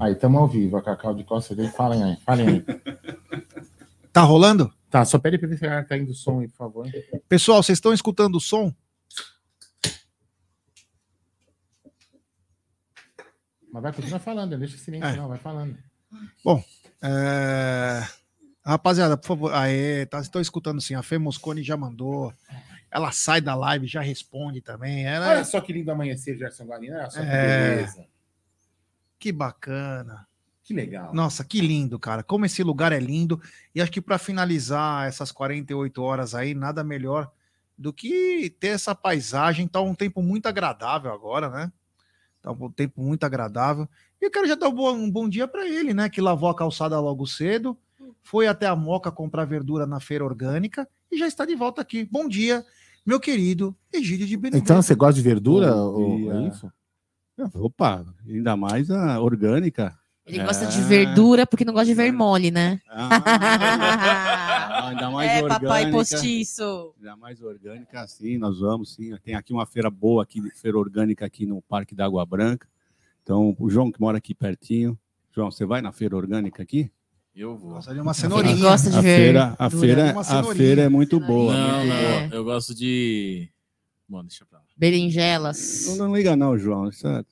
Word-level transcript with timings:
Aí, 0.00 0.12
estamos 0.14 0.40
ao 0.40 0.48
vivo. 0.48 0.76
A 0.78 0.82
Cacau 0.82 1.14
de 1.14 1.24
Costa 1.24 1.54
dele. 1.54 1.68
Falem 1.68 2.02
aí, 2.02 2.16
falem 2.24 2.48
aí. 2.48 2.64
Tá 4.12 4.22
rolando? 4.22 4.74
Tá, 4.90 5.04
só 5.04 5.20
pede 5.20 5.38
pra 5.38 5.48
ver 5.48 5.56
se 5.56 5.84
tá 5.84 5.96
indo 5.96 6.10
o 6.10 6.14
som 6.14 6.40
aí, 6.40 6.48
por 6.48 6.56
favor. 6.56 6.86
Pessoal, 7.28 7.62
vocês 7.62 7.76
estão 7.76 7.92
escutando 7.94 8.34
o 8.34 8.40
som? 8.40 8.74
Mas 13.72 13.82
vai, 13.84 13.92
continua 13.92 14.18
falando, 14.18 14.58
deixa 14.58 14.74
o 14.74 14.78
silêncio, 14.80 15.08
É. 15.08 15.14
não, 15.16 15.28
vai 15.28 15.38
falando. 15.38 15.78
É, 17.00 18.02
Rapaziada, 18.64 19.16
por 19.16 19.28
favor. 19.28 19.54
Aê, 19.54 20.06
tá, 20.06 20.18
estou 20.20 20.42
escutando 20.42 20.80
sim. 20.80 20.94
A 20.96 21.04
Fê 21.04 21.18
Moscone 21.18 21.62
já 21.62 21.76
mandou. 21.76 22.34
Ela 22.90 23.12
sai 23.12 23.40
da 23.40 23.54
live, 23.54 23.86
já 23.86 24.00
responde 24.00 24.60
também. 24.60 25.06
Ela 25.06 25.28
Olha 25.30 25.44
só 25.44 25.60
que 25.60 25.72
lindo 25.72 25.92
amanhecer, 25.92 26.36
Gerson 26.36 26.64
Guarino. 26.64 26.96
Olha 26.96 27.10
só 27.10 27.20
que 27.20 27.26
É. 27.26 27.76
beleza. 27.76 28.06
Que 29.20 29.30
bacana. 29.30 30.26
Que 30.64 30.72
legal. 30.72 31.12
Nossa, 31.12 31.44
que 31.44 31.60
lindo, 31.60 31.98
cara. 31.98 32.22
Como 32.22 32.46
esse 32.46 32.62
lugar 32.62 32.90
é 32.90 32.98
lindo. 32.98 33.38
E 33.74 33.82
acho 33.82 33.92
que 33.92 34.00
para 34.00 34.16
finalizar 34.16 35.06
essas 35.06 35.30
48 35.30 36.02
horas 36.02 36.34
aí, 36.34 36.54
nada 36.54 36.82
melhor 36.82 37.30
do 37.76 37.92
que 37.92 38.48
ter 38.58 38.68
essa 38.68 38.94
paisagem. 38.94 39.68
Tá 39.68 39.80
um 39.82 39.94
tempo 39.94 40.22
muito 40.22 40.46
agradável 40.46 41.12
agora, 41.12 41.50
né? 41.50 41.72
Tá 42.40 42.50
um 42.50 42.70
tempo 42.70 43.02
muito 43.02 43.24
agradável. 43.24 43.86
E 44.20 44.24
eu 44.24 44.30
quero 44.30 44.48
já 44.48 44.54
dar 44.54 44.68
um 44.68 44.74
bom, 44.74 44.92
um 44.92 45.10
bom 45.10 45.28
dia 45.28 45.46
para 45.46 45.68
ele, 45.68 45.92
né? 45.92 46.08
Que 46.08 46.22
lavou 46.22 46.48
a 46.48 46.56
calçada 46.56 46.98
logo 46.98 47.26
cedo, 47.26 47.76
foi 48.22 48.46
até 48.46 48.66
a 48.66 48.74
Moca 48.74 49.12
comprar 49.12 49.44
verdura 49.44 49.86
na 49.86 50.00
feira 50.00 50.24
orgânica 50.24 50.88
e 51.12 51.18
já 51.18 51.26
está 51.26 51.44
de 51.44 51.54
volta 51.54 51.82
aqui. 51.82 52.08
Bom 52.10 52.26
dia, 52.26 52.64
meu 53.04 53.20
querido 53.20 53.76
Egídio 53.92 54.26
de 54.26 54.36
Benedito. 54.36 54.62
Então, 54.62 54.80
você 54.80 54.94
gosta 54.94 55.14
de 55.14 55.22
verdura? 55.22 55.72
Bom 55.72 56.22
ou 56.22 56.32
é 56.32 56.48
isso? 56.48 56.72
Opa, 57.54 58.04
ainda 58.28 58.56
mais 58.56 58.90
a 58.90 59.20
orgânica. 59.20 59.96
Ele 60.26 60.44
gosta 60.44 60.66
de 60.66 60.78
É. 60.78 60.82
verdura 60.82 61.46
porque 61.46 61.64
não 61.64 61.72
gosta 61.72 61.86
de 61.86 61.94
vermole, 61.94 62.50
né? 62.50 62.80
Ah, 62.88 64.88
ainda 64.88 65.10
mais 65.10 65.30
é, 65.30 65.42
orgânica. 65.42 65.60
papai 65.60 65.90
postiço. 65.90 66.94
Ainda 66.98 67.16
mais 67.16 67.40
orgânica, 67.42 68.06
sim, 68.06 68.38
nós 68.38 68.60
vamos, 68.60 68.94
sim. 68.94 69.16
Tem 69.24 69.34
aqui 69.34 69.52
uma 69.52 69.66
feira 69.66 69.90
boa, 69.90 70.22
aqui, 70.22 70.40
feira 70.54 70.78
orgânica 70.78 71.26
aqui 71.26 71.46
no 71.46 71.60
Parque 71.62 71.94
da 71.94 72.04
Água 72.04 72.24
Branca. 72.24 72.68
Então, 73.22 73.56
o 73.58 73.68
João 73.70 73.90
que 73.90 74.00
mora 74.00 74.18
aqui 74.18 74.34
pertinho. 74.34 74.96
João, 75.34 75.50
você 75.50 75.64
vai 75.64 75.80
na 75.82 75.92
feira 75.92 76.16
orgânica 76.16 76.62
aqui? 76.62 76.90
Eu 77.34 77.56
vou. 77.56 77.72
Gosta 77.74 77.94
de 77.94 78.00
uma 78.00 78.10
Ele 78.10 78.18
cenourinha. 78.20 78.56
gosta 78.56 78.90
de 78.90 78.98
A 78.98 79.00
ver. 79.00 79.16
feira, 79.16 79.54
a 79.58 79.70
feira, 79.70 80.14
a 80.20 80.42
feira 80.44 80.82
é 80.82 80.88
muito 80.88 81.20
boa. 81.20 81.52
Não, 81.54 81.78
muito 81.78 81.88
não. 81.88 81.96
boa. 82.02 82.22
É. 82.22 82.28
Eu 82.32 82.44
gosto 82.44 82.74
de. 82.74 83.48
Bom, 84.10 84.22
deixa 84.24 84.44
pra 84.44 84.58
lá. 84.58 84.64
Berinjelas. 84.76 85.86
Não, 85.96 86.08
não 86.08 86.16
liga 86.16 86.34
não, 86.34 86.58
João. 86.58 86.88
Isso 86.88 87.06
é- 87.06 87.24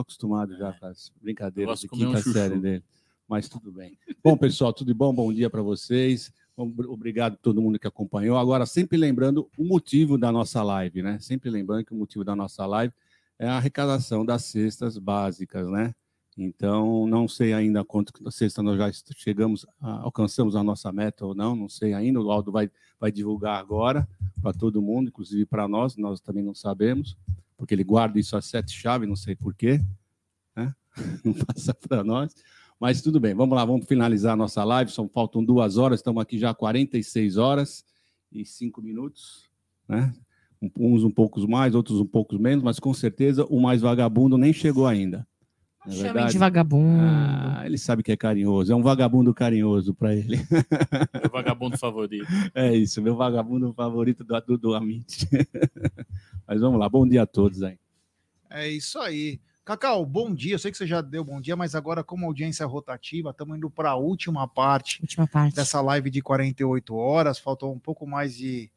acostumado 0.00 0.56
já 0.56 0.72
com 0.72 0.86
as 0.86 1.12
brincadeiras 1.22 1.80
de 1.80 1.86
um 1.86 1.90
quinta 1.90 2.18
chuchu. 2.18 2.32
série 2.32 2.58
dele. 2.58 2.82
Mas 3.28 3.48
tudo 3.48 3.70
bem. 3.72 3.96
Bom, 4.22 4.36
pessoal, 4.36 4.72
tudo 4.72 4.88
de 4.88 4.94
bom? 4.94 5.14
Bom 5.14 5.32
dia 5.32 5.48
para 5.48 5.62
vocês. 5.62 6.32
Ob- 6.56 6.86
Obrigado 6.88 7.34
a 7.34 7.36
todo 7.36 7.62
mundo 7.62 7.78
que 7.78 7.86
acompanhou. 7.86 8.36
Agora, 8.36 8.66
sempre 8.66 8.98
lembrando 8.98 9.48
o 9.56 9.64
motivo 9.64 10.18
da 10.18 10.30
nossa 10.32 10.60
live, 10.62 11.02
né? 11.02 11.18
Sempre 11.20 11.50
lembrando 11.50 11.84
que 11.84 11.92
o 11.92 11.96
motivo 11.96 12.24
da 12.24 12.34
nossa 12.36 12.66
live 12.66 12.92
é 13.38 13.46
a 13.48 13.56
arrecadação 13.56 14.24
das 14.24 14.44
cestas 14.44 14.98
básicas, 14.98 15.68
né? 15.68 15.94
Então, 16.36 17.06
não 17.06 17.28
sei 17.28 17.52
ainda 17.52 17.84
quanto 17.84 18.12
cesta 18.30 18.62
nós 18.62 18.76
já 18.76 18.90
chegamos, 19.16 19.64
alcançamos 19.80 20.56
a 20.56 20.64
nossa 20.64 20.90
meta 20.90 21.24
ou 21.24 21.34
não, 21.34 21.54
não 21.54 21.68
sei 21.68 21.94
ainda. 21.94 22.20
O 22.20 22.30
Aldo 22.30 22.50
vai, 22.50 22.70
vai 22.98 23.12
divulgar 23.12 23.60
agora 23.60 24.08
para 24.42 24.52
todo 24.52 24.82
mundo, 24.82 25.08
inclusive 25.08 25.46
para 25.46 25.68
nós, 25.68 25.96
nós 25.96 26.20
também 26.20 26.42
não 26.42 26.54
sabemos, 26.54 27.16
porque 27.56 27.72
ele 27.72 27.84
guarda 27.84 28.18
isso 28.18 28.36
a 28.36 28.42
sete 28.42 28.72
chaves, 28.72 29.08
não 29.08 29.14
sei 29.14 29.36
porquê, 29.36 29.80
né? 30.56 30.74
não 31.24 31.32
passa 31.34 31.72
para 31.72 32.02
nós. 32.02 32.34
Mas 32.80 33.00
tudo 33.00 33.20
bem, 33.20 33.32
vamos 33.32 33.54
lá, 33.54 33.64
vamos 33.64 33.86
finalizar 33.86 34.32
a 34.32 34.36
nossa 34.36 34.64
live. 34.64 34.90
São, 34.90 35.08
faltam 35.08 35.44
duas 35.44 35.76
horas, 35.76 36.00
estamos 36.00 36.20
aqui 36.20 36.36
já 36.36 36.50
há 36.50 36.54
46 36.54 37.36
horas 37.36 37.84
e 38.32 38.44
cinco 38.44 38.82
minutos, 38.82 39.48
né? 39.88 40.12
Uns 40.78 41.04
um 41.04 41.10
poucos 41.10 41.46
mais, 41.46 41.74
outros 41.74 42.00
um 42.00 42.06
poucos 42.06 42.38
menos, 42.38 42.64
mas 42.64 42.80
com 42.80 42.92
certeza 42.92 43.44
o 43.44 43.60
mais 43.60 43.82
vagabundo 43.82 44.36
nem 44.36 44.52
chegou 44.52 44.86
ainda. 44.86 45.26
É 45.86 45.90
Chamem 45.90 46.12
verdade? 46.12 46.32
de 46.32 46.38
vagabundo. 46.38 47.02
Ah, 47.04 47.62
ele 47.66 47.76
sabe 47.76 48.02
que 48.02 48.10
é 48.10 48.16
carinhoso, 48.16 48.72
é 48.72 48.76
um 48.76 48.82
vagabundo 48.82 49.34
carinhoso 49.34 49.92
para 49.94 50.14
ele. 50.14 50.36
Meu 51.20 51.30
vagabundo 51.30 51.76
favorito. 51.76 52.26
É 52.54 52.74
isso, 52.74 53.02
meu 53.02 53.14
vagabundo 53.16 53.72
favorito 53.74 54.24
do, 54.24 54.40
do, 54.40 54.58
do 54.58 54.74
Amit. 54.74 55.28
Mas 56.48 56.60
vamos 56.60 56.78
lá, 56.80 56.88
bom 56.88 57.06
dia 57.06 57.22
a 57.22 57.26
todos 57.26 57.62
aí. 57.62 57.78
É 58.50 58.68
isso 58.68 58.98
aí. 58.98 59.40
Cacau, 59.64 60.04
bom 60.04 60.32
dia. 60.34 60.54
Eu 60.54 60.58
sei 60.58 60.70
que 60.70 60.76
você 60.76 60.86
já 60.86 61.00
deu 61.00 61.24
bom 61.24 61.40
dia, 61.40 61.56
mas 61.56 61.74
agora, 61.74 62.04
como 62.04 62.26
audiência 62.26 62.66
rotativa, 62.66 63.30
estamos 63.30 63.56
indo 63.56 63.70
para 63.70 63.90
a 63.90 63.96
última 63.96 64.46
parte 64.46 65.00
Última 65.00 65.26
parte. 65.26 65.56
dessa 65.56 65.80
live 65.80 66.10
de 66.10 66.20
48 66.20 66.94
horas. 66.94 67.38
Faltou 67.38 67.72
um 67.74 67.78
pouco 67.78 68.06
mais 68.06 68.36
de 68.36 68.70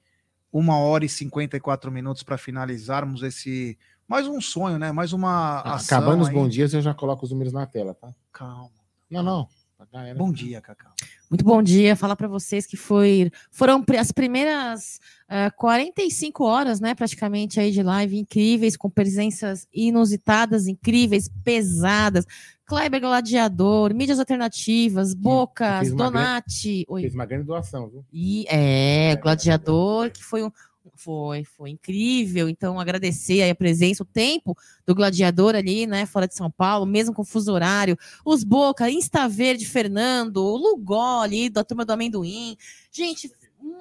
uma 0.51 0.77
hora 0.77 1.03
e 1.03 1.10
54 1.10 1.92
minutos 1.92 2.24
para 2.24 2.38
finalizarmos 2.38 3.21
esse. 3.21 3.77
Mais 4.07 4.25
um 4.25 4.39
sonho, 4.39 4.80
né? 4.80 4.92
Mais 4.92 5.12
uma. 5.12 5.59
ação 5.62 5.98
Acabando 5.98 6.21
os 6.21 6.30
aí. 6.30 6.33
bons 6.33 6.50
dias, 6.50 6.74
eu 6.74 6.81
já 6.81 6.94
coloco 6.94 7.25
os 7.25 7.31
números 7.31 7.51
na 7.51 7.65
tela, 7.65 7.94
tá? 7.94 8.13
Calma. 8.31 8.71
Não, 9.09 9.21
não. 9.21 9.50
Era. 9.94 10.15
Bom 10.15 10.31
dia, 10.31 10.59
Cacau. 10.59 10.92
Muito 11.30 11.44
bom 11.44 11.62
dia. 11.62 11.95
Falar 11.95 12.15
para 12.15 12.27
vocês 12.27 12.65
que 12.65 12.75
foi, 12.75 13.30
foram 13.51 13.83
as 14.00 14.12
primeiras 14.12 15.00
ah, 15.27 15.51
45 15.51 16.44
horas, 16.44 16.80
né, 16.80 16.95
praticamente 16.95 17.59
aí 17.59 17.71
de 17.71 17.83
live 17.83 18.18
incríveis, 18.18 18.75
com 18.75 18.89
presenças 18.89 19.68
inusitadas, 19.74 20.68
incríveis, 20.68 21.30
pesadas. 21.44 22.25
Kleber 22.65 23.00
Gladiador, 23.00 23.94
mídias 23.94 24.19
alternativas, 24.19 25.13
Bocas, 25.13 25.94
Donati. 25.94 26.86
Oi. 26.89 27.01
Fez 27.01 27.13
uma 27.13 27.25
grande 27.25 27.45
doação, 27.45 27.88
viu? 27.88 28.06
E 28.12 28.45
é, 28.50 29.15
Gladiador, 29.15 30.12
que 30.12 30.24
foi 30.24 30.44
um. 30.44 30.51
Foi, 30.95 31.44
foi 31.44 31.69
incrível. 31.72 32.50
Então, 32.50 32.80
agradecer 32.80 33.42
aí 33.42 33.50
a 33.50 33.56
presença, 33.56 34.04
o 34.04 34.06
tempo 34.06 34.56
do 34.86 34.95
Gladiador 34.95 35.56
ali, 35.56 35.86
né, 35.86 36.06
fora 36.06 36.28
de 36.28 36.36
São 36.36 36.50
Paulo, 36.50 36.86
mesmo 36.86 37.13
com 37.13 37.24
fuso 37.24 37.51
horário. 37.51 37.98
Os 38.25 38.44
Boca, 38.44 38.89
Insta 38.89 39.28
Verde, 39.28 39.66
Fernando, 39.66 40.38
o 40.38 40.56
Lugol 40.57 41.22
ali, 41.22 41.50
da 41.50 41.63
turma 41.63 41.86
do 41.86 41.92
amendoim. 41.94 42.57
Gente, 42.92 43.31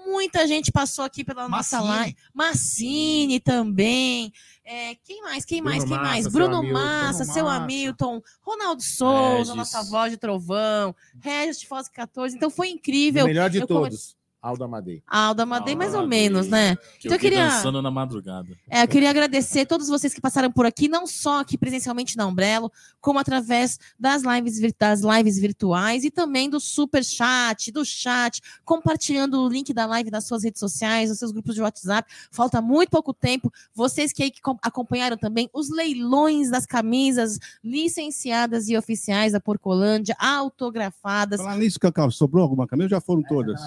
muita 0.06 0.46
gente 0.46 0.72
passou 0.72 1.04
aqui 1.04 1.22
pela 1.24 1.48
nossa 1.48 1.76
Massini. 1.80 1.96
live. 1.96 2.16
Massini 2.34 3.40
também. 3.40 4.32
É, 4.64 4.94
quem 4.96 5.22
mais? 5.22 5.44
Quem 5.44 5.62
Bruno 5.62 5.76
mais? 5.76 5.84
Quem 5.84 5.96
Massa, 5.96 6.04
mais? 6.10 6.26
Bruno 6.26 6.56
Hamilton. 6.56 6.72
Massa, 6.72 7.18
Bruno 7.18 7.32
seu 7.34 7.44
Massa. 7.44 7.62
Hamilton, 7.62 8.22
Ronaldo 8.42 8.82
Souza, 8.82 9.36
Regis. 9.36 9.54
nossa 9.54 9.82
voz 9.84 10.10
de 10.10 10.16
trovão, 10.18 10.94
Regis 11.20 11.60
de 11.60 11.68
Foz 11.68 11.88
14. 11.88 12.34
Então 12.36 12.50
foi 12.50 12.68
O 12.68 12.70
incrível. 12.72 13.26
melhor 13.26 13.48
de 13.48 13.58
Eu 13.60 13.66
todos, 13.66 14.15
Aldo 14.46 14.64
Amadei. 14.64 15.02
Alda 15.06 15.42
Amadei, 15.42 15.74
mais 15.74 15.94
ou 15.94 16.06
menos, 16.06 16.46
né? 16.48 16.76
Que 16.98 17.08
Então 17.08 17.16
eu 17.16 17.18
queria- 17.20 17.48
dançando 17.48 17.82
na 17.82 17.90
madrugada. 17.90 18.48
É, 18.70 18.82
eu 18.82 18.88
queria 18.88 19.10
agradecer 19.10 19.60
a 19.60 19.66
todos 19.66 19.88
vocês 19.88 20.14
que 20.14 20.20
passaram 20.20 20.50
por 20.52 20.64
aqui, 20.66 20.88
não 20.88 21.06
só 21.06 21.40
aqui 21.40 21.58
presencialmente 21.58 22.16
na 22.16 22.26
Umbrello, 22.26 22.70
como 23.00 23.18
através 23.18 23.78
das 23.98 24.22
lives, 24.22 24.60
das 24.78 25.00
lives 25.00 25.38
virtuais 25.38 26.04
e 26.04 26.10
também 26.10 26.48
do 26.48 26.60
super 26.60 27.04
chat, 27.04 27.72
do 27.72 27.84
chat, 27.84 28.40
compartilhando 28.64 29.40
o 29.42 29.48
link 29.48 29.72
da 29.72 29.86
live 29.86 30.10
nas 30.10 30.26
suas 30.26 30.44
redes 30.44 30.60
sociais, 30.60 31.10
nos 31.10 31.18
seus 31.18 31.32
grupos 31.32 31.54
de 31.54 31.62
WhatsApp. 31.62 32.10
Falta 32.30 32.60
muito 32.60 32.90
pouco 32.90 33.12
tempo. 33.12 33.52
Vocês 33.74 34.12
que 34.12 34.22
aí 34.22 34.30
que 34.30 34.40
acompanharam 34.62 35.16
também 35.16 35.48
os 35.52 35.70
leilões 35.70 36.50
das 36.50 36.66
camisas 36.66 37.38
licenciadas 37.62 38.68
e 38.68 38.76
oficiais 38.76 39.32
da 39.32 39.40
Porcolândia, 39.40 40.14
autografadas. 40.18 41.40
Falar 41.40 41.56
nisso, 41.56 41.78
Cacau, 41.80 42.10
sobrou 42.10 42.42
alguma 42.42 42.66
camisa? 42.66 42.88
Já 42.90 43.00
foram 43.00 43.22
todas. 43.22 43.60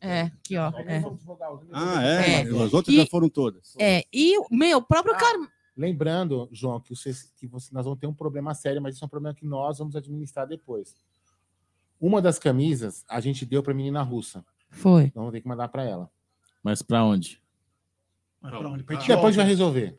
É, 0.00 0.23
aqui, 0.24 0.56
ó. 0.56 0.70
É. 0.80 1.02
Ah, 1.72 2.02
é? 2.04 2.40
É. 2.40 2.40
As 2.42 2.72
outras 2.74 2.94
E- 2.94 2.98
já 2.98 3.06
foram 3.06 3.28
todas. 3.28 3.74
É, 3.78 4.04
e 4.12 4.38
o 4.38 4.46
meu 4.50 4.82
próprio 4.82 5.14
Ah, 5.14 5.18
Car... 5.18 5.32
Lembrando, 5.76 6.48
João, 6.52 6.78
que, 6.80 6.94
vocês, 6.94 7.32
que 7.36 7.46
você, 7.48 7.74
nós 7.74 7.84
vamos 7.84 7.98
ter 7.98 8.06
um 8.06 8.14
problema 8.14 8.54
sério, 8.54 8.80
mas 8.80 8.94
isso 8.94 9.04
é 9.04 9.06
um 9.06 9.10
problema 9.10 9.34
que 9.34 9.44
nós 9.44 9.78
vamos 9.78 9.96
administrar 9.96 10.46
depois. 10.46 10.94
Uma 12.00 12.22
das 12.22 12.38
camisas 12.38 13.04
a 13.08 13.20
gente 13.20 13.44
deu 13.44 13.62
para 13.62 13.72
a 13.72 13.76
menina 13.76 14.02
russa. 14.02 14.44
Foi. 14.70 15.04
Então 15.04 15.22
vamos 15.22 15.32
ter 15.32 15.40
que 15.40 15.48
mandar 15.48 15.68
para 15.68 15.82
ela. 15.84 16.10
Mas 16.62 16.80
pra 16.82 17.04
onde? 17.04 17.40
Mas 18.44 18.58
pra 18.58 18.68
onde? 18.68 18.82
Pra 18.84 18.96
Depois 18.96 19.18
a 19.20 19.26
gente 19.28 19.36
vai 19.36 19.46
resolver. 19.46 19.96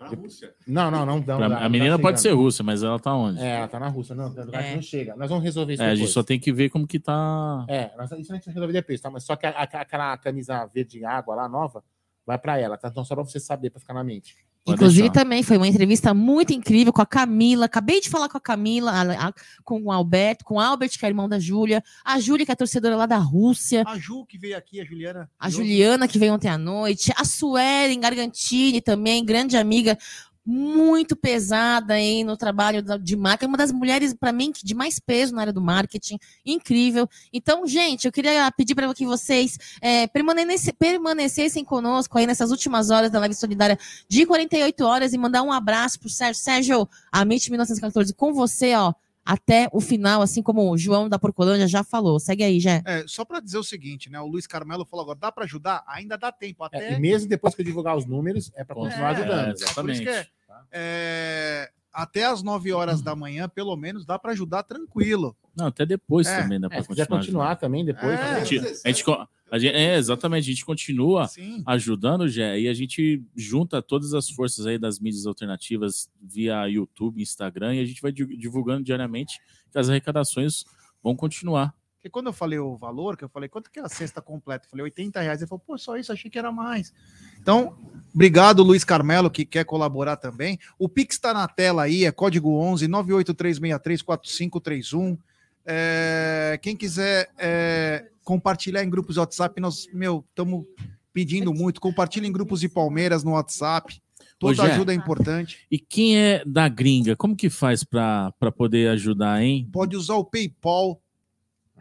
Não, 0.68 0.92
não, 0.92 1.04
não. 1.04 1.16
não, 1.18 1.24
Pra- 1.24 1.50
não 1.50 1.58
a 1.58 1.68
menina 1.68 1.96
tá 1.98 2.02
pode 2.02 2.22
ser 2.22 2.30
russa, 2.32 2.62
mas 2.62 2.84
ela 2.84 3.00
tá 3.00 3.12
onde? 3.16 3.42
É, 3.42 3.56
ela 3.58 3.68
tá 3.68 3.80
na 3.80 3.88
Rússia. 3.88 4.14
Não, 4.14 4.32
É. 4.54 4.76
não 4.76 4.82
chega. 4.84 5.16
Nós 5.16 5.28
vamos 5.30 5.44
resolver 5.44 5.74
isso 5.74 5.82
É, 5.82 5.86
a 5.86 5.90
depois. 5.90 6.00
gente 6.02 6.14
só 6.14 6.22
tem 6.22 6.40
que 6.40 6.54
ver 6.54 6.70
como 6.70 6.86
que 6.86 7.00
tá. 7.00 7.66
É, 7.68 7.90
nós- 7.98 8.12
isso 8.12 8.32
a 8.32 8.36
gente 8.36 8.46
vai 8.46 8.54
resolver 8.54 8.74
depois, 8.74 9.02
tá? 9.02 9.10
Mas 9.10 9.24
só 9.24 9.36
que 9.36 9.48
a- 9.48 9.50
a- 9.50 9.64
aquela 9.82 10.16
camisa 10.18 10.64
verde 10.68 11.04
água 11.04 11.34
lá, 11.36 11.50
nova, 11.50 11.84
vai 12.24 12.38
para 12.38 12.60
ela, 12.60 12.78
tá? 12.78 12.88
Então 12.88 13.04
só 13.04 13.16
para 13.16 13.24
você 13.24 13.40
saber, 13.40 13.72
para 13.72 13.80
ficar 13.80 13.96
na 13.96 14.04
mente. 14.04 14.36
Pode 14.66 14.78
Inclusive, 14.78 15.10
deixar. 15.10 15.14
também 15.24 15.44
foi 15.44 15.58
uma 15.58 15.68
entrevista 15.68 16.12
muito 16.12 16.52
incrível 16.52 16.92
com 16.92 17.00
a 17.02 17.06
Camila. 17.06 17.66
Acabei 17.68 18.02
de 18.02 18.10
falar 18.10 18.28
com 18.28 18.38
a 18.38 18.42
Camila, 18.42 18.92
a- 18.92 19.28
a- 19.28 19.34
com 19.64 19.80
o 19.84 19.92
Alberto, 19.92 20.44
com 20.44 20.56
o 20.56 20.60
Albert, 20.60 20.90
que 20.98 21.06
é 21.06 21.08
irmão 21.08 21.30
da 21.30 21.38
Júlia, 21.38 21.84
a 22.04 22.20
Júlia, 22.20 22.48
que 22.48 22.52
é 22.52 22.56
torcedora 22.56 22.96
lá 22.96 23.06
da 23.06 23.18
Rússia, 23.18 23.84
A 23.86 23.96
Ju 24.00 24.26
que 24.26 24.40
veio 24.40 24.58
aqui, 24.58 24.82
a 24.82 24.86
Juliana. 24.86 25.30
a 25.40 25.50
Juliana, 25.52 26.08
que 26.08 26.18
veio 26.18 26.34
ontem 26.34 26.48
à 26.50 26.58
noite, 26.58 27.14
a 27.16 27.24
Suelen 27.24 28.00
Gargantini 28.00 28.82
também, 28.82 29.24
grande 29.24 29.56
amiga. 29.56 29.98
Muito 30.46 31.16
pesada 31.16 31.96
aí 31.96 32.24
no 32.24 32.38
trabalho 32.38 32.82
de 33.00 33.16
marketing, 33.16 33.50
uma 33.50 33.58
das 33.58 33.72
mulheres, 33.72 34.14
para 34.14 34.32
mim, 34.32 34.52
que- 34.52 34.64
de 34.64 34.76
mais 34.76 35.00
peso 35.00 35.34
na 35.34 35.42
área 35.42 35.54
do 35.54 35.62
marketing, 35.62 36.18
incrível. 36.46 37.10
Então, 37.34 37.66
gente, 37.66 38.06
eu 38.06 38.12
queria 38.12 38.52
pedir 38.52 38.76
para 38.76 38.94
que 38.94 39.06
vocês 39.06 39.58
é, 39.82 40.06
permanece- 40.08 40.72
permanecessem 40.74 41.64
conosco 41.66 42.18
aí 42.18 42.28
nessas 42.28 42.52
últimas 42.52 42.90
horas 42.92 43.10
da 43.10 43.20
live 43.20 43.34
solidária 43.36 43.78
de 44.08 44.26
48 44.26 44.86
horas 44.86 45.14
e 45.14 45.18
mandar 45.18 45.42
um 45.42 45.52
abraço 45.52 46.00
pro 46.00 46.10
Sérgio. 46.10 46.42
Sérgio, 46.42 46.90
a 47.12 47.22
MIT 47.24 47.50
1914, 47.50 48.14
com 48.14 48.34
você, 48.34 48.76
ó, 48.76 48.94
até 49.28 49.68
o 49.74 49.82
final, 49.82 50.22
assim 50.22 50.44
como 50.44 50.70
o 50.72 50.78
João 50.78 51.10
da 51.10 51.18
Porcolândia 51.18 51.68
já 51.68 51.84
falou. 51.84 52.20
Segue 52.20 52.44
aí, 52.44 52.60
Jé. 52.60 52.84
É, 52.86 53.04
só 53.08 53.26
para 53.26 53.40
dizer 53.40 53.58
o 53.58 53.64
seguinte, 53.64 54.08
né? 54.10 54.20
O 54.22 54.28
Luiz 54.28 54.46
Carmelo 54.46 54.86
falou 54.86 55.02
agora, 55.04 55.18
dá 55.20 55.32
para 55.32 55.46
ajudar? 55.46 55.84
Ainda 55.88 56.16
dá 56.16 56.32
tempo, 56.32 56.64
É, 56.66 56.68
até 56.68 56.94
e 56.94 57.00
mesmo 57.00 57.28
depois 57.28 57.56
que 57.56 57.62
eu 57.62 57.66
divulgar 57.66 57.98
os 57.98 58.06
números, 58.06 58.52
é 58.56 58.64
para 58.64 58.76
continuar 58.76 59.14
É, 59.14 59.16
ajudando. 59.20 59.54
exatamente. 59.56 60.04
Por 60.04 60.12
isso 60.12 60.22
que 60.24 60.35
é, 60.72 61.70
até 61.94 62.26
as 62.26 62.44
9 62.44 62.72
horas 62.74 63.02
da 63.02 63.16
manhã, 63.16 63.48
pelo 63.48 63.76
menos, 63.76 64.06
dá 64.06 64.20
para 64.20 64.32
ajudar 64.34 64.64
tranquilo. 64.64 65.36
Não, 65.56 65.68
até 65.68 65.86
depois 65.86 66.28
É, 66.28 66.42
também 66.42 66.60
dá 66.60 66.68
É, 66.68 66.70
pra 66.70 66.82
se 66.82 66.88
quiser 66.90 67.08
continuar. 67.08 67.20
continuar 67.22 67.56
também 67.56 67.86
depois. 67.86 68.12
É. 68.12 68.16
né? 68.24 68.32
A 68.42 68.44
gente, 68.44 68.60
a 68.60 68.88
gente 68.92 69.04
a 69.52 69.60
gente- 69.60 69.76
é, 69.76 69.96
exatamente, 69.96 70.44
a 70.44 70.54
gente 70.54 70.66
continua 70.66 71.28
Sim. 71.28 71.64
ajudando, 71.66 72.28
Gé, 72.28 72.60
e 72.60 72.68
a 72.68 72.74
gente 72.74 73.24
junta 73.36 73.82
todas 73.82 74.14
as 74.14 74.30
forças 74.30 74.66
aí 74.66 74.78
das 74.78 75.00
mídias 75.00 75.26
alternativas 75.26 76.10
via 76.22 76.66
YouTube, 76.68 77.22
Instagram, 77.22 77.76
e 77.76 77.80
a 77.80 77.86
gente 77.86 78.02
vai 78.02 78.12
di- 78.12 78.36
divulgando 78.38 78.84
diariamente 78.84 79.40
que 79.72 79.78
as 79.78 79.88
arrecadações 79.90 80.66
vão 81.02 81.16
continuar. 81.16 81.74
Porque 82.06 82.12
quando 82.12 82.28
eu 82.28 82.34
falei 82.34 82.60
o 82.60 82.78
valor, 82.78 83.18
que 83.18 83.24
eu 83.24 83.30
falei, 83.30 83.50
quanto 83.50 83.72
que 83.72 83.80
é 83.80 83.82
a 83.82 83.90
cesta 83.90 84.22
completa? 84.22 84.68
Eu 84.68 84.70
falei, 84.70 84.84
80 84.84 85.22
reais. 85.22 85.42
Ele 85.42 85.50
falou, 85.50 85.64
pô, 85.66 85.76
só 85.76 85.98
isso, 85.98 86.14
achei 86.14 86.30
que 86.30 86.38
era 86.38 86.52
mais. 86.52 86.94
Então, 87.42 87.76
obrigado, 88.14 88.62
Luiz 88.62 88.84
Carmelo, 88.84 89.28
que 89.28 89.44
quer 89.44 89.66
colaborar 89.66 90.16
também. 90.16 90.60
O 90.78 90.88
Pix 90.88 91.16
está 91.16 91.34
na 91.34 91.48
tela 91.48 91.82
aí, 91.82 92.06
é 92.06 92.12
código 92.12 92.60
11 92.60 92.88
983634531. 92.88 95.18
É, 95.66 96.60
quem 96.62 96.78
quiser 96.78 97.32
é, 97.40 98.08
compartilhar 98.24 98.84
em 98.84 98.90
grupos 98.90 99.16
de 99.16 99.22
WhatsApp, 99.22 99.60
nós, 99.60 99.88
meu, 99.92 100.24
estamos 100.30 100.64
pedindo 101.12 101.52
muito. 101.56 101.82
Compartilha 101.82 102.28
em 102.28 102.32
grupos 102.32 102.60
de 102.60 102.70
Palmeiras 102.70 103.24
no 103.24 103.32
WhatsApp. 103.32 104.00
Toda 104.38 104.62
Ô, 104.62 104.66
ajuda 104.66 104.94
é 104.94 104.96
importante. 104.96 105.66
E 105.72 105.80
quem 105.80 106.20
é 106.20 106.44
da 106.46 106.70
gringa, 106.70 107.16
como 107.16 107.36
que 107.36 107.50
faz 107.50 107.84
para 107.84 108.32
poder 108.56 108.90
ajudar, 108.90 109.42
hein? 109.42 109.68
Pode 109.74 109.98
usar 109.98 110.18
o 110.18 110.24
PayPal. 110.24 111.02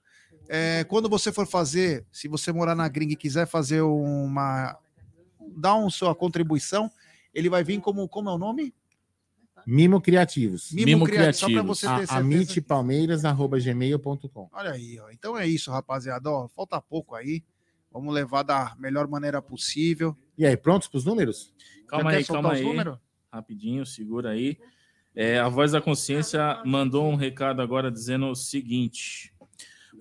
É, 0.49 0.83
quando 0.85 1.09
você 1.09 1.31
for 1.31 1.45
fazer, 1.45 2.05
se 2.11 2.27
você 2.27 2.51
morar 2.51 2.73
na 2.75 2.87
gringa 2.87 3.13
e 3.13 3.17
quiser 3.17 3.47
fazer 3.47 3.81
uma. 3.81 4.77
dar 5.57 5.75
um 5.75 5.89
sua 5.89 6.15
contribuição, 6.15 6.89
ele 7.33 7.49
vai 7.49 7.63
vir 7.63 7.79
como. 7.81 8.07
Como 8.07 8.29
é 8.29 8.33
o 8.33 8.37
nome? 8.37 8.73
Mimo 9.65 9.99
Criativos. 9.99 10.71
Mimo 10.71 10.99
Só 11.05 11.11
para 11.11 11.15
Criativos. 11.15 11.65
você 11.65 11.85
ter 11.87 11.91
A, 11.91 11.97
certeza. 11.97 12.19
amitepalmeiras.gmail.com. 12.19 14.49
Olha 14.53 14.71
aí, 14.71 14.97
ó. 14.99 15.09
Então 15.11 15.37
é 15.37 15.45
isso, 15.45 15.69
rapaziada. 15.71 16.29
Ó, 16.31 16.47
falta 16.47 16.79
pouco 16.81 17.13
aí. 17.15 17.43
Vamos 17.91 18.13
levar 18.13 18.43
da 18.43 18.73
melhor 18.79 19.07
maneira 19.09 19.41
possível. 19.41 20.15
E 20.37 20.45
aí, 20.45 20.55
prontos 20.55 20.87
para 20.87 20.97
os 20.99 21.03
números? 21.05 21.53
Calma 21.87 22.11
Já 22.11 22.17
aí, 22.19 22.25
calma 22.25 22.53
os 22.53 22.59
aí. 22.59 22.63
números? 22.63 22.97
Rapidinho, 23.31 23.85
segura 23.85 24.31
aí. 24.31 24.57
É, 25.15 25.39
a 25.39 25.49
Voz 25.49 25.71
da 25.71 25.81
Consciência 25.81 26.61
mandou 26.65 27.07
um 27.09 27.15
recado 27.15 27.61
agora 27.61 27.91
dizendo 27.91 28.27
o 28.27 28.35
seguinte: 28.35 29.33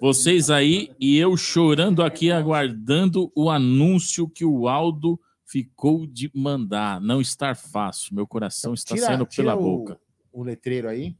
vocês 0.00 0.50
aí 0.50 0.90
e 1.00 1.16
eu 1.16 1.36
chorando 1.36 2.02
aqui, 2.02 2.30
aguardando 2.30 3.30
o 3.34 3.50
anúncio 3.50 4.28
que 4.28 4.44
o 4.44 4.68
Aldo 4.68 5.18
ficou 5.44 6.06
de 6.06 6.30
mandar. 6.34 7.00
Não 7.00 7.20
estar 7.20 7.56
fácil, 7.56 8.14
meu 8.14 8.26
coração 8.26 8.74
está 8.74 8.94
Tira- 8.94 9.06
saindo 9.06 9.24
tira 9.26 9.42
pela 9.52 9.56
o- 9.56 9.62
boca. 9.62 9.98
O 10.32 10.42
letreiro 10.42 10.88
aí. 10.88 11.16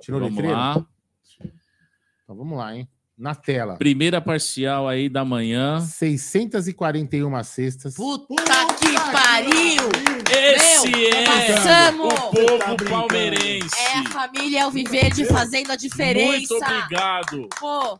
Tirou 0.00 0.20
o 0.20 0.24
Vamos 0.24 0.36
letreiro? 0.36 0.56
lá. 0.58 0.86
Então 2.24 2.36
vamos 2.36 2.58
lá, 2.58 2.76
hein? 2.76 2.86
Na 3.16 3.34
tela. 3.34 3.76
Primeira 3.76 4.20
parcial 4.20 4.88
aí 4.88 5.08
da 5.08 5.24
manhã. 5.24 5.80
641 5.80 7.42
cestas. 7.44 7.94
Puta 7.94 8.34
que 8.78 8.96
pariu! 9.32 9.88
Esse 10.30 10.90
Meu, 10.90 11.08
é 11.08 11.24
passamos! 11.24 12.12
o 12.12 12.30
povo 12.30 12.58
Tá 12.58 12.76
palmeirense. 12.90 13.74
É 13.78 13.98
a 13.98 14.04
família 14.10 14.64
Alviverde 14.64 15.24
fazendo 15.24 15.72
a 15.72 15.76
diferença. 15.76 16.54
Muito 16.54 16.54
obrigado. 16.56 17.48
Pô, 17.58 17.98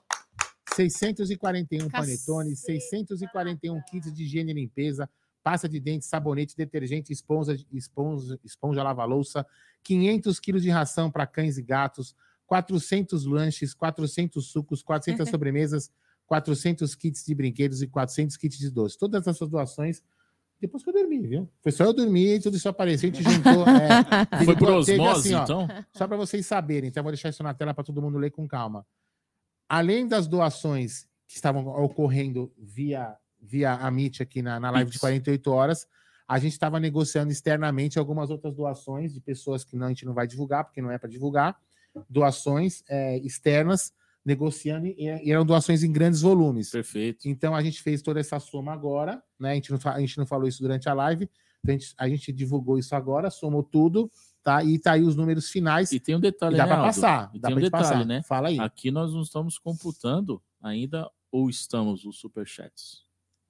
641 0.75 1.89
Cacete. 1.89 1.91
panetones, 1.91 2.61
641 2.61 3.81
kits 3.91 4.13
de 4.13 4.25
higiene 4.25 4.53
e 4.53 4.55
limpeza, 4.55 5.09
pasta 5.43 5.69
de 5.69 5.81
dente, 5.81 6.05
sabonete, 6.05 6.57
detergente, 6.57 7.13
esponja, 7.13 7.57
esponja, 7.73 8.39
esponja 8.45 8.83
lava-louça, 8.83 9.47
500 9.83 10.39
quilos 10.39 10.63
de 10.63 10.71
ração 10.71 11.11
para 11.11 11.27
cães 11.27 11.57
e 11.57 11.63
gatos, 11.63 12.15
400 12.47 13.25
lanches, 13.25 13.75
400 13.75 14.47
sucos, 14.47 14.83
400 14.83 15.29
sobremesas, 15.29 15.91
400 16.27 16.95
kits 16.95 17.25
de 17.25 17.35
brinquedos 17.35 17.83
e 17.83 17.87
400 17.87 18.37
kits 18.37 18.59
de 18.59 18.71
doce. 18.71 18.99
Todas 18.99 19.27
essas 19.27 19.49
doações 19.49 20.03
depois 20.63 20.85
que 20.85 20.91
eu 20.91 20.95
dormi, 20.95 21.27
viu? 21.27 21.49
Foi 21.61 21.73
só 21.73 21.83
eu 21.83 21.93
dormir 21.93 22.37
e 22.37 22.41
tudo 22.41 22.57
isso 22.57 22.69
apareceu 22.69 23.09
e 23.09 23.13
te 23.13 23.21
juntou. 23.25 23.67
é, 23.67 24.45
Foi 24.45 24.57
por 24.57 24.71
osmose, 24.71 25.35
assim, 25.35 25.35
ó, 25.35 25.43
então? 25.43 25.69
só 25.93 26.07
para 26.07 26.17
vocês 26.17 26.47
saberem, 26.47 26.89
então 26.89 27.01
eu 27.01 27.03
vou 27.03 27.11
deixar 27.11 27.31
isso 27.31 27.43
na 27.43 27.53
tela 27.53 27.75
para 27.75 27.83
todo 27.83 28.01
mundo 28.01 28.17
ler 28.17 28.31
com 28.31 28.47
calma. 28.47 28.87
Além 29.69 30.07
das 30.07 30.29
doações 30.29 31.09
que 31.27 31.35
estavam 31.35 31.67
ocorrendo 31.67 32.53
via, 32.57 33.17
via 33.41 33.73
Amit 33.73 34.23
aqui 34.23 34.41
na, 34.41 34.61
na 34.61 34.71
live 34.71 34.89
de 34.89 34.93
Pix. 34.93 35.01
48 35.01 35.51
horas, 35.51 35.89
a 36.29 36.39
gente 36.39 36.53
estava 36.53 36.79
negociando 36.79 37.33
externamente 37.33 37.99
algumas 37.99 38.31
outras 38.31 38.55
doações 38.55 39.13
de 39.13 39.21
pessoas 39.21 39.65
que 39.65 39.75
não, 39.75 39.87
a 39.87 39.89
gente 39.89 40.07
não 40.07 40.15
vai 40.15 40.29
divulgar, 40.29 40.65
porque 40.65 40.81
não 40.81 40.93
é 40.93 40.97
para 40.99 41.11
divulgar, 41.11 41.59
doações 42.09 42.85
é, 42.89 43.19
externas, 43.19 43.93
negociando, 44.25 44.87
e, 44.87 45.31
eram 45.31 45.45
doações 45.45 45.83
em 45.83 45.93
grandes 45.93 46.21
volumes. 46.21 46.71
Perfeito. 46.71 47.29
Então 47.29 47.55
a 47.55 47.63
gente 47.63 47.83
fez 47.83 48.03
toda 48.03 48.21
essa 48.21 48.39
soma 48.39 48.73
agora, 48.73 49.23
né? 49.39 49.53
A 49.53 49.55
gente 49.55 49.71
não, 49.71 49.79
a 49.85 50.01
gente 50.01 50.19
não 50.19 50.27
falou 50.27 50.47
isso 50.47 50.63
durante 50.63 50.89
a 50.89 50.95
live, 50.95 51.29
então, 51.63 51.75
a, 51.75 51.79
gente, 51.79 51.95
a 51.99 52.09
gente 52.09 52.33
divulgou 52.33 52.79
isso 52.79 52.95
agora, 52.95 53.31
somou 53.31 53.63
tudo, 53.63 54.11
tá? 54.43 54.63
E 54.65 54.79
tá 54.79 54.93
aí 54.93 55.03
os 55.03 55.17
números 55.17 55.49
finais. 55.49 55.93
E 55.93 56.01
tem 56.01 56.17
um 56.17 56.21
detalhe, 56.21 56.57
dá 56.57 56.67
né, 56.67 56.73
para 56.73 56.83
passar, 56.83 57.31
E 57.35 57.39
dá 57.39 57.49
tem 57.49 57.57
para 57.57 57.61
um 57.61 57.65
detalhe, 57.65 57.85
passar. 57.85 58.05
né? 58.05 58.23
Fala 58.23 58.49
aí. 58.49 58.59
Aqui 58.59 58.91
nós 58.91 59.13
não 59.13 59.23
estamos 59.23 59.59
computando 59.59 60.43
ainda 60.61 61.09
ou 61.31 61.49
estamos 61.49 62.05
os 62.05 62.19
superchats. 62.19 63.03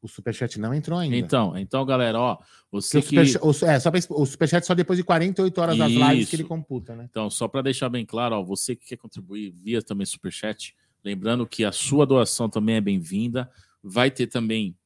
O 0.02 0.09
superchat 0.09 0.59
não 0.59 0.75
entrou 0.75 0.99
ainda. 0.99 1.16
Então, 1.16 1.56
então, 1.56 1.87
galera, 1.87 2.18
ó, 2.18 2.38
você 2.73 3.00
Porque 3.00 3.21
o, 3.21 3.23
que 3.23 3.32
superchat, 3.32 3.64
o, 3.64 3.71
é, 3.71 3.78
só 3.78 3.88
pra, 3.88 4.00
o 4.11 4.26
superchat 4.26 4.66
só 4.66 4.75
depois 4.75 4.97
de 4.97 5.04
48 5.04 5.61
horas 5.61 5.78
das 5.78 5.92
lives 5.92 6.28
que 6.28 6.35
ele 6.35 6.44
computa, 6.44 6.97
né? 6.97 7.06
Então, 7.09 7.30
só 7.30 7.47
para 7.47 7.62
deixar 7.62 7.88
bem 7.88 8.04
claro, 8.04 8.35
ó, 8.35 8.42
você 8.42 8.75
que 8.75 8.85
quer 8.85 8.97
contribuir 8.97 9.54
via 9.62 9.80
também 9.80 10.04
Superchat, 10.04 10.75
lembrando 11.04 11.47
que 11.47 11.64
a 11.64 11.71
sua 11.71 12.04
doação 12.04 12.49
também 12.49 12.75
é 12.75 12.80
bem-vinda. 12.80 13.49
Vai 13.80 14.11
ter 14.11 14.26
também 14.26 14.76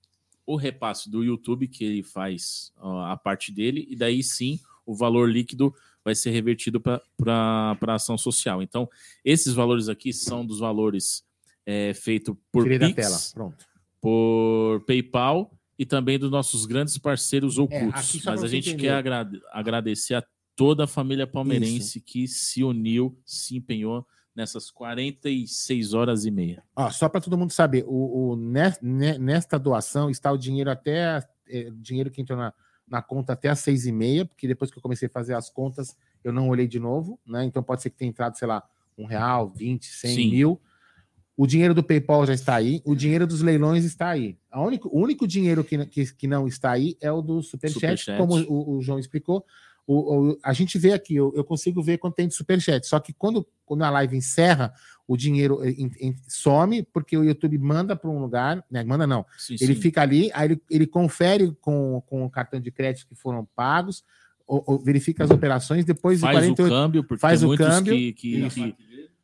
o 0.44 0.54
repasse 0.54 1.10
do 1.10 1.24
YouTube, 1.24 1.66
que 1.66 1.82
ele 1.82 2.02
faz 2.02 2.72
ó, 2.78 3.06
a 3.06 3.16
parte 3.16 3.50
dele, 3.50 3.86
e 3.88 3.96
daí 3.96 4.22
sim 4.22 4.60
o 4.84 4.94
valor 4.94 5.30
líquido 5.30 5.74
vai 6.04 6.14
ser 6.14 6.30
revertido 6.30 6.78
para 6.78 7.02
a 7.80 7.94
ação 7.94 8.18
social. 8.18 8.62
Então, 8.62 8.88
esses 9.24 9.54
valores 9.54 9.88
aqui 9.88 10.12
são 10.12 10.46
dos 10.46 10.60
valores 10.60 11.24
é, 11.64 11.92
feitos 11.94 12.36
por 12.52 12.62
Tirei 12.62 12.78
da 12.78 12.86
Pix, 12.86 12.96
tela. 12.96 13.18
Pronto. 13.34 13.75
Por 14.00 14.80
PayPal 14.86 15.52
e 15.78 15.84
também 15.84 16.18
dos 16.18 16.30
nossos 16.30 16.64
grandes 16.66 16.96
parceiros 16.98 17.58
ocultos. 17.58 17.86
É, 17.94 17.98
aqui 17.98 18.20
só 18.20 18.30
Mas 18.30 18.42
a 18.42 18.48
gente 18.48 18.70
entender. 18.70 18.82
quer 18.84 18.94
agrade- 18.94 19.40
agradecer 19.52 20.14
a 20.14 20.24
toda 20.54 20.84
a 20.84 20.86
família 20.86 21.26
palmeirense 21.26 22.00
que 22.00 22.26
se 22.26 22.64
uniu, 22.64 23.18
se 23.24 23.56
empenhou 23.56 24.06
nessas 24.34 24.70
46 24.70 25.92
horas 25.94 26.24
e 26.24 26.30
meia. 26.30 26.62
Ó, 26.74 26.90
só 26.90 27.08
para 27.08 27.20
todo 27.20 27.36
mundo 27.38 27.52
saber, 27.52 27.84
o, 27.86 28.30
o- 28.32 28.36
ne- 28.36 28.74
ne- 28.82 29.18
nesta 29.18 29.58
doação 29.58 30.08
está 30.10 30.30
o 30.32 30.38
dinheiro 30.38 30.70
até 30.70 31.26
é, 31.48 31.70
dinheiro 31.76 32.10
que 32.10 32.20
entrou 32.20 32.38
na, 32.38 32.52
na 32.88 33.00
conta 33.02 33.32
até 33.34 33.48
às 33.48 33.60
seis 33.60 33.86
e 33.86 33.92
meia, 33.92 34.24
porque 34.24 34.48
depois 34.48 34.70
que 34.70 34.78
eu 34.78 34.82
comecei 34.82 35.06
a 35.08 35.10
fazer 35.10 35.34
as 35.34 35.48
contas, 35.50 35.96
eu 36.24 36.32
não 36.32 36.48
olhei 36.48 36.66
de 36.66 36.78
novo, 36.80 37.20
né? 37.26 37.44
Então 37.44 37.62
pode 37.62 37.82
ser 37.82 37.90
que 37.90 37.96
tenha 37.96 38.08
entrado, 38.08 38.36
sei 38.36 38.48
lá, 38.48 38.62
um 38.98 39.04
real, 39.06 39.48
vinte, 39.50 39.86
cem 39.86 40.30
mil. 40.30 40.60
O 41.36 41.46
dinheiro 41.46 41.74
do 41.74 41.82
PayPal 41.82 42.24
já 42.26 42.32
está 42.32 42.54
aí, 42.54 42.80
o 42.84 42.94
dinheiro 42.94 43.26
dos 43.26 43.42
leilões 43.42 43.84
está 43.84 44.08
aí. 44.08 44.38
A 44.50 44.62
único, 44.62 44.88
o 44.88 44.98
único 45.02 45.26
dinheiro 45.26 45.62
que, 45.62 45.84
que, 45.86 46.14
que 46.14 46.26
não 46.26 46.48
está 46.48 46.70
aí 46.72 46.96
é 47.00 47.12
o 47.12 47.20
do 47.20 47.42
Superchat, 47.42 47.98
Superchat. 48.00 48.16
como 48.18 48.36
o, 48.48 48.76
o 48.78 48.82
João 48.82 48.98
explicou. 48.98 49.44
O, 49.86 50.30
o- 50.32 50.38
a 50.42 50.52
gente 50.52 50.78
vê 50.78 50.92
aqui, 50.94 51.14
eu, 51.14 51.32
eu 51.36 51.44
consigo 51.44 51.80
ver 51.82 51.98
quanto 51.98 52.14
tem 52.16 52.26
de 52.26 52.34
Superchat, 52.34 52.86
só 52.88 52.98
que 52.98 53.12
quando, 53.12 53.46
quando 53.64 53.82
a 53.84 53.90
live 53.90 54.16
encerra, 54.16 54.72
o 55.06 55.16
dinheiro 55.16 55.62
eh, 55.62 55.70
em- 55.72 55.90
em- 56.00 56.16
some, 56.26 56.82
porque 56.92 57.16
o 57.16 57.22
YouTube 57.22 57.56
manda 57.58 57.94
para 57.94 58.10
um 58.10 58.18
lugar, 58.18 58.64
né? 58.70 58.82
Manda 58.82 59.06
não, 59.06 59.24
Sim, 59.38 59.56
ele 59.60 59.74
sim. 59.76 59.80
fica 59.80 60.00
ali, 60.02 60.30
aí 60.34 60.48
ele, 60.48 60.62
ele 60.70 60.86
confere 60.88 61.52
com, 61.60 62.02
com 62.06 62.24
o 62.24 62.30
cartão 62.30 62.58
de 62.58 62.70
crédito 62.72 63.06
que 63.06 63.14
foram 63.14 63.46
pagos, 63.54 64.02
ou- 64.44 64.64
ou 64.66 64.78
verifica 64.78 65.22
as 65.22 65.30
operações, 65.30 65.84
depois 65.84 66.18
de 66.18 66.22
faz 66.22 66.36
48 66.38 66.66
o 66.66 66.68
câmbio, 66.68 67.04
porque 67.04 67.20
faz 67.20 67.42
o 67.44 67.56
câmbio, 67.56 67.94
que, 67.94 68.12
que, 68.12 68.48
que- 68.50 68.76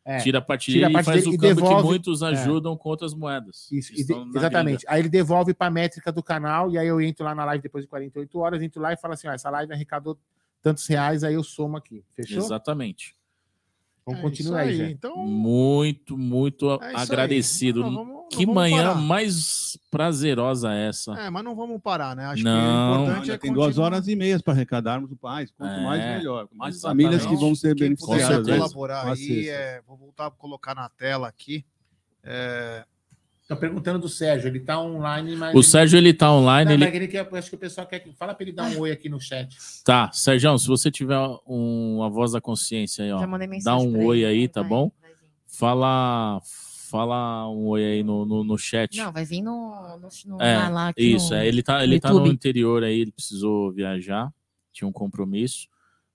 É, 0.05 0.19
Tira 0.19 0.39
a 0.39 0.43
parte 0.43 0.73
Tira 0.73 0.87
a 0.87 0.89
dele 0.89 0.95
parte 0.95 1.05
e 1.05 1.07
faz 1.13 1.25
dele 1.25 1.37
o 1.37 1.39
câmbio 1.39 1.55
devolve- 1.57 1.77
que 1.83 1.89
muitos 1.89 2.23
ajudam 2.25 2.77
com 2.77 2.89
outras 2.89 3.15
moedas. 3.15 3.71
Isso, 3.71 3.93
de- 3.95 4.13
exatamente. 4.37 4.85
Aí 4.89 5.01
ele 5.01 5.09
devolve 5.09 5.55
para 5.55 5.69
a 5.69 5.71
métrica 5.71 6.11
do 6.11 6.23
canal, 6.23 6.71
e 6.73 6.77
aí 6.79 6.89
eu 6.89 7.01
entro 7.01 7.25
lá 7.25 7.35
na 7.35 7.45
live 7.45 7.63
depois 7.63 7.85
de 7.85 7.89
48 7.89 8.39
horas, 8.41 8.61
entro 8.63 8.81
lá 8.83 8.93
e 8.93 8.97
falo 8.97 9.15
assim: 9.15 9.29
ó, 9.29 9.33
essa 9.33 9.49
live 9.49 9.73
arrecadou 9.73 10.19
tantos 10.61 10.87
reais, 10.89 11.23
aí 11.23 11.35
eu 11.35 11.45
somo 11.45 11.77
aqui. 11.77 12.05
Fechou? 12.15 12.39
Exatamente. 12.39 13.15
Vamos 14.05 14.19
É 14.19 14.23
continuar 14.23 14.65
isso 14.65 14.71
aí, 14.73 14.77
gente. 14.89 14.93
Então, 14.95 15.17
Muito, 15.19 16.19
muito 16.19 16.69
é 16.71 16.79
aí. 16.87 16.95
agradecido. 16.97 17.81
Não, 17.83 17.93
vamos- 17.95 18.09
não 18.15 18.29
que 18.29 18.45
manhã 18.47 18.89
parar. 18.89 18.95
mais 19.01 19.79
prazerosa 19.91 20.73
essa. 20.75 21.13
É, 21.21 21.31
mas 21.31 21.45
não 21.45 21.55
vamos 21.55 21.81
parar, 21.81 22.17
né? 22.17 22.25
Acho 22.27 22.43
Não. 22.43 22.51
que 22.51 22.67
o 22.67 22.73
Não, 22.73 22.95
importante 23.03 23.21
ainda 23.23 23.35
é 23.35 23.39
tem 23.39 23.53
duas 23.53 23.79
horas 23.79 24.09
e 24.09 24.17
meias 24.17 24.43
para 24.43 24.55
arrecadarmos 24.55 25.13
o 25.13 25.17
paz. 25.17 25.51
Quanto 25.53 25.71
É, 25.73 25.85
mais, 25.85 26.05
melhor. 26.05 26.49
Mais 26.53 26.77
exatamente. 26.77 27.05
famílias 27.07 27.27
que 27.27 27.37
vão 27.37 27.55
ser 27.55 27.75
Quem 27.77 27.85
beneficiadas. 27.91 28.25
puder 28.27 28.35
certeza. 28.37 28.59
colaborar 28.59 29.13
as 29.13 29.19
aí, 29.21 29.49
é, 29.49 29.81
vou 29.87 29.97
voltar 29.97 30.27
a 30.27 30.31
colocar 30.31 30.75
na 30.75 30.89
tela 30.89 31.29
aqui. 31.29 31.65
É, 32.25 32.85
Tô 33.49 33.57
perguntando 33.57 33.99
do 33.99 34.09
Sérgio, 34.09 34.49
ele 34.49 34.61
tá 34.61 34.81
online, 34.81 35.35
mas. 35.37 35.55
O 35.55 35.63
Sérgio, 35.63 35.99
ele 35.99 36.15
tá 36.15 36.33
online, 36.33 36.65
Não, 36.69 36.73
ele 36.75 36.85
mas 36.87 36.95
ele 36.95 37.09
quer, 37.09 37.29
acho 37.35 37.51
que 37.51 37.57
o 37.57 37.59
pessoal 37.59 37.87
quer. 37.87 37.99
que- 38.01 38.13
Fala 38.15 38.35
para 38.35 38.45
ele 38.45 38.53
dar 38.53 38.65
um 38.65 38.79
oi 38.79 38.93
aqui 38.93 39.09
no 39.09 39.21
chat. 39.21 39.57
Tá, 39.85 40.11
Sérgio, 40.13 40.57
se 40.59 40.67
você 40.69 40.91
tiver 40.91 41.19
um, 41.47 41.97
uma 41.97 42.09
voz 42.09 42.33
da 42.33 42.41
consciência 42.41 43.05
aí, 43.05 43.13
ó, 43.13 43.27
dá 43.65 43.77
um 43.77 43.99
oi 44.07 44.19
ele, 44.19 44.27
aí, 44.27 44.49
tá 44.49 44.61
vai, 44.61 44.69
bom? 44.71 44.93
vai. 45.01 45.11
Fala, 45.49 46.41
fala 46.89 47.49
um 47.51 47.67
oi 47.67 47.85
aí 47.85 48.03
no, 48.03 48.25
no, 48.25 48.45
no 48.45 48.57
chat. 48.57 48.97
Não, 48.97 49.13
vai 49.13 49.25
vir 49.25 49.43
no, 49.43 49.99
no, 49.99 50.09
no 50.37 50.43
É, 50.43 50.57
lá, 50.57 50.69
lá 50.69 50.89
aqui 50.89 51.15
Isso, 51.15 51.35
no- 51.35 51.41
é, 51.41 51.47
ele 51.47 51.63
tá, 51.63 51.83
ele 51.85 52.01
tá 52.01 52.13
no 52.13 52.27
interior 52.27 52.85
aí, 52.85 53.01
ele 53.01 53.13
precisou 53.13 53.73
viajar, 53.73 54.33
tinha 54.73 54.89
um 54.89 54.93
compromisso, 54.93 55.69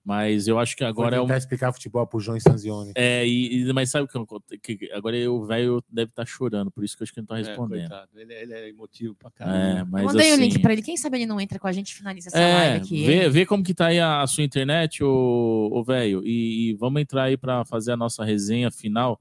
mas 0.08 0.48
eu 0.48 0.58
acho 0.58 0.74
que 0.74 0.82
agora 0.82 1.16
é 1.16 1.18
Vou 1.18 1.26
um. 1.26 1.28
tentar 1.28 1.36
explicar 1.36 1.70
futebol 1.70 2.06
pro 2.06 2.18
João 2.18 2.34
Stanzioni. 2.38 2.92
É, 2.94 3.26
e, 3.26 3.60
e- 3.68 3.72
mas 3.74 3.90
sabe 3.90 4.06
o 4.06 4.08
que, 4.08 4.16
eu- 4.16 4.26
que 4.62 4.90
agora 4.92 5.30
o 5.30 5.44
velho 5.44 5.84
deve 5.86 6.08
estar 6.10 6.24
chorando, 6.24 6.70
por 6.70 6.82
isso 6.82 6.96
que 6.96 7.02
eu 7.02 7.04
acho 7.04 7.12
que 7.12 7.20
ele 7.20 7.26
não 7.28 7.36
tá 7.36 7.38
É, 7.38 7.46
respondendo. 7.46 7.88
coitado, 7.90 8.10
ele, 8.18 8.32
ele 8.32 8.52
é 8.54 8.68
emotivo 8.70 9.14
pra 9.14 9.28
É, 9.28 9.32
caramba. 9.34 9.86
mas 9.90 10.00
Eu 10.00 10.06
mandei 10.06 10.30
assim, 10.32 10.40
o 10.40 10.44
link 10.44 10.58
pra 10.60 10.72
ele. 10.72 10.80
Quem 10.80 10.96
sabe 10.96 11.18
ele 11.18 11.26
não 11.26 11.38
entra 11.38 11.58
com 11.58 11.66
a 11.66 11.72
gente 11.72 11.90
e 11.90 11.94
finaliza 11.94 12.30
essa 12.30 12.38
É, 12.38 12.54
live 12.54 12.76
aqui. 12.78 13.04
vê, 13.04 13.28
vê 13.28 13.44
como 13.44 13.62
que 13.62 13.74
tá 13.74 13.88
aí 13.88 14.00
a, 14.00 14.22
a 14.22 14.26
sua 14.26 14.42
internet, 14.44 15.04
ô, 15.04 15.84
velho, 15.86 16.22
e, 16.24 16.70
e 16.70 16.74
vamos 16.74 17.02
entrar 17.02 17.24
aí 17.24 17.36
para 17.36 17.62
fazer 17.66 17.92
a 17.92 17.96
nossa 17.96 18.24
resenha 18.24 18.70
final, 18.70 19.20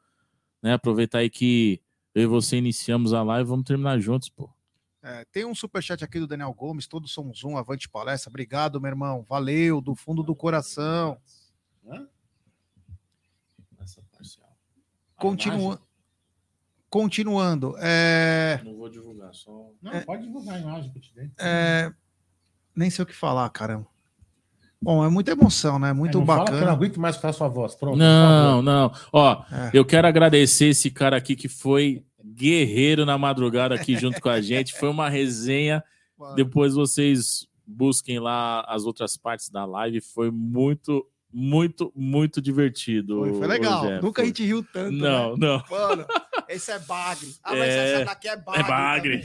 né? 0.64 0.72
Aproveitar 0.74 1.20
aí 1.20 1.30
que 1.30 1.82
eu 2.16 2.24
e 2.24 2.26
você 2.28 2.56
iniciamos 2.56 3.12
a 3.14 3.22
live, 3.24 3.50
vamos 3.50 3.66
terminar 3.66 4.00
juntos, 4.00 4.30
pô. 4.30 4.50
É, 5.08 5.26
tem 5.32 5.46
um 5.46 5.56
superchat 5.56 6.04
aqui 6.04 6.20
do 6.20 6.28
Daniel 6.28 6.54
Gomes, 6.54 6.86
todos 6.86 7.14
somos 7.14 7.42
um, 7.46 7.56
avante 7.56 7.88
palestra. 7.88 8.30
Obrigado, 8.30 8.82
meu 8.82 8.90
irmão. 8.90 9.24
Valeu, 9.24 9.80
do 9.80 9.96
fundo 9.96 10.22
do 10.22 10.36
coração. 10.36 11.18
Essa 13.80 14.04
parcial. 14.12 14.54
Continua, 15.16 15.82
continuando. 16.90 17.74
É, 17.80 18.60
Não 18.66 18.76
vou 18.76 18.90
divulgar, 18.90 19.34
só. 19.34 19.72
Não, 19.82 20.02
pode 20.02 20.24
divulgar 20.24 20.58
a 20.58 20.60
imagem 20.60 20.92
que 20.92 20.98
eu 20.98 21.02
te 21.02 21.16
dei. 21.16 21.32
é, 21.40 21.90
nem 22.76 22.90
sei 22.90 23.04
o 23.04 23.06
que 23.06 23.16
falar, 23.16 23.50
caramba. 23.50 23.88
Bom, 24.82 25.04
é 25.04 25.10
muita 25.10 25.32
emoção, 25.32 25.80
né? 25.80 25.92
Muito 25.94 26.18
É, 26.18 26.20
não 26.20 26.26
Fala 26.26 26.46
que 26.46 26.50
eu 26.52 26.54
não 26.54 26.60
bacana. 26.62 26.72
aguento 26.78 27.00
mais 27.00 27.24
a 27.24 27.34
sua 27.34 27.48
voz. 27.48 27.74
Pronto. 27.76 27.98
Não, 27.98 28.62
não. 28.62 28.92
Ó, 29.12 29.44
É. 29.52 29.72
eu 29.74 29.84
quero 29.84 30.08
agradecer 30.08 30.68
esse 30.68 30.92
cara 30.92 31.18
aqui 31.18 31.36
que 31.36 31.48
foi 31.48 32.04
guerreiro 32.24 33.06
na 33.06 33.18
madrugada 33.18 33.74
aqui 33.74 33.98
junto 33.98 34.22
com 34.22 34.30
a 34.30 34.40
gente. 34.42 34.74
Foi 34.74 34.90
uma 34.90 35.10
resenha. 35.10 35.84
Depois 36.36 36.74
vocês 36.76 37.48
busquem 37.66 38.20
lá 38.20 38.62
as 38.68 38.86
outras 38.86 39.18
partes 39.18 39.50
da 39.50 39.66
live. 39.66 40.00
Foi 40.02 40.30
muito, 40.32 41.06
muito, 41.32 41.92
muito 41.96 42.42
divertido. 42.42 43.20
Foi, 43.20 43.34
foi 43.34 43.48
legal. 43.48 43.82
Rogério. 43.82 44.02
Nunca 44.02 44.22
a 44.22 44.26
gente 44.26 44.44
riu 44.44 44.64
tanto. 44.64 44.92
Não, 44.92 45.38
né? 45.38 45.48
não. 45.48 45.64
Mano, 45.70 46.06
esse 46.50 46.72
é 46.72 46.80
bagre. 46.80 47.36
Ah, 47.44 47.52
mas 47.52 47.70
É, 47.70 47.94
essa 47.94 48.06
daqui 48.06 48.28
é 48.28 48.38
bagre. 48.38 48.62
É 48.62 48.68
bagre. 48.68 49.22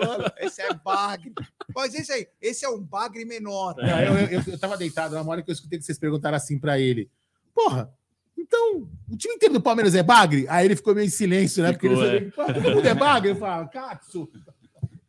Mano, 0.00 0.24
esse 0.38 0.62
é 0.62 0.74
bagre. 0.74 1.32
Mas 1.74 1.94
esse 1.94 2.12
aí, 2.12 2.26
esse 2.40 2.64
é 2.64 2.68
um 2.68 2.82
bagre 2.82 3.24
menor. 3.24 3.74
Não, 3.78 4.00
eu, 4.00 4.14
eu, 4.28 4.42
eu, 4.46 4.58
tava 4.58 4.76
deitado 4.76 5.14
na 5.14 5.22
hora 5.22 5.42
que 5.42 5.50
eu 5.50 5.54
escutei 5.54 5.78
que 5.78 5.84
vocês 5.84 5.98
perguntaram 5.98 6.36
assim 6.36 6.58
pra 6.58 6.78
ele. 6.78 7.10
Porra, 7.54 7.90
então 8.36 8.88
o 9.10 9.16
time 9.16 9.34
inteiro 9.34 9.54
do 9.54 9.60
Palmeiras 9.60 9.94
é 9.94 10.02
bagre? 10.02 10.46
Aí 10.48 10.66
ele 10.66 10.76
ficou 10.76 10.94
meio 10.94 11.06
em 11.06 11.10
silêncio, 11.10 11.62
né? 11.62 11.72
Porque 11.72 11.86
ele 11.86 11.96
Ficou, 12.26 12.46
que 12.46 12.52
"Pô, 12.52 12.60
todo 12.60 12.74
mundo 12.76 12.86
é 12.86 12.94
bagre. 12.94 13.30
Eu 13.30 13.36
falo, 13.36 13.68
Katsu. 13.68 14.30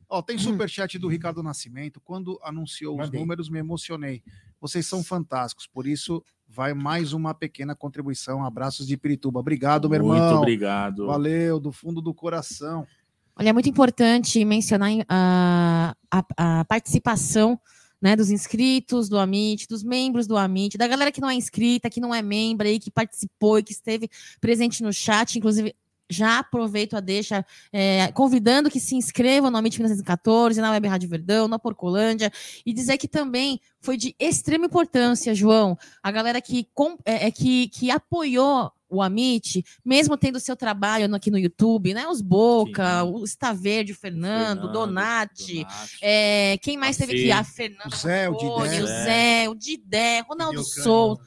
Ó, 0.10 0.22
tem 0.22 0.38
superchat 0.38 0.98
do 0.98 1.10
Ricardo 1.10 1.44
Nascimento. 1.44 2.00
Quando 2.00 2.40
anunciou 2.42 2.94
os 2.94 3.08
Mandei. 3.08 3.20
números, 3.20 3.50
me 3.50 3.60
emocionei. 3.60 4.24
Vocês 4.60 4.86
são 4.86 5.04
fantásticos, 5.04 5.68
por 5.68 5.86
isso 5.86 6.24
vai 6.48 6.74
mais 6.74 7.14
uma 7.14 7.34
pequena 7.34 7.76
contribuição. 7.76 8.44
Abraços 8.44 8.88
de 8.88 8.98
Pirituba. 8.98 9.40
Obrigado, 9.40 9.90
meu 9.90 9.98
irmão. 9.98 10.18
Muito 10.18 10.38
obrigado. 10.38 11.08
Valeu, 11.08 11.60
do 11.60 11.72
fundo 11.72 12.02
do 12.02 12.14
coração. 12.14 12.88
Olha, 13.36 13.50
é 13.50 13.54
muito 13.54 13.70
importante 13.70 14.44
mencionar 14.44 14.92
a, 15.08 15.96
a, 16.10 16.60
a 16.60 16.66
participação 16.66 17.60
né, 18.02 18.16
dos 18.16 18.30
inscritos 18.30 19.10
do 19.10 19.18
Amit, 19.18 19.68
dos 19.68 19.84
membros 19.84 20.28
do 20.28 20.38
Amit, 20.38 20.78
da 20.78 20.88
galera 20.88 21.12
que 21.12 21.22
não 21.22 21.30
é 21.30 21.36
inscrita, 21.36 21.90
que 21.90 22.00
não 22.00 22.14
é 22.14 22.22
membro 22.22 22.68
aí, 22.68 22.80
que 22.80 22.92
participou 22.92 23.60
e 23.60 23.64
que 23.64 23.72
esteve 23.72 24.10
presente 24.40 24.82
no 24.82 24.94
chat, 24.94 25.38
inclusive. 25.38 25.76
Já 26.10 26.40
aproveito 26.40 26.96
a 26.96 27.00
deixa, 27.00 27.46
é, 27.72 28.12
convidando 28.14 28.70
que 28.70 28.80
se 28.80 28.96
inscrevam 28.96 29.52
no 29.52 29.58
Amit 29.58 29.78
1914, 29.78 30.62
na 30.62 30.72
Web 30.72 30.88
Rádio 30.88 31.10
Verdão, 31.10 31.48
na 31.48 31.60
Porcolândia, 31.60 32.32
e 32.66 32.72
dizer 32.74 32.98
que 32.98 33.08
também 33.08 33.60
foi 33.82 33.98
de 33.98 34.16
extrema 34.20 34.66
importância, 34.66 35.36
João, 35.36 35.78
a 36.02 36.12
galera 36.12 36.40
que, 36.42 36.68
com- 36.74 36.98
é, 37.06 37.28
é, 37.28 37.32
que, 37.32 37.68
que 37.70 37.92
apoiou 37.92 38.72
o 38.90 39.02
Amit, 39.02 39.66
mesmo 39.84 40.16
tendo 40.16 40.40
seu 40.40 40.56
trabalho 40.56 41.10
no- 41.10 41.18
aqui 41.18 41.30
no 41.30 41.38
YouTube, 41.38 41.94
né? 41.94 42.08
Os 42.08 42.22
Boca, 42.22 43.02
Sim. 43.04 43.12
o 43.14 43.28
Staverde, 43.28 43.92
o 43.92 43.96
Fernando, 43.96 44.64
o 44.64 44.72
Donati, 44.72 45.56
Donati. 45.56 45.98
é, 46.02 46.58
quem 46.62 46.78
mais 46.78 46.96
A 46.96 47.00
teve 47.06 47.20
aqui? 47.20 47.32
A 47.34 47.44
Fernanda, 47.44 47.90
o 47.94 47.98
Zé, 47.98 48.30
o 48.30 48.34
o 48.34 48.66
Zé, 48.88 49.50
o 49.50 49.56
Didé, 49.56 50.22
Ronaldo. 50.22 50.64
Souza. 50.64 51.22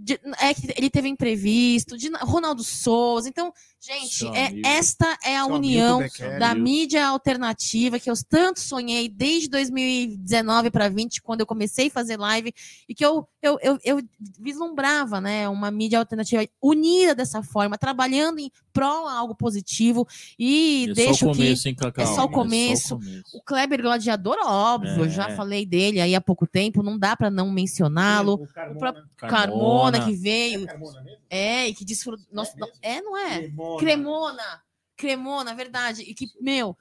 de- 0.00 0.18
é 0.40 0.54
que 0.54 0.72
ele 0.78 0.88
teve 0.88 1.08
imprevisto, 1.08 1.96
de, 1.98 2.08
Ronaldo 2.22 2.62
Souza. 2.62 3.28
Então, 3.28 3.52
gente, 3.80 4.26
é, 4.36 4.52
essa 4.64 5.16
é 5.24 5.36
a 5.36 5.44
Seu 5.44 5.54
união 5.54 6.00
da 6.38 6.54
mídia 6.54 7.06
alternativa 7.06 7.98
que 7.98 8.10
eu 8.10 8.14
tanto 8.28 8.60
sonhei 8.60 9.08
desde 9.08 9.48
2019 9.48 10.70
para 10.70 10.88
20, 10.88 11.22
quando 11.22 11.40
eu 11.40 11.46
comecei 11.46 11.86
a 11.86 11.90
fazer 11.90 12.16
live, 12.16 12.52
e 12.88 12.94
que 12.94 13.04
eu, 13.04 13.26
eu, 13.40 13.58
eu, 13.62 13.78
eu 13.84 14.02
vislumbrava 14.38 15.20
né, 15.20 15.48
uma 15.48 15.70
mídia 15.70 15.98
alternativa 15.98 16.46
unida 16.62 17.14
dessa 17.14 17.42
forma, 17.42 17.78
trabalhando 17.78 18.38
em 18.38 18.50
prol 18.72 19.08
algo 19.08 19.34
positivo. 19.34 20.06
E 20.38 20.86
É 20.90 20.92
deixo 20.94 21.20
só 21.20 21.26
o 21.26 21.32
que 21.32 21.38
começo, 21.38 21.68
hein, 21.68 21.74
Cacau? 21.74 22.04
é 22.04 22.06
só 22.06 22.24
o 22.24 22.28
começo. 22.28 22.98
começo. 22.98 23.36
o 23.36 23.42
Kleber 23.42 23.82
Gladiador, 23.82 24.36
óbvio, 24.44 25.04
eu 25.04 25.08
já 25.08 25.28
É. 25.30 25.34
falei 25.36 25.64
dele 25.64 26.00
aí 26.00 26.14
há 26.14 26.20
pouco 26.20 26.46
tempo, 26.46 26.82
não 26.82 26.98
dá 26.98 27.16
para 27.16 27.30
não 27.30 27.50
mencioná-lo. 27.50 28.34
O 28.34 28.46
Carmona. 28.48 28.78
próprio 28.78 29.04
Carmona, 29.16 30.04
que 30.04 30.12
veio, 30.14 30.64
É 30.64 30.66
Carmona 30.66 31.02
mesmo? 31.02 31.18
É, 31.30 31.68
e 31.68 31.74
que 31.74 31.84
desfrutou. 31.84 32.26
Nossa, 32.32 32.52
É 32.56 32.60
não- 32.60 32.68
é, 32.82 33.00
não 33.02 33.16
é? 33.16 33.38
Cremona. 33.48 33.78
Cremona, 33.78 34.62
Cremona, 34.96 35.54
verdade. 35.54 36.02
E 36.02 36.14
que, 36.14 36.26
meu, 36.40 36.76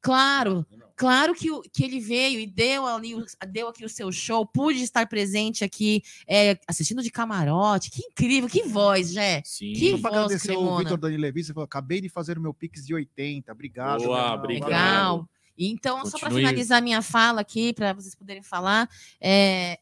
claro, 0.00 0.66
claro 0.94 1.34
que, 1.34 1.50
o- 1.50 1.62
que 1.62 1.82
ele 1.84 1.98
veio 1.98 2.38
e 2.38 2.46
deu 2.46 2.86
ali, 2.86 3.14
o- 3.14 3.24
deu 3.48 3.68
aqui 3.68 3.84
o 3.84 3.88
seu 3.88 4.12
show, 4.12 4.44
pude 4.46 4.82
estar 4.82 5.06
presente 5.08 5.64
aqui, 5.64 6.02
é, 6.26 6.58
assistindo 6.68 7.02
de 7.02 7.10
camarote. 7.10 7.90
Que 7.90 8.02
incrível, 8.06 8.48
que 8.50 8.62
voz, 8.64 9.12
Jé. 9.12 9.40
Sim. 9.44 9.72
Que 9.72 9.90
Só 9.92 9.96
voz, 9.98 10.14
agradecer 10.14 10.52
o 10.52 10.56
Cremona. 10.56 10.78
Vitor 10.84 10.98
Dani 10.98 11.16
Levi, 11.16 11.42
você 11.44 11.52
falou, 11.54 11.64
acabei 11.64 12.00
de 12.00 12.08
fazer 12.08 12.36
o 12.36 12.40
meu 12.40 12.52
Pix 12.52 12.84
de 12.86 12.94
80. 12.94 13.52
Obrigado. 13.52 14.04
Boa, 14.04 14.34
obrigado. 14.34 14.68
Legal. 14.68 15.28
E 15.56 15.70
Então, 15.70 16.04
só 16.04 16.18
para 16.18 16.28
Continue. 16.30 16.42
finalizar 16.48 16.82
minha 16.82 17.00
fala 17.00 17.40
aqui, 17.40 17.72
para 17.72 17.92
vocês 17.92 18.12
poderem 18.14 18.42
falar, 18.42 18.90
é, 19.20 19.78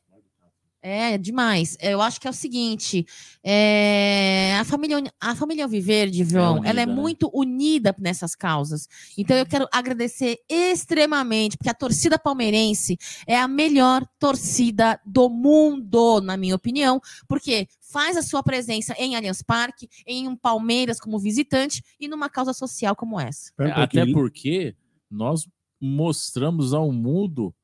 é 0.83 1.17
demais. 1.17 1.77
Eu 1.81 2.03
acho 2.03 2.21
que 2.21 2.27
é 2.27 2.31
o 2.31 2.35
seguinte: 2.35 3.07
é, 3.43 4.57
a 4.59 4.65
família, 4.65 5.03
a 5.21 5.35
família 5.37 5.65
Alviverde, 5.65 6.25
João, 6.25 6.55
unida, 6.55 6.69
ela 6.69 6.81
é 6.81 6.87
né? 6.87 6.93
muito 6.93 7.31
unida 7.33 7.95
nessas 7.99 8.35
causas. 8.35 8.89
Então, 9.17 9.37
eu 9.37 9.47
quero 9.47 9.69
agradecer 9.73 10.39
extremamente, 10.49 11.57
porque 11.57 11.71
a 11.71 11.75
torcida 11.75 12.19
palmeirense 12.19 12.99
é 13.27 13.39
a 13.39 13.47
melhor 13.47 14.05
torcida 14.19 15.01
do 15.07 15.31
mundo, 15.31 16.21
na 16.21 16.37
minha 16.37 16.57
opinião, 16.57 17.01
porque 17.29 17.69
faz 17.81 18.17
a 18.17 18.23
sua 18.23 18.43
presença 18.43 18.95
em 18.99 19.15
Allianz 19.15 19.43
Parque, 19.43 19.89
em 20.07 20.27
um 20.27 20.35
Palmeiras 20.35 20.99
como 20.99 21.19
visitante 21.19 21.83
e 22.01 22.09
numa 22.09 22.29
causa 22.29 22.53
social 22.53 22.97
como 22.97 23.21
essa. 23.21 23.53
É, 23.61 23.71
Até 23.71 24.07
porque 24.13 24.75
nós 25.11 25.47
mostramos 25.81 26.73
ao 26.73 26.91
mundo 26.91 27.55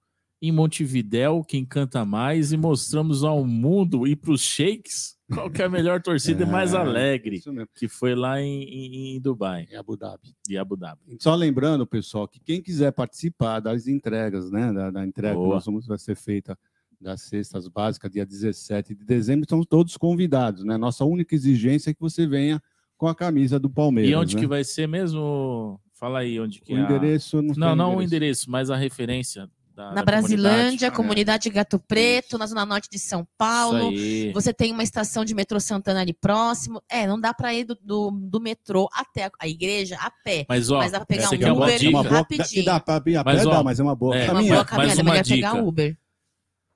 em 0.40 0.52
Montevidéu 0.52 1.42
quem 1.46 1.64
canta 1.64 2.04
mais 2.04 2.52
e 2.52 2.56
mostramos 2.56 3.24
ao 3.24 3.44
mundo 3.44 4.06
e 4.06 4.14
para 4.14 4.30
os 4.32 4.40
sheiks 4.42 5.16
qual 5.32 5.50
que 5.50 5.60
é 5.60 5.64
a 5.66 5.68
melhor 5.68 6.00
torcida 6.00 6.42
e 6.44 6.46
mais 6.46 6.72
É, 6.72 6.78
alegre, 6.78 7.42
que 7.74 7.86
foi 7.88 8.14
lá 8.14 8.40
em, 8.40 8.62
em- 8.62 9.16
em 9.16 9.20
Dubai, 9.20 9.66
Em 9.70 9.76
Abu 9.76 9.94
Dhabi. 9.96 10.34
de 10.46 10.56
Abu 10.56 10.74
Dhabi. 10.76 11.18
Só 11.20 11.34
lembrando, 11.34 11.86
pessoal, 11.86 12.26
que 12.26 12.40
quem 12.40 12.62
quiser 12.62 12.92
participar 12.92 13.60
das 13.60 13.86
entregas, 13.86 14.50
né? 14.50 14.72
Da, 14.72 14.90
da 14.90 15.04
entrega 15.06 15.34
Boa. 15.34 15.48
que 15.48 15.54
nós 15.56 15.66
vamos, 15.66 15.86
vai 15.86 15.98
ser 15.98 16.14
feita 16.16 16.58
das 17.00 17.20
cestas 17.22 17.68
básicas, 17.68 18.10
dia 18.10 18.24
17 18.24 18.94
de 18.94 19.04
dezembro, 19.04 19.42
estão 19.42 19.62
todos 19.62 19.96
convidados, 19.98 20.64
né? 20.64 20.76
Nossa 20.78 21.04
única 21.04 21.34
exigência 21.34 21.90
é 21.90 21.94
que 21.94 22.00
você 22.00 22.26
venha 22.26 22.60
com 22.96 23.06
a 23.06 23.14
camisa 23.14 23.58
do 23.58 23.68
Palmeiras. 23.68 24.10
E 24.10 24.14
onde 24.14 24.34
né? 24.34 24.40
que 24.40 24.46
vai 24.46 24.64
ser 24.64 24.88
mesmo? 24.88 25.78
Fala 25.92 26.20
aí 26.20 26.40
onde 26.40 26.60
que 26.62 26.72
O 26.72 26.76
é. 26.76 26.80
a- 26.80 26.84
endereço 26.84 27.42
não 27.42 27.54
Não, 27.54 27.66
tem 27.68 27.76
não 27.76 27.96
o 27.96 28.02
endereço, 28.02 28.50
mas 28.50 28.70
a 28.70 28.76
referência. 28.76 29.48
Da, 29.78 29.90
Na 29.90 29.94
da 29.94 30.02
Brasilândia, 30.02 30.90
comunidade. 30.90 30.96
comunidade 30.96 31.50
Gato 31.50 31.78
Preto, 31.78 32.36
na 32.36 32.48
zona 32.48 32.66
norte 32.66 32.88
de 32.90 32.98
São 32.98 33.24
Paulo. 33.38 33.92
Você 34.34 34.52
tem 34.52 34.72
uma 34.72 34.82
estação 34.82 35.24
de 35.24 35.36
metrô 35.36 35.60
Santana 35.60 36.00
ali 36.00 36.12
próximo. 36.12 36.82
É, 36.88 37.06
não 37.06 37.18
dá 37.20 37.32
pra 37.32 37.54
ir 37.54 37.62
do, 37.62 37.76
do, 37.80 38.10
do 38.10 38.40
metrô 38.40 38.88
até 38.92 39.26
a, 39.26 39.30
a 39.38 39.46
igreja 39.46 39.96
a 40.00 40.10
pé. 40.10 40.44
Mas, 40.48 40.68
ó, 40.68 40.78
Mas 40.78 40.90
dá 40.90 40.98
pra 40.98 41.06
pegar 41.06 41.30
um 41.30 41.32
aqui 41.32 41.44
é 41.44 41.52
uma 41.52 41.64
Uber 41.64 41.92
boa, 41.92 42.02
rapidinho. 42.02 42.48
que 42.48 42.62
dá 42.64 42.80
pra 42.80 43.00
ir 43.06 43.16
a 43.16 43.22
pé, 43.22 43.32
Mas, 43.34 43.46
ó, 43.46 43.50
dá, 43.50 43.62
mas 43.62 43.78
é 43.78 43.82
uma 43.84 43.94
boa 43.94 44.16
é, 44.16 44.18
É 44.18 44.24
uma 44.24 44.34
caminhada. 44.34 44.54
boa 44.56 44.64
caminhada, 44.64 45.02
melhor 45.04 45.24
pegar 45.24 45.50
dica. 45.52 45.62
Uber. 45.62 45.98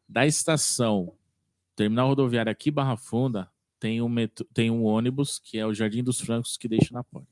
da 0.09 0.25
estação 0.25 1.13
terminal 1.75 2.07
rodoviária 2.07 2.53
aqui 2.53 2.71
Barra 2.71 2.97
Funda 2.97 3.51
tem 3.83 4.01
um 4.01 4.09
metrô, 4.09 4.47
tem 4.55 4.71
um 4.71 4.85
ônibus 4.85 5.41
que 5.41 5.59
é 5.59 5.67
o 5.67 5.75
Jardim 5.75 6.05
dos 6.05 6.21
Francos 6.21 6.57
que 6.57 6.69
deixa 6.69 6.95
na 6.95 7.03
porta. 7.03 7.27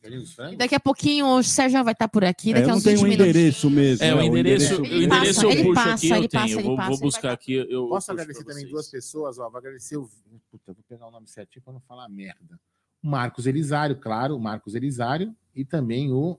E 0.52 0.56
daqui 0.56 0.74
a 0.74 0.80
pouquinho 0.80 1.24
o 1.24 1.44
Sérgio 1.44 1.84
vai 1.84 1.92
estar 1.92 2.08
por 2.08 2.24
aqui, 2.24 2.50
É, 2.50 2.54
daqui 2.54 2.66
eu 2.66 2.72
a 2.72 2.74
não 2.74 2.82
tenho 2.82 2.96
20 2.98 3.04
um 3.04 3.12
endereço 3.12 3.70
mesmo. 3.70 4.04
É, 4.04 4.12
né? 4.12 4.20
o 4.20 4.24
endereço, 4.24 4.82
o 4.82 4.84
Ele 4.84 5.04
endereço 5.04 5.34
passa, 5.34 5.44
eu 5.46 5.50
ele 5.52 5.62
puxo 5.62 5.74
passa, 5.74 5.94
aqui, 5.94 6.08
eu 6.08 6.28
tenho. 6.28 6.42
passa, 6.42 6.54
eu 6.54 6.62
vou, 6.64 6.76
passa, 6.76 6.88
vou 6.88 6.98
buscar 6.98 7.28
vai 7.28 7.34
aqui. 7.34 7.54
Eu, 7.54 7.70
eu 7.70 7.88
Posso 7.88 8.10
agradecer 8.10 8.42
também 8.42 8.66
duas 8.66 8.88
pessoas, 8.90 9.38
ó. 9.38 9.48
Vou 9.48 9.58
agradecer 9.58 9.96
o. 9.96 10.10
Puta, 10.50 10.72
vou 10.72 10.84
pegar 10.88 11.06
o 11.06 11.10
nome 11.12 11.28
certinho 11.28 11.62
para 11.62 11.72
não 11.72 11.80
falar 11.82 12.08
merda. 12.08 12.58
O 13.00 13.08
Marcos 13.08 13.46
Elisário, 13.46 13.94
claro, 13.94 14.36
o 14.36 14.40
Marcos 14.40 14.74
Elisário, 14.74 15.32
e 15.54 15.64
também 15.64 16.12
o. 16.12 16.36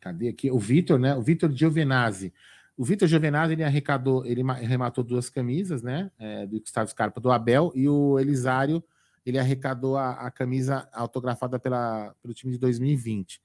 Cadê 0.00 0.28
aqui? 0.28 0.50
O 0.50 0.58
Vitor, 0.58 0.98
né? 0.98 1.14
O 1.14 1.20
Vitor 1.20 1.52
Giovenazzi. 1.54 2.32
O 2.74 2.84
Vitor 2.86 3.06
Giovenazzi, 3.06 3.52
ele 3.52 3.64
arrecadou, 3.64 4.24
ele 4.24 4.42
ma- 4.42 4.54
arrematou 4.54 5.04
duas 5.04 5.28
camisas, 5.28 5.82
né? 5.82 6.10
é, 6.18 6.46
do 6.46 6.58
Gustavo 6.58 6.88
Scarpa 6.90 7.20
do 7.20 7.30
Abel, 7.30 7.70
e 7.74 7.86
o 7.86 8.18
Elisário, 8.18 8.82
ele 9.24 9.38
arrecadou 9.38 9.96
a, 9.96 10.12
a 10.12 10.30
camisa 10.30 10.88
autografada 10.92 11.58
pela, 11.58 12.14
pelo 12.22 12.34
time 12.34 12.52
de 12.52 12.58
2020. 12.58 13.40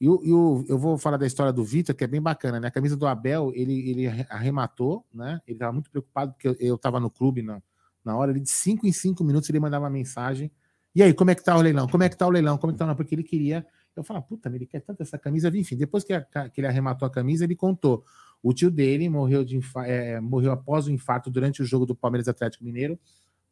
E, 0.00 0.08
o, 0.08 0.20
e 0.24 0.32
o- 0.32 0.64
eu 0.68 0.78
vou 0.78 0.98
falar 0.98 1.16
da 1.16 1.26
história 1.26 1.52
do 1.52 1.64
Vitor, 1.64 1.94
que 1.94 2.02
é 2.02 2.06
bem 2.08 2.20
bacana, 2.20 2.58
né? 2.58 2.68
A 2.68 2.70
camisa 2.72 2.96
do 2.96 3.06
Abel, 3.06 3.52
ele, 3.54 3.88
ele 3.90 4.06
arre- 4.08 4.26
arrematou, 4.28 5.06
né? 5.14 5.40
Ele 5.46 5.54
estava 5.56 5.72
muito 5.72 5.90
preocupado, 5.90 6.32
porque 6.32 6.56
eu 6.58 6.74
estava 6.74 6.98
no 6.98 7.08
clube 7.08 7.40
na, 7.42 7.62
na 8.04 8.16
hora, 8.16 8.32
ele 8.32 8.40
de 8.40 8.50
cinco 8.50 8.86
em 8.86 8.92
cinco 8.92 9.22
minutos 9.22 9.48
ele 9.48 9.60
mandava 9.60 9.84
uma 9.84 9.90
mensagem. 9.90 10.50
E 10.94 11.02
aí, 11.02 11.14
como 11.14 11.30
é 11.30 11.34
que 11.36 11.44
tá 11.44 11.56
o 11.56 11.60
leilão? 11.62 11.86
Como 11.88 12.02
é 12.02 12.08
que 12.08 12.16
tá 12.16 12.26
o 12.26 12.30
leilão? 12.30 12.58
Como 12.58 12.70
é 12.70 12.74
que 12.74 12.78
tá 12.78 12.84
o 12.84 12.86
leilão? 12.88 12.96
Porque 12.96 13.14
ele 13.14 13.22
queria. 13.22 13.64
Eu 13.94 14.02
falava, 14.02 14.26
puta, 14.26 14.48
ele 14.52 14.66
quer 14.66 14.80
tanto 14.80 15.02
essa 15.02 15.16
camisa. 15.18 15.48
Enfim, 15.56 15.76
depois 15.76 16.02
que, 16.02 16.12
a- 16.12 16.22
que 16.50 16.60
ele 16.60 16.66
arrematou 16.66 17.06
a 17.06 17.10
camisa, 17.10 17.44
ele 17.44 17.54
contou. 17.54 18.04
O 18.42 18.52
tio 18.52 18.70
dele 18.72 19.08
morreu, 19.08 19.44
de 19.44 19.60
é, 19.86 20.20
morreu 20.20 20.50
após 20.50 20.88
o 20.88 20.90
infarto 20.90 21.30
durante 21.30 21.62
o 21.62 21.64
jogo 21.64 21.86
do 21.86 21.94
Palmeiras 21.94 22.26
Atlético 22.26 22.64
Mineiro, 22.64 22.98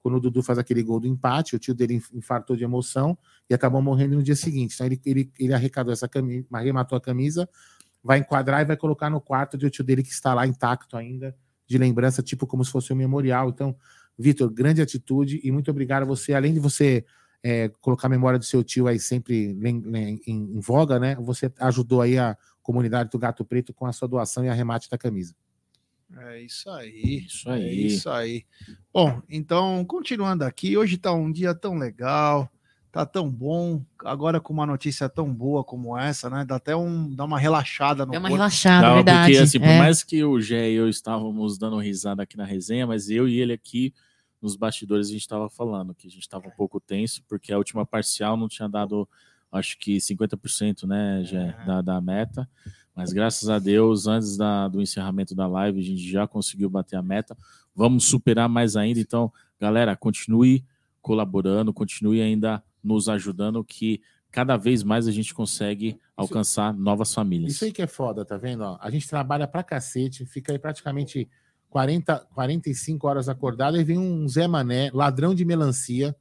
quando 0.02 0.16
o 0.16 0.20
Dudu 0.20 0.42
faz 0.42 0.58
aquele 0.58 0.82
gol 0.82 1.00
do 1.00 1.06
empate. 1.06 1.56
O 1.56 1.58
tio 1.58 1.74
dele 1.74 1.94
inf- 1.94 2.12
infartou 2.12 2.56
de 2.56 2.64
emoção 2.64 3.16
e 3.48 3.54
acabou 3.54 3.80
morrendo 3.82 4.16
no 4.16 4.22
dia 4.22 4.36
seguinte. 4.36 4.74
Então 4.74 4.86
ele, 4.86 5.00
ele, 5.04 5.32
ele 5.38 5.54
arrecadou 5.54 5.92
essa 5.92 6.08
camisa, 6.08 6.46
arrematou 6.52 6.96
a 6.96 7.00
camisa, 7.00 7.48
vai 8.02 8.18
enquadrar 8.18 8.62
e 8.62 8.64
vai 8.64 8.76
colocar 8.76 9.10
no 9.10 9.20
quarto 9.20 9.56
do 9.56 9.68
tio 9.70 9.84
dele 9.84 10.02
que 10.02 10.10
está 10.10 10.32
lá 10.34 10.46
intacto 10.46 10.96
ainda, 10.96 11.36
de 11.66 11.78
lembrança, 11.78 12.22
tipo 12.22 12.46
como 12.46 12.64
se 12.64 12.70
fosse 12.70 12.92
um 12.92 12.96
memorial. 12.96 13.48
Então, 13.50 13.76
Vitor, 14.18 14.50
grande 14.50 14.82
atitude 14.82 15.40
e 15.42 15.50
muito 15.50 15.70
obrigado 15.70 16.02
a 16.02 16.06
você. 16.06 16.34
Além 16.34 16.52
de 16.52 16.60
você 16.60 17.04
é, 17.42 17.70
colocar 17.80 18.06
a 18.06 18.10
memória 18.10 18.38
do 18.38 18.44
seu 18.44 18.62
tio 18.62 18.86
aí 18.86 18.98
sempre 18.98 19.54
lem- 19.54 19.82
em, 20.26 20.56
em 20.56 20.60
voga, 20.60 20.98
né? 20.98 21.14
Você 21.16 21.50
ajudou 21.58 22.02
aí 22.02 22.18
a 22.18 22.36
comunidade 22.62 23.08
do 23.10 23.18
Gato 23.18 23.44
Preto 23.44 23.72
com 23.72 23.86
a 23.86 23.92
sua 23.92 24.06
doação 24.06 24.44
e 24.44 24.48
arremate 24.48 24.90
da 24.90 24.98
camisa. 24.98 25.34
É 26.18 26.40
isso 26.42 26.68
aí. 26.70 27.24
Isso 27.26 27.48
É 27.48 27.54
aí. 27.54 27.86
isso 27.86 28.10
aí. 28.10 28.44
Bom, 28.92 29.22
então, 29.28 29.84
continuando 29.84 30.44
aqui, 30.44 30.76
hoje 30.76 30.96
tá 30.98 31.12
um 31.12 31.30
dia 31.30 31.54
tão 31.54 31.78
legal, 31.78 32.50
tá 32.90 33.06
tão 33.06 33.30
bom, 33.30 33.82
agora 34.04 34.40
com 34.40 34.52
uma 34.52 34.66
notícia 34.66 35.08
tão 35.08 35.32
boa 35.32 35.62
como 35.62 35.96
essa, 35.96 36.28
né? 36.28 36.44
Dá 36.44 36.56
até 36.56 36.74
um, 36.74 37.14
dá 37.14 37.24
uma 37.24 37.38
relaxada 37.38 38.04
no 38.04 38.10
Deu 38.12 38.20
uma 38.20 38.28
corpo. 38.28 38.38
relaxada, 38.42 38.88
Não, 38.88 38.94
verdade. 38.96 39.32
Porque, 39.32 39.42
assim, 39.44 39.60
por 39.60 39.68
É. 39.68 39.78
mais 39.78 40.02
que 40.02 40.24
o 40.24 40.40
Gé 40.40 40.70
e 40.70 40.74
eu 40.74 40.88
estávamos 40.88 41.56
dando 41.56 41.78
risada 41.78 42.22
aqui 42.24 42.36
na 42.36 42.44
resenha, 42.44 42.86
mas 42.86 43.08
eu 43.08 43.28
e 43.28 43.40
ele 43.40 43.52
aqui 43.52 43.94
nos 44.42 44.56
bastidores 44.56 45.08
a 45.08 45.12
gente 45.12 45.20
estava 45.20 45.48
falando 45.48 45.94
que 45.94 46.08
a 46.08 46.10
gente 46.10 46.22
estava 46.22 46.48
um 46.48 46.52
pouco 46.52 46.80
tenso, 46.80 47.22
porque 47.28 47.52
a 47.52 47.58
última 47.58 47.86
parcial 47.86 48.36
não 48.36 48.48
tinha 48.48 48.68
dado, 48.68 49.08
acho 49.52 49.78
que 49.78 49.98
50%, 50.00 50.86
né, 50.86 51.22
Gé, 51.24 51.54
É. 51.60 51.64
da, 51.66 51.80
da 51.82 52.00
meta. 52.00 52.48
Mas 53.00 53.14
graças 53.14 53.48
a 53.48 53.58
Deus, 53.58 54.06
antes 54.06 54.36
da- 54.36 54.68
do 54.68 54.82
encerramento 54.82 55.34
da 55.34 55.46
live, 55.46 55.80
a 55.80 55.82
gente 55.82 56.06
já 56.06 56.26
conseguiu 56.28 56.68
bater 56.68 56.96
a 56.96 57.02
meta. 57.02 57.34
Vamos 57.74 58.04
superar 58.04 58.46
mais 58.46 58.76
ainda. 58.76 59.00
Então, 59.00 59.32
galera, 59.58 59.96
continue 59.96 60.62
colaborando, 61.00 61.72
continue 61.72 62.20
ainda 62.20 62.62
nos 62.84 63.08
ajudando, 63.08 63.64
que 63.64 64.02
cada 64.30 64.58
vez 64.58 64.82
mais 64.82 65.08
a 65.08 65.10
gente 65.12 65.32
consegue 65.32 65.98
alcançar 66.14 66.74
novas 66.74 67.14
famílias. 67.14 67.54
Isso 67.54 67.64
aí 67.64 67.72
que 67.72 67.80
é 67.80 67.86
foda, 67.86 68.22
tá 68.22 68.36
vendo? 68.36 68.64
A 68.78 68.90
gente 68.90 69.08
trabalha 69.08 69.48
pra 69.48 69.62
cacete, 69.62 70.26
fica 70.26 70.52
aí 70.52 70.58
praticamente 70.58 71.26
40, 71.70 72.18
45 72.34 73.08
horas 73.08 73.28
acordado, 73.30 73.80
e 73.80 73.84
vem 73.84 73.96
um 73.98 74.28
Zé 74.28 74.46
Mané, 74.46 74.90
ladrão 74.92 75.34
de 75.34 75.44
melancia, 75.46 76.14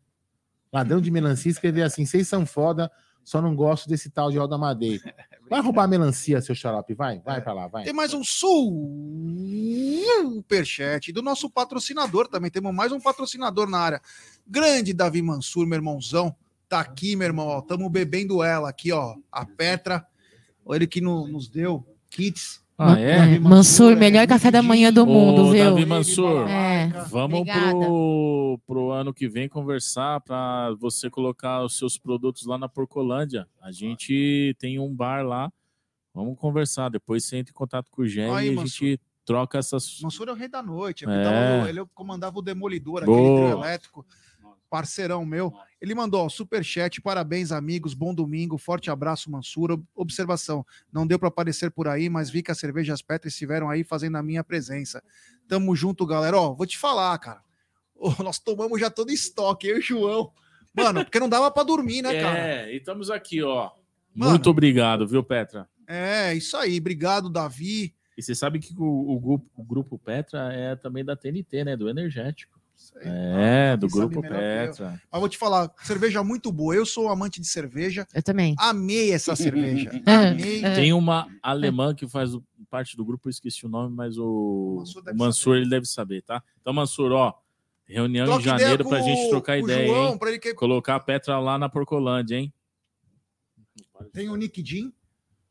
ladrão 0.72 1.02
de 1.02 1.12
melancia, 1.12 1.52
escrever 1.52 1.82
assim: 1.84 2.06
vocês 2.06 2.26
são 2.28 2.46
foda, 2.46 2.90
só 3.24 3.42
não 3.42 3.56
gosto 3.56 3.88
desse 3.90 4.10
tal 4.10 4.32
de 4.32 4.38
Alda 4.38 4.58
Madeira. 4.58 5.14
Vai 5.50 5.62
roubar 5.62 5.88
melancia, 5.88 6.40
seu 6.42 6.54
xarope, 6.54 6.94
vai, 6.94 7.20
vai 7.22 7.42
pra 7.42 7.54
lá, 7.54 7.66
vai. 7.68 7.84
Tem 7.84 7.92
mais 7.92 8.14
um 8.14 8.24
superchat 10.24 11.12
do 11.12 11.22
nosso 11.24 11.50
patrocinador 11.50 12.28
também. 12.28 12.52
Temos 12.52 12.72
mais 12.72 12.92
um 12.92 13.00
patrocinador 13.00 13.68
na 13.68 13.80
área. 13.80 14.02
Grande 14.48 14.94
Davi 14.94 15.24
Mansur, 15.24 15.66
meu 15.66 15.78
irmãozão. 15.78 16.36
Tá 16.68 16.80
aqui, 16.82 17.16
meu 17.16 17.26
irmão. 17.26 17.48
Ó, 17.48 17.62
tamo 17.62 17.90
bebendo 17.90 18.44
ela 18.44 18.70
aqui, 18.70 18.92
ó. 18.92 19.16
A 19.32 19.44
Petra. 19.44 20.06
Ele 20.70 20.86
que 20.86 21.02
no- 21.02 21.28
nos 21.28 21.48
deu 21.50 21.84
kits. 22.12 22.64
Ah, 22.82 22.98
é? 22.98 23.18
Davi 23.18 23.40
Mansur, 23.40 23.92
é 23.92 23.96
melhor 23.96 24.26
café 24.26 24.50
da 24.50 24.64
manhã 24.64 24.92
do 24.92 25.04
Ô, 25.04 25.06
mundo, 25.06 25.52
viu? 25.52 25.66
Davi 25.66 25.86
Mansur. 25.86 26.48
É. 26.48 26.88
Vamos 27.10 27.42
Obrigada. 27.42 27.72
pro, 27.72 28.60
pro 28.66 28.92
ano 28.92 29.14
que 29.14 29.28
vem 29.28 29.50
conversar 29.50 30.22
para 30.22 30.74
você 30.80 31.10
colocar 31.10 31.62
os 31.64 31.78
seus 31.78 31.98
produtos 31.98 32.46
lá 32.46 32.58
na 32.58 32.70
Porcolândia. 32.70 33.46
A 33.62 33.70
gente 33.72 34.56
tem 34.60 34.80
um 34.80 34.96
bar 34.96 35.26
lá. 35.26 35.52
Vamos 36.14 36.38
conversar. 36.40 36.90
Depois 36.90 37.26
você 37.26 37.38
entra 37.38 37.52
em 37.52 37.54
contato 37.54 37.90
com 37.92 38.02
o 38.02 38.06
Aí, 38.06 38.48
e 38.48 38.50
a 38.50 38.54
Mansur. 38.54 38.68
gente 38.88 39.02
troca 39.26 39.58
essas. 39.58 40.00
Mansur 40.02 40.30
é 40.30 40.32
o 40.32 40.36
rei 40.36 40.48
da 40.48 40.64
noite. 40.64 41.04
É. 41.04 41.24
Tava- 41.24 41.70
Ele 41.70 41.86
comandava 41.94 42.40
o 42.40 42.42
Demolidor, 42.42 43.04
aquele 43.04 43.16
Boa. 43.18 43.50
elétrico. 43.52 44.06
Parceirão 44.70 45.26
meu. 45.26 45.52
Ele 45.82 45.96
mandou, 45.96 46.26
ó, 46.26 46.30
superchat, 46.30 47.02
parabéns, 47.02 47.52
amigos, 47.52 47.94
bom 47.94 48.14
domingo, 48.14 48.58
forte 48.58 48.92
abraço, 48.92 49.32
Mansur. 49.32 49.72
Ob- 49.72 49.86
Observação, 49.96 50.66
não 50.92 51.08
deu 51.08 51.18
para 51.18 51.30
aparecer 51.30 51.72
por 51.72 51.88
aí, 51.88 52.10
mas 52.10 52.30
vi 52.30 52.44
que 52.44 52.52
as 52.52 52.60
cervejas 52.60 53.02
Petra 53.02 53.28
estiveram 53.28 53.70
aí 53.70 53.84
fazendo 53.84 54.18
a 54.18 54.24
minha 54.24 54.44
presença. 54.44 55.02
Tamo 55.48 55.76
junto, 55.76 56.06
galera. 56.06 56.38
Ó, 56.38 56.54
vou 56.54 56.68
te 56.68 56.78
falar, 56.78 57.18
cara. 57.18 57.42
Ô, 57.96 58.10
nós 58.24 58.38
tomamos 58.40 58.80
já 58.80 58.90
todo 58.90 59.12
estoque, 59.12 59.68
eu 59.68 59.78
e 59.78 59.80
o 59.80 59.82
João. 59.82 60.32
Mano, 60.74 61.04
porque 61.04 61.20
não 61.20 61.28
dava 61.28 61.50
para 61.50 61.64
dormir, 61.64 62.02
né, 62.04 62.22
cara? 62.22 62.38
É, 62.38 62.74
e 62.74 62.78
estamos 62.78 63.10
aqui, 63.10 63.42
ó. 63.42 63.72
Mano. 64.14 64.32
Muito 64.34 64.50
obrigado, 64.50 65.08
viu, 65.08 65.24
Petra? 65.24 65.68
É, 65.88 66.34
isso 66.36 66.56
aí. 66.56 66.78
Obrigado, 66.78 67.30
Davi. 67.30 67.96
E 68.16 68.22
você 68.22 68.36
sabe 68.36 68.60
que 68.60 68.74
o, 68.78 69.16
o 69.16 69.20
grupo, 69.20 69.50
o 69.56 69.64
grupo 69.64 69.98
Petra 69.98 70.54
é 70.54 70.76
também 70.76 71.04
da 71.04 71.16
TNT, 71.16 71.64
né? 71.64 71.76
Do 71.78 71.90
Energético. 71.90 72.59
Isso 72.80 72.98
aí. 72.98 73.04
É, 73.06 73.78
do 73.78 73.88
grupo. 73.90 74.22
Petra. 74.22 75.02
Mas 75.12 75.20
vou 75.20 75.28
te 75.28 75.38
falar, 75.38 75.70
cerveja 75.84 76.24
muito 76.24 76.50
boa. 76.52 76.74
Eu 76.74 76.86
sou 76.86 77.10
amante 77.10 77.42
de 77.42 77.48
cerveja. 77.48 78.08
Eu 78.14 78.24
também. 78.24 78.56
Amei 78.58 79.12
essa 79.12 79.36
cerveja. 79.36 79.92
É, 80.08 80.16
Amei. 80.30 80.64
é. 80.66 80.76
Tem 80.76 80.94
uma 80.94 81.28
alemã 81.44 81.94
que 81.94 82.08
faz 82.08 82.32
parte 82.70 82.96
do 82.96 83.04
grupo, 83.04 83.28
eu 83.28 83.32
esqueci 83.32 83.66
o 83.66 83.70
nome, 83.70 83.94
mas 83.96 84.18
o, 84.18 84.24
O 84.24 84.78
Mansur 84.80 85.02
o 85.02 85.04
deve 85.04 85.18
Mansur, 85.18 85.56
ele 85.58 85.70
deve 85.70 85.86
saber, 85.88 86.22
tá? 86.22 86.42
Então, 86.62 86.72
Mansur, 86.72 87.12
ó, 87.12 87.34
reunião 87.84 88.26
Troca 88.28 88.42
em 88.42 88.46
janeiro 88.46 88.88
pra 88.88 89.00
com 89.00 89.04
gente 89.06 89.30
trocar 89.30 89.58
ideia, 89.58 89.88
João, 89.88 90.12
hein? 90.14 90.18
pra 90.18 90.30
ele 90.30 90.40
que 90.40 90.54
Colocar 90.54 90.96
a 90.96 91.00
Petra 91.00 91.38
lá 91.40 91.58
na 91.58 91.68
Porcolândia, 91.68 92.38
hein? 92.38 92.54
tem 94.14 94.30
o 94.30 94.36
Nick 94.36 94.64
Jean. 94.66 94.92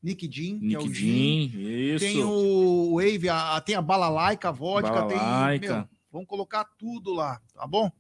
Nick 0.02 0.28
Jean, 0.30 0.58
que 0.60 0.64
é 0.64 0.68
Nick 0.78 0.88
o 0.88 0.94
Jean. 0.94 1.48
Jean, 1.50 1.60
isso. 1.96 2.04
Tem 2.04 2.24
o 2.24 2.94
Wave, 2.96 3.28
a, 3.28 3.56
a- 3.56 3.60
tem 3.60 3.74
a 3.74 3.82
Balalaica, 3.82 4.48
a 4.48 4.52
vodka, 4.52 4.90
Balalaica. 4.92 5.66
tem. 5.66 5.76
Meu, 5.76 5.88
vamos 6.12 6.26
colocar 6.28 6.64
tudo 6.78 7.12
lá, 7.12 7.40
tá 7.54 7.66
bom? 7.66 7.86
Um 7.86 7.90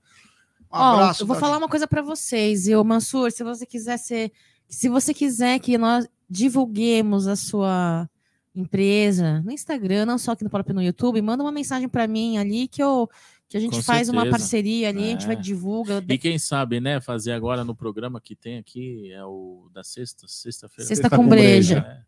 Ó, 0.70 0.92
abraço. 0.94 1.22
eu 1.22 1.26
vou 1.26 1.36
falar 1.36 1.56
uma 1.58 1.68
coisa 1.68 1.86
para 1.86 2.02
vocês, 2.02 2.66
e 2.68 2.74
o 2.76 2.84
Mansur, 2.84 3.30
se 3.32 3.42
você 3.42 3.64
quiser 3.64 3.96
ser, 3.98 4.32
se 4.68 4.88
você 4.88 5.14
quiser 5.14 5.58
que 5.60 5.78
nós 5.78 6.06
divulguemos 6.28 7.26
a 7.26 7.36
sua 7.36 8.08
empresa 8.54 9.40
no 9.42 9.50
Instagram, 9.52 10.04
não 10.04 10.18
só 10.18 10.32
aqui 10.32 10.44
no 10.44 10.50
próprio 10.50 10.74
no 10.74 10.82
YouTube, 10.82 11.20
manda 11.22 11.42
uma 11.42 11.52
mensagem 11.52 11.88
para 11.88 12.06
mim 12.06 12.38
ali 12.38 12.66
que 12.68 12.82
eu 12.82 13.08
que 13.48 13.56
a 13.56 13.60
gente 13.60 13.76
Com 13.76 13.82
faz 13.82 14.10
uma 14.10 14.22
certeza. 14.24 14.38
parceria 14.38 14.88
ali, 14.90 15.04
a 15.04 15.06
gente 15.06 15.24
É. 15.24 15.26
vai 15.28 15.36
divulga. 15.36 16.04
E 16.06 16.18
quem 16.18 16.38
sabe, 16.38 16.80
né, 16.80 17.00
fazer 17.00 17.32
agora 17.32 17.64
no 17.64 17.74
programa 17.74 18.20
que 18.20 18.36
tem 18.36 18.58
aqui, 18.58 19.10
é 19.10 19.24
o 19.24 19.70
da 19.72 19.82
sexta, 19.82 20.26
sexta-feira. 20.28 20.86
Sexta 20.86 21.04
Sexta 21.04 21.16
com 21.16 21.26
breja. 21.26 21.80
breja. 21.80 21.86
É. 21.88 22.02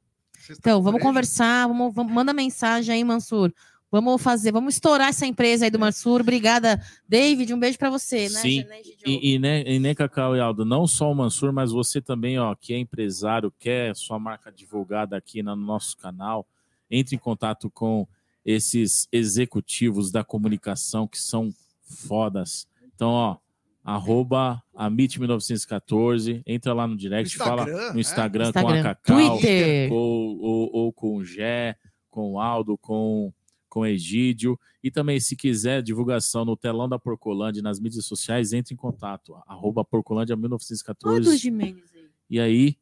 Então, 0.44 0.52
estão 0.52 0.82
vamos 0.82 0.84
com 0.84 0.90
breja? 0.98 1.08
conversar, 1.08 1.66
vamos, 1.66 1.94
vamos- 1.94 2.12
manda 2.12 2.34
mensagem 2.34 2.94
aí, 2.94 3.02
Mansur. 3.02 3.54
Vamos 3.90 4.22
fazer, 4.22 4.52
vamos 4.52 4.74
estourar 4.74 5.08
essa 5.08 5.26
empresa 5.26 5.64
aí 5.64 5.70
do 5.70 5.78
Mansur. 5.78 6.20
Obrigada, 6.20 6.80
David. 7.08 7.52
Um 7.52 7.58
beijo 7.58 7.76
para 7.76 7.90
você, 7.90 8.28
né? 8.28 8.40
Sim? 8.40 8.64
E, 9.04 9.34
e, 9.34 9.38
né, 9.38 9.64
e 9.66 9.80
né, 9.80 9.94
Cacau 9.94 10.36
e 10.36 10.40
Aldo, 10.40 10.64
não 10.64 10.86
só 10.86 11.10
o 11.10 11.14
Mansur, 11.14 11.52
mas 11.52 11.72
você 11.72 12.00
também, 12.00 12.38
ó, 12.38 12.54
que 12.54 12.72
é 12.72 12.78
empresário, 12.78 13.52
quer 13.58 13.96
sua 13.96 14.18
marca 14.18 14.52
divulgada 14.52 15.16
aqui 15.16 15.42
no 15.42 15.56
nosso 15.56 15.96
canal, 15.96 16.46
entre 16.88 17.16
em 17.16 17.18
contato 17.18 17.68
com 17.68 18.06
esses 18.44 19.08
executivos 19.10 20.12
da 20.12 20.22
comunicação 20.22 21.08
que 21.08 21.18
são 21.18 21.52
fodas. 21.82 22.68
Então, 22.94 23.10
ó, 23.10 23.36
arroba 23.84 24.62
amit1914, 24.76 26.42
entra 26.46 26.72
lá 26.72 26.86
no 26.86 26.96
direct, 26.96 27.36
No 27.36 27.44
fala 27.44 27.62
Instagram, 27.62 27.92
no 27.92 27.98
é? 27.98 28.00
Instagram, 28.00 28.48
Instagram, 28.48 28.72
com 28.72 28.78
a 28.78 28.82
Cacau, 28.82 29.38
Twitter. 29.38 29.92
ou, 29.92 30.38
ou, 30.40 30.70
ou 30.72 30.92
com 30.92 31.16
o 31.16 31.24
Gé, 31.24 31.76
com 32.10 32.32
o 32.32 32.40
Aldo, 32.40 32.78
com, 32.78 33.32
com 33.70 33.80
o 33.80 33.86
Egídio. 33.86 34.60
E 34.84 34.90
também, 34.90 35.18
se 35.18 35.34
quiser 35.34 35.80
divulgação 35.82 36.44
no 36.44 36.56
telão 36.56 36.86
da 36.88 36.98
Porcolândia, 36.98 37.62
nas 37.62 37.80
mídias 37.80 38.04
sociais, 38.04 38.52
entre 38.52 38.74
em 38.74 38.76
contato. 38.76 39.34
Arroba 39.46 39.82
Porcolândia 39.82 40.34
Olha 40.34 40.38
o 40.38 40.42
1914. 40.42 41.36
Jimenez 41.38 41.90
aí. 41.94 42.10
E 42.28 42.38
aí, 42.40 42.76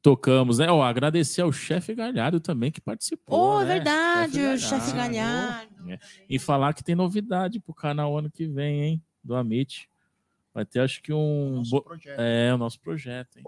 tocamos, 0.00 0.58
né? 0.58 0.70
Ó, 0.70 0.82
agradecer 0.82 1.42
ao 1.42 1.52
chefe 1.52 1.94
Galhardo 1.94 2.40
também 2.40 2.70
que 2.72 2.80
participou. 2.80 3.56
Oh, 3.56 3.60
é 3.60 3.64
né? 3.64 3.74
verdade, 3.74 4.40
o 4.40 4.58
Chefe 4.58 4.68
chefe 4.86 4.92
Galhardo. 4.96 5.74
Galhardo. 5.76 6.04
E 6.28 6.38
falar 6.38 6.72
que 6.74 6.82
tem 6.82 6.94
novidade 6.94 7.60
pro 7.60 7.74
canal 7.74 8.16
ano 8.18 8.30
que 8.30 8.46
vem, 8.46 8.82
hein? 8.82 9.02
Do 9.22 9.34
Amit. 9.34 9.88
Vai 10.54 10.64
ter, 10.66 10.80
acho 10.80 11.02
que 11.02 11.12
um. 11.12 11.56
Nosso 11.56 11.70
bo- 11.70 11.82
projeto. 11.82 12.18
É, 12.20 12.54
o 12.54 12.58
nosso 12.58 12.78
projeto, 12.80 13.38
hein? 13.38 13.44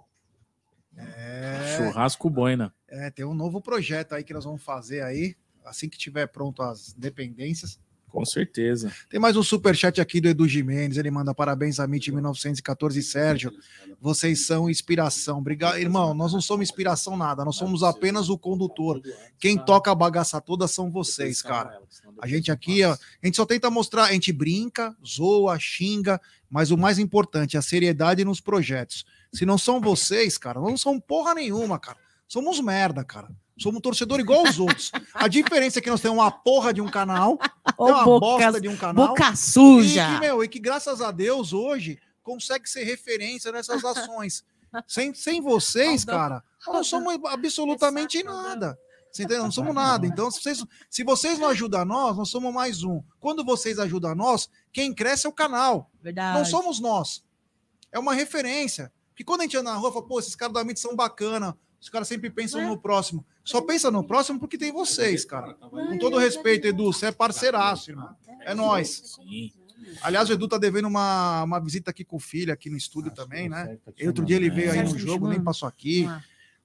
É, 0.97 1.77
Churrasco 1.77 2.31
Boina. 2.31 2.73
é, 2.89 3.11
tem 3.11 3.25
um 3.25 3.35
novo 3.35 3.61
projeto 3.61 4.13
aí 4.15 4.23
que 4.23 4.33
nós 4.33 4.45
vamos 4.45 4.63
fazer 4.63 5.03
aí, 5.03 5.35
assim 5.65 5.89
que 5.89 5.99
tiver 5.99 6.27
pronto 6.27 6.63
as 6.63 6.93
dependências. 6.93 7.79
Com 8.15 8.25
certeza. 8.25 8.93
Tem 9.11 9.19
mais 9.19 9.37
um 9.37 9.43
superchat 9.43 10.01
aqui 10.01 10.21
do 10.21 10.29
Edu 10.29 10.47
Jimenez. 10.47 10.97
Ele 10.97 11.11
manda 11.11 11.35
parabéns 11.35 11.81
a 11.81 11.85
MIT 11.85 12.13
1914 12.13 13.03
Sérgio. 13.03 13.53
Vocês 14.01 14.47
são 14.47 14.71
inspiração. 14.71 15.39
Obrigado, 15.39 15.79
irmão. 15.79 16.15
Nós 16.15 16.33
não 16.33 16.41
somos 16.41 16.69
inspiração 16.69 17.17
nada, 17.17 17.45
nós 17.45 17.57
somos 17.57 17.83
apenas 17.83 18.29
o 18.29 18.39
condutor. 18.39 19.03
Quem 19.37 19.59
toca 19.59 19.91
a 19.91 19.97
bagaça 19.97 20.41
toda 20.41 20.69
são 20.69 20.93
vocês, 20.93 21.43
cara. 21.43 21.77
A 22.21 22.29
gente 22.29 22.53
aqui, 22.53 22.85
a 22.85 22.97
gente 23.21 23.37
só 23.37 23.45
tenta 23.45 23.69
mostrar, 23.69 24.05
a 24.05 24.13
gente 24.13 24.33
brinca, 24.33 24.97
zoa, 25.05 25.59
xinga, 25.59 26.21
mas 26.49 26.71
o 26.71 26.79
mais 26.79 27.01
importante 27.01 27.57
é 27.57 27.59
a 27.59 27.63
seriedade 27.63 28.25
nos 28.25 28.41
projetos. 28.41 29.05
Se 29.33 29.45
não 29.45 29.59
são 29.59 29.81
vocês, 29.81 30.39
cara, 30.39 30.61
nós 30.61 30.71
não 30.71 30.79
somos 30.79 31.03
porra 31.05 31.35
nenhuma, 31.35 31.81
cara. 31.81 31.99
Somos 32.29 32.61
merda, 32.61 33.03
cara. 33.03 33.29
Somos 33.57 33.79
um 33.79 33.81
torcedor 33.81 34.19
igual 34.19 34.43
os 34.43 34.59
outros. 34.59 34.91
A 35.15 35.29
diferença 35.29 35.79
é 35.79 35.83
que 35.83 35.89
nós 35.91 36.01
temos 36.01 36.19
uma 36.19 36.31
porra 36.31 36.73
de 36.75 36.81
um 36.81 36.91
canal, 36.91 37.39
Ô, 37.79 37.85
tem 37.87 37.95
uma 37.95 38.05
boca, 38.05 38.19
bosta 38.45 38.61
de 38.61 38.69
um 38.69 38.77
canal. 38.77 39.09
boca 39.09 39.31
E 39.33 39.37
suja. 39.37 40.15
que, 40.15 40.21
meu, 40.21 40.43
e 40.43 40.49
que 40.49 40.59
graças 40.59 41.01
a 41.01 41.11
Deus 41.13 41.53
hoje 41.53 41.99
consegue 42.23 42.69
ser 42.69 42.85
referência 42.85 43.53
nessas 43.53 43.85
ações. 43.85 44.45
sem, 44.89 45.15
sem 45.15 45.41
vocês, 45.41 46.05
cara, 46.05 46.43
nós 46.67 46.75
não 46.77 46.85
somos 46.85 47.15
absolutamente 47.27 48.23
nada. 48.25 48.77
Você 49.13 49.23
entendeu? 49.23 49.45
Não 49.45 49.53
somos 49.53 49.73
nada. 49.73 50.05
Então, 50.05 50.29
se 50.29 50.41
vocês, 50.43 50.65
se 50.91 51.05
vocês 51.05 51.39
não 51.39 51.47
ajudam 51.49 51.85
nós, 51.85 52.17
nós 52.17 52.29
somos 52.31 52.53
mais 52.53 52.83
um. 52.83 53.01
Quando 53.21 53.45
vocês 53.45 53.79
ajudam 53.79 54.13
nós, 54.17 54.49
quem 54.73 54.93
cresce 54.93 55.27
é 55.27 55.29
o 55.29 55.33
canal. 55.33 55.89
Verdade. 56.03 56.37
Não 56.37 56.45
somos 56.45 56.81
nós. 56.81 57.23
É 57.93 57.99
uma 58.01 58.13
referência. 58.13 58.93
Porque 59.11 59.23
quando 59.23 59.43
a 59.43 59.45
gente 59.45 59.57
anda 59.57 59.71
na 59.71 59.77
rua, 59.77 59.93
fala, 59.93 60.05
pô, 60.05 60.19
esses 60.19 60.35
caras 60.35 60.53
da 60.55 60.65
mídia 60.65 60.83
são 60.83 60.97
bacana. 60.97 61.57
Os 61.85 61.91
caras 61.91 62.09
sempre 62.09 62.31
pensam 62.31 62.63
É. 62.63 62.67
no 62.67 62.79
próximo. 62.79 63.23
Só 63.45 63.61
pensa 63.61 63.91
no 63.91 64.03
próximo 64.03 64.41
porque 64.41 64.57
tem 64.57 64.73
vocês, 64.73 65.23
cara. 65.23 65.53
Com 65.53 65.99
todo 65.99 66.17
respeito, 66.17 66.67
Edu, 66.67 66.91
você 66.91 67.07
é 67.09 67.13
parceiraço, 67.13 67.91
irmão. 67.91 68.09
É 68.41 68.55
nós. 68.55 69.17
Sim. 69.17 69.53
Aliás, 70.01 70.31
o 70.31 70.33
Edu 70.33 70.49
tá 70.49 70.57
devendo 70.57 70.89
uma, 70.89 71.43
uma 71.43 71.61
visita 71.61 71.91
aqui 71.91 72.03
com 72.03 72.17
o 72.17 72.19
filho, 72.19 72.51
aqui 72.51 72.71
no 72.71 72.77
estúdio 72.79 73.11
também, 73.13 73.51
né? 73.51 73.77
E 73.99 74.07
outro 74.07 74.25
dia 74.25 74.37
ele 74.37 74.49
veio 74.49 74.73
aí 74.73 74.81
no 74.81 74.89
Sérgio 74.93 75.07
jogo, 75.07 75.29
nem 75.29 75.39
passou 75.43 75.69
aqui. 75.69 76.09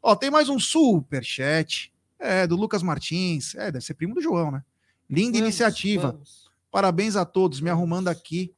Ó, 0.01 0.15
tem 0.15 0.31
mais 0.31 0.47
um 0.47 0.57
super 0.57 1.21
chat. 1.21 1.91
É, 2.17 2.47
do 2.47 2.55
Lucas 2.55 2.81
Martins. 2.81 3.55
É, 3.55 3.69
deve 3.73 3.83
ser 3.83 3.95
primo 3.95 4.13
do 4.15 4.21
João, 4.21 4.51
né? 4.51 4.63
Linda 5.09 5.33
Vamos, 5.33 5.39
iniciativa. 5.49 6.11
vamos. 6.13 6.49
Parabéns 6.71 7.17
a 7.17 7.25
todos, 7.25 7.59
me 7.59 7.69
arrumando 7.69 8.07
aqui 8.07 8.53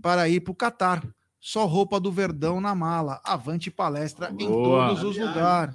para 0.00 0.26
ir 0.30 0.40
pro 0.40 0.54
Catar. 0.54 1.06
Só 1.40 1.64
roupa 1.66 2.00
do 2.00 2.10
Verdão 2.10 2.60
na 2.60 2.74
mala. 2.74 3.20
Avante 3.24 3.70
palestra 3.70 4.30
em 4.38 4.48
Boa. 4.48 4.88
todos 4.88 5.02
os 5.04 5.16
lugares. 5.16 5.74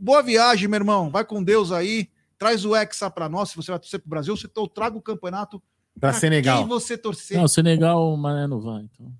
Boa 0.00 0.22
viagem, 0.22 0.66
meu 0.68 0.78
irmão. 0.78 1.10
Vai 1.10 1.24
com 1.24 1.42
Deus 1.42 1.70
aí. 1.70 2.08
Traz 2.38 2.64
o 2.64 2.74
Hexa 2.74 3.08
para 3.10 3.28
nós. 3.28 3.50
Se 3.50 3.56
você 3.56 3.70
vai 3.70 3.78
torcer 3.78 4.00
pro 4.00 4.08
Brasil, 4.10 4.36
você 4.36 4.48
eu 4.56 4.66
trago 4.66 4.98
o 4.98 5.02
campeonato 5.02 5.62
Pra 6.00 6.10
pra 6.10 6.18
Senegal. 6.18 6.58
quem 6.58 6.66
você 6.66 6.98
torcer. 6.98 7.38
Não, 7.38 7.46
Senegal, 7.46 8.12
o 8.12 8.16
Mané 8.16 8.48
não 8.48 8.60
vai. 8.60 8.82
Então. 8.82 9.12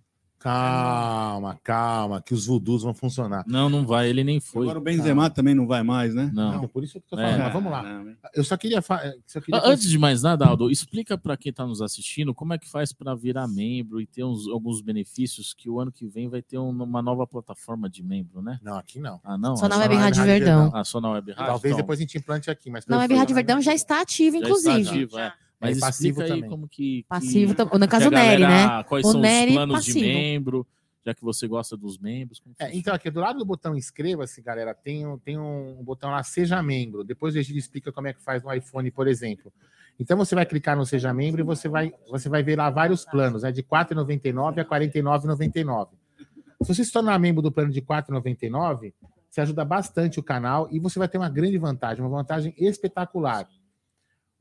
Calma, 0.45 1.59
calma, 1.65 2.21
que 2.23 2.35
os 2.35 2.47
voodoos 2.47 2.83
vão 2.83 2.93
funcionar. 2.95 3.45
Não, 3.47 3.69
não 3.69 3.87
vai. 3.87 4.09
Ele 4.09 4.23
nem 4.23 4.41
foi. 4.41 4.63
Agora 4.65 4.79
o 4.79 4.83
Benzema 4.83 5.31
também 5.31 5.55
não 5.55 5.67
vai 5.67 5.83
mais, 5.83 6.15
né? 6.15 6.31
Não. 6.35 6.57
Então, 6.57 6.69
por 6.69 6.85
isso 6.85 6.93
que 6.93 6.99
eu 6.99 7.03
tô 7.09 7.19
É. 7.19 7.25
falando. 7.25 7.41
Mas 7.45 7.53
vamos 7.53 7.73
lá. 7.73 7.83
Não? 7.83 8.15
Eu 8.35 8.45
só 8.45 8.57
queria. 8.57 8.83
fa- 8.83 9.03
Só 9.27 9.41
queria 9.41 9.61
Ah, 9.61 9.69
Antes 9.71 9.89
de 9.89 9.99
mais 9.99 10.23
nada, 10.23 10.47
Aldo, 10.47 10.71
explica 10.71 11.17
para 11.17 11.37
quem 11.37 11.51
está 11.51 11.67
nos 11.67 11.81
assistindo 11.81 12.35
como 12.35 12.53
é 12.53 12.59
que 12.59 12.69
faz 12.69 12.93
para 12.93 13.15
virar 13.15 13.49
membro 13.49 14.01
e 14.01 14.07
ter 14.07 14.23
uns, 14.25 14.47
alguns 14.49 14.81
benefícios 14.81 15.55
que 15.55 15.69
o 15.71 15.81
ano 15.81 15.91
que 15.91 16.07
vem 16.07 16.29
vai 16.29 16.43
ter 16.43 16.59
um- 16.59 16.71
uma 16.83 17.01
nova 17.03 17.27
plataforma 17.27 17.89
de 17.89 18.03
membro, 18.03 18.43
né? 18.43 18.59
Não, 18.63 18.77
aqui 18.77 19.01
não. 19.01 19.21
Ah, 19.25 19.39
não? 19.39 19.57
Só 19.57 19.67
É 19.67 19.69
na 19.71 19.79
Web 19.79 19.95
Rádio 19.97 20.23
Verdão. 20.25 20.61
Verdão. 20.63 20.81
Ah, 20.81 20.85
só 20.85 21.01
na 21.01 21.11
Web 21.11 21.33
Rádio? 21.33 21.47
Talvez 21.47 21.73
Então, 21.73 21.83
depois 21.83 21.99
a 21.99 22.03
gente 22.03 22.19
implante 22.19 22.51
aqui, 22.51 22.71
mas 22.71 22.87
Na 22.87 22.99
Web. 22.99 23.15
Rádio 23.15 23.35
Verdão 23.35 23.61
já 23.61 23.75
está 23.75 24.01
ativa, 24.01 24.39
já 24.39 24.43
está 24.45 24.49
inclusive. 24.49 24.89
ativo, 24.89 25.19
é. 25.19 25.33
Mas 25.61 25.79
É 25.79 25.81
passivo 25.81 26.09
explica 26.21 26.25
aí 26.35 26.41
também. 26.41 26.51
como 26.51 26.69
que... 26.69 27.03
que- 27.03 27.07
Passivo, 27.09 27.55
tam- 27.55 27.71
no 27.79 27.89
caso 27.89 28.07
a 28.07 28.09
o 28.09 28.11
Nery, 28.11 28.43
né? 28.43 28.83
Quais 28.85 29.07
O 29.07 29.13
são 29.13 29.21
Nery 29.21 29.51
os 29.51 29.57
planos 29.57 29.85
de 29.85 29.93
passivo. 29.93 30.07
membro, 30.19 30.67
já 31.07 31.15
que 31.15 31.23
você 31.23 31.47
gosta 31.47 31.77
dos 31.77 31.99
membros. 31.99 32.41
como 32.41 32.55
É, 32.59 32.75
então, 32.77 32.95
aqui 32.95 33.11
do 33.11 33.21
lado 33.21 33.39
do 33.39 33.45
botão 33.45 33.77
inscreva-se, 33.77 34.43
galera, 34.43 34.75
tem, 34.75 35.07
um- 35.07 35.17
tem 35.19 35.39
um 35.39 35.83
botão 35.83 36.11
lá, 36.11 36.23
seja 36.23 36.63
membro. 36.63 37.03
Depois 37.05 37.35
a 37.37 37.41
gente 37.43 37.57
explica 37.59 37.91
como 37.93 38.09
é 38.09 38.13
que 38.13 38.21
faz 38.23 38.43
no 38.43 38.53
iPhone, 38.53 38.91
por 38.91 39.07
exemplo. 39.09 39.53
Então 39.99 40.17
você 40.19 40.35
vai 40.35 40.45
clicar 40.45 40.77
no 40.77 40.85
Seja 40.85 41.15
Membro 41.15 41.41
e 41.41 41.45
você 41.45 41.69
vai, 41.69 41.95
você 42.11 42.29
vai 42.29 42.43
ver 42.43 42.57
lá 42.59 42.69
vários 42.69 43.05
planos, 43.05 43.45
é 43.45 43.53
de 43.53 43.61
R$ 43.61 43.67
4,99 43.69 44.59
a 44.59 44.63
R$ 44.63 44.69
49,99. 44.69 45.89
Se 46.63 46.69
você 46.75 46.85
se 46.85 46.91
tornar 46.93 47.17
membro 47.21 47.41
do 47.41 47.53
plano 47.53 47.71
de 47.71 47.79
R$ 47.79 47.87
4,99, 47.87 48.93
você 49.31 49.41
ajuda 49.41 49.65
bastante 49.65 50.19
o 50.19 50.23
canal 50.23 50.69
e 50.73 50.81
você 50.81 50.99
vai 50.99 51.07
ter 51.09 51.17
uma 51.19 51.29
grande 51.29 51.57
vantagem, 51.59 52.03
uma 52.05 52.11
vantagem 52.11 52.53
espetacular. 52.59 53.49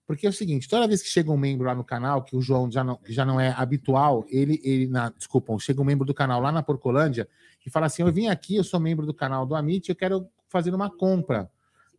Porque 0.05 0.27
é 0.27 0.29
o 0.29 0.33
seguinte, 0.33 0.67
toda 0.67 0.87
vez 0.87 1.01
que 1.01 1.07
chega 1.07 1.31
um 1.31 1.37
membro 1.37 1.65
lá 1.65 1.73
no 1.73 1.83
canal, 1.83 2.23
que 2.23 2.35
o 2.35 2.41
João 2.41 2.69
já 2.69 2.83
não, 2.83 2.99
já 3.07 3.23
não 3.23 3.39
é 3.39 3.51
habitual, 3.57 4.25
ele, 4.29 4.59
ele 4.63 4.87
na, 4.87 5.09
desculpa, 5.09 5.57
chega 5.59 5.81
um 5.81 5.85
membro 5.85 6.05
do 6.05 6.13
canal 6.13 6.41
lá 6.41 6.51
na 6.51 6.61
Porcolândia 6.61 7.27
e 7.65 7.69
fala 7.69 7.85
assim: 7.85 8.01
Eu 8.01 8.11
vim 8.11 8.27
aqui, 8.27 8.55
eu 8.57 8.63
sou 8.63 8.79
membro 8.79 9.05
do 9.05 9.13
canal 9.13 9.45
do 9.45 9.55
Amit, 9.55 9.87
eu 9.89 9.95
quero 9.95 10.27
fazer 10.49 10.73
uma 10.75 10.89
compra. 10.89 11.49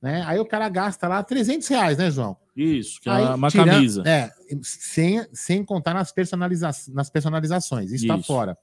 Né? 0.02 0.22
Aí 0.26 0.38
o 0.38 0.44
cara 0.44 0.68
gasta 0.68 1.08
lá 1.08 1.22
300 1.22 1.66
reais, 1.66 1.96
né, 1.96 2.10
João? 2.10 2.36
Isso, 2.54 3.00
que 3.00 3.08
Aí, 3.08 3.24
é 3.24 3.28
uma 3.30 3.50
tirando- 3.50 3.70
camisa. 3.70 4.02
É, 4.06 4.30
sem, 4.62 5.26
sem 5.32 5.64
contar 5.64 5.94
nas, 5.94 6.12
personaliza 6.12 6.70
nas 6.92 7.08
personalizações. 7.08 7.90
Isso 7.90 8.04
está 8.04 8.16
Isso. 8.18 8.26
fora. 8.26 8.56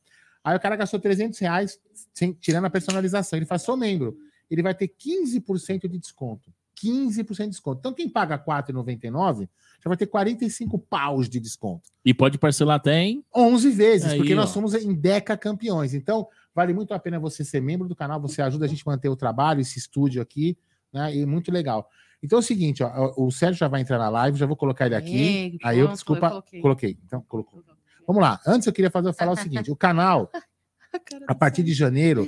Aí 0.44 0.56
o 0.56 0.60
cara 0.60 0.76
gastou 0.76 1.00
300 1.00 1.40
reais, 1.40 1.80
sem- 2.14 2.32
tirando 2.34 2.66
a 2.66 2.70
personalização. 2.70 3.38
Ele 3.38 3.46
faz 3.48 3.64
só 3.64 3.76
membro. 3.76 4.16
Ele 4.52 4.62
vai 4.62 4.76
ter 4.76 4.88
15% 4.88 5.88
de 5.90 5.98
desconto. 5.98 6.54
15% 6.84 7.44
de 7.44 7.50
desconto. 7.50 7.80
Então, 7.80 7.94
quem 7.94 8.10
paga 8.10 8.36
R$ 8.36 8.44
4,99 8.44 9.48
já 9.84 9.88
vai 9.90 9.98
ter 9.98 10.08
45 10.08 10.78
paus 10.78 11.28
de 11.30 11.40
desconto. 11.40 11.90
E 12.06 12.14
pode 12.14 12.38
parcelar 12.38 12.78
até 12.78 13.02
em 13.04 13.24
11 13.36 13.72
vezes, 13.72 14.12
Aí, 14.12 14.18
porque 14.18 14.34
ó. 14.34 14.38
nós 14.38 14.50
somos 14.50 14.74
em 14.76 14.94
Deca 14.94 15.36
campeões. 15.38 15.94
Então, 15.94 16.28
vale 16.54 16.74
muito 16.74 16.94
a 16.94 17.00
pena 17.00 17.20
você 17.20 17.44
ser 17.44 17.62
membro 17.62 17.88
do 17.88 17.96
canal, 17.96 18.22
você 18.22 18.42
ajuda 18.42 18.66
a 18.66 18.68
gente 18.68 18.84
a 18.86 18.92
manter 18.92 19.10
o 19.10 19.16
trabalho, 19.16 19.62
esse 19.62 19.80
estúdio 19.80 20.22
aqui, 20.22 20.58
né? 20.94 21.16
E 21.16 21.26
muito 21.26 21.52
legal. 21.52 21.90
Então 22.24 22.38
é 22.38 22.40
o 22.40 22.44
seguinte, 22.44 22.84
ó, 22.84 23.14
o 23.18 23.32
Sérgio 23.32 23.58
já 23.58 23.68
vai 23.68 23.82
entrar 23.82 23.98
na 23.98 24.10
live, 24.10 24.38
já 24.38 24.46
vou 24.46 24.56
colocar 24.56 24.86
ele 24.86 24.96
aqui. 24.96 25.18
Ei, 25.18 25.58
Aí 25.64 25.80
eu, 25.80 25.86
pronto, 25.86 25.96
desculpa, 25.96 26.26
eu 26.26 26.30
coloquei. 26.30 26.62
coloquei. 26.62 26.98
Então, 27.04 27.26
colocou. 27.28 27.64
Vamos 28.06 28.22
lá. 28.22 28.40
Antes 28.46 28.68
eu 28.68 28.74
queria 28.74 28.92
fazer, 28.92 29.12
falar 29.14 29.32
o 29.32 29.36
seguinte: 29.36 29.72
o 29.72 29.76
canal, 29.76 30.30
a 31.28 31.34
partir 31.34 31.64
de 31.64 31.74
janeiro, 31.74 32.28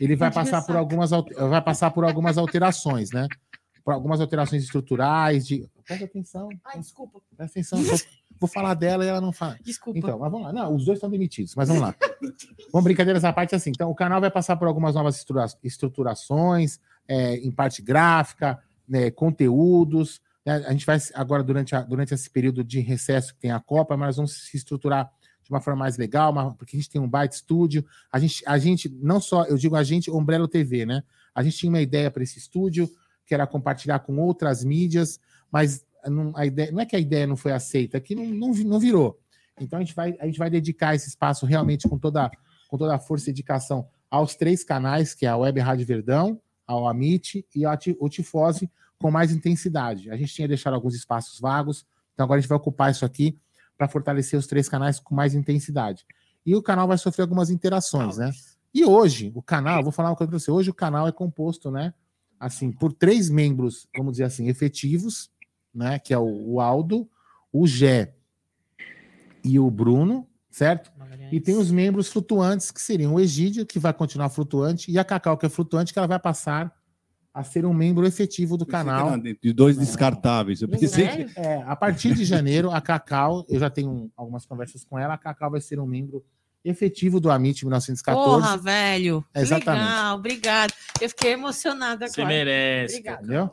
ele 0.00 0.14
vai 0.14 0.30
passar 0.30 0.62
por 0.64 0.76
algumas 0.76 1.10
vai 1.10 1.62
passar 1.62 1.90
por 1.90 2.04
algumas 2.04 2.38
alterações, 2.38 3.10
né? 3.10 3.26
Por 3.86 3.94
algumas 3.94 4.20
alterações 4.20 4.64
estruturais 4.64 5.46
de 5.46 5.64
presta 5.86 6.04
atenção, 6.06 6.48
Ai, 6.64 6.80
desculpa. 6.80 7.20
presta 7.36 7.60
atenção, 7.60 7.80
vou, 7.84 7.96
vou 8.40 8.48
falar 8.50 8.74
dela 8.74 9.04
e 9.04 9.08
ela 9.08 9.20
não 9.20 9.30
fala. 9.32 9.56
Desculpa. 9.62 9.96
Então, 10.00 10.18
mas 10.18 10.28
vamos 10.32 10.44
lá. 10.48 10.52
Não, 10.52 10.74
os 10.74 10.84
dois 10.84 10.96
estão 10.96 11.08
demitidos, 11.08 11.54
mas 11.54 11.68
vamos 11.68 11.82
lá. 11.84 11.94
vamos 12.72 12.82
brincadeiras 12.82 13.24
à 13.24 13.32
parte 13.32 13.54
assim. 13.54 13.70
Então, 13.70 13.88
o 13.88 13.94
canal 13.94 14.20
vai 14.20 14.28
passar 14.30 14.56
por 14.56 14.66
algumas 14.66 14.96
novas 14.96 15.16
estrutura- 15.18 15.46
estruturações, 15.62 16.80
é, 17.06 17.36
em 17.36 17.50
parte 17.52 17.80
gráfica, 17.80 18.58
né, 18.88 19.08
conteúdos. 19.12 20.20
né? 20.44 20.64
A 20.66 20.72
gente 20.72 20.84
vai 20.84 20.98
agora 21.14 21.42
durante, 21.44 21.74
a- 21.76 21.82
durante 21.82 22.12
esse 22.12 22.28
período 22.28 22.64
de 22.64 22.80
recesso 22.80 23.34
que 23.34 23.40
tem 23.40 23.50
a 23.52 23.60
Copa, 23.60 23.96
mas 23.96 24.16
vamos 24.16 24.32
se 24.32 24.56
estruturar 24.56 25.10
de 25.44 25.50
uma 25.50 25.60
forma 25.60 25.78
mais 25.80 25.96
legal, 25.96 26.32
uma- 26.32 26.54
porque 26.54 26.76
a 26.76 26.80
gente 26.80 26.90
tem 26.90 27.00
um 27.00 27.08
baita 27.08 27.36
estúdio. 27.36 27.84
A 28.10 28.18
gente, 28.18 28.42
a 28.46 28.58
gente, 28.58 28.88
não 28.88 29.20
só, 29.20 29.44
eu 29.44 29.56
digo 29.56 29.76
a 29.76 29.84
gente, 29.84 30.10
Umbrella 30.10 30.48
TV, 30.48 30.84
né? 30.84 31.02
A 31.32 31.42
gente 31.42 31.56
tinha 31.56 31.70
uma 31.70 31.80
ideia 31.80 32.10
para 32.10 32.22
esse 32.24 32.38
estúdio, 32.38 32.90
que 33.26 33.34
era 33.34 33.46
compartilhar 33.46 33.98
com 34.00 34.16
outras 34.18 34.64
mídias, 34.64 35.20
mas 35.50 35.84
não, 36.06 36.32
a 36.36 36.46
ideia, 36.46 36.70
não 36.70 36.80
é 36.80 36.86
que 36.86 36.96
a 36.96 37.00
ideia 37.00 37.26
não 37.26 37.36
foi 37.36 37.52
aceita, 37.52 37.96
é 37.96 38.00
que 38.00 38.14
não, 38.14 38.24
não, 38.24 38.52
não 38.52 38.78
virou. 38.78 39.18
Então 39.60 39.78
a 39.78 39.82
gente, 39.82 39.94
vai, 39.94 40.16
a 40.20 40.26
gente 40.26 40.38
vai 40.38 40.50
dedicar 40.50 40.94
esse 40.94 41.08
espaço 41.08 41.46
realmente 41.46 41.88
com 41.88 41.98
toda, 41.98 42.30
com 42.68 42.76
toda 42.76 42.94
a 42.94 42.98
força 42.98 43.30
e 43.30 43.32
dedicação 43.32 43.88
aos 44.10 44.34
três 44.34 44.62
canais, 44.62 45.14
que 45.14 45.26
é 45.26 45.28
a 45.28 45.36
Web 45.36 45.60
Rádio 45.60 45.86
Verdão, 45.86 46.40
ao 46.66 46.86
Amit 46.88 47.44
e 47.54 47.64
ao 47.64 48.08
Tifose, 48.08 48.70
com 48.98 49.10
mais 49.10 49.32
intensidade. 49.32 50.10
A 50.10 50.16
gente 50.16 50.34
tinha 50.34 50.48
deixado 50.48 50.74
alguns 50.74 50.94
espaços 50.94 51.40
vagos, 51.40 51.86
então 52.14 52.24
agora 52.24 52.38
a 52.38 52.40
gente 52.40 52.48
vai 52.48 52.56
ocupar 52.56 52.90
isso 52.90 53.04
aqui 53.04 53.38
para 53.76 53.88
fortalecer 53.88 54.38
os 54.38 54.46
três 54.46 54.68
canais 54.68 54.98
com 54.98 55.14
mais 55.14 55.34
intensidade. 55.34 56.06
E 56.44 56.54
o 56.54 56.62
canal 56.62 56.86
vai 56.86 56.96
sofrer 56.96 57.22
algumas 57.22 57.50
interações, 57.50 58.16
né? 58.16 58.30
E 58.72 58.84
hoje, 58.84 59.32
o 59.34 59.42
canal, 59.42 59.82
vou 59.82 59.92
falar 59.92 60.10
uma 60.10 60.16
coisa 60.16 60.30
para 60.30 60.38
você, 60.38 60.50
hoje 60.50 60.70
o 60.70 60.74
canal 60.74 61.08
é 61.08 61.12
composto, 61.12 61.70
né? 61.70 61.92
Assim, 62.38 62.70
por 62.70 62.92
três 62.92 63.30
membros, 63.30 63.86
vamos 63.96 64.12
dizer 64.12 64.24
assim, 64.24 64.48
efetivos, 64.48 65.30
né? 65.74 65.98
Que 65.98 66.12
é 66.12 66.18
o, 66.18 66.52
o 66.52 66.60
Aldo, 66.60 67.08
o 67.52 67.66
Gé 67.66 68.14
e 69.42 69.58
o 69.58 69.70
Bruno, 69.70 70.26
certo? 70.50 70.90
E 71.30 71.40
tem 71.40 71.56
os 71.56 71.70
membros 71.70 72.08
flutuantes, 72.08 72.70
que 72.70 72.80
seriam 72.80 73.14
o 73.14 73.20
Egídio, 73.20 73.66
que 73.66 73.78
vai 73.78 73.92
continuar 73.92 74.28
flutuante, 74.28 74.90
e 74.90 74.98
a 74.98 75.04
Cacau, 75.04 75.36
que 75.36 75.46
é 75.46 75.48
flutuante, 75.48 75.92
que 75.92 75.98
ela 75.98 76.08
vai 76.08 76.18
passar 76.18 76.72
a 77.32 77.44
ser 77.44 77.66
um 77.66 77.74
membro 77.74 78.06
efetivo 78.06 78.56
do 78.56 78.64
canal. 78.64 79.18
De 79.18 79.52
dois 79.52 79.76
descartáveis. 79.76 80.62
Eu 80.62 80.68
pensei 80.68 81.06
que... 81.06 81.38
É, 81.38 81.62
a 81.62 81.76
partir 81.76 82.14
de 82.14 82.24
janeiro, 82.24 82.70
a 82.70 82.80
Cacau, 82.80 83.44
eu 83.48 83.60
já 83.60 83.68
tenho 83.68 84.10
algumas 84.16 84.46
conversas 84.46 84.84
com 84.84 84.98
ela, 84.98 85.14
a 85.14 85.18
Cacau 85.18 85.50
vai 85.50 85.60
ser 85.60 85.78
um 85.78 85.86
membro 85.86 86.24
efetivo 86.68 87.20
do 87.20 87.30
Amit 87.30 87.64
1914. 87.64 88.42
Porra, 88.42 88.56
velho. 88.56 89.24
É, 89.34 89.40
exatamente. 89.40 89.84
Legal, 89.84 90.16
obrigado. 90.16 90.72
Eu 91.00 91.08
fiquei 91.08 91.32
emocionada 91.32 92.08
Você 92.08 92.20
agora. 92.20 92.34
merece. 92.36 92.94
Obrigada. 92.96 93.22
Entendeu? 93.22 93.50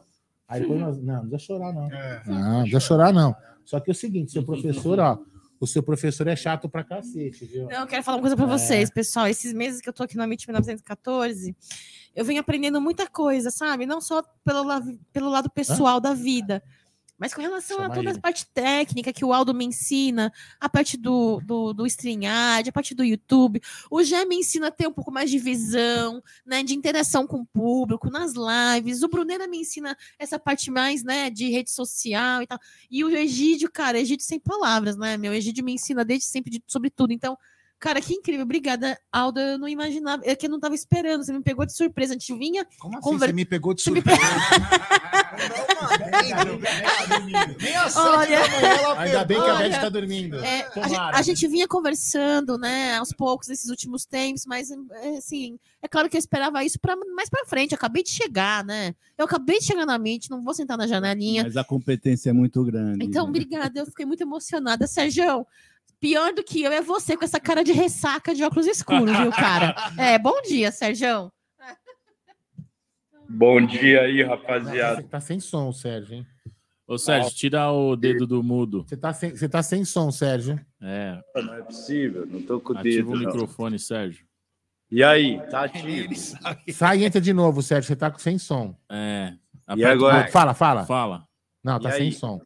Aí 0.47 0.61
depois 0.61 0.79
nós, 0.79 0.97
não, 1.01 1.13
não 1.23 1.29
precisa 1.29 1.53
chorar, 1.53 1.73
não. 1.73 1.91
É. 1.91 2.21
Não, 2.25 2.35
não 2.35 2.61
precisa 2.61 2.79
chorar, 2.79 3.13
não. 3.13 3.35
Só 3.65 3.79
que 3.79 3.89
é 3.89 3.93
o 3.93 3.95
seguinte, 3.95 4.31
seu 4.31 4.43
professor, 4.43 4.99
ó, 4.99 5.17
o 5.59 5.65
seu 5.65 5.81
professor 5.81 6.27
é 6.27 6.35
chato 6.35 6.67
pra 6.67 6.83
cacete, 6.83 7.45
viu? 7.45 7.67
Não, 7.69 7.81
eu 7.81 7.87
quero 7.87 8.03
falar 8.03 8.17
uma 8.17 8.21
coisa 8.21 8.35
para 8.35 8.45
vocês, 8.45 8.89
pessoal. 8.91 9.27
Esses 9.27 9.53
meses 9.53 9.79
que 9.81 9.87
eu 9.87 9.93
tô 9.93 10.03
aqui 10.03 10.17
no 10.17 10.23
Amit 10.23 10.45
1914, 10.47 11.55
eu 12.15 12.25
venho 12.25 12.41
aprendendo 12.41 12.81
muita 12.81 13.07
coisa, 13.07 13.49
sabe? 13.49 13.85
Não 13.85 14.01
só 14.01 14.21
pelo, 14.43 14.63
la- 14.63 14.83
pelo 15.13 15.29
lado 15.29 15.49
pessoal 15.49 15.99
da 16.01 16.13
vida, 16.13 16.61
mas 17.23 17.33
com 17.33 17.41
relação 17.41 17.81
a 17.81 17.87
toda 17.89 18.09
ele. 18.09 18.17
a 18.17 18.21
parte 18.21 18.45
técnica 18.53 19.13
que 19.13 19.23
o 19.23 19.31
Aldo 19.31 19.53
me 19.53 19.63
ensina, 19.63 20.29
a 20.59 20.67
parte 20.67 20.97
do, 20.97 21.39
do, 21.45 21.71
do 21.71 21.87
StreamYard, 21.87 22.67
a 22.67 22.73
parte 22.73 22.93
do 22.93 23.01
YouTube. 23.01 23.61
O 23.89 24.03
Gé 24.03 24.25
me 24.25 24.35
ensina 24.35 24.67
a 24.67 24.71
ter 24.71 24.89
um 24.89 24.91
pouco 24.91 25.09
mais 25.09 25.31
de 25.31 25.39
visão, 25.39 26.21
né? 26.45 26.61
De 26.63 26.75
interação 26.75 27.25
com 27.25 27.37
o 27.37 27.45
público, 27.45 28.09
nas 28.09 28.33
lives. 28.33 29.03
O 29.03 29.07
Brunera 29.07 29.47
me 29.47 29.59
ensina 29.59 29.95
essa 30.19 30.37
parte 30.37 30.69
mais, 30.69 31.01
né? 31.01 31.29
De 31.29 31.49
rede 31.49 31.71
social 31.71 32.41
e 32.41 32.47
tal. 32.47 32.59
E 32.91 33.05
o 33.05 33.09
Egídio, 33.09 33.71
cara, 33.71 33.97
Egídio 33.97 34.25
sem 34.25 34.37
palavras, 34.37 34.97
né? 34.97 35.15
Meu 35.15 35.33
Egídio 35.33 35.63
me 35.63 35.71
ensina 35.71 36.03
desde 36.03 36.25
sempre 36.25 36.51
de- 36.51 36.63
sobre 36.67 36.89
tudo. 36.89 37.13
Então, 37.13 37.37
cara, 37.83 37.99
que 37.99 38.13
incrível. 38.13 38.43
Obrigada, 38.43 38.97
Aldo. 39.11 39.41
Eu 39.41 39.57
não 39.57 39.67
imaginava, 39.67 40.23
é 40.25 40.33
que 40.37 40.45
eu 40.45 40.49
não 40.49 40.57
tava 40.57 40.73
esperando. 40.73 41.21
Você 41.25 41.33
me 41.33 41.43
pegou 41.43 41.65
de 41.65 41.75
surpresa. 41.75 42.13
A 42.13 42.17
gente 42.17 42.33
vinha. 42.33 42.65
Como 42.79 42.97
assim? 42.97 43.01
Conver- 43.09 43.27
Você 43.29 43.33
me 43.33 43.43
pegou 43.43 43.73
de 43.73 43.81
surpresa. 43.81 44.21
Olha. 47.97 48.39
Ainda 48.99 49.25
bem 49.25 49.41
que 49.41 49.49
a 49.49 49.55
Beth 49.57 49.81
tá 49.81 49.89
dormindo. 49.89 50.37
é, 50.37 50.61
a, 50.97 51.17
a 51.17 51.21
gente 51.21 51.45
vinha 51.45 51.67
conversando, 51.67 52.57
né, 52.57 52.95
aos 52.95 53.11
poucos 53.11 53.49
nesses 53.49 53.69
últimos 53.69 54.05
tempos, 54.05 54.45
mas 54.45 54.71
é, 54.71 55.17
assim, 55.17 55.59
é 55.81 55.87
claro 55.87 56.09
que 56.09 56.15
eu 56.15 56.19
esperava 56.19 56.63
isso 56.63 56.79
para 56.79 56.95
mais 56.95 57.29
para 57.29 57.45
frente. 57.45 57.73
Eu 57.73 57.75
acabei 57.75 58.01
de 58.01 58.11
chegar, 58.11 58.63
né? 58.63 58.95
Eu 59.17 59.25
acabei 59.25 59.59
de 59.59 59.65
chegar 59.65 59.85
na 59.85 59.97
mente, 59.97 60.31
não 60.31 60.41
vou 60.41 60.53
sentar 60.53 60.77
na 60.77 60.87
janelinha. 60.87 61.43
Mas 61.43 61.57
a 61.57 61.65
competência 61.65 62.29
é 62.29 62.33
muito 62.33 62.63
grande. 62.63 63.03
Então, 63.03 63.25
né? 63.25 63.29
obrigada, 63.29 63.81
eu 63.81 63.85
fiquei 63.85 64.05
muito 64.05 64.21
emocionada. 64.21 64.87
Sérgio, 64.87 65.45
pior 66.03 66.33
do 66.33 66.43
que 66.43 66.61
eu 66.61 66.69
é 66.73 66.81
você 66.81 67.15
com 67.15 67.23
essa 67.23 67.39
cara 67.39 67.63
de 67.63 67.71
ressaca 67.71 68.35
de 68.35 68.43
óculos 68.43 68.67
escuros, 68.67 69.17
viu, 69.17 69.31
cara? 69.31 69.73
É, 69.97 70.19
bom 70.19 70.41
dia, 70.41 70.69
Sérgio. 70.69 71.31
Bom 73.29 73.65
dia 73.65 74.01
aí, 74.01 74.21
rapaziada. 74.21 74.97
Você 74.97 75.07
tá 75.07 75.21
sem 75.21 75.39
som, 75.39 75.71
Sérgio, 75.71 76.15
hein? 76.15 76.27
Ô, 76.85 76.97
Sérgio, 76.97 77.31
tira 77.33 77.71
o 77.71 77.95
dedo 77.95 78.27
do 78.27 78.43
mudo. 78.43 78.83
Você 78.85 78.97
tá 78.97 79.13
sem, 79.13 79.29
você 79.31 79.47
tá 79.47 79.63
sem 79.63 79.85
som, 79.85 80.11
Sérgio. 80.11 80.59
É, 80.81 81.21
Não 81.41 81.53
é 81.53 81.61
possível, 81.61 82.25
não 82.27 82.41
tô 82.41 82.59
com 82.59 82.73
o 82.73 82.77
ativa 82.77 82.97
dedo. 82.97 83.11
o 83.11 83.15
não. 83.15 83.19
microfone, 83.25 83.79
Sérgio. 83.79 84.25
E 84.91 85.01
aí, 85.01 85.39
tá 85.49 85.63
ativo? 85.63 86.13
Sai 86.73 86.99
e 86.99 87.05
entra 87.05 87.21
de 87.21 87.31
novo, 87.31 87.61
Sérgio. 87.61 87.87
Você 87.87 87.95
tá 87.95 88.11
com 88.11 88.19
sem 88.19 88.37
som. 88.37 88.75
É. 88.91 89.33
E 89.69 89.83
aperta 89.85 89.87
o 89.87 89.91
agora? 89.93 90.27
Fala, 90.27 90.53
fala. 90.53 90.85
Fala. 90.85 91.27
Não, 91.63 91.77
E 91.77 91.81
tá 91.81 91.89
aí? 91.91 91.97
sem 91.97 92.11
som. 92.11 92.41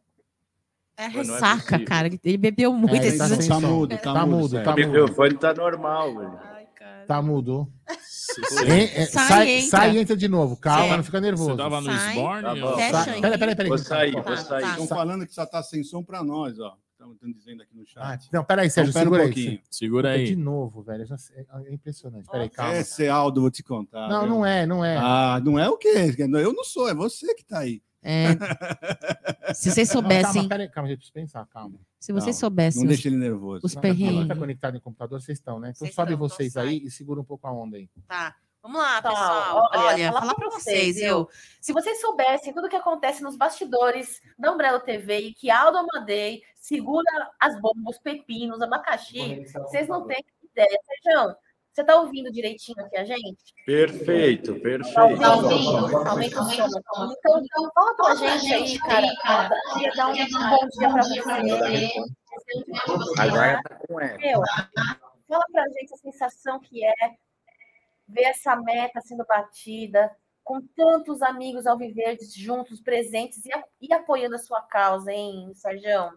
É 0.98 1.04
é 1.04 1.08
ressaca, 1.08 1.62
possível. 1.62 1.86
cara. 1.86 2.08
Ele 2.24 2.36
bebeu 2.36 2.72
muito 2.72 2.94
É, 2.96 3.06
esses 3.06 3.18
tá 3.18 3.28
Tá 3.54 3.60
mudo, 3.60 3.96
tá, 3.96 4.12
Tá 4.14 4.26
mudo. 4.26 4.62
tá 4.62 4.72
O 4.72 4.76
microfone 4.76 5.34
tá 5.38 5.54
normal, 5.54 6.16
velho. 6.18 6.38
Ai, 6.42 6.66
cara. 6.74 7.04
Tá 7.06 7.22
mudo. 7.22 7.72
Você 7.88 8.64
Hein? 8.64 8.90
É, 8.94 9.06
Sai, 9.06 9.28
sai, 9.28 9.50
entra. 9.50 9.68
sai 9.70 9.96
e 9.96 9.98
entra 9.98 10.16
de 10.16 10.28
novo. 10.28 10.56
Calma, 10.56 10.96
não 10.98 11.04
fica 11.04 11.20
nervoso. 11.20 11.56
tava 11.56 11.80
no 11.80 11.90
Sai. 11.90 12.12
Sborne? 12.14 12.42
Tá. 12.42 13.04
Peraí, 13.20 13.38
peraí, 13.38 13.56
peraí. 13.56 13.68
Vou 13.68 13.78
sair, 13.78 14.12
Tá, 14.12 14.20
vou 14.22 14.36
sair. 14.36 14.60
tá. 14.62 14.70
Estão 14.70 14.86
falando 14.88 15.26
que 15.26 15.32
só 15.32 15.46
tá 15.46 15.62
sem 15.62 15.82
som 15.82 16.02
pra 16.02 16.22
nós, 16.22 16.58
ó. 16.58 16.74
Estão 16.92 17.14
dizendo 17.32 17.62
aqui 17.62 17.76
no 17.76 17.84
Ah, 17.96 18.18
chat. 18.18 18.28
não, 18.32 18.42
peraí, 18.44 18.68
Sérgio, 18.68 18.90
Então, 18.90 19.00
pera 19.02 19.08
um 19.22 19.32
segura 19.32 19.50
aí. 19.50 19.60
Segura 19.70 20.18
De 20.18 20.24
aí. 20.32 20.36
novo, 20.36 20.82
velho. 20.82 21.06
sei- 21.16 21.46
É 21.68 21.72
impressionante. 21.72 22.26
Peraí, 22.28 22.50
calma. 22.50 22.74
Esse 22.76 23.04
é 23.04 23.08
Aldo, 23.08 23.40
vou 23.40 23.50
te 23.52 23.62
contar. 23.62 24.08
Não, 24.08 24.22
viu? 24.22 24.28
não 24.30 24.44
é, 24.44 24.66
não 24.66 24.84
é. 24.84 24.96
Ah, 24.96 25.40
não 25.42 25.56
é 25.58 25.68
o 25.70 25.76
quê? 25.78 26.12
Eu 26.18 26.52
não 26.52 26.64
sou, 26.64 26.88
é 26.88 26.94
você 26.94 27.32
que 27.34 27.44
tá 27.44 27.60
aí. 27.60 27.80
É. 28.10 29.54
Se 29.54 29.70
vocês 29.70 29.88
Não, 29.88 30.00
soubessem, 30.00 30.32
calma, 30.34 30.48
peraí, 30.48 30.68
calma, 30.68 30.88
gente, 30.88 30.98
precisa 30.98 31.14
pensar, 31.14 31.46
calma. 31.46 31.78
se 32.00 32.12
vocês 32.12 32.36
Não, 32.36 32.40
soubessem 32.40 32.82
Não 32.82 32.90
os- 32.90 32.94
deixa 32.96 33.08
ele 33.08 33.16
nervoso. 33.16 33.66
os 33.66 33.74
Não, 33.74 33.82
perrengues. 33.82 34.28
Tá 34.28 34.36
conectado 34.36 34.74
no 34.74 34.80
computador, 34.80 35.20
vocês 35.20 35.38
estão, 35.38 35.58
né? 35.60 35.68
Então 35.70 35.80
Vocês 35.86 35.94
sobe 35.94 36.12
estão, 36.12 36.26
então 36.26 36.36
vocês 36.36 36.52
sai. 36.54 36.68
aí 36.68 36.82
e 36.84 36.90
segura 36.90 37.20
um 37.20 37.24
pouco 37.24 37.46
a 37.46 37.52
onda 37.52 37.76
aí. 37.76 37.88
Tá. 38.06 38.34
Vamos 38.62 38.80
lá, 38.80 38.98
Então, 38.98 39.10
pessoal. 39.12 39.68
olha, 39.72 39.80
Olha, 39.80 40.08
falar 40.08 40.20
falar 40.20 40.34
pra 40.34 40.48
pra 40.48 40.58
vocês, 40.58 40.94
vocês, 40.96 40.96
eu. 41.02 41.28
Se 41.60 41.72
vocês 41.72 42.00
soubessem 42.00 42.52
tudo 42.52 42.66
o 42.66 42.68
que 42.70 42.76
acontece 42.76 43.22
nos 43.22 43.36
bastidores 43.36 44.20
da 44.38 44.52
Umbrella 44.52 44.80
TV 44.80 45.18
e 45.20 45.34
que 45.34 45.48
Aldo 45.50 45.78
Amadei 45.78 46.42
segura 46.56 47.30
as 47.38 47.58
bombas, 47.60 47.96
os 47.96 47.98
pepinos, 47.98 48.60
abacaxi, 48.60 49.44
vocês 49.52 49.86
não 49.88 50.06
têm 50.06 50.24
ideia. 50.50 50.68
Sérgio, 51.04 51.36
você 51.78 51.84
tá 51.84 51.94
ouvindo 52.00 52.32
direitinho 52.32 52.80
aqui 52.84 52.96
a 52.96 53.04
gente? 53.04 53.54
Perfeito, 53.64 54.54
Tá 54.54 54.60
perfeito. 54.60 55.00
ouvindo? 55.00 55.96
Aumenta 56.08 56.40
o 56.40 56.44
som. 56.50 56.66
Então, 56.66 57.40
então 57.44 57.70
fala 57.72 57.94
pra 57.96 58.14
gente 58.16 58.52
aí, 58.52 58.78
cara. 58.78 59.06
Eu 59.06 59.74
queria 59.74 59.92
dar 59.94 60.08
um 60.08 60.12
bom 60.50 60.68
dia 60.68 60.90
pra 60.90 61.02
você. 61.02 61.92
Agora 63.20 63.62
tá 63.62 63.74
com 63.86 64.00
ela. 64.00 64.16
Meu, 64.18 64.40
fala 65.28 65.44
pra 65.52 65.64
gente 65.68 65.94
a 65.94 65.96
sensação 65.98 66.58
que 66.58 66.84
é 66.84 66.92
ver 68.08 68.22
essa 68.24 68.56
meta 68.56 69.00
sendo 69.00 69.24
batida, 69.24 70.10
com 70.42 70.60
tantos 70.74 71.22
amigos 71.22 71.64
alviverdes 71.66 72.34
juntos, 72.34 72.80
presentes 72.80 73.44
e, 73.44 73.52
a- 73.52 73.62
e 73.80 73.92
apoiando 73.92 74.34
a 74.34 74.38
sua 74.38 74.62
causa, 74.62 75.12
hein, 75.12 75.52
Sérgio? 75.54 76.10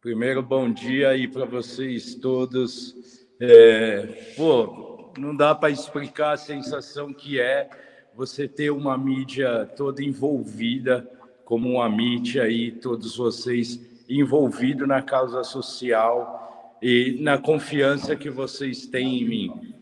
Primeiro, 0.00 0.42
bom 0.42 0.72
dia 0.72 1.10
aí 1.10 1.28
para 1.28 1.44
vocês 1.44 2.14
todos. 2.16 3.25
É, 3.40 4.32
pô, 4.36 5.12
não 5.18 5.36
dá 5.36 5.54
para 5.54 5.70
explicar 5.70 6.32
a 6.32 6.36
sensação 6.36 7.12
que 7.12 7.38
é 7.38 7.68
você 8.14 8.48
ter 8.48 8.70
uma 8.70 8.96
mídia 8.96 9.66
toda 9.76 10.02
envolvida, 10.02 11.06
como 11.44 11.80
a 11.80 11.88
mídia 11.88 12.44
aí, 12.44 12.72
todos 12.72 13.16
vocês 13.16 13.78
envolvidos 14.08 14.88
na 14.88 15.02
causa 15.02 15.44
social 15.44 16.78
e 16.80 17.18
na 17.20 17.36
confiança 17.36 18.16
que 18.16 18.30
vocês 18.30 18.86
têm 18.86 19.20
em 19.20 19.28
mim. 19.28 19.74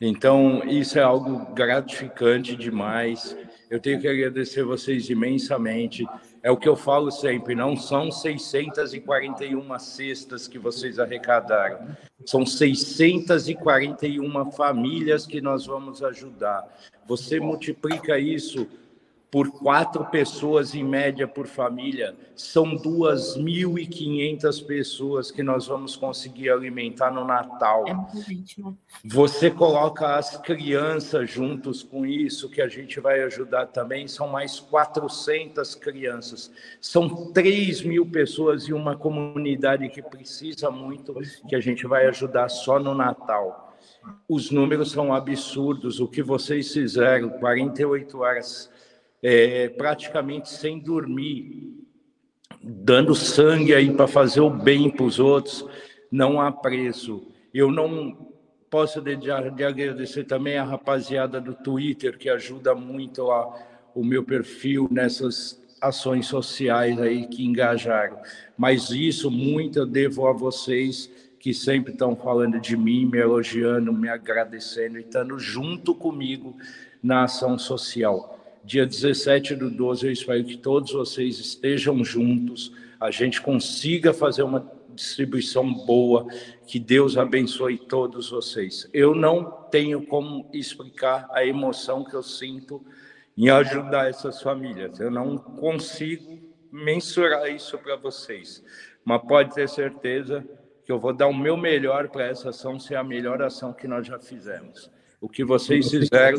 Então, 0.00 0.62
isso 0.64 0.98
é 0.98 1.02
algo 1.02 1.52
gratificante 1.54 2.54
demais. 2.54 3.36
Eu 3.68 3.80
tenho 3.80 4.00
que 4.00 4.06
agradecer 4.06 4.62
vocês 4.62 5.10
imensamente. 5.10 6.06
É 6.48 6.50
o 6.50 6.56
que 6.56 6.66
eu 6.66 6.74
falo 6.74 7.10
sempre, 7.10 7.54
não 7.54 7.76
são 7.76 8.10
641 8.10 9.78
cestas 9.78 10.48
que 10.48 10.58
vocês 10.58 10.98
arrecadaram. 10.98 11.94
São 12.24 12.46
641 12.46 14.50
famílias 14.52 15.26
que 15.26 15.42
nós 15.42 15.66
vamos 15.66 16.02
ajudar. 16.02 16.66
Você 17.06 17.38
multiplica 17.38 18.18
isso 18.18 18.66
por 19.30 19.50
quatro 19.50 20.06
pessoas 20.06 20.74
em 20.74 20.82
média 20.82 21.28
por 21.28 21.46
família, 21.46 22.16
são 22.34 22.76
2.500 22.76 24.64
pessoas 24.64 25.30
que 25.30 25.42
nós 25.42 25.66
vamos 25.66 25.96
conseguir 25.96 26.48
alimentar 26.50 27.10
no 27.10 27.24
Natal. 27.26 27.84
É 27.86 27.92
muita 27.92 28.20
gente, 28.22 28.62
né? 28.62 28.72
Você 29.04 29.50
coloca 29.50 30.16
as 30.16 30.38
crianças 30.38 31.30
juntos 31.30 31.82
com 31.82 32.06
isso, 32.06 32.48
que 32.48 32.62
a 32.62 32.68
gente 32.68 33.00
vai 33.00 33.22
ajudar 33.22 33.66
também, 33.66 34.08
são 34.08 34.28
mais 34.28 34.58
400 34.60 35.74
crianças. 35.74 36.50
São 36.80 37.30
3 37.32 37.82
mil 37.82 38.06
pessoas 38.06 38.66
em 38.68 38.72
uma 38.72 38.96
comunidade 38.96 39.88
que 39.90 40.00
precisa 40.00 40.70
muito, 40.70 41.14
que 41.46 41.54
a 41.54 41.60
gente 41.60 41.86
vai 41.86 42.06
ajudar 42.06 42.48
só 42.48 42.78
no 42.78 42.94
Natal. 42.94 43.76
Os 44.26 44.50
números 44.50 44.90
são 44.90 45.12
absurdos. 45.12 46.00
O 46.00 46.08
que 46.08 46.22
vocês 46.22 46.72
fizeram, 46.72 47.28
48 47.28 48.18
horas, 48.20 48.70
é, 49.22 49.68
praticamente 49.68 50.48
sem 50.48 50.78
dormir, 50.78 51.74
dando 52.62 53.14
sangue 53.14 53.74
aí 53.74 53.92
para 53.92 54.06
fazer 54.06 54.40
o 54.40 54.50
bem 54.50 54.90
para 54.90 55.04
os 55.04 55.18
outros, 55.18 55.64
não 56.10 56.40
há 56.40 56.50
preço. 56.50 57.26
Eu 57.52 57.70
não 57.70 58.28
posso 58.70 59.00
deixar 59.00 59.50
de 59.50 59.64
agradecer 59.64 60.24
também 60.24 60.58
a 60.58 60.64
rapaziada 60.64 61.40
do 61.40 61.54
Twitter 61.54 62.18
que 62.18 62.28
ajuda 62.28 62.74
muito 62.74 63.30
a, 63.30 63.54
o 63.94 64.04
meu 64.04 64.22
perfil 64.22 64.88
nessas 64.90 65.60
ações 65.80 66.26
sociais 66.26 67.00
aí 67.00 67.26
que 67.26 67.44
engajaram. 67.44 68.18
Mas 68.56 68.90
isso 68.90 69.30
muito 69.30 69.78
eu 69.78 69.86
devo 69.86 70.26
a 70.26 70.32
vocês 70.32 71.10
que 71.38 71.54
sempre 71.54 71.92
estão 71.92 72.16
falando 72.16 72.60
de 72.60 72.76
mim, 72.76 73.06
me 73.06 73.18
elogiando, 73.18 73.92
me 73.92 74.08
agradecendo 74.08 74.98
e 74.98 75.02
estando 75.02 75.38
junto 75.38 75.94
comigo 75.94 76.56
na 77.02 77.24
ação 77.24 77.56
social. 77.56 78.37
Dia 78.64 78.84
17 78.84 79.54
do 79.54 79.70
12, 79.70 80.06
eu 80.06 80.12
espero 80.12 80.44
que 80.44 80.56
todos 80.56 80.92
vocês 80.92 81.38
estejam 81.38 82.04
juntos, 82.04 82.72
a 83.00 83.10
gente 83.10 83.40
consiga 83.40 84.12
fazer 84.12 84.42
uma 84.42 84.70
distribuição 84.94 85.72
boa, 85.72 86.26
que 86.66 86.78
Deus 86.78 87.16
abençoe 87.16 87.78
todos 87.78 88.30
vocês. 88.30 88.88
Eu 88.92 89.14
não 89.14 89.44
tenho 89.70 90.04
como 90.04 90.50
explicar 90.52 91.28
a 91.30 91.44
emoção 91.44 92.04
que 92.04 92.14
eu 92.14 92.22
sinto 92.22 92.84
em 93.36 93.48
ajudar 93.48 94.08
essas 94.08 94.42
famílias, 94.42 94.98
eu 94.98 95.10
não 95.10 95.38
consigo 95.38 96.40
mensurar 96.72 97.48
isso 97.48 97.78
para 97.78 97.96
vocês, 97.96 98.62
mas 99.04 99.22
pode 99.22 99.54
ter 99.54 99.68
certeza 99.68 100.44
que 100.84 100.90
eu 100.90 100.98
vou 100.98 101.12
dar 101.12 101.28
o 101.28 101.34
meu 101.34 101.56
melhor 101.56 102.08
para 102.08 102.26
essa 102.26 102.50
ação 102.50 102.80
ser 102.80 102.96
a 102.96 103.04
melhor 103.04 103.40
ação 103.40 103.72
que 103.72 103.86
nós 103.86 104.06
já 104.06 104.18
fizemos. 104.18 104.90
O 105.20 105.28
que 105.28 105.44
vocês 105.44 105.90
fizeram, 105.90 106.38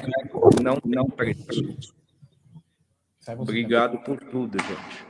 não, 0.61 0.77
não 0.83 1.05
preço. 1.05 1.93
Obrigado 3.37 3.99
por 3.99 4.19
tudo, 4.19 4.57
gente. 4.61 5.09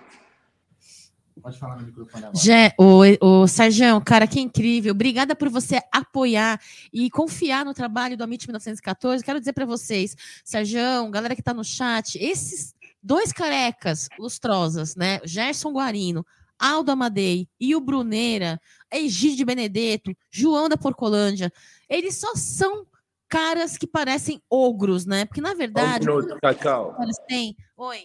Pode 1.42 1.58
falar 1.58 1.78
no 1.78 1.86
microfone 1.86 2.26
agora. 2.26 2.74
O, 2.78 3.44
o 3.44 3.48
Sérgio, 3.48 4.02
cara, 4.02 4.28
que 4.28 4.40
incrível. 4.40 4.92
Obrigada 4.92 5.36
por 5.36 5.50
você 5.50 5.82
apoiar 5.92 6.60
e 6.92 7.10
confiar 7.10 7.64
no 7.64 7.74
trabalho 7.74 8.18
do 8.18 8.24
Amit 8.24 8.46
1914. 8.46 9.24
Quero 9.24 9.40
dizer 9.40 9.54
para 9.54 9.66
vocês, 9.66 10.16
Sérgio, 10.44 11.10
galera 11.10 11.36
que 11.36 11.42
está 11.42 11.54
no 11.54 11.64
chat, 11.64 12.18
esses 12.20 12.76
dois 13.02 13.32
carecas 13.32 14.10
lustrosas, 14.20 14.96
né? 14.96 15.22
Gerson 15.24 15.72
Guarino, 15.72 16.26
Aldo 16.58 16.92
Amadei 16.92 17.48
e 17.60 17.74
o 17.74 17.80
Bruneira, 17.80 18.60
Egídio 18.92 19.38
de 19.38 19.46
Benedetto, 19.46 20.16
João 20.30 20.68
da 20.68 20.76
Porcolândia, 20.76 21.52
eles 21.88 22.16
só 22.18 22.36
são 22.36 22.86
caras 23.30 23.78
que 23.78 23.86
parecem 23.88 24.42
ogros, 24.50 25.06
né? 25.06 25.26
Porque 25.26 25.40
na 25.42 25.54
verdade, 25.54 26.04
Só 26.04 26.12
um 26.12 26.16
minuto, 26.18 26.40
Cacau. 26.42 26.96
têm. 27.28 27.56
Oi. 27.78 28.00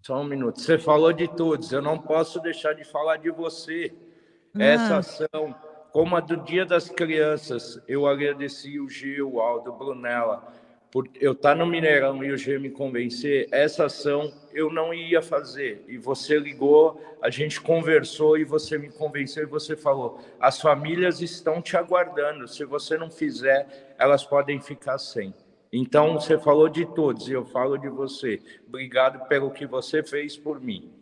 Só 0.00 0.20
um 0.20 0.24
minuto. 0.24 0.60
Você 0.60 0.78
falou 0.78 1.12
de 1.12 1.28
todos, 1.28 1.70
eu 1.70 1.82
não 1.82 1.98
posso 1.98 2.40
deixar 2.40 2.72
de 2.72 2.82
falar 2.84 3.18
de 3.18 3.30
você. 3.30 3.94
Essa 4.58 4.96
Ah. 4.96 4.98
ação, 4.98 5.54
como 5.92 6.16
a 6.16 6.20
do 6.20 6.36
Dia 6.38 6.66
das 6.66 6.88
Crianças, 6.88 7.80
eu 7.86 8.06
agradeci 8.06 8.80
o 8.80 8.88
Gil, 8.88 9.34
o 9.34 9.40
Aldo, 9.40 9.70
o 9.70 9.76
Brunella, 9.76 10.52
por 10.92 11.08
eu 11.18 11.32
estar 11.32 11.56
no 11.56 11.66
Mineirão 11.66 12.22
e 12.22 12.30
o 12.30 12.36
Gil 12.36 12.60
me 12.60 12.68
convencer. 12.68 13.48
Essa 13.50 13.86
ação 13.86 14.30
eu 14.52 14.70
não 14.70 14.92
ia 14.92 15.22
fazer. 15.22 15.82
E 15.88 15.96
você 15.96 16.38
ligou, 16.38 17.00
a 17.22 17.30
gente 17.30 17.62
conversou 17.62 18.36
e 18.36 18.44
você 18.44 18.76
me 18.76 18.90
convenceu 18.90 19.44
e 19.44 19.46
você 19.46 19.74
falou: 19.74 20.20
as 20.38 20.60
famílias 20.60 21.22
estão 21.22 21.62
te 21.62 21.78
aguardando. 21.78 22.46
Se 22.46 22.66
você 22.66 22.98
não 22.98 23.10
fizer, 23.10 23.94
elas 23.98 24.22
podem 24.22 24.60
ficar 24.60 24.98
sem. 24.98 25.34
Então, 25.72 26.12
você 26.12 26.38
falou 26.38 26.68
de 26.68 26.84
todos 26.84 27.26
e 27.26 27.32
eu 27.32 27.46
falo 27.46 27.78
de 27.78 27.88
você. 27.88 28.42
Obrigado 28.68 29.26
pelo 29.26 29.50
que 29.50 29.66
você 29.66 30.02
fez 30.02 30.36
por 30.36 30.60
mim. 30.60 30.92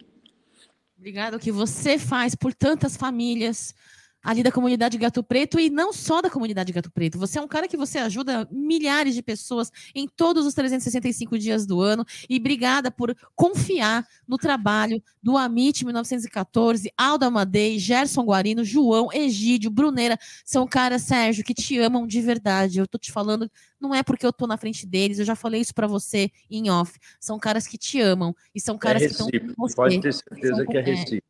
Obrigado 0.97 1.41
que 1.41 1.51
você 1.51 1.99
faz 1.99 2.37
por 2.37 2.55
tantas 2.55 2.97
famílias 2.97 3.75
ali 4.23 4.43
da 4.43 4.53
comunidade 4.53 4.99
Gato 4.99 5.23
Preto 5.23 5.59
e 5.59 5.71
não 5.71 5.93
só 5.93 6.21
da 6.21 6.31
comunidade 6.31 6.73
Gato 6.73 6.91
Preto. 6.91 7.19
Você 7.19 7.39
é 7.39 7.43
um 7.43 7.49
cara 7.49 7.67
que 7.67 7.77
você 7.77 7.99
ajuda 7.99 8.47
milhares 8.51 9.15
de 9.15 9.23
pessoas 9.23 9.71
em 9.95 10.07
todos 10.07 10.47
os 10.47 10.55
365 10.55 11.39
dias 11.39 11.67
do 11.67 11.81
ano 11.81 12.05
e 12.29 12.37
obrigada 12.37 12.91
por 12.91 13.17
confiar 13.35 14.07
no 14.27 14.37
trabalho 14.37 15.03
do 15.23 15.37
Amit 15.37 15.85
1914, 15.85 16.93
Aldo 16.97 17.25
Amadei, 17.25 17.79
Gerson 17.79 18.23
Guarino, 18.25 18.65
João, 18.65 19.13
Egídio, 19.13 19.71
Bruneira. 19.71 20.19
São 20.45 20.67
caras, 20.67 21.03
Sérgio, 21.03 21.45
que 21.45 21.55
te 21.55 21.79
amam 21.79 22.07
de 22.07 22.21
verdade. 22.21 22.79
Eu 22.79 22.87
tô 22.87 22.99
te 22.99 23.11
falando, 23.13 23.51
não 23.81 23.95
é 23.95 24.03
porque 24.03 24.27
eu 24.27 24.33
tô 24.33 24.47
na 24.47 24.57
frente 24.57 24.87
deles, 24.87 25.19
eu 25.19 25.25
já 25.25 25.35
falei 25.35 25.61
isso 25.61 25.75
para 25.75 25.87
você 25.87 26.31
em 26.51 26.71
off. 26.71 26.99
São 27.19 27.39
caras 27.39 27.67
que 27.67 27.79
te 27.79 28.01
amam 28.01 28.35
e 28.55 28.61
são 28.61 28.77
É 28.77 28.79
caras 28.79 29.07
que 29.07 29.13
estão 29.13 29.27
com 29.27 29.33
recíproco. 29.33 29.69
você 29.69 29.75
Pode 29.75 30.01
ter 30.01 30.13
certeza 30.13 30.57
São 30.57 30.67
que 30.67 30.77
é 30.77 30.81
é. 30.81 31.23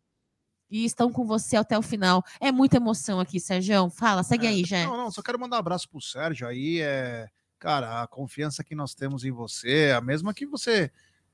E 0.70 0.84
estão 0.84 1.10
com 1.10 1.24
você 1.24 1.56
até 1.56 1.76
o 1.76 1.82
final. 1.82 2.24
É 2.40 2.52
muita 2.52 2.76
emoção 2.76 3.18
aqui, 3.18 3.40
Sérgio. 3.40 3.90
Fala, 3.90 4.22
segue 4.22 4.46
aí, 4.46 4.64
Jé. 4.64 4.84
Não, 4.84 4.96
não, 4.96 5.10
só 5.10 5.22
quero 5.22 5.38
mandar 5.38 5.56
um 5.56 5.60
abraço 5.60 5.88
pro 5.88 6.00
Sérgio 6.00 6.46
aí. 6.46 6.80
É, 6.80 7.28
cara, 7.58 8.02
a 8.02 8.06
confiança 8.06 8.62
que 8.62 8.74
nós 8.74 8.94
temos 8.94 9.24
em 9.24 9.30
você, 9.30 9.88
é 9.88 9.94
a 9.94 10.00
mesma 10.00 10.32
que 10.32 10.46
você 10.46 10.90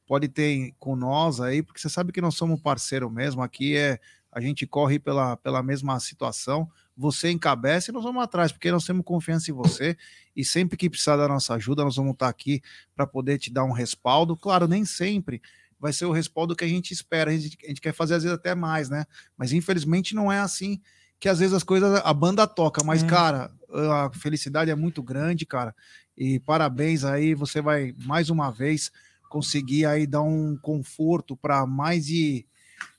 pode 0.07 0.29
ter 0.29 0.73
com 0.79 0.97
nós 0.97 1.41
aí, 1.41 1.63
porque 1.63 1.81
você 1.81 1.89
sabe 1.89 2.13
que 2.13 2.21
nós 2.21 2.37
somos 2.37 2.61
parceiro 2.61 3.11
mesmo. 3.11 3.43
Aqui 3.43 3.77
é 3.77 3.99
a 4.33 4.41
gente 4.41 4.67
corre 4.67 4.99
pela, 4.99 5.37
pela 5.37 5.63
mesma 5.63 5.99
situação. 5.99 6.71
Você 6.95 7.31
encabeça 7.31 7.91
e 7.91 7.95
nós 7.95 8.05
vamos 8.05 8.23
atrás, 8.23 8.53
porque 8.53 8.71
nós 8.71 8.85
temos 8.85 9.03
confiança 9.03 9.51
em 9.51 9.55
você. 9.55 9.97
E 10.35 10.45
sempre 10.45 10.77
que 10.77 10.91
precisar 10.91 11.17
da 11.17 11.27
nossa 11.27 11.55
ajuda, 11.55 11.83
nós 11.83 11.97
vamos 11.97 12.13
estar 12.13 12.29
aqui 12.29 12.61
para 12.95 13.07
poder 13.07 13.39
te 13.39 13.51
dar 13.51 13.65
um 13.65 13.73
respaldo. 13.73 14.37
Claro, 14.37 14.69
nem 14.69 14.85
sempre 14.85 15.41
vai 15.79 15.93
ser 15.93 16.07
o 16.07 16.13
respaldo 16.13 16.57
que 16.57 16.65
a 16.65 16.69
gente 16.69 16.93
espera. 16.93 17.31
A 17.31 17.37
gente, 17.37 17.59
a 17.65 17.69
gente 17.69 17.81
quer 17.81 17.93
fazer 17.93 18.15
às 18.15 18.23
vezes 18.23 18.37
até 18.37 18.55
mais, 18.55 18.89
né? 18.89 19.05
Mas 19.37 19.53
infelizmente 19.53 20.15
não 20.15 20.31
é 20.31 20.39
assim 20.39 20.81
que 21.19 21.29
às 21.29 21.39
vezes 21.39 21.55
as 21.55 21.63
coisas 21.63 22.01
a 22.05 22.13
banda 22.13 22.47
toca, 22.47 22.85
mas 22.85 23.03
É. 23.03 23.07
cara, 23.07 23.51
a 23.71 24.11
felicidade 24.13 24.71
é 24.71 24.75
muito 24.75 25.03
grande, 25.03 25.47
cara. 25.47 25.75
E 26.17 26.39
parabéns 26.41 27.05
aí, 27.05 27.35
você 27.35 27.61
vai 27.61 27.95
mais 28.05 28.31
uma 28.31 28.51
vez 28.51 28.91
conseguir 29.29 29.87
aí 29.87 30.07
dar 30.07 30.23
um 30.23 30.57
conforto 30.57 31.37
para 31.37 31.67
mais 31.67 32.07
de 32.07 32.47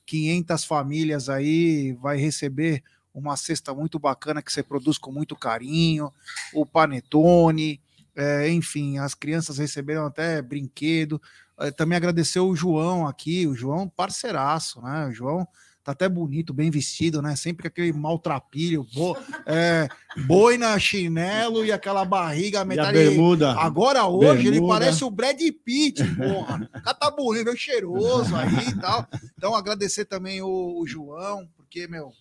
500 0.05 0.63
famílias 0.65 1.29
aí, 1.29 1.93
vai 1.93 2.17
receber 2.17 2.83
uma 3.13 3.35
cesta 3.35 3.73
muito 3.73 3.97
bacana 3.97 4.41
que 4.41 4.51
você 4.53 4.61
produz 4.61 4.97
com 4.97 5.11
muito 5.11 5.35
carinho, 5.35 6.13
o 6.53 6.65
panetone, 6.65 7.81
é, 8.15 8.49
enfim, 8.49 8.97
as 8.99 9.13
crianças 9.13 9.57
receberam 9.57 10.05
até 10.05 10.41
brinquedo. 10.41 11.21
Eh, 11.59 11.71
Também 11.71 11.95
agradecer 11.97 12.39
o 12.39 12.55
João 12.55 13.07
aqui, 13.07 13.47
o 13.47 13.55
João 13.55 13.87
parceiraço, 13.89 14.81
né? 14.81 15.07
O 15.07 15.11
João 15.11 15.47
tá 15.83 15.93
até 15.93 16.09
bonito, 16.09 16.53
bem 16.53 16.69
vestido, 16.69 17.21
né? 17.21 17.35
Sempre 17.37 17.63
com 17.63 17.67
aquele 17.69 17.93
maltrapilho, 17.93 18.85
bo, 18.93 19.15
é, 19.45 19.87
boina, 20.27 20.77
chinelo 20.77 21.63
e 21.63 21.71
aquela 21.71 22.03
barriga 22.03 22.59
E 22.61 22.65
metade. 22.65 22.91
bermuda. 22.91 23.53
Agora 23.53 24.05
hoje 24.05 24.41
ele 24.47 24.51
Bermuda. 24.59 24.73
parece 24.73 25.05
o 25.05 25.09
Brad 25.09 25.39
Pitt, 25.63 26.03
porra. 26.15 26.69
O 26.75 26.81
cara 26.81 26.93
tá 26.93 27.09
bonito, 27.09 27.55
cheiroso 27.55 28.35
aí 28.35 28.67
e 28.67 28.79
tal. 28.81 29.07
Então 29.37 29.55
agradecer 29.55 30.03
também 30.05 30.41
o, 30.41 30.77
o 30.81 30.85
João, 30.85 31.47
porque, 31.55 31.87
meu, 31.87 32.11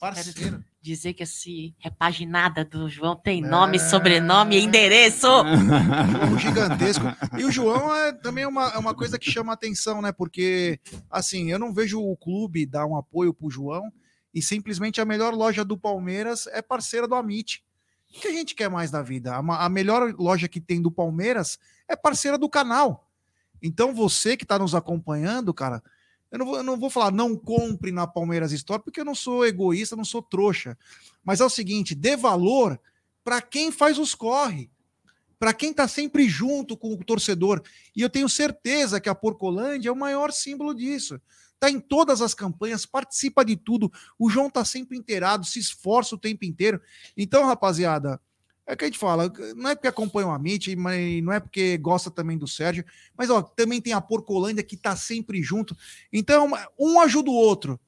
parceiro. 0.00 0.64
Dizer 0.82 1.12
que 1.12 1.22
esse 1.22 1.74
repaginada 1.78 2.64
do 2.64 2.88
João 2.88 3.14
tem 3.14 3.44
É. 3.44 3.46
nome, 3.46 3.78
sobrenome 3.78 4.56
e 4.56 4.64
endereço. 4.64 5.26
João 5.26 6.38
gigantesco. 6.38 7.04
E 7.38 7.44
o 7.44 7.52
João 7.52 7.94
é 7.94 8.12
também 8.12 8.46
uma, 8.46 8.68
é 8.70 8.78
uma 8.78 8.94
coisa 8.94 9.18
que 9.18 9.30
chama 9.30 9.52
atenção, 9.52 10.00
né? 10.00 10.10
Porque, 10.10 10.80
assim, 11.10 11.50
eu 11.50 11.58
não 11.58 11.72
vejo 11.72 12.00
o 12.00 12.16
clube 12.16 12.64
dar 12.64 12.86
um 12.86 12.96
apoio 12.96 13.34
pro 13.34 13.50
João 13.50 13.92
e 14.34 14.40
simplesmente 14.40 15.00
a 15.00 15.04
melhor 15.04 15.34
loja 15.34 15.64
do 15.64 15.76
Palmeiras 15.76 16.46
é 16.46 16.62
parceira 16.62 17.06
do 17.06 17.14
Amit. 17.14 17.62
O 18.16 18.20
que 18.20 18.28
a 18.28 18.32
gente 18.32 18.54
quer 18.54 18.70
mais 18.70 18.90
da 18.90 19.02
vida? 19.02 19.34
A, 19.36 19.64
a 19.66 19.68
melhor 19.68 20.14
loja 20.18 20.48
que 20.48 20.60
tem 20.60 20.80
do 20.80 20.90
Palmeiras 20.90 21.58
é 21.86 21.94
parceira 21.94 22.38
do 22.38 22.48
canal. 22.48 23.06
Então, 23.62 23.94
você 23.94 24.36
que 24.36 24.44
está 24.44 24.58
nos 24.58 24.74
acompanhando, 24.74 25.52
cara, 25.52 25.82
eu 26.30 26.38
não, 26.38 26.46
vou, 26.46 26.56
eu 26.56 26.62
não 26.62 26.78
vou 26.78 26.90
falar 26.90 27.10
não 27.10 27.36
compre 27.36 27.90
na 27.90 28.06
Palmeiras 28.06 28.52
Store, 28.52 28.82
porque 28.82 29.00
eu 29.00 29.04
não 29.04 29.14
sou 29.14 29.44
egoísta, 29.44 29.96
não 29.96 30.04
sou 30.04 30.22
trouxa. 30.22 30.78
Mas 31.24 31.40
é 31.40 31.44
o 31.44 31.50
seguinte: 31.50 31.94
dê 31.94 32.16
valor 32.16 32.80
para 33.24 33.42
quem 33.42 33.72
faz 33.72 33.98
os 33.98 34.14
corre 34.14 34.70
para 35.40 35.54
quem 35.54 35.70
está 35.70 35.88
sempre 35.88 36.28
junto 36.28 36.76
com 36.76 36.92
o 36.92 37.02
torcedor. 37.02 37.62
E 37.96 38.02
eu 38.02 38.10
tenho 38.10 38.28
certeza 38.28 39.00
que 39.00 39.08
a 39.08 39.14
Porcolândia 39.14 39.88
é 39.88 39.92
o 39.92 39.96
maior 39.96 40.30
símbolo 40.30 40.74
disso. 40.74 41.18
Está 41.54 41.70
em 41.70 41.80
todas 41.80 42.20
as 42.20 42.34
campanhas, 42.34 42.84
participa 42.84 43.42
de 43.42 43.56
tudo. 43.56 43.90
O 44.18 44.28
João 44.28 44.48
está 44.48 44.66
sempre 44.66 44.98
inteirado, 44.98 45.46
se 45.46 45.58
esforça 45.58 46.14
o 46.14 46.18
tempo 46.18 46.44
inteiro. 46.44 46.78
Então, 47.16 47.46
rapaziada, 47.46 48.20
é 48.70 48.74
o 48.74 48.76
que 48.76 48.84
a 48.84 48.88
gente 48.88 48.98
fala, 48.98 49.30
não 49.56 49.68
é 49.68 49.74
porque 49.74 49.88
acompanha 49.88 50.28
o 50.28 50.30
Amit, 50.30 50.76
mas 50.76 51.20
não 51.24 51.32
é 51.32 51.40
porque 51.40 51.76
gosta 51.76 52.08
também 52.08 52.38
do 52.38 52.46
Sérgio, 52.46 52.84
mas 53.16 53.28
ó, 53.28 53.42
também 53.42 53.80
tem 53.80 53.92
a 53.92 54.00
Porcolândia 54.00 54.62
que 54.62 54.76
está 54.76 54.94
sempre 54.94 55.42
junto. 55.42 55.76
Então, 56.12 56.48
um 56.78 57.00
ajuda 57.00 57.30
o 57.30 57.34
outro. 57.34 57.80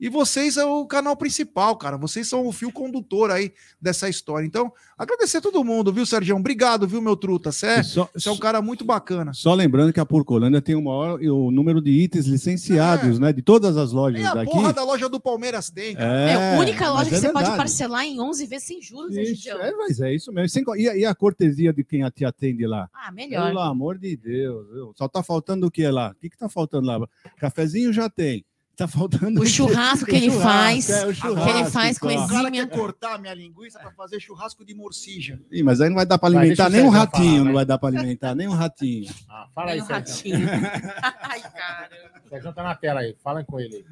E 0.00 0.08
vocês 0.08 0.56
é 0.56 0.64
o 0.64 0.84
canal 0.86 1.16
principal, 1.16 1.76
cara. 1.76 1.96
Vocês 1.96 2.28
são 2.28 2.46
o 2.46 2.52
fio 2.52 2.72
condutor 2.72 3.30
aí 3.30 3.52
dessa 3.80 4.08
história. 4.08 4.44
Então, 4.44 4.72
agradecer 4.98 5.38
a 5.38 5.40
todo 5.40 5.62
mundo, 5.64 5.92
viu, 5.92 6.04
Sérgio? 6.04 6.36
Obrigado, 6.36 6.86
viu, 6.86 7.00
meu 7.00 7.16
truta? 7.16 7.52
Você 7.52 7.66
é, 7.66 7.80
é 8.26 8.30
um 8.30 8.36
cara 8.36 8.60
muito 8.60 8.84
bacana. 8.84 9.32
só 9.32 9.54
lembrando 9.54 9.92
que 9.92 10.00
a 10.00 10.04
Porcolândia 10.04 10.60
tem 10.60 10.74
o 10.74 10.82
maior 10.82 11.20
o 11.20 11.50
número 11.50 11.80
de 11.80 11.90
itens 11.90 12.26
licenciados, 12.26 13.18
né? 13.18 13.32
De 13.32 13.40
todas 13.40 13.76
as 13.76 13.92
lojas 13.92 14.20
E 14.20 14.24
a 14.24 14.34
daqui. 14.34 14.50
porra 14.50 14.72
da 14.72 14.84
loja 14.84 15.08
do 15.08 15.20
Palmeiras 15.20 15.70
tem, 15.70 15.94
cara. 15.94 16.12
É, 16.30 16.56
a 16.56 16.58
única 16.60 16.90
loja 16.90 17.08
que 17.08 17.14
é 17.16 17.18
você 17.20 17.26
pode 17.28 17.38
verdade. 17.44 17.56
parcelar 17.56 18.04
em 18.04 18.20
11 18.20 18.46
vezes 18.46 18.66
sem 18.66 18.82
juros, 18.82 19.16
Isso, 19.16 19.48
é, 19.48 19.72
mas 19.76 20.00
é 20.00 20.12
isso 20.14 20.32
mesmo. 20.32 20.48
Sem 20.48 20.64
E, 20.76 20.88
a- 20.88 20.96
e 20.96 21.04
a 21.04 21.14
cortesia 21.14 21.72
de 21.72 21.84
quem 21.84 22.02
te 22.10 22.24
atende 22.24 22.66
lá? 22.66 22.88
Ah, 22.92 23.12
melhor. 23.12 23.46
Pelo 23.46 23.60
amor 23.60 23.96
de 23.98 24.16
Deus. 24.16 24.66
viu? 24.72 24.92
Só 24.96 25.06
tá 25.08 25.22
faltando 25.22 25.66
o 25.66 25.70
que 25.70 25.86
lá? 25.88 26.10
O 26.10 26.14
que, 26.20 26.28
que 26.28 26.36
tá 26.36 26.48
faltando 26.48 26.86
lá? 26.88 26.98
Cafezinho 27.38 27.92
já 27.92 28.10
tem. 28.10 28.44
Tá 28.76 28.88
faltando 28.88 29.40
O 29.40 29.46
churrasco 29.46 30.04
que 30.06 30.12
o 30.12 30.16
ele 30.16 30.30
churrasco, 30.32 30.42
faz, 30.42 30.90
é, 30.90 31.06
o 31.06 31.12
que 31.14 31.48
ele 31.50 31.64
faz 31.70 31.96
com. 31.98 32.06
O 32.08 32.28
cara 32.28 32.48
exímia. 32.48 32.66
quer 32.66 32.76
cortar 32.76 33.18
minha 33.20 33.32
linguiça 33.32 33.78
pra 33.78 33.92
fazer 33.92 34.18
churrasco 34.18 34.64
de 34.64 34.74
morcija. 34.74 35.40
Ih, 35.50 35.62
mas 35.62 35.80
aí 35.80 35.88
não 35.88 35.94
vai 35.96 36.04
dar 36.06 36.18
para 36.18 36.30
Vai, 36.34 36.40
alimentar 36.40 36.66
o 36.66 36.70
nem 36.70 36.82
um 36.82 36.88
ratinho, 36.88 37.22
falar, 37.30 37.36
não 37.38 37.44
vai. 37.44 37.54
vai 37.54 37.64
dar 37.66 37.78
para 37.78 37.88
alimentar 37.96 38.34
nem 38.34 38.48
um 38.48 38.52
ratinho. 38.52 39.14
Ah, 39.30 39.48
fala 39.54 39.70
aí, 39.70 39.80
Sérgio. 39.80 39.94
ratinho. 39.94 40.48
Ai, 41.22 41.40
cara. 41.40 41.90
O 42.24 42.28
Sérgio 42.28 42.52
tá 42.52 42.62
na 42.64 42.74
tela 42.74 43.00
aí. 43.00 43.16
Fala 43.22 43.44
com 43.44 43.60
ele 43.60 43.76
aí. 43.76 43.84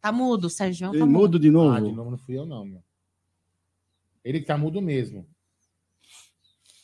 Tá 0.00 0.10
mudo, 0.10 0.48
Sérgio. 0.48 0.86
Tá 0.90 0.98
mudo. 1.00 1.06
mudo 1.06 1.38
de 1.38 1.50
novo. 1.50 1.76
Ah, 1.76 1.80
de 1.80 1.92
novo 1.92 2.10
não 2.10 2.18
fui 2.18 2.36
eu, 2.38 2.46
não, 2.46 2.64
meu. 2.64 2.82
Ele 4.24 4.40
que 4.40 4.46
tá 4.46 4.56
mudo 4.56 4.80
mesmo. 4.80 5.26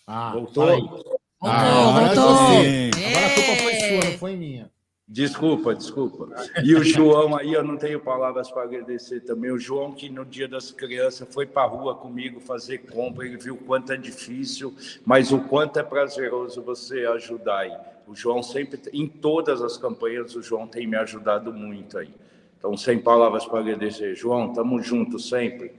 Ah, 0.06 0.32
Voltou? 0.32 0.66
Voltou, 0.66 1.20
Ah, 1.42 1.88
agora 1.88 2.14
voltou. 2.14 2.34
Agora 2.36 3.26
a 3.26 3.34
culpa 3.34 3.56
foi 3.62 3.72
É. 3.72 3.88
sua, 4.00 4.10
não 4.10 4.18
foi 4.18 4.36
minha. 4.36 4.70
Desculpa, 5.10 5.74
desculpa. 5.74 6.28
E 6.62 6.74
o 6.74 6.84
João 6.84 7.34
aí, 7.34 7.54
eu 7.54 7.64
não 7.64 7.78
tenho 7.78 7.98
palavras 7.98 8.50
para 8.50 8.64
agradecer 8.64 9.20
também. 9.20 9.50
O 9.50 9.58
João, 9.58 9.90
que 9.90 10.10
no 10.10 10.22
Dia 10.22 10.46
das 10.46 10.70
Crianças 10.70 11.26
foi 11.32 11.46
para 11.46 11.62
a 11.62 11.66
rua 11.66 11.94
comigo 11.94 12.38
fazer 12.40 12.78
compra, 12.78 13.26
ele 13.26 13.38
viu 13.38 13.54
o 13.54 13.58
quanto 13.58 13.90
é 13.90 13.96
difícil, 13.96 14.74
mas 15.06 15.32
o 15.32 15.40
quanto 15.40 15.78
é 15.78 15.82
prazeroso 15.82 16.60
você 16.60 17.06
ajudar 17.06 17.60
aí. 17.60 17.72
O 18.06 18.14
João 18.14 18.42
sempre, 18.42 18.80
em 18.92 19.08
todas 19.08 19.62
as 19.62 19.78
campanhas, 19.78 20.36
o 20.36 20.42
João 20.42 20.66
tem 20.66 20.86
me 20.86 20.96
ajudado 20.96 21.54
muito 21.54 21.96
aí. 21.96 22.10
Então, 22.58 22.76
sem 22.76 22.98
palavras 22.98 23.46
para 23.46 23.60
agradecer. 23.60 24.14
João, 24.14 24.52
tamo 24.52 24.82
junto 24.82 25.18
sempre. 25.18 25.72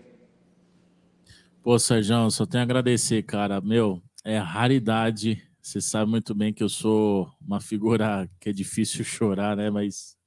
Pô, 1.62 1.78
Sérgio, 1.78 2.32
só 2.32 2.48
tenho 2.48 2.64
a 2.64 2.66
agradecer, 2.66 3.22
cara. 3.22 3.62
Meu, 3.62 4.02
é 4.24 4.40
raridade. 4.40 5.44
Você 5.70 5.80
sabe 5.82 6.10
muito 6.10 6.34
bem 6.34 6.52
que 6.52 6.64
eu 6.64 6.68
sou 6.68 7.32
uma 7.40 7.62
figura 7.62 8.28
que 8.40 8.50
é 8.50 8.52
difícil 8.52 9.06
chorar, 9.06 9.56
né? 9.56 9.70
Mas 9.70 10.18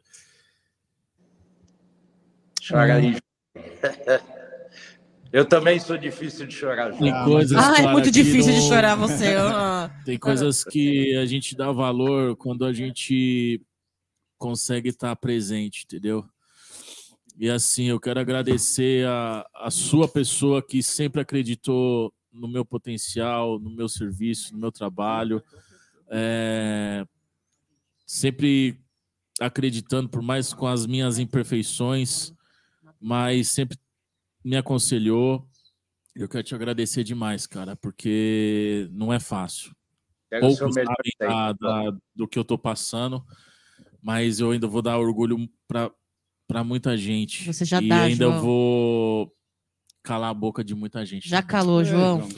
Chora 2.64 2.94
aí. 2.94 3.16
Eu 5.32 5.44
também 5.44 5.80
sou 5.80 5.96
difícil 5.96 6.46
de 6.46 6.54
chorar, 6.54 6.96
tem 6.96 7.24
coisas. 7.24 7.58
Ah, 7.58 7.82
é 7.82 7.90
muito 7.90 8.10
difícil 8.10 8.52
de 8.52 8.60
chorar 8.60 8.94
você. 8.94 9.34
ah. 9.34 9.90
Tem 10.04 10.18
coisas 10.18 10.62
que 10.62 11.16
a 11.16 11.24
gente 11.24 11.56
dá 11.56 11.72
valor 11.72 12.36
quando 12.36 12.66
a 12.66 12.72
gente 12.72 13.60
consegue 14.36 14.90
estar 14.90 15.16
presente, 15.16 15.84
entendeu? 15.84 16.24
E 17.38 17.48
assim, 17.48 17.86
eu 17.86 17.98
quero 17.98 18.20
agradecer 18.20 19.06
a, 19.06 19.46
a 19.54 19.70
sua 19.70 20.06
pessoa 20.06 20.62
que 20.62 20.82
sempre 20.82 21.22
acreditou 21.22 22.12
no 22.32 22.48
meu 22.48 22.64
potencial, 22.64 23.58
no 23.58 23.70
meu 23.70 23.88
serviço, 23.88 24.52
no 24.54 24.58
meu 24.60 24.72
trabalho. 24.72 25.42
É, 26.08 27.06
sempre 28.06 28.80
acreditando, 29.40 30.08
por 30.08 30.22
mais 30.22 30.52
com 30.52 30.66
as 30.66 30.86
minhas 30.86 31.18
imperfeições, 31.18 32.32
mas 33.00 33.48
sempre 33.48 33.78
me 34.44 34.56
aconselhou. 34.56 35.46
Eu 36.14 36.28
quero 36.28 36.42
te 36.44 36.54
agradecer 36.54 37.02
demais, 37.04 37.46
cara, 37.46 37.74
porque 37.76 38.88
não 38.92 39.12
é 39.12 39.18
fácil 39.18 39.72
seu 40.30 40.40
poucos 40.40 40.74
melhor 40.76 40.94
sabem 40.96 41.12
da- 41.20 41.52
da- 41.52 41.98
do 42.14 42.26
que 42.28 42.38
eu 42.38 42.44
tô 42.44 42.56
passando, 42.58 43.24
mas 44.02 44.40
eu 44.40 44.50
ainda 44.50 44.66
vou 44.66 44.82
dar 44.82 44.98
orgulho 44.98 45.48
para 45.66 46.64
muita 46.64 46.96
gente. 46.96 47.44
Você 47.44 47.64
já 47.64 47.80
e 47.80 47.88
dá, 47.88 48.02
ainda 48.02 48.26
João. 48.26 48.40
vou 48.42 49.36
calar 50.02 50.30
a 50.30 50.34
boca 50.34 50.62
de 50.64 50.74
muita 50.74 51.04
gente. 51.06 51.28
Já 51.28 51.40
também. 51.42 51.50
calou, 51.50 51.80
É, 51.82 51.84
João. 51.84 52.28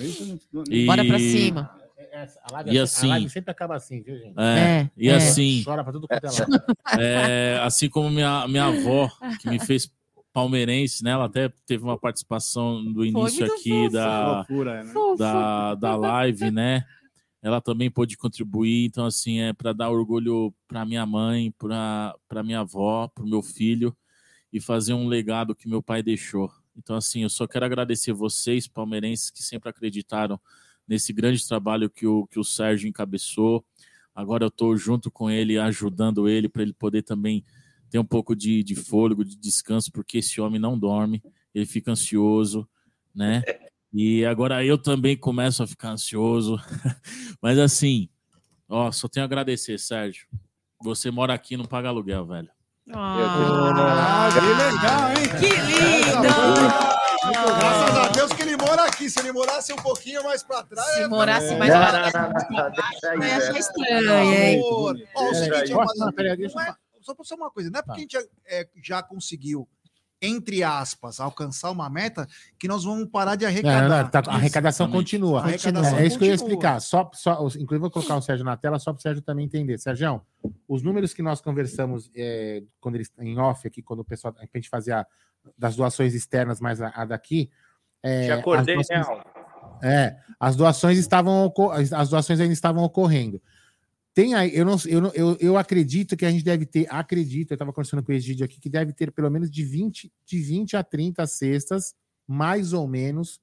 E- 0.70 0.86
Bora 0.86 1.04
pra 1.04 1.18
cima. 1.18 1.70
É, 1.96 2.28
A 2.44 2.52
live, 2.52 2.70
E 2.72 2.78
a 2.78 2.82
assim- 2.84 3.08
live 3.08 3.28
sempre 3.30 3.50
acaba 3.50 3.74
assim, 3.74 4.00
viu, 4.00 4.16
gente? 4.16 4.34
É, 4.38 4.58
É, 4.82 4.90
e 4.96 5.08
é. 5.08 5.16
assim, 5.16 5.62
Chora 5.64 5.82
pra 5.82 5.92
tudo 5.92 6.06
quanto 6.06 6.24
é 6.24 6.30
lado. 6.30 6.64
é, 6.98 7.58
assim 7.62 7.88
como 7.88 8.08
minha, 8.08 8.46
minha 8.46 8.66
avó, 8.66 9.10
que 9.40 9.48
me 9.48 9.58
fez 9.58 9.90
palmeirense, 10.32 11.02
né? 11.02 11.10
Ela 11.10 11.24
até 11.26 11.48
teve 11.66 11.82
uma 11.82 11.98
participação 11.98 12.84
do 12.92 13.04
início 13.04 13.44
aqui 13.46 13.70
fofo. 13.70 13.92
da, 13.92 14.36
Loucura, 14.36 14.84
né? 14.84 14.92
da, 15.18 15.74
da 15.74 15.96
live, 15.96 16.50
né? 16.52 16.84
Ela 17.42 17.60
também 17.60 17.90
pôde 17.90 18.16
contribuir, 18.16 18.86
então 18.86 19.04
assim 19.06 19.40
é 19.40 19.52
para 19.52 19.72
dar 19.72 19.90
orgulho 19.90 20.54
para 20.68 20.84
minha 20.86 21.04
mãe, 21.04 21.52
para 21.58 22.14
para 22.28 22.42
minha 22.42 22.60
avó, 22.60 23.08
para 23.08 23.24
o 23.24 23.28
meu 23.28 23.42
filho 23.42 23.94
e 24.52 24.60
fazer 24.60 24.94
um 24.94 25.06
legado 25.08 25.54
que 25.54 25.68
meu 25.68 25.82
pai 25.82 26.02
deixou. 26.02 26.50
Então 26.76 26.96
assim, 26.96 27.22
eu 27.22 27.28
só 27.28 27.46
quero 27.46 27.64
agradecer 27.64 28.12
vocês 28.12 28.66
palmeirenses 28.66 29.30
que 29.30 29.42
sempre 29.42 29.68
acreditaram 29.68 30.40
nesse 30.86 31.12
grande 31.12 31.46
trabalho 31.46 31.90
que 31.90 32.06
o 32.06 32.26
que 32.26 32.38
o 32.38 32.44
Sérgio 32.44 32.88
encabeçou. 32.88 33.64
Agora 34.14 34.44
eu 34.44 34.48
estou 34.48 34.76
junto 34.76 35.10
com 35.10 35.30
ele, 35.30 35.58
ajudando 35.58 36.28
ele 36.28 36.48
para 36.48 36.62
ele 36.62 36.72
poder 36.72 37.02
também 37.02 37.44
ter 37.90 37.98
um 37.98 38.04
pouco 38.04 38.34
de, 38.34 38.62
de 38.62 38.74
fôlego, 38.74 39.24
de 39.24 39.36
descanso, 39.36 39.90
porque 39.92 40.18
esse 40.18 40.40
homem 40.40 40.60
não 40.60 40.78
dorme, 40.78 41.22
ele 41.54 41.66
fica 41.66 41.92
ansioso, 41.92 42.68
né? 43.14 43.42
E 43.92 44.24
agora 44.24 44.64
eu 44.64 44.76
também 44.76 45.16
começo 45.16 45.62
a 45.62 45.66
ficar 45.66 45.90
ansioso. 45.90 46.56
Mas 47.40 47.58
assim, 47.58 48.08
ó, 48.68 48.90
só 48.90 49.08
tenho 49.08 49.24
a 49.24 49.26
agradecer, 49.26 49.78
Sérgio. 49.78 50.26
Você 50.82 51.10
mora 51.10 51.32
aqui 51.32 51.56
não 51.56 51.64
paga 51.64 51.88
aluguel, 51.88 52.26
velho. 52.26 52.50
Ah, 52.92 54.28
que 54.32 54.40
legal, 54.40 55.10
hein? 55.10 55.28
Que 55.40 55.56
lindo! 55.56 56.34
Graças 57.58 57.96
a 57.98 58.08
Deus 58.08 58.32
que 58.34 58.42
ele 58.42 58.56
mora 58.56 58.84
aqui. 58.84 59.08
Se 59.08 59.18
ele 59.20 59.32
morasse 59.32 59.72
um 59.72 59.76
pouquinho 59.76 60.22
mais 60.22 60.42
pra 60.42 60.62
trás. 60.62 60.86
Se 60.94 61.02
é- 61.02 61.08
morasse 61.08 61.54
mais 61.56 61.72
não, 61.72 61.80
deixa 62.70 63.10
aí, 63.10 63.18
vai 63.18 63.32
achar 63.32 63.52
né? 63.54 63.58
estranho, 63.58 64.34
hein? 64.34 64.60
Ó, 64.62 65.30
o 65.30 65.34
seguinte, 65.34 65.72
é- 65.72 65.74
falar. 65.74 66.78
só 67.00 67.14
pra 67.14 67.24
só 67.24 67.34
uma 67.34 67.50
coisa, 67.50 67.70
não 67.70 67.80
é 67.80 67.82
porque 67.82 68.06
Tá. 68.06 68.18
a 68.18 68.20
gente 68.20 68.30
é, 68.46 68.68
já 68.82 69.02
conseguiu, 69.02 69.66
entre 70.26 70.62
aspas, 70.62 71.20
alcançar 71.20 71.70
uma 71.70 71.88
meta 71.90 72.26
que 72.58 72.66
nós 72.68 72.84
vamos 72.84 73.08
parar 73.08 73.36
de 73.36 73.44
Não, 73.44 73.50
arrecadar. 73.52 73.88
não, 73.88 74.02
não, 74.02 74.08
tá- 74.10 74.22
a 74.26 74.34
arrecadação 74.34 74.86
Exatamente. 74.86 75.04
continua. 75.10 75.40
A 75.40 75.44
arrecadação 75.44 75.98
É, 75.98 76.02
é 76.02 76.06
isso 76.06 76.18
que 76.18 76.24
eu 76.24 76.28
ia 76.28 76.32
continua. 76.38 76.52
explicar. 76.54 76.80
Só, 76.80 77.10
só, 77.12 77.32
inclusive, 77.46 77.78
vou 77.78 77.90
colocar 77.90 78.16
o 78.16 78.22
Sérgio 78.22 78.44
na 78.44 78.56
tela 78.56 78.78
só 78.78 78.92
para 78.92 78.98
o 78.98 79.02
Sérgio 79.02 79.22
também 79.22 79.44
entender. 79.44 79.78
Sérgio, 79.78 80.20
os 80.68 80.82
números 80.82 81.12
que 81.14 81.22
nós 81.22 81.40
conversamos 81.40 82.10
é, 82.16 82.62
quando 82.80 82.94
eles 82.96 83.10
em 83.18 83.38
off 83.38 83.66
aqui, 83.66 83.82
quando 83.82 84.00
o 84.00 84.04
pessoal 84.04 84.34
a 84.38 84.56
gente 84.56 84.68
fazia 84.68 85.06
das 85.58 85.76
doações 85.76 86.14
externas 86.14 86.60
mais 86.60 86.80
a, 86.80 86.88
a 86.88 87.04
daqui. 87.04 87.50
é, 88.02 88.26
Já 88.28 88.34
acordei, 88.36 88.76
as 88.78 88.88
né, 88.88 88.96
doações- 89.00 89.18
Al? 89.26 89.44
É, 89.82 90.16
as 90.38 90.56
doações 90.56 90.98
estavam 90.98 91.52
as 91.92 92.08
doações 92.08 92.40
ainda 92.40 92.52
estavam 92.52 92.82
ocorrendo. 92.84 93.42
Tem 94.14 94.32
aí, 94.34 94.56
eu 94.56 94.64
não 94.64 94.76
eu, 94.86 95.12
eu, 95.12 95.36
eu 95.40 95.56
acredito 95.58 96.16
que 96.16 96.24
a 96.24 96.30
gente 96.30 96.44
deve 96.44 96.64
ter, 96.64 96.86
acredito, 96.88 97.50
eu 97.50 97.56
estava 97.56 97.72
conversando 97.72 98.00
com 98.00 98.12
o 98.12 98.14
Egídio 98.14 98.44
aqui, 98.44 98.60
que 98.60 98.70
deve 98.70 98.92
ter 98.92 99.10
pelo 99.10 99.28
menos 99.28 99.50
de 99.50 99.64
20, 99.64 100.10
de 100.24 100.38
20 100.38 100.76
a 100.76 100.84
30 100.84 101.26
cestas, 101.26 101.96
mais 102.26 102.72
ou 102.72 102.86
menos, 102.86 103.40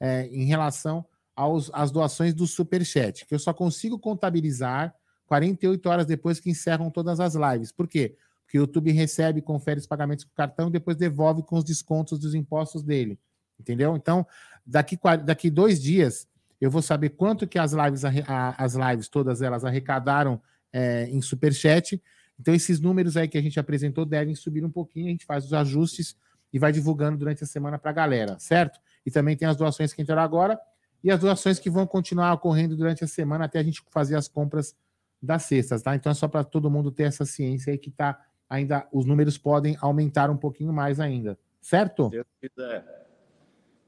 é, 0.00 0.26
em 0.28 0.46
relação 0.46 1.04
aos, 1.36 1.70
às 1.74 1.90
doações 1.90 2.32
do 2.32 2.46
Superchat, 2.46 3.26
que 3.26 3.34
eu 3.34 3.38
só 3.38 3.52
consigo 3.52 3.98
contabilizar 3.98 4.94
48 5.26 5.88
horas 5.88 6.06
depois 6.06 6.40
que 6.40 6.50
encerram 6.50 6.90
todas 6.90 7.20
as 7.20 7.34
lives. 7.34 7.70
Por 7.70 7.86
quê? 7.86 8.16
Porque 8.44 8.58
o 8.58 8.62
YouTube 8.62 8.92
recebe, 8.92 9.42
confere 9.42 9.78
os 9.78 9.86
pagamentos 9.86 10.24
com 10.24 10.30
o 10.30 10.34
cartão 10.34 10.68
e 10.68 10.72
depois 10.72 10.96
devolve 10.96 11.42
com 11.42 11.56
os 11.56 11.64
descontos 11.64 12.18
dos 12.18 12.34
impostos 12.34 12.82
dele. 12.82 13.18
Entendeu? 13.60 13.94
Então, 13.94 14.26
daqui, 14.66 14.98
daqui 15.24 15.50
dois 15.50 15.82
dias, 15.82 16.26
eu 16.60 16.70
vou 16.70 16.82
saber 16.82 17.10
quanto 17.10 17.46
que 17.46 17.58
as 17.58 17.72
lives, 17.72 18.04
a- 18.04 18.54
as 18.56 18.74
lives 18.74 19.08
todas 19.08 19.42
elas 19.42 19.64
arrecadaram 19.64 20.40
é, 20.72 21.06
em 21.08 21.20
superchat. 21.22 22.02
Então, 22.38 22.52
esses 22.52 22.80
números 22.80 23.16
aí 23.16 23.28
que 23.28 23.38
a 23.38 23.42
gente 23.42 23.60
apresentou 23.60 24.04
devem 24.04 24.34
subir 24.34 24.64
um 24.64 24.70
pouquinho, 24.70 25.06
a 25.06 25.10
gente 25.10 25.24
faz 25.24 25.44
os 25.44 25.52
ajustes 25.52 26.16
e 26.52 26.58
vai 26.58 26.72
divulgando 26.72 27.16
durante 27.16 27.44
a 27.44 27.46
semana 27.46 27.78
para 27.78 27.90
a 27.90 27.94
galera, 27.94 28.36
certo? 28.40 28.80
E 29.06 29.10
também 29.10 29.36
tem 29.36 29.46
as 29.46 29.56
doações 29.56 29.92
que 29.92 30.02
entraram 30.02 30.22
agora 30.22 30.58
e 31.02 31.10
as 31.10 31.20
doações 31.20 31.58
que 31.60 31.70
vão 31.70 31.86
continuar 31.86 32.32
ocorrendo 32.32 32.76
durante 32.76 33.04
a 33.04 33.06
semana 33.06 33.44
até 33.44 33.58
a 33.60 33.62
gente 33.62 33.82
fazer 33.90 34.16
as 34.16 34.26
compras 34.26 34.74
das 35.22 35.44
cestas, 35.44 35.80
tá? 35.82 35.94
Então 35.94 36.10
é 36.10 36.14
só 36.14 36.26
para 36.26 36.42
todo 36.42 36.70
mundo 36.70 36.90
ter 36.90 37.04
essa 37.04 37.24
ciência 37.24 37.70
aí 37.72 37.78
que 37.78 37.90
tá 37.90 38.20
ainda 38.48 38.86
os 38.92 39.04
números 39.06 39.38
podem 39.38 39.76
aumentar 39.80 40.28
um 40.30 40.36
pouquinho 40.36 40.72
mais 40.72 40.98
ainda, 41.00 41.38
certo? 41.60 42.04
Se 42.06 42.10
Deus 42.10 42.26
quiser. 42.40 43.06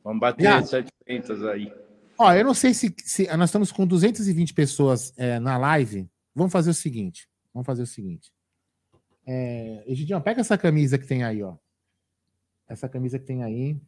Vamos 0.04 0.20
bater 0.20 0.42
Já. 0.44 0.62
700 0.62 1.44
aí. 1.44 1.72
Ó, 2.18 2.32
eu 2.32 2.44
não 2.44 2.54
sei 2.54 2.72
se, 2.74 2.94
se- 3.04 3.36
nós 3.36 3.50
estamos 3.50 3.70
com 3.72 3.86
220 3.86 4.54
pessoas 4.54 5.12
é, 5.16 5.38
na 5.38 5.56
live. 5.56 6.08
Vamos 6.34 6.52
fazer 6.52 6.70
o 6.70 6.74
seguinte. 6.74 7.28
Vamos 7.52 7.66
fazer 7.66 7.82
o 7.82 7.86
seguinte. 7.86 8.32
É, 9.26 9.82
Egidião, 9.86 10.20
pega 10.20 10.40
essa 10.40 10.56
camisa 10.56 10.98
que 10.98 11.06
tem 11.06 11.24
aí, 11.24 11.42
ó. 11.42 11.56
Essa 12.68 12.88
camisa 12.88 13.18
que 13.18 13.24
tem 13.24 13.42
aí. 13.42 13.80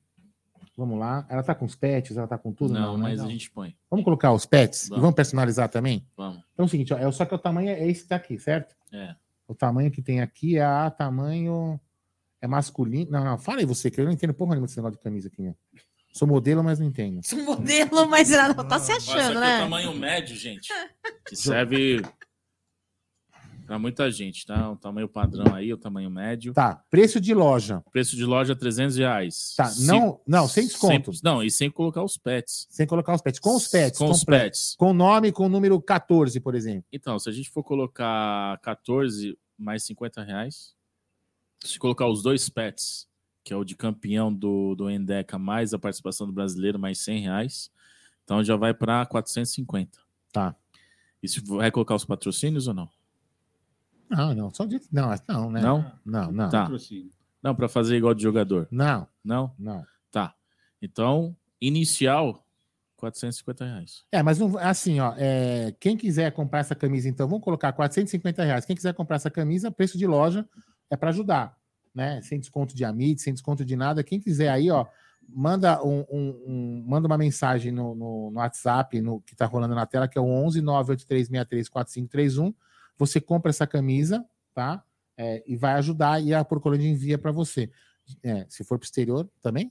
Vamos 0.76 0.98
lá. 0.98 1.26
Ela 1.28 1.42
tá 1.42 1.54
com 1.54 1.64
os 1.64 1.74
pets, 1.74 2.16
ela 2.16 2.26
tá 2.26 2.38
com 2.38 2.52
tudo? 2.52 2.72
Não, 2.74 2.96
né? 2.96 3.02
mas 3.02 3.20
a 3.20 3.26
gente 3.28 3.50
põe. 3.50 3.76
Vamos 3.90 4.04
colocar 4.04 4.32
os 4.32 4.46
pets 4.46 4.86
e 4.86 4.88
Vamos. 4.90 5.02
vamos 5.02 5.16
personalizar 5.16 5.68
também? 5.68 6.06
Vamos. 6.16 6.38
Então 6.52 6.64
é 6.64 6.66
o 6.66 6.68
seguinte, 6.68 6.94
ó, 6.94 6.98
é, 6.98 7.10
só 7.10 7.24
que 7.24 7.34
o 7.34 7.38
tamanho 7.38 7.70
é 7.70 7.88
esse 7.88 8.08
daqui, 8.08 8.38
certo? 8.38 8.76
É. 8.92 9.14
O 9.46 9.54
tamanho 9.54 9.90
que 9.90 10.02
tem 10.02 10.20
aqui 10.20 10.56
é 10.56 10.64
a 10.64 10.90
tamanho. 10.90 11.80
É 12.40 12.46
masculino. 12.46 13.10
Não, 13.10 13.24
não, 13.24 13.38
fala 13.38 13.58
aí 13.58 13.66
você, 13.66 13.90
que 13.90 14.00
eu 14.00 14.04
não 14.04 14.12
entendo 14.12 14.32
porra 14.32 14.50
nenhuma 14.50 14.66
desse 14.66 14.76
negócio 14.78 14.96
de 14.96 15.02
camisa 15.02 15.26
aqui, 15.28 15.42
meu. 15.42 15.56
Sou 16.18 16.26
modelo, 16.26 16.64
mas 16.64 16.80
não 16.80 16.86
entendo. 16.86 17.20
Um 17.32 17.44
modelo, 17.44 18.08
mas 18.08 18.32
ela 18.32 18.52
não 18.52 18.66
tá 18.66 18.80
se 18.80 18.90
Essa 18.90 19.12
aqui 19.12 19.20
achando, 19.20 19.34
é 19.34 19.36
o 19.36 19.40
né? 19.40 19.58
tamanho 19.60 19.94
médio, 19.94 20.34
gente. 20.34 20.68
Que 21.24 21.36
serve 21.36 22.02
para 23.64 23.78
muita 23.78 24.10
gente, 24.10 24.44
tá? 24.44 24.72
O 24.72 24.76
tamanho 24.76 25.08
padrão 25.08 25.54
aí, 25.54 25.72
o 25.72 25.76
tamanho 25.76 26.10
médio. 26.10 26.52
Tá, 26.54 26.82
preço 26.90 27.20
de 27.20 27.32
loja. 27.34 27.84
Preço 27.92 28.16
de 28.16 28.24
loja 28.24 28.56
300 28.56 28.96
reais. 28.96 29.54
Tá, 29.56 29.70
não, 29.80 30.20
não, 30.26 30.48
sem 30.48 30.66
desconto. 30.66 31.12
Sem- 31.12 31.20
não, 31.22 31.40
e 31.40 31.50
sem 31.52 31.70
colocar 31.70 32.02
os 32.02 32.16
pets. 32.16 32.66
Sem 32.68 32.84
colocar 32.84 33.14
os 33.14 33.20
pets. 33.22 33.38
Com 33.38 33.54
os 33.54 33.68
pets. 33.68 33.98
Com 33.98 34.10
os 34.10 34.24
pets. 34.24 34.74
Com 34.76 34.92
nome, 34.92 35.30
com 35.30 35.46
o 35.46 35.48
número 35.48 35.80
14, 35.80 36.40
por 36.40 36.56
exemplo. 36.56 36.84
Então, 36.92 37.16
se 37.18 37.28
a 37.28 37.32
gente 37.32 37.48
for 37.48 37.62
colocar 37.62 38.58
14 38.62 39.38
mais 39.56 39.84
50 39.84 40.24
reais, 40.24 40.74
se 41.62 41.78
colocar 41.78 42.08
os 42.08 42.22
dois 42.24 42.48
pets, 42.48 43.06
que 43.48 43.54
é 43.54 43.56
o 43.56 43.64
de 43.64 43.74
campeão 43.74 44.30
do, 44.30 44.74
do 44.74 44.90
Endeca, 44.90 45.38
mais 45.38 45.72
a 45.72 45.78
participação 45.78 46.26
do 46.26 46.32
brasileiro, 46.34 46.78
mais 46.78 46.98
100 46.98 47.22
reais, 47.22 47.70
então 48.22 48.44
já 48.44 48.56
vai 48.56 48.74
para 48.74 49.06
450. 49.06 49.98
Tá. 50.30 50.54
E 51.22 51.26
se 51.26 51.40
vai 51.40 51.70
colocar 51.70 51.94
os 51.94 52.04
patrocínios 52.04 52.68
ou 52.68 52.74
não? 52.74 52.90
Não, 54.10 54.34
não, 54.34 54.52
só 54.52 54.66
de. 54.66 54.78
Não, 54.92 55.08
não, 55.26 55.50
né? 55.50 55.62
Não? 55.62 55.92
Não, 56.04 56.30
não. 56.30 56.50
Tá. 56.50 56.70
Não, 57.42 57.54
para 57.54 57.70
fazer 57.70 57.96
igual 57.96 58.12
de 58.12 58.22
jogador. 58.22 58.68
Não, 58.70 59.08
Não? 59.24 59.54
não. 59.58 59.82
Tá. 60.10 60.34
Então, 60.82 61.34
inicial, 61.58 62.44
450 62.96 63.64
reais. 63.64 64.04
É, 64.12 64.22
mas 64.22 64.38
não, 64.38 64.58
assim, 64.58 65.00
ó, 65.00 65.14
é, 65.16 65.74
quem 65.80 65.96
quiser 65.96 66.32
comprar 66.32 66.58
essa 66.58 66.74
camisa, 66.74 67.08
então, 67.08 67.26
vamos 67.26 67.42
colocar 67.42 67.72
450 67.72 68.44
reais. 68.44 68.66
Quem 68.66 68.76
quiser 68.76 68.92
comprar 68.92 69.16
essa 69.16 69.30
camisa, 69.30 69.70
preço 69.70 69.96
de 69.96 70.06
loja 70.06 70.46
é 70.90 70.96
para 70.98 71.08
ajudar, 71.08 71.57
né? 71.98 72.22
Sem 72.22 72.38
desconto 72.38 72.74
de 72.76 72.84
Amit, 72.84 73.20
sem 73.20 73.32
desconto 73.34 73.64
de 73.64 73.74
nada. 73.74 74.04
Quem 74.04 74.20
quiser 74.20 74.48
aí, 74.48 74.70
ó, 74.70 74.86
manda 75.28 75.82
um, 75.84 76.04
um- 76.10 76.42
um- 76.46 76.84
manda 76.86 77.06
uma 77.08 77.18
mensagem 77.18 77.72
no, 77.72 77.94
no- 77.94 78.30
no 78.30 78.38
WhatsApp, 78.38 79.00
no 79.02 79.20
que 79.22 79.34
tá 79.34 79.44
rolando 79.46 79.74
na 79.74 79.84
tela, 79.84 80.06
que 80.06 80.16
é 80.16 80.20
o 80.20 80.24
11 80.26 80.60
98363 80.62 81.68
4531. 81.68 82.54
Você 82.96 83.20
compra 83.20 83.50
essa 83.50 83.66
camisa, 83.66 84.24
tá? 84.54 84.82
É, 85.16 85.42
e 85.46 85.56
vai 85.56 85.72
ajudar 85.74 86.22
e 86.22 86.32
a 86.32 86.44
Procolândia 86.44 86.88
envia 86.88 87.18
para 87.18 87.32
você. 87.32 87.68
É, 88.22 88.46
se 88.48 88.62
for 88.64 88.78
pro 88.78 88.86
exterior, 88.86 89.28
também 89.42 89.70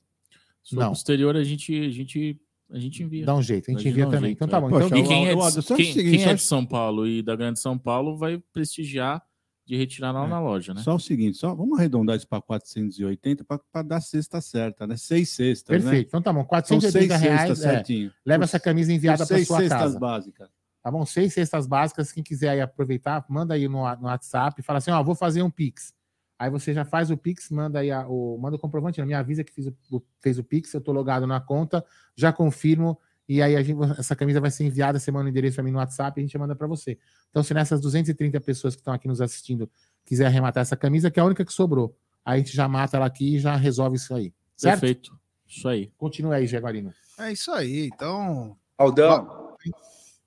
Se 0.61 0.75
for 0.75 0.81
Não. 0.81 0.89
posterior, 0.89 1.35
a 1.37 1.43
gente, 1.45 1.73
a 1.73 1.89
gente, 1.89 2.39
a 2.69 2.77
gente 2.77 3.01
envia. 3.01 3.25
dá 3.25 3.33
um 3.33 3.41
jeito. 3.41 3.71
A 3.71 3.73
gente 3.73 3.87
envia 3.87 4.05
um 4.05 4.11
também. 4.11 4.31
jeito, 4.31 4.37
então 4.43 4.47
tá 4.49 4.57
é. 4.57 4.61
bom. 4.61 4.69
Poxa, 4.69 4.85
então, 4.87 5.03
quem 5.07 5.27
é, 5.27 5.33
Eu- 5.33 5.39
eu- 5.39 5.51
de, 5.51 5.59
o 5.59 5.75
quem, 5.77 5.93
quem 5.93 6.23
é 6.25 6.33
de 6.33 6.41
São 6.41 6.65
Paulo 6.65 7.07
e 7.07 7.21
da 7.23 7.35
Grande 7.37 7.59
São 7.59 7.77
Paulo 7.77 8.17
vai 8.17 8.37
prestigiar 8.51 9.23
de 9.67 9.75
retirar 9.75 10.11
lá 10.13 10.25
É. 10.25 10.27
na 10.29 10.39
loja, 10.39 10.73
né? 10.73 10.81
Só 10.81 10.95
o 10.95 10.99
seguinte, 10.99 11.37
só 11.37 11.53
vamos 11.53 11.77
arredondar 11.77 12.15
isso 12.15 12.27
para 12.27 12.41
480 12.41 13.43
para 13.43 13.81
dar 13.83 13.99
cesta 14.01 14.39
certa, 14.39 14.87
né? 14.87 14.95
Seis 14.95 15.29
cestas, 15.29 15.75
né? 15.77 15.81
Perfeito. 15.91 16.07
Então 16.07 16.21
tá 16.21 16.31
bom. 16.31 16.39
São 16.39 16.47
480 16.47 16.91
seis 17.17 17.21
reais. 17.21 17.41
cestas 17.49 17.65
é, 17.65 17.71
certinho. 17.75 18.11
leva 18.25 18.43
essa 18.45 18.59
camisa 18.59 18.93
enviada 18.93 19.17
para 19.25 19.35
seis 19.35 19.47
sua 19.47 19.57
cestas 19.59 19.77
casa. 19.79 19.99
básicas. 19.99 20.49
Tá 20.81 20.89
bom? 20.89 21.05
Seis 21.05 21.33
cestas 21.33 21.67
básicas. 21.67 22.11
Quem 22.13 22.23
quiser 22.23 22.49
aí 22.49 22.61
aproveitar, 22.61 23.25
manda 23.29 23.53
aí 23.53 23.67
no, 23.67 23.79
no 23.97 24.05
WhatsApp 24.05 24.59
e 24.61 24.63
fala 24.63 24.77
assim: 24.77 24.91
ó, 24.91 25.03
vou 25.03 25.15
fazer 25.15 25.41
um 25.43 25.49
Pix. 25.51 25.93
Aí 26.39 26.49
você 26.49 26.73
já 26.73 26.85
faz 26.85 27.09
o 27.11 27.17
Pix, 27.17 27.49
manda 27.49 27.79
aí 27.79 27.91
a- 27.91 28.07
o, 28.07 28.37
manda 28.37 28.55
o 28.55 28.59
comprovante, 28.59 28.99
não, 28.99 29.07
me 29.07 29.13
avisa 29.15 29.43
que 29.43 29.51
fiz 29.51 29.65
o, 29.67 29.75
o- 29.91 30.01
fez 30.21 30.37
o 30.37 30.43
Pix, 30.43 30.71
eu 30.73 30.79
tô 30.79 30.91
logado 30.91 31.25
na 31.27 31.41
conta, 31.41 31.83
já 32.15 32.31
confirmo, 32.31 32.97
e 33.27 33.41
aí 33.41 33.55
a 33.55 33.61
gente- 33.61 33.77
essa 33.99 34.15
camisa 34.15 34.39
vai 34.39 34.49
ser 34.51 34.63
enviada, 34.65 34.99
você 34.99 35.11
manda 35.11 35.25
o 35.25 35.29
endereço 35.29 35.55
para 35.55 35.63
mim 35.63 35.71
no 35.71 35.77
WhatsApp 35.77 36.19
e 36.19 36.23
a 36.23 36.25
gente 36.25 36.37
manda 36.37 36.55
para 36.55 36.67
você. 36.67 36.97
Então, 37.29 37.43
se 37.43 37.53
nessas 37.53 37.81
230 37.81 38.39
pessoas 38.39 38.75
que 38.75 38.81
estão 38.81 38.93
aqui 38.93 39.07
nos 39.07 39.21
assistindo 39.21 39.69
quiser 40.05 40.25
arrematar 40.27 40.61
essa 40.61 40.77
camisa, 40.77 41.11
que 41.11 41.19
é 41.19 41.23
a 41.23 41.25
única 41.25 41.43
que 41.43 41.51
sobrou, 41.51 41.95
aí 42.23 42.35
a 42.35 42.43
gente 42.43 42.55
já 42.55 42.67
mata 42.67 42.97
ela 42.97 43.05
aqui 43.05 43.35
e 43.35 43.39
já 43.39 43.55
resolve 43.55 43.97
isso 43.97 44.13
aí. 44.15 44.33
Certo? 44.55 44.79
Perfeito. 44.79 45.19
Isso 45.45 45.67
aí. 45.67 45.91
Continua 45.97 46.35
aí, 46.35 46.47
Jaguarino. 46.47 46.93
É 47.19 47.31
isso 47.31 47.51
aí. 47.51 47.89
Então, 47.93 48.57
Aldão, 48.77 49.55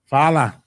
Fala. 0.06 0.62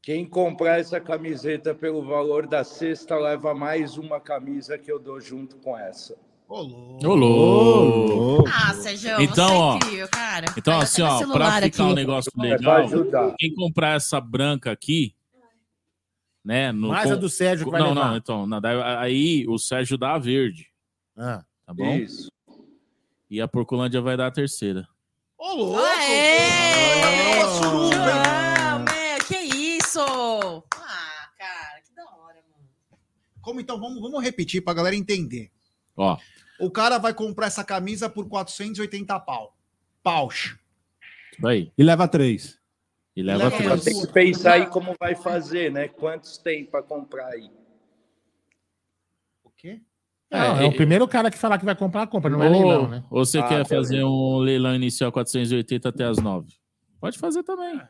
quem 0.00 0.28
comprar 0.28 0.78
essa 0.80 1.00
camiseta 1.00 1.74
pelo 1.74 2.04
valor 2.04 2.46
da 2.46 2.64
cesta 2.64 3.16
leva 3.16 3.54
mais 3.54 3.96
uma 3.96 4.20
camisa 4.20 4.76
que 4.76 4.90
eu 4.90 4.98
dou 4.98 5.20
junto 5.20 5.56
com 5.56 5.78
essa. 5.78 6.16
Ô 6.52 6.62
louco. 6.62 7.06
Ô, 7.06 7.14
louco. 7.14 8.44
Ah, 8.48 8.74
Sérgio, 8.74 9.20
Então, 9.20 9.48
você 9.48 9.54
ó, 9.54 9.76
incrível, 9.76 10.08
cara. 10.08 10.46
Então, 10.56 10.78
assim, 10.78 11.02
ó, 11.02 11.18
para 11.32 11.52
ficar 11.62 11.66
aqui. 11.66 11.82
um 11.82 11.94
negócio 11.94 12.32
pra 12.32 12.42
legal, 12.44 12.86
quem 13.38 13.54
comprar 13.54 13.96
essa 13.96 14.20
branca 14.20 14.70
aqui, 14.70 15.14
né? 16.44 16.72
No, 16.72 16.88
Mais 16.88 17.06
com- 17.08 17.12
a 17.12 17.16
do 17.16 17.28
Sérgio 17.28 17.66
que 17.66 17.70
vai 17.72 17.80
não, 17.80 17.88
levar. 17.94 18.10
não, 18.10 18.16
então, 18.16 18.48
aí 18.98 19.46
o 19.48 19.58
Sérgio 19.58 19.96
dá 19.96 20.14
a 20.14 20.18
verde, 20.18 20.68
Ah. 21.16 21.44
tá 21.66 21.72
bom? 21.74 21.94
Isso. 21.96 22.30
E 23.30 23.40
a 23.40 23.48
Porcolândia 23.48 24.00
vai 24.00 24.16
dar 24.16 24.26
a 24.26 24.30
terceira. 24.30 24.86
Ô 25.38 25.54
louco. 25.54 25.78
Aê! 25.80 27.40
Suruba, 27.56 28.78
meu, 28.78 29.24
que 29.26 29.36
isso? 29.38 30.00
Ah, 30.00 31.28
cara, 31.38 31.80
que 31.84 31.94
da 31.94 32.02
hora, 32.04 32.42
mano. 32.50 32.68
Como 33.40 33.60
então? 33.60 33.80
Vamos, 33.80 34.00
vamos 34.00 34.22
repetir 34.22 34.62
pra 34.62 34.74
galera 34.74 34.94
entender. 34.94 35.50
Ó, 35.96 36.16
O 36.62 36.70
cara 36.70 36.96
vai 36.96 37.12
comprar 37.12 37.46
essa 37.48 37.64
camisa 37.64 38.08
por 38.08 38.28
480 38.28 39.18
pau. 39.20 39.56
Paus. 40.00 40.56
isso 41.32 41.46
aí. 41.46 41.72
E 41.76 41.82
leva 41.82 42.06
três. 42.06 42.56
E 43.16 43.22
leva 43.22 43.50
três. 43.50 43.82
tem 43.84 44.00
que 44.00 44.06
pensar 44.12 44.52
aí 44.54 44.66
como 44.66 44.94
vai 44.98 45.16
fazer, 45.16 45.72
né? 45.72 45.88
Quantos 45.88 46.38
tem 46.38 46.64
para 46.64 46.80
comprar 46.80 47.26
aí? 47.26 47.50
O 49.42 49.50
quê? 49.50 49.80
Não, 50.30 50.56
é, 50.58 50.64
É, 50.64 50.66
o 50.66 50.72
primeiro 50.72 51.06
cara 51.08 51.30
que 51.32 51.36
falar 51.36 51.58
que 51.58 51.64
vai 51.64 51.74
comprar, 51.74 52.06
compra, 52.06 52.30
não 52.30 52.42
é 52.42 52.46
ou, 52.46 52.52
leilão, 52.52 52.88
né? 52.88 53.04
ou 53.10 53.24
você 53.24 53.38
Ah, 53.38 53.42
quer 53.42 53.64
beleza. 53.64 53.74
fazer 53.74 54.04
um 54.04 54.38
leilão 54.38 54.74
inicial 54.74 55.10
480 55.10 55.88
até 55.88 56.04
as 56.04 56.18
9? 56.18 56.54
Pode 57.00 57.18
fazer 57.18 57.42
também. 57.42 57.76
Pode 57.76 57.88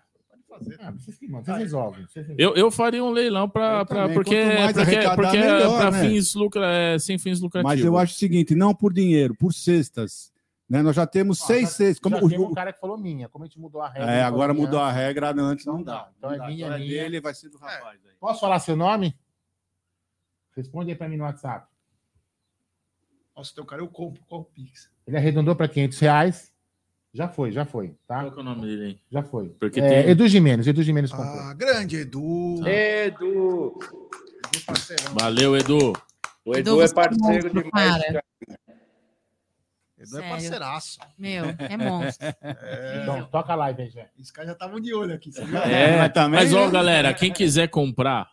fazer. 0.58 0.76
Ah, 0.80 0.90
vocês, 0.90 1.16
que 1.18 1.26
mandam, 1.26 1.44
vocês 1.44 1.58
resolvem. 1.58 2.06
Vocês 2.06 2.26
resolvem. 2.26 2.44
Eu, 2.46 2.54
eu 2.54 2.70
faria 2.70 3.02
um 3.04 3.10
leilão 3.10 3.48
para 3.48 3.84
porque 4.14 4.44
mais 4.44 4.72
porque, 4.72 4.80
arrecadar, 4.80 5.14
porque 5.16 5.36
é 5.36 5.40
melhor, 5.40 5.78
para 5.78 5.90
né? 5.90 6.00
fins 6.08 6.34
lucra, 6.34 6.66
é, 6.72 6.98
sem 6.98 7.18
fins 7.18 7.40
lucrativos. 7.40 7.76
Mas 7.76 7.84
eu 7.84 7.96
acho 7.98 8.14
o 8.14 8.18
seguinte, 8.18 8.54
não 8.54 8.74
por 8.74 8.92
dinheiro, 8.92 9.34
por 9.34 9.52
cestas. 9.52 10.32
Né? 10.68 10.80
Nós 10.82 10.96
já 10.96 11.06
temos 11.06 11.42
Ah, 11.42 11.46
seis 11.46 11.62
já- 11.62 11.74
cestas. 11.74 11.98
Como 11.98 12.16
Já 12.30 12.38
o- 12.38 12.42
um 12.46 12.50
o- 12.50 12.54
cara 12.54 12.72
que 12.72 12.80
falou 12.80 12.96
minha, 12.96 13.28
como 13.28 13.44
a 13.44 13.46
gente 13.46 13.58
mudou 13.58 13.82
a 13.82 13.88
regra. 13.90 14.10
é, 14.10 14.22
agora 14.22 14.54
mudou 14.54 14.78
minha. 14.80 14.90
a 14.90 14.92
regra, 14.92 15.30
antes 15.36 15.66
não 15.66 15.74
Não 15.76 15.82
dá. 15.82 15.92
dá. 15.94 16.08
Então 16.16 16.30
Não 16.30 16.36
é 16.36 16.38
dá. 16.38 16.46
minha, 16.46 16.66
Então 16.66 16.76
é 16.76 16.78
minha. 16.80 17.02
dele, 17.02 17.20
vai 17.20 17.34
ser 17.34 17.48
do 17.50 17.58
rapaz. 17.58 17.98
aí. 18.04 18.12
Posso 18.18 18.40
falar 18.40 18.58
seu 18.60 18.76
nome? 18.76 19.14
Responde 20.56 20.90
aí 20.90 20.96
pra 20.96 21.08
mim 21.08 21.16
no 21.16 21.24
WhatsApp. 21.24 21.66
Nossa, 23.36 23.54
teu 23.54 23.64
cara 23.64 23.80
eu 23.82 23.88
compro. 23.88 24.22
Qual 24.26 24.42
o 24.42 24.44
Pix? 24.44 24.90
Ele 25.06 25.16
arredondou 25.16 25.56
pra 25.56 25.66
500 25.66 25.98
reais. 25.98 26.51
Já 27.14 27.28
foi, 27.28 27.52
já 27.52 27.64
foi, 27.66 27.94
tá? 28.06 28.20
Qual 28.22 28.32
que 28.32 28.38
é 28.38 28.40
o 28.40 28.44
nome 28.44 28.62
dele 28.62 28.84
aí? 28.84 28.98
Já 29.10 29.22
foi. 29.22 29.50
Porque 29.50 29.80
É, 29.80 30.02
tem- 30.02 30.10
Edu 30.12 30.26
Jimenez, 30.26 30.66
Edu 30.66 30.82
Jimenez 30.82 31.10
comprou. 31.10 31.40
Ah, 31.40 31.52
grande 31.52 31.96
Edu. 31.96 32.66
Edu! 32.66 33.78
Edu 33.78 34.64
parceirão. 34.66 35.14
Valeu, 35.14 35.56
Edu. 35.56 35.92
O 36.44 36.54
Edu, 36.56 36.70
Edu 36.70 36.80
é 36.82 36.84
é 36.86 36.92
parceiro 36.94 37.22
monstro, 37.44 37.62
demais. 37.64 38.02
cara. 38.04 38.24
Edu 39.98 40.04
é 40.04 40.06
Sério. 40.06 40.28
parceiraço. 40.30 40.98
Meu, 41.18 41.44
é 41.58 41.76
monstro. 41.76 42.26
É, 42.42 43.02
Então, 43.02 43.24
toca 43.26 43.52
a 43.52 43.56
live 43.56 43.82
aí, 43.82 43.90
Jé. 43.90 44.08
Os 44.18 44.30
caras 44.30 44.48
já 44.48 44.52
estavam 44.54 44.80
de 44.80 44.94
olho 44.94 45.14
aqui. 45.14 45.30
Você 45.30 45.44
viu? 45.44 45.58
É, 45.58 45.98
mas 45.98 46.12
também, 46.14 46.40
Mas, 46.40 46.54
ó, 46.54 46.68
galera, 46.70 47.12
quem 47.12 47.30
quiser 47.32 47.68
comprar 47.68 48.30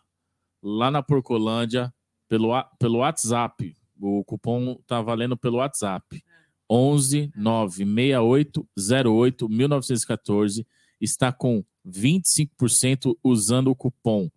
lá 0.62 0.90
na 0.90 1.02
Porcolândia, 1.02 1.92
pelo, 2.28 2.50
pelo 2.78 2.98
WhatsApp, 2.98 3.74
o 4.00 4.24
cupom 4.24 4.76
tá 4.86 5.00
valendo 5.02 5.36
pelo 5.36 5.58
WhatsApp. 5.58 6.24
11 6.70 7.32
968 7.34 8.68
08 9.06 9.48
1914 9.48 10.66
está 11.00 11.32
com 11.32 11.64
25% 11.84 13.16
usando 13.24 13.68
o 13.70 13.74
cupom 13.74 14.30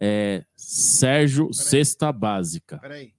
é, 0.00 0.44
Sérgio 0.56 1.52
Cesta 1.52 2.12
Básica. 2.12 2.78
Peraí. 2.78 3.14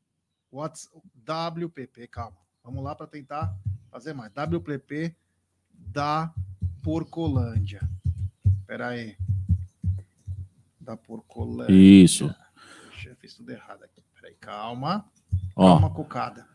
Whats... 0.52 0.90
WPP, 1.28 2.08
calma. 2.08 2.38
Vamos 2.64 2.84
lá 2.84 2.94
para 2.94 3.08
tentar 3.08 3.58
fazer 3.90 4.14
mais. 4.14 4.32
WPP 4.32 5.16
da 5.72 6.32
Porcolândia. 6.84 7.82
Peraí. 8.68 9.18
Da 10.80 10.96
Porcolândia. 10.96 11.74
Isso. 11.74 12.34
Eu 13.06 13.16
fiz 13.16 13.34
tudo 13.34 13.52
errado 13.52 13.84
aqui. 13.84 14.04
Peraí, 14.14 14.36
calma. 14.36 15.10
Ó, 15.56 15.80
Calma, 15.80 15.90
cocada. 15.94 16.48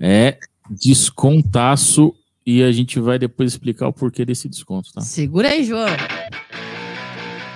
é 0.00 0.40
descontaço 0.70 2.14
e 2.46 2.62
a 2.62 2.70
gente 2.70 3.00
vai 3.00 3.18
depois 3.18 3.52
explicar 3.52 3.88
o 3.88 3.92
porquê 3.92 4.24
desse 4.24 4.48
desconto, 4.48 4.92
tá? 4.92 5.00
Segura 5.00 5.48
aí, 5.48 5.64
João. 5.64 5.88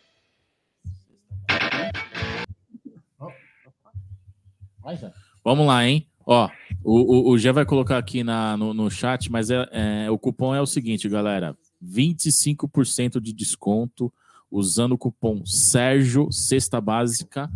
Vai, 4.88 4.95
já. 4.95 5.11
Vamos 5.43 5.67
lá, 5.67 5.85
hein? 5.85 6.07
Ó, 6.25 6.49
o, 6.81 7.29
o, 7.29 7.31
o 7.31 7.38
Gé 7.38 7.51
vai 7.51 7.65
colocar 7.65 7.97
aqui 7.97 8.23
na, 8.23 8.55
no, 8.55 8.73
no 8.73 8.89
chat, 8.89 9.29
mas 9.29 9.49
é, 9.49 9.67
é, 10.05 10.09
o 10.09 10.17
cupom 10.17 10.55
é 10.55 10.61
o 10.61 10.65
seguinte, 10.65 11.09
galera: 11.09 11.57
25% 11.83 13.19
de 13.19 13.33
desconto 13.33 14.11
usando 14.49 14.93
o 14.93 14.97
cupom 14.97 15.45
Sérgio 15.45 16.31
Cesta 16.31 16.79
Básica 16.79 17.49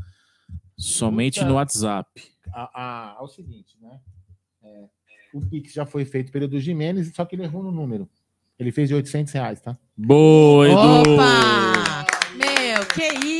somente 0.77 1.35
Puta. 1.39 1.47
no 1.47 1.55
WhatsApp. 1.55 2.21
A, 2.53 3.13
a- 3.13 3.17
é 3.17 3.23
o 3.23 3.27
seguinte, 3.29 3.77
né? 3.81 3.97
É, 4.61 4.83
o 5.33 5.39
Pix 5.39 5.71
já 5.71 5.85
foi 5.85 6.03
feito 6.03 6.33
pelo 6.33 6.43
Edu 6.43 6.59
Jimenez, 6.59 7.13
só 7.15 7.23
que 7.23 7.35
ele 7.37 7.43
errou 7.43 7.63
no 7.63 7.71
número. 7.71 8.09
Ele 8.59 8.73
fez 8.73 8.89
de 8.89 8.95
800 8.95 9.31
reais, 9.31 9.61
tá? 9.61 9.77
Boa, 9.95 10.67
Edu! 10.67 11.13
Opa! 11.13 12.05
Meu, 12.35 12.85
que 12.93 13.25
isso? 13.25 13.30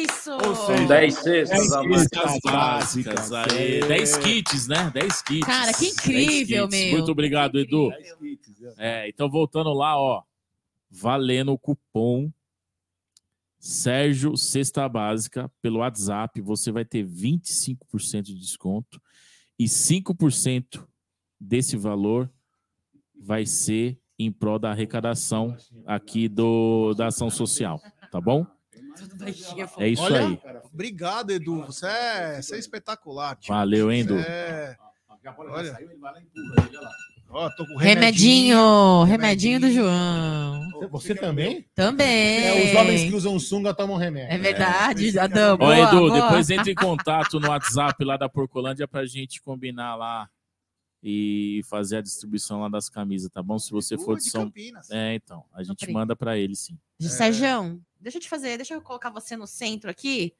Seja, 0.55 0.87
10 0.87 1.13
cestas 1.15 1.71
a 1.71 1.83
mais. 1.83 2.01
Cestas 2.01 2.39
básicas 2.43 3.31
aí. 3.31 3.81
10 3.87 4.17
kits, 4.17 4.67
né? 4.67 4.91
10 4.93 5.21
kits. 5.21 5.45
Cara, 5.45 5.73
que 5.73 5.79
10 5.79 5.93
incrível, 5.93 6.67
meu. 6.67 6.91
Muito 6.91 7.11
obrigado, 7.11 7.59
Edu. 7.59 7.91
É, 8.77 9.07
então 9.09 9.29
voltando 9.29 9.73
lá, 9.73 9.99
ó. 9.99 10.23
Valendo 10.89 11.53
o 11.53 11.57
cupom 11.57 12.31
Sérgio 13.61 14.35
Cesta 14.35 14.89
Básica 14.89 15.49
pelo 15.61 15.79
WhatsApp, 15.79 16.41
você 16.41 16.71
vai 16.71 16.83
ter 16.83 17.05
25% 17.05 18.23
de 18.23 18.35
desconto 18.35 18.99
e 19.57 19.65
5% 19.65 20.83
desse 21.39 21.77
valor 21.77 22.29
vai 23.15 23.45
ser 23.45 23.99
em 24.17 24.31
prol 24.31 24.57
da 24.57 24.71
arrecadação 24.71 25.55
aqui 25.85 26.27
do 26.27 26.95
da 26.95 27.07
ação 27.07 27.29
social, 27.29 27.79
tá 28.11 28.19
bom? 28.19 28.45
É 29.77 29.87
isso 29.87 30.03
Olha, 30.03 30.27
aí. 30.27 30.39
Obrigado, 30.73 31.31
Edu. 31.31 31.65
Você 31.65 31.85
é, 31.85 32.41
você 32.41 32.55
é 32.55 32.59
espetacular. 32.59 33.35
tio. 33.35 33.53
Valeu, 33.53 33.91
hein, 33.91 34.01
Edu? 34.01 34.17
É- 34.17 34.75
Olha. 35.37 35.77
Ó, 37.33 37.49
tô 37.51 37.65
com 37.65 37.77
Remedinho, 37.77 39.03
remedinho 39.03 39.59
do 39.59 39.71
João. 39.71 40.59
Você 40.89 41.15
também? 41.15 41.65
Também. 41.73 42.43
É, 42.43 42.71
os 42.73 42.79
homens 42.79 43.03
que 43.03 43.15
usam 43.15 43.39
sunga 43.39 43.73
tomam 43.73 43.95
remédio. 43.95 44.33
É 44.33 44.37
verdade, 44.37 45.17
Adão. 45.17 45.53
Ó, 45.53 45.57
boa, 45.57 45.79
Edu, 45.79 45.99
boa. 46.09 46.21
depois 46.21 46.49
entre 46.49 46.71
em 46.71 46.75
contato 46.75 47.39
no 47.39 47.47
WhatsApp 47.47 48.03
lá 48.03 48.17
da 48.17 48.27
Porcolândia 48.27 48.87
pra 48.87 49.05
gente 49.05 49.41
combinar 49.41 49.95
lá 49.95 50.29
e 51.01 51.61
fazer 51.69 51.97
a 51.97 52.01
distribuição 52.01 52.59
lá 52.61 52.67
das 52.67 52.89
camisas, 52.89 53.29
tá 53.31 53.41
bom? 53.41 53.57
Se 53.57 53.71
você 53.71 53.97
for 53.97 54.17
de 54.17 54.29
São 54.29 54.45
Campinas. 54.45 54.89
É, 54.91 55.15
então, 55.15 55.45
a 55.53 55.63
gente 55.63 55.89
manda 55.89 56.15
pra 56.15 56.37
ele 56.37 56.55
sim. 56.55 56.77
Sérgio, 56.99 57.81
deixa 58.01 58.17
eu 58.17 58.21
te 58.21 58.29
fazer, 58.29 58.57
deixa 58.57 58.73
eu 58.73 58.81
colocar 58.81 59.09
você 59.09 59.35
no 59.37 59.47
centro 59.47 59.89
aqui 59.89 60.33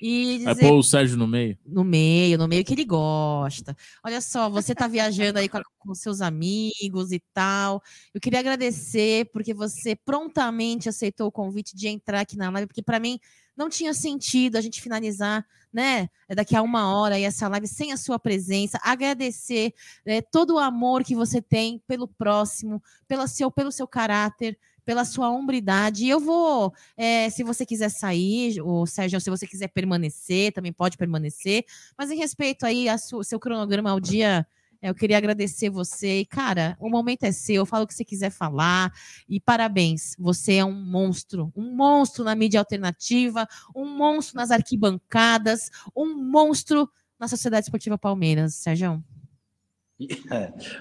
e 0.00 0.44
Vai 0.44 0.54
dizer 0.54 0.68
pôr 0.68 0.78
o 0.78 0.82
Sérgio 0.82 1.16
no 1.16 1.26
meio? 1.26 1.58
no 1.66 1.82
meio, 1.82 2.38
no 2.38 2.46
meio 2.46 2.64
que 2.64 2.72
ele 2.72 2.84
gosta. 2.84 3.76
Olha 4.04 4.20
só, 4.20 4.48
você 4.48 4.72
tá 4.72 4.86
viajando 4.86 5.40
aí 5.40 5.48
com, 5.48 5.56
a- 5.58 5.62
com 5.76 5.92
seus 5.94 6.20
amigos 6.20 7.10
e 7.10 7.20
tal. 7.34 7.82
Eu 8.14 8.20
queria 8.20 8.38
agradecer 8.38 9.28
porque 9.32 9.52
você 9.52 9.96
prontamente 9.96 10.88
aceitou 10.88 11.26
o 11.26 11.32
convite 11.32 11.74
de 11.74 11.88
entrar 11.88 12.20
aqui 12.20 12.36
na 12.36 12.48
live, 12.50 12.68
porque 12.68 12.82
para 12.82 13.00
mim 13.00 13.18
não 13.56 13.68
tinha 13.68 13.92
sentido 13.92 14.54
a 14.54 14.60
gente 14.60 14.80
finalizar, 14.80 15.44
né, 15.72 16.08
daqui 16.28 16.54
a 16.54 16.62
uma 16.62 16.96
hora 16.96 17.16
aí 17.16 17.24
essa 17.24 17.48
live 17.48 17.66
sem 17.66 17.90
a 17.92 17.96
sua 17.96 18.16
presença. 18.16 18.78
Agradecer 18.84 19.74
né, 20.06 20.20
todo 20.22 20.54
o 20.54 20.58
amor 20.60 21.02
que 21.02 21.16
você 21.16 21.42
tem 21.42 21.82
pelo 21.88 22.06
próximo, 22.06 22.80
pela 23.08 23.26
seu, 23.26 23.50
pelo 23.50 23.72
seu 23.72 23.88
caráter, 23.88 24.56
pela 24.88 25.04
sua 25.04 25.28
hombridade. 25.28 26.08
Eu 26.08 26.18
vou, 26.18 26.72
é, 26.96 27.28
se 27.28 27.44
você 27.44 27.66
quiser 27.66 27.90
sair, 27.90 28.58
ou 28.62 28.86
Sérgio, 28.86 29.20
se 29.20 29.28
você 29.28 29.46
quiser 29.46 29.68
permanecer, 29.68 30.50
também 30.50 30.72
pode 30.72 30.96
permanecer. 30.96 31.66
Mas 31.98 32.10
em 32.10 32.16
respeito 32.16 32.64
aí 32.64 32.88
ao 32.88 33.22
seu 33.22 33.38
cronograma 33.38 33.90
ao 33.90 34.00
dia, 34.00 34.46
eu 34.80 34.94
queria 34.94 35.18
agradecer 35.18 35.68
você. 35.68 36.20
E, 36.20 36.24
cara, 36.24 36.74
o 36.80 36.88
momento 36.88 37.24
é 37.24 37.32
seu, 37.32 37.66
fala 37.66 37.84
o 37.84 37.86
que 37.86 37.92
você 37.92 38.02
quiser 38.02 38.30
falar. 38.30 38.90
E 39.28 39.38
parabéns, 39.38 40.16
você 40.18 40.54
é 40.54 40.64
um 40.64 40.72
monstro, 40.72 41.52
um 41.54 41.70
monstro 41.76 42.24
na 42.24 42.34
mídia 42.34 42.58
alternativa, 42.58 43.46
um 43.76 43.84
monstro 43.84 44.36
nas 44.38 44.50
arquibancadas, 44.50 45.70
um 45.94 46.14
monstro 46.14 46.88
na 47.20 47.28
Sociedade 47.28 47.64
Esportiva 47.66 47.98
Palmeiras, 47.98 48.54
Sérgio. 48.54 49.04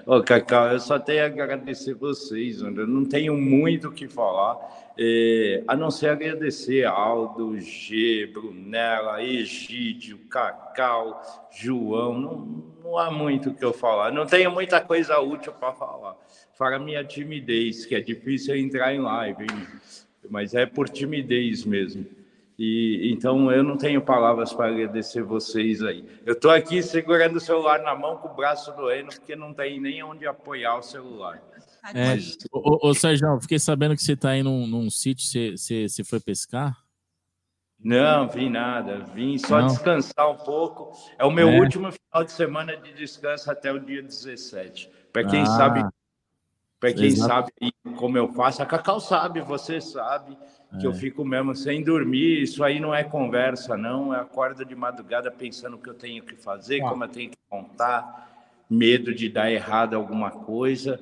Ô, 0.05 0.21
Cacau, 0.21 0.71
eu 0.71 0.79
só 0.79 0.99
tenho 0.99 1.23
a 1.23 1.25
agradecer 1.25 1.95
vocês. 1.95 2.61
Eu 2.61 2.85
não 2.85 3.03
tenho 3.03 3.35
muito 3.35 3.87
o 3.87 3.91
que 3.91 4.07
falar, 4.07 4.93
é, 4.97 5.63
a 5.67 5.75
não 5.75 5.89
ser 5.89 6.09
agradecer 6.09 6.85
Aldo, 6.85 7.59
G, 7.59 8.29
Brunella, 8.31 9.23
Egídio, 9.23 10.19
Cacau, 10.29 11.21
João. 11.51 12.19
Não, 12.19 12.37
não 12.83 12.97
há 12.97 13.09
muito 13.09 13.49
o 13.49 13.53
que 13.55 13.65
eu 13.65 13.73
falar. 13.73 14.11
Não 14.11 14.25
tenho 14.25 14.51
muita 14.51 14.79
coisa 14.81 15.19
útil 15.19 15.53
para 15.53 15.73
falar. 15.73 16.15
Fora 16.53 16.77
minha 16.77 17.03
timidez, 17.03 17.85
que 17.85 17.95
é 17.95 18.01
difícil 18.01 18.55
entrar 18.55 18.93
em 18.93 18.99
live, 18.99 19.43
hein? 19.43 19.67
mas 20.29 20.53
é 20.53 20.65
por 20.65 20.89
timidez 20.89 21.65
mesmo. 21.65 22.05
E 22.57 23.11
então 23.13 23.51
eu 23.51 23.63
não 23.63 23.77
tenho 23.77 24.01
palavras 24.01 24.51
para 24.51 24.69
agradecer 24.71 25.21
vocês 25.21 25.83
aí. 25.83 26.03
Eu 26.25 26.33
estou 26.33 26.49
aqui 26.49 26.81
segurando 26.81 27.35
o 27.35 27.39
celular 27.39 27.83
na 27.83 27.93
mão 27.93 28.17
com 28.17 28.29
o 28.29 28.33
braço 28.33 28.75
doendo, 28.75 29.09
porque 29.09 29.35
não 29.35 29.53
tem 29.53 29.79
nem 29.79 30.01
onde 30.01 30.25
apoiar 30.25 30.77
o 30.77 30.81
celular. 30.81 31.39
É, 31.93 32.15
ô, 32.51 32.87
ô, 32.87 32.89
ô, 32.89 32.93
Sérgio, 32.93 33.39
fiquei 33.41 33.59
sabendo 33.59 33.95
que 33.95 34.01
você 34.01 34.15
tá 34.15 34.31
aí 34.31 34.41
num, 34.41 34.65
num 34.65 34.89
sítio, 34.89 35.25
você, 35.25 35.51
você, 35.51 35.87
você 35.87 36.03
foi 36.03 36.19
pescar? 36.19 36.75
Não, 37.79 38.27
vim 38.27 38.49
nada, 38.49 38.99
vim 39.13 39.37
só 39.37 39.61
Não? 39.61 39.67
descansar 39.67 40.31
um 40.31 40.37
pouco. 40.37 40.91
É 41.17 41.23
o 41.23 41.31
meu 41.31 41.47
É. 41.49 41.59
último 41.59 41.91
final 41.91 42.25
de 42.25 42.31
semana 42.31 42.75
de 42.75 42.91
descanso 42.93 43.51
até 43.51 43.71
o 43.71 43.79
dia 43.79 44.01
17. 44.01 44.89
Para 45.13 45.25
quem 45.25 45.43
Ah, 45.43 45.45
sabe, 45.45 45.85
para 46.79 46.93
quem 46.93 47.05
exato. 47.05 47.51
sabe 47.59 47.73
como 47.97 48.17
eu 48.17 48.31
faço, 48.33 48.61
a 48.61 48.65
Cacau 48.65 48.99
sabe, 48.99 49.41
você 49.41 49.81
sabe 49.81 50.37
que 50.79 50.85
É. 50.85 50.87
eu 50.87 50.93
fico 50.93 51.23
mesmo 51.25 51.55
sem 51.55 51.83
dormir. 51.83 52.41
Isso 52.43 52.63
aí 52.63 52.79
não 52.79 52.93
é 52.93 53.03
conversa, 53.03 53.75
não. 53.77 54.13
É 54.13 54.19
acorda 54.19 54.63
de 54.65 54.75
madrugada 54.75 55.31
pensando 55.31 55.75
o 55.75 55.79
que 55.79 55.89
eu 55.89 55.93
tenho 55.93 56.23
que 56.23 56.35
fazer, 56.35 56.81
Ó. 56.83 56.89
como 56.89 57.03
eu 57.03 57.07
tenho 57.09 57.29
que 57.31 57.37
contar, 57.49 58.63
medo 58.69 59.13
de 59.15 59.29
dar 59.29 59.51
errado 59.51 59.95
alguma 59.95 60.29
coisa. 60.29 60.99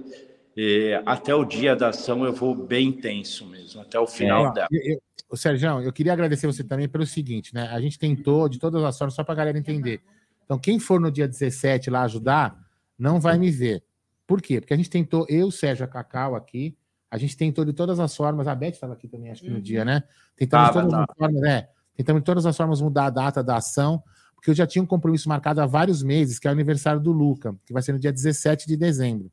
É, 0.57 1.01
até 1.05 1.35
o 1.35 1.43
dia 1.43 1.75
da 1.75 1.89
ação 1.89 2.23
eu 2.23 2.31
vou 2.31 2.55
bem 2.55 2.91
tenso 2.91 3.45
mesmo, 3.45 3.81
até 3.81 3.99
o 3.99 4.07
final 4.07 4.45
Ó, 4.45 4.49
dela. 4.51 4.67
eu- 4.71 4.93
eu- 4.93 5.01
Sérgio, 5.35 5.81
eu 5.81 5.91
queria 5.91 6.13
agradecer 6.13 6.47
você 6.47 6.63
também 6.63 6.87
pelo 6.87 7.05
seguinte, 7.05 7.53
né? 7.53 7.67
A 7.73 7.81
gente 7.81 7.99
tentou 7.99 8.47
de 8.47 8.57
todas 8.57 8.81
as 8.83 8.97
formas, 8.97 9.15
só 9.15 9.23
para 9.23 9.33
a 9.33 9.37
galera 9.37 9.57
entender. 9.57 9.99
Então, 10.45 10.57
quem 10.57 10.79
for 10.79 10.97
no 11.01 11.11
dia 11.11 11.27
17 11.27 11.89
lá 11.89 12.03
ajudar, 12.03 12.55
não 12.97 13.19
vai 13.19 13.37
me 13.37 13.51
ver. 13.51 13.83
Por 14.27 14.41
quê? 14.41 14.59
Porque 14.59 14.73
a 14.73 14.77
gente 14.77 14.89
tentou, 14.89 15.25
eu, 15.29 15.51
Sérgio, 15.51 15.85
a 15.85 15.87
Cacau 15.87 16.35
aqui, 16.35 16.77
a 17.11 17.17
gente 17.17 17.37
tentou 17.37 17.63
de 17.63 17.73
todas 17.73 17.99
as 17.99 18.15
formas, 18.15 18.47
a 18.47 18.55
Beth 18.55 18.69
estava 18.71 18.93
aqui 18.93 19.07
também, 19.07 19.31
acho 19.31 19.41
que 19.41 19.49
no 19.49 19.55
Uhum. 19.57 19.61
dia, 19.61 19.85
né? 19.85 20.03
Tentamos 20.35 20.67
de 20.67 20.73
todas 20.73 20.93
as 20.93 21.05
formas, 21.17 21.41
né? 21.41 21.67
Tentamos 21.95 22.21
de 22.21 22.25
todas 22.25 22.45
as 22.45 22.57
formas 22.57 22.81
mudar 22.81 23.05
a 23.05 23.09
data 23.09 23.43
da 23.43 23.57
ação, 23.57 24.03
porque 24.35 24.49
eu 24.49 24.53
já 24.55 24.67
tinha 24.67 24.83
um 24.83 24.85
compromisso 24.85 25.29
marcado 25.29 25.61
há 25.61 25.65
vários 25.65 26.03
meses, 26.03 26.39
que 26.39 26.47
é 26.47 26.49
o 26.49 26.53
aniversário 26.53 26.99
do 26.99 27.11
Luca, 27.11 27.55
que 27.65 27.71
vai 27.71 27.81
ser 27.81 27.93
no 27.93 27.99
dia 27.99 28.11
17 28.11 28.67
de 28.67 28.75
dezembro. 28.75 29.31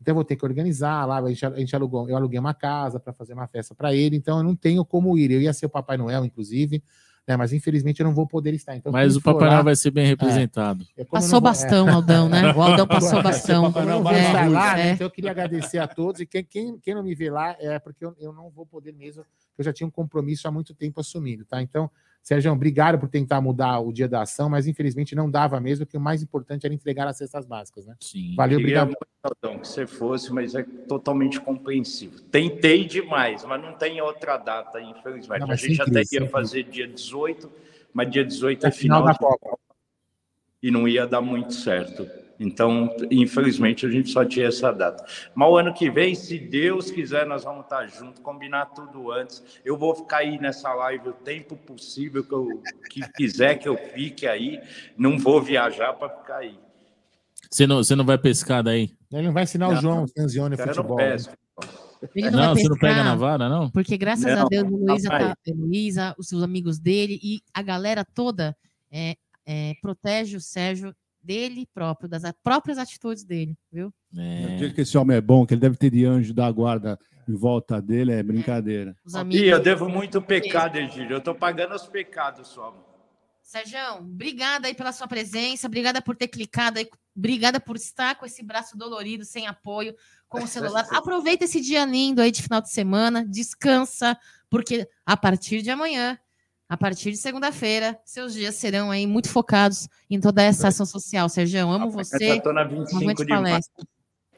Então 0.00 0.12
eu 0.12 0.16
vou 0.16 0.24
ter 0.24 0.36
que 0.36 0.44
organizar 0.44 1.06
lá, 1.06 1.18
a 1.18 1.28
gente, 1.28 1.46
a 1.46 1.56
gente 1.58 1.74
alugou, 1.74 2.08
eu 2.10 2.16
aluguei 2.16 2.38
uma 2.38 2.52
casa 2.52 3.00
para 3.00 3.12
fazer 3.12 3.32
uma 3.32 3.46
festa 3.46 3.74
para 3.74 3.94
ele, 3.94 4.16
então 4.16 4.38
eu 4.38 4.44
não 4.44 4.54
tenho 4.54 4.84
como 4.84 5.16
ir. 5.16 5.30
Eu 5.30 5.40
ia 5.40 5.52
ser 5.52 5.64
o 5.66 5.70
Papai 5.70 5.96
Noel, 5.96 6.24
inclusive, 6.24 6.82
né? 7.26 7.36
Mas 7.36 7.52
infelizmente 7.52 8.00
eu 8.00 8.04
não 8.04 8.14
vou 8.14 8.26
poder 8.26 8.52
estar. 8.54 8.76
Então, 8.76 8.92
Mas 8.92 9.16
o 9.16 9.20
Papai 9.22 9.48
lá- 9.48 9.54
Noel 9.54 9.64
vai 9.64 9.76
ser 9.76 9.90
bem 9.90 10.06
representado. 10.06 10.84
é, 10.96 11.04
como 11.04 11.06
eu 11.06 11.06
Passou 11.06 11.30
vou- 11.32 11.40
bastão, 11.40 11.88
Aldão, 11.88 12.28
né? 12.28 12.52
O 12.52 12.62
Aldão 12.62 12.86
passou 12.86 13.22
bastão. 13.22 13.72
Eu 13.74 13.84
não 13.86 14.02
vou 14.02 14.12
É, 14.12 14.26
estar 14.26 14.50
lá, 14.50 14.74
né? 14.76 14.88
é. 14.88 14.92
Então 14.92 15.06
eu 15.06 15.10
queria 15.10 15.30
agradecer 15.30 15.78
a 15.78 15.86
todos. 15.88 16.20
E 16.20 16.26
quem, 16.26 16.44
quem, 16.44 16.78
quem 16.78 16.94
não 16.94 17.02
me 17.02 17.14
vê 17.14 17.30
lá 17.30 17.56
é 17.58 17.78
porque 17.78 18.04
eu, 18.04 18.14
eu 18.20 18.32
não 18.32 18.50
vou 18.50 18.66
poder 18.66 18.92
mesmo, 18.92 19.22
porque 19.24 19.60
eu 19.60 19.64
já 19.64 19.72
tinha 19.72 19.86
um 19.86 19.90
compromisso 19.90 20.46
há 20.46 20.50
muito 20.50 20.74
tempo 20.74 21.00
assumido, 21.00 21.44
tá? 21.44 21.60
Então, 21.62 21.90
Sérgio, 22.24 22.50
obrigado 22.50 22.98
por 22.98 23.06
tentar 23.06 23.38
mudar 23.42 23.78
o 23.80 23.92
dia 23.92 24.08
da 24.08 24.22
ação, 24.22 24.48
mas 24.48 24.66
infelizmente 24.66 25.14
não 25.14 25.30
dava 25.30 25.60
mesmo, 25.60 25.84
porque 25.84 25.98
o 25.98 26.00
mais 26.00 26.22
importante 26.22 26.64
era 26.64 26.74
entregar 26.74 27.06
as 27.06 27.18
cestas 27.18 27.44
básicas, 27.44 27.84
né? 27.84 27.94
Sim. 28.00 28.34
Valeu, 28.34 28.58
Queria 28.58 28.82
obrigado. 28.82 28.96
muito, 29.42 29.60
que 29.60 29.68
você 29.68 29.86
fosse, 29.86 30.32
mas 30.32 30.54
é 30.54 30.62
totalmente 30.88 31.38
compreensível. 31.38 32.18
Tentei 32.30 32.86
demais, 32.86 33.44
mas 33.44 33.60
não 33.60 33.74
tem 33.74 34.00
outra 34.00 34.38
data, 34.38 34.80
infelizmente. 34.80 35.40
Não, 35.40 35.50
a 35.50 35.54
gente 35.54 35.82
até 35.82 36.00
isso, 36.00 36.14
ia 36.14 36.20
sempre 36.20 36.28
fazer 36.30 36.62
dia 36.62 36.88
18, 36.88 37.52
mas 37.92 38.10
dia 38.10 38.24
18 38.24 38.64
é 38.64 38.68
É 38.70 38.72
final 38.72 39.02
final 39.02 39.12
da 39.12 39.18
Copa. 39.18 39.58
e 40.62 40.70
não 40.70 40.88
ia 40.88 41.06
dar 41.06 41.20
muito 41.20 41.52
certo. 41.52 42.08
Então, 42.38 42.94
infelizmente, 43.10 43.86
a 43.86 43.90
gente 43.90 44.10
só 44.10 44.24
tinha 44.24 44.48
essa 44.48 44.72
data. 44.72 45.04
Mas 45.34 45.48
o 45.48 45.56
ano 45.56 45.72
que 45.72 45.90
vem, 45.90 46.14
se 46.14 46.38
Deus 46.38 46.90
quiser, 46.90 47.26
nós 47.26 47.44
vamos 47.44 47.64
estar 47.64 47.86
juntos, 47.86 48.20
combinar 48.20 48.66
tudo 48.66 49.12
antes. 49.12 49.42
Eu 49.64 49.76
vou 49.76 49.94
ficar 49.94 50.18
aí 50.18 50.38
nessa 50.38 50.72
live 50.74 51.10
o 51.10 51.12
tempo 51.12 51.56
possível 51.56 52.24
que 52.24 52.32
eu 52.32 52.62
que 52.90 53.00
quiser 53.12 53.56
que 53.56 53.68
eu 53.68 53.76
fique 53.76 54.26
aí. 54.26 54.60
Não 54.96 55.18
vou 55.18 55.40
viajar 55.40 55.92
para 55.92 56.08
ficar 56.08 56.38
aí. 56.38 56.58
Você 57.50 57.66
não, 57.66 57.76
você 57.76 57.94
não 57.94 58.04
vai 58.04 58.18
pescar 58.18 58.62
daí? 58.62 58.90
Ele 59.12 59.26
não 59.28 59.32
vai 59.32 59.44
ensinar 59.44 59.68
o 59.68 59.76
João 59.76 60.06
Sanzione 60.08 60.56
eu 60.58 60.66
não 60.66 60.74
futebol. 60.74 60.96
né? 60.96 61.12
pesco. 61.12 61.36
Ele 62.14 62.30
Não, 62.30 62.54
vai 62.54 62.62
você 62.62 62.68
não 62.68 62.76
pega 62.76 63.02
na 63.04 63.14
vara, 63.14 63.48
não? 63.48 63.70
Porque 63.70 63.96
graças 63.96 64.26
a 64.26 64.36
Não, 64.36 64.48
Deus, 64.48 64.64
o 64.64 64.76
Luísa, 64.76 65.08
tá, 65.08 65.36
Luísa, 65.48 66.14
os 66.18 66.28
seus 66.28 66.42
amigos 66.42 66.78
dele 66.78 67.18
e 67.22 67.40
a 67.54 67.62
galera 67.62 68.04
toda 68.04 68.56
é, 68.90 69.16
é, 69.46 69.74
protege 69.80 70.36
o 70.36 70.40
Sérgio 70.40 70.94
dele 71.24 71.66
próprio, 71.72 72.08
das 72.08 72.22
próprias 72.42 72.78
atitudes 72.78 73.24
dele, 73.24 73.56
viu? 73.72 73.92
O 74.12 74.20
É. 74.20 74.70
que 74.70 74.80
esse 74.82 74.96
homem 74.98 75.16
é 75.16 75.20
bom, 75.20 75.46
que 75.46 75.54
ele 75.54 75.60
deve 75.60 75.76
ter 75.76 75.90
de 75.90 76.04
anjo 76.04 76.32
da 76.34 76.50
guarda 76.50 76.98
em 77.28 77.34
volta 77.34 77.80
dele, 77.80 78.12
é 78.12 78.22
brincadeira. 78.22 78.94
Os 79.04 79.14
amigos. 79.14 79.42
Ih, 79.42 79.48
eu 79.48 79.60
devo 79.62 79.88
muito 79.88 80.20
pecado, 80.20 80.76
Egílio. 80.76 81.12
Eu 81.14 81.18
estou 81.18 81.34
pagando 81.34 81.74
os 81.74 81.86
pecados 81.86 82.48
só. 82.48 82.74
Sérgio, 83.42 83.78
obrigada 83.98 84.68
aí 84.68 84.74
pela 84.74 84.90
sua 84.92 85.06
presença, 85.06 85.66
obrigada 85.66 86.00
por 86.00 86.16
ter 86.16 86.28
clicado 86.28 86.78
aí, 86.78 86.88
obrigada 87.14 87.60
por 87.60 87.76
estar 87.76 88.14
com 88.14 88.24
esse 88.24 88.42
braço 88.42 88.76
dolorido, 88.76 89.24
sem 89.24 89.46
apoio, 89.46 89.94
com 90.28 90.42
o 90.42 90.46
celular. 90.46 90.86
Aproveita 90.90 91.44
esse 91.44 91.60
dia 91.60 91.84
lindo 91.84 92.22
aí 92.22 92.30
de 92.30 92.42
final 92.42 92.62
de 92.62 92.70
semana, 92.70 93.24
descansa, 93.24 94.16
porque 94.48 94.88
a 95.04 95.14
partir 95.16 95.60
de 95.60 95.70
amanhã, 95.70 96.18
a 96.68 96.76
partir 96.76 97.10
de 97.10 97.16
segunda-feira, 97.18 97.98
seus 98.04 98.32
dias 98.32 98.54
serão 98.54 98.90
aí 98.90 99.06
muito 99.06 99.28
focados 99.28 99.88
em 100.10 100.18
toda 100.18 100.42
essa 100.42 100.68
ação 100.68 100.86
social. 100.86 101.28
Sérgio, 101.28 101.68
amo 101.68 101.90
você. 101.90 102.32
Eu 102.32 102.42
tô 102.42 102.52
na 102.52 102.62
Uma 102.62 102.68
25 102.68 103.00
grande 103.00 103.24
de 103.24 103.28
maio. 103.28 103.42
palestra. 103.42 103.86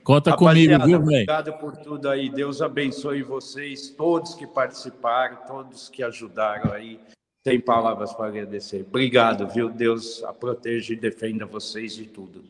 Conta 0.03 0.37
comigo, 0.37 0.72
viu, 0.85 0.99
velho? 1.01 1.03
Obrigado 1.03 1.53
por 1.55 1.77
tudo 1.77 2.09
aí. 2.09 2.31
Deus 2.31 2.62
abençoe 2.62 3.22
vocês, 3.22 3.91
todos 3.91 4.35
que 4.35 4.47
participaram, 4.47 5.39
todos 5.47 5.89
que 5.89 6.03
ajudaram 6.03 6.72
aí. 6.72 7.01
Tem 7.43 7.61
palavras 7.61 8.12
para 8.12 8.27
agradecer. 8.27 8.85
Obrigado, 8.89 9.49
viu? 9.49 9.68
Deus 9.68 10.22
a 10.24 10.33
proteja 10.33 10.93
e 10.93 10.97
defenda 10.97 11.47
vocês 11.47 11.95
de 11.95 12.07
tudo. 12.07 12.45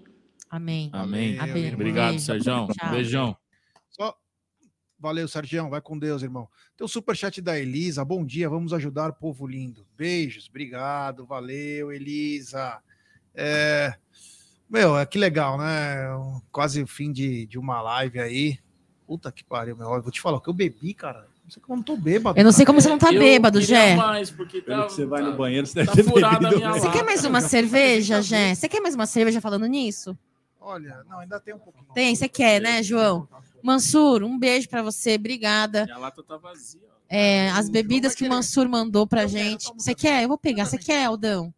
Amém. 0.51 0.91
Amém. 0.93 1.39
Amém. 1.39 1.64
irmão. 1.64 1.74
Obrigado. 1.74 2.18
Sérgio. 2.18 2.68
Tchau. 2.68 2.91
Beijão. 2.91 3.37
Valeu, 4.99 5.28
Sergião. 5.28 5.68
Vai 5.68 5.80
com 5.80 5.99
Deus, 5.99 6.22
irmão. 6.22 6.49
Tem 6.76 6.84
o 6.84 6.88
superchat 6.88 7.40
da 7.40 7.59
Elisa. 7.59 8.05
Bom 8.05 8.24
dia, 8.24 8.49
vamos 8.49 8.72
ajudar 8.72 9.11
o 9.11 9.14
povo 9.14 9.47
lindo. 9.47 9.86
Beijos, 9.97 10.49
obrigado. 10.49 11.26
Valeu, 11.26 11.92
Elisa. 11.92 12.78
É... 13.34 13.94
Meu, 14.68 14.99
é 14.99 15.07
que 15.07 15.18
legal, 15.18 15.59
né? 15.59 15.97
Quase 16.51 16.82
o 16.82 16.86
fim 16.86 17.12
de, 17.12 17.47
de 17.47 17.59
uma 17.59 17.80
live 17.82 18.18
aí. 18.18 18.59
Puta 19.07 19.30
que 19.30 19.44
pariu, 19.44 19.76
meu. 19.76 19.92
Eu 19.94 20.03
vou 20.03 20.11
te 20.11 20.20
falar 20.20 20.38
o 20.38 20.40
que 20.40 20.49
eu 20.49 20.55
bebi, 20.55 20.92
cara. 20.94 21.28
Não 21.44 21.51
sei 21.51 21.62
como 21.62 21.74
eu 21.74 21.76
não 21.76 21.84
tô 21.84 21.97
bêbado. 21.97 22.40
Eu 22.40 22.44
não 22.44 22.51
sei 22.51 22.66
como 22.66 22.80
você 22.80 22.88
não 22.88 22.99
tá 22.99 23.12
Eu 23.12 23.20
bêbado, 23.20 23.61
Gé. 23.61 23.94
mais, 23.94 24.32
porque 24.32 24.61
Pelo 24.61 24.80
tá- 24.82 24.86
que 24.88 24.92
você 24.94 25.07
vai 25.07 25.22
tá- 25.22 25.30
no 25.30 25.36
banheiro, 25.36 25.64
você 25.64 25.74
deve 25.74 25.86
tá 25.86 25.94
ter 25.94 26.03
furada 26.03 26.49
a 26.49 26.51
bebido. 26.51 26.72
Você 26.72 26.90
quer 26.90 27.05
mais 27.05 27.24
uma 27.24 27.40
cerveja, 27.42 28.20
Gé? 28.20 28.53
Você 28.53 28.68
quer 28.68 28.80
mais 28.80 28.97
uma 28.97 29.07
cerveja 29.07 29.40
falando 29.40 29.66
nisso? 29.66 30.18
Olha, 30.61 31.05
não, 31.09 31.20
ainda 31.20 31.38
tem 31.38 31.55
um 31.55 31.59
pouquinho. 31.61 31.86
Tem, 31.94 32.16
você 32.16 32.28
quer, 32.28 32.61
né, 32.61 32.82
João? 32.82 33.28
Mansur, 33.67 34.23
um 34.23 34.39
beijo 34.39 34.69
pra 34.69 34.83
você, 34.83 35.14
obrigada. 35.17 35.85
Minha 35.85 35.99
lata 35.99 36.23
tá 36.23 36.37
vazia. 36.37 36.81
ó. 36.89 36.97
É, 37.09 37.51
as 37.51 37.69
bebidas 37.69 38.14
que 38.14 38.25
o 38.27 38.29
Mansur 38.29 38.69
mandou 38.69 39.07
pra 39.07 39.27
gente. 39.27 39.73
Você 39.75 39.95
quer? 39.95 40.23
Eu 40.25 40.29
vou 40.29 40.39
pegar. 40.39 40.64
Você 40.64 40.79
quer, 40.79 41.05
Aldão? 41.05 41.53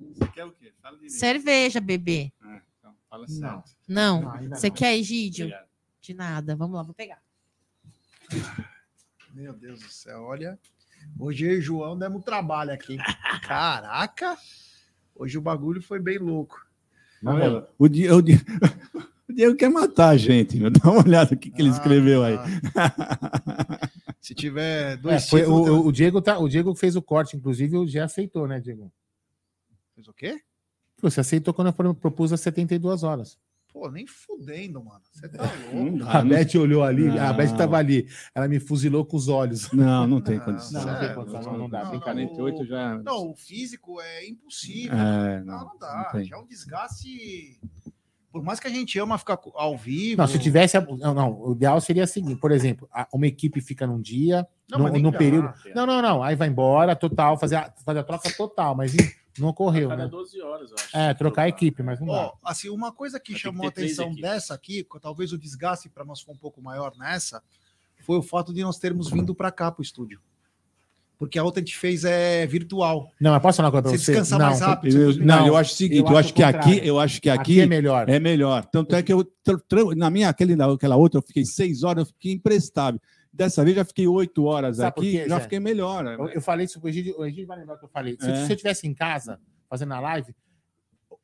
Você 0.00 0.26
quer 0.28 0.44
o 0.44 0.52
quê? 0.52 0.72
Fala 0.80 0.94
direito. 0.96 1.12
Cerveja, 1.14 1.80
bebê. 1.80 2.32
É, 2.44 2.60
então, 2.78 2.94
fala 3.10 3.28
certo. 3.28 3.70
Não. 3.86 4.30
ainda 4.32 4.56
Você 4.56 4.68
não. 4.68 4.74
quer, 4.74 4.96
Egídio? 4.96 5.46
Obrigado. 5.46 5.68
De 6.00 6.14
nada. 6.14 6.56
Vamos 6.56 6.76
lá, 6.76 6.82
vou 6.82 6.94
pegar. 6.94 7.20
Meu 9.34 9.52
Deus 9.52 9.80
do 9.80 9.88
céu, 9.90 10.22
olha. 10.22 10.58
Hoje 11.18 11.44
eu 11.46 11.52
e 11.54 11.58
o 11.58 11.62
João 11.62 11.98
demos 11.98 12.24
trabalho 12.24 12.72
aqui. 12.72 12.96
Caraca! 13.46 14.36
Hoje 15.14 15.36
o 15.36 15.42
bagulho 15.42 15.82
foi 15.82 15.98
bem 15.98 16.18
louco. 16.18 16.64
Olha, 17.24 17.66
O, 17.78 17.88
Di- 17.88 18.10
o, 18.10 18.20
Di- 18.22 18.32
o 19.32 19.36
Diego 19.36 19.56
quer 19.56 19.68
matar 19.70 20.10
a 20.10 20.16
gente, 20.16 20.56
meu. 20.58 20.70
Dá 20.70 20.90
uma 20.90 21.02
olhada 21.04 21.30
no 21.32 21.36
que, 21.36 21.50
que 21.50 21.60
ele 21.62 21.70
escreveu 21.70 22.22
aí. 22.22 22.36
Ah. 22.76 23.88
Se 24.20 24.34
tiver 24.34 24.92
É, 24.92 24.96
dois 24.96 25.28
foi- 25.28 25.40
títulos, 25.40 25.68
o, 25.68 25.86
o 25.88 25.92
Diego 25.92 26.22
tá, 26.22 26.38
o 26.38 26.48
Diego 26.48 26.74
fez 26.76 26.94
o 26.94 27.02
corte, 27.02 27.36
inclusive, 27.36 27.76
o 27.76 27.86
Gé 27.86 28.00
aceitou, 28.00 28.46
né, 28.46 28.60
Diego? 28.60 28.92
Fez 29.94 30.06
o 30.06 30.12
quê? 30.12 30.40
Você 31.00 31.18
aceitou 31.20 31.52
quando 31.52 31.68
eu 31.68 31.72
pro- 31.72 31.94
propus 31.94 32.32
as 32.32 32.40
72 32.40 33.02
horas. 33.02 33.36
Pô, 33.72 33.90
nem 33.90 34.06
fudendo, 34.06 34.84
mano. 34.84 35.00
Você 35.10 35.28
tá 35.28 35.50
Não 35.72 35.82
louco. 35.84 35.98
dá, 35.98 36.18
A 36.18 36.22
não- 36.22 36.28
Beth 36.28 36.54
olhou 36.60 36.84
ali, 36.84 37.08
a 37.08 37.28
Não. 37.30 37.36
Beth 37.36 37.56
tava 37.56 37.78
ali. 37.78 38.06
Ela 38.34 38.46
me 38.46 38.60
fuzilou 38.60 39.04
com 39.04 39.16
os 39.16 39.28
olhos. 39.28 39.72
Não, 39.72 40.06
não 40.06 40.20
tem 40.20 40.36
Não, 40.38 40.44
condição. 40.44 40.84
não 40.84 40.90
tem 40.92 40.98
sério, 41.00 41.14
condição, 41.16 41.42
não, 41.52 41.58
não 41.58 41.68
dá, 41.70 41.82
não, 41.84 41.90
brincadeira. 41.90 42.30
48 42.30 42.64
já. 42.66 42.98
Não, 42.98 43.30
o 43.30 43.34
físico 43.34 43.98
é 44.00 44.28
impossível. 44.28 44.92
É, 44.96 45.40
não, 45.42 45.46
não, 45.58 45.64
não 45.68 45.78
dá. 45.78 46.02
não 46.04 46.12
tem. 46.20 46.28
Já 46.28 46.36
é 46.36 46.38
um 46.38 46.46
desgaste. 46.46 47.58
Por 48.32 48.42
mais 48.42 48.58
que 48.58 48.66
a 48.66 48.70
gente 48.70 48.98
ama 48.98 49.18
ficar 49.18 49.38
ao 49.54 49.76
vivo. 49.76 50.16
Não, 50.16 50.26
se 50.26 50.38
tivesse. 50.38 50.80
Não, 50.98 51.12
não, 51.12 51.38
o 51.38 51.52
ideal 51.52 51.78
seria 51.82 52.04
o 52.04 52.06
seguinte: 52.06 52.40
por 52.40 52.50
exemplo, 52.50 52.88
uma 53.12 53.26
equipe 53.26 53.60
fica 53.60 53.86
num 53.86 54.00
dia, 54.00 54.46
Não, 54.70 54.78
no, 54.78 54.98
no 54.98 55.12
dá, 55.12 55.18
período. 55.18 55.52
Não, 55.74 55.84
não, 55.84 56.00
não. 56.00 56.22
Aí 56.22 56.34
vai 56.34 56.48
embora, 56.48 56.96
total, 56.96 57.38
fazer 57.38 57.56
a, 57.56 57.70
fazer 57.84 57.98
a 57.98 58.04
troca 58.04 58.32
total, 58.34 58.74
mas 58.74 58.96
não 59.38 59.48
ocorreu, 59.48 59.90
Cada 59.90 60.04
né? 60.04 60.08
12 60.08 60.40
horas, 60.40 60.70
eu 60.70 60.76
acho. 60.78 60.96
É, 60.96 61.12
trocar 61.12 61.42
a 61.42 61.48
equipe, 61.48 61.82
mas 61.82 62.00
não 62.00 62.06
dá. 62.06 62.12
Ó, 62.12 62.32
assim, 62.42 62.70
uma 62.70 62.90
coisa 62.90 63.20
que 63.20 63.32
Vai 63.32 63.40
chamou 63.40 63.66
a 63.66 63.68
atenção 63.68 64.14
dessa 64.14 64.54
aqui, 64.54 64.82
que 64.82 64.98
talvez 64.98 65.32
o 65.32 65.38
desgaste 65.38 65.90
para 65.90 66.04
nós 66.04 66.22
for 66.22 66.32
um 66.32 66.38
pouco 66.38 66.62
maior 66.62 66.94
nessa, 66.96 67.42
foi 68.00 68.16
o 68.16 68.22
fato 68.22 68.52
de 68.52 68.62
nós 68.62 68.78
termos 68.78 69.10
vindo 69.10 69.34
para 69.34 69.52
cá 69.52 69.70
para 69.70 69.80
o 69.80 69.82
estúdio. 69.82 70.20
Porque 71.22 71.38
a 71.38 71.44
outra 71.44 71.62
a 71.62 71.64
gente 71.64 71.76
fez 71.78 72.04
é 72.04 72.44
virtual. 72.48 73.08
Não, 73.20 73.30
mas 73.30 73.40
posso 73.40 73.58
falar 73.58 73.68
uma 73.68 73.72
coisa 73.80 73.82
pra 73.90 73.90
Você 73.96 74.10
descansa 74.12 74.36
não, 74.36 74.46
mais 74.46 74.58
rápido. 74.60 74.98
Eu, 74.98 75.12
você 75.12 75.18
não, 75.20 75.26
Não, 75.26 75.46
eu 75.46 75.56
acho 75.56 75.72
o 75.72 75.76
seguinte, 75.76 75.98
eu 76.00 76.02
eu, 76.02 76.08
acho 76.08 76.18
acho 76.18 76.30
o 76.30 76.34
que 76.34 76.42
aqui, 76.42 76.58
contrário. 76.58 76.84
eu 76.84 76.98
acho 76.98 77.22
que 77.22 77.30
aqui, 77.30 77.40
aqui, 77.40 77.60
é 77.60 77.66
melhor. 77.66 78.08
é 78.08 78.18
melhor. 78.18 78.64
Tanto 78.64 78.96
é 78.96 79.02
que 79.04 79.12
eu 79.12 79.24
na 79.96 80.10
minha 80.10 80.28
aquele 80.28 80.60
aquela 80.60 80.96
outra 80.96 81.18
eu 81.18 81.22
fiquei 81.22 81.44
seis 81.44 81.84
horas, 81.84 82.02
eu 82.02 82.06
fiquei 82.12 82.32
imprestável. 82.32 83.00
Dessa 83.32 83.62
vez 83.62 83.76
já 83.76 83.84
fiquei 83.84 84.08
oito 84.08 84.44
horas 84.46 84.78
Sabe 84.78 84.88
aqui, 84.88 85.12
quê, 85.12 85.28
já 85.28 85.36
Zé? 85.36 85.42
fiquei 85.44 85.60
melhor. 85.60 86.04
Eu, 86.06 86.28
eu 86.30 86.40
falei 86.42 86.66
isso 86.66 86.80
pro 86.80 86.88
Egídio, 86.88 87.14
o 87.16 87.24
Egídio 87.24 87.46
vai 87.46 87.58
lembrar 87.60 87.76
o 87.76 87.78
que 87.78 87.84
eu 87.84 87.88
falei. 87.88 88.16
Se, 88.20 88.28
É. 88.28 88.34
se 88.44 88.50
eu 88.50 88.56
estivesse 88.56 88.88
em 88.88 88.92
casa, 88.92 89.38
fazendo 89.70 89.94
a 89.94 90.00
live, 90.00 90.34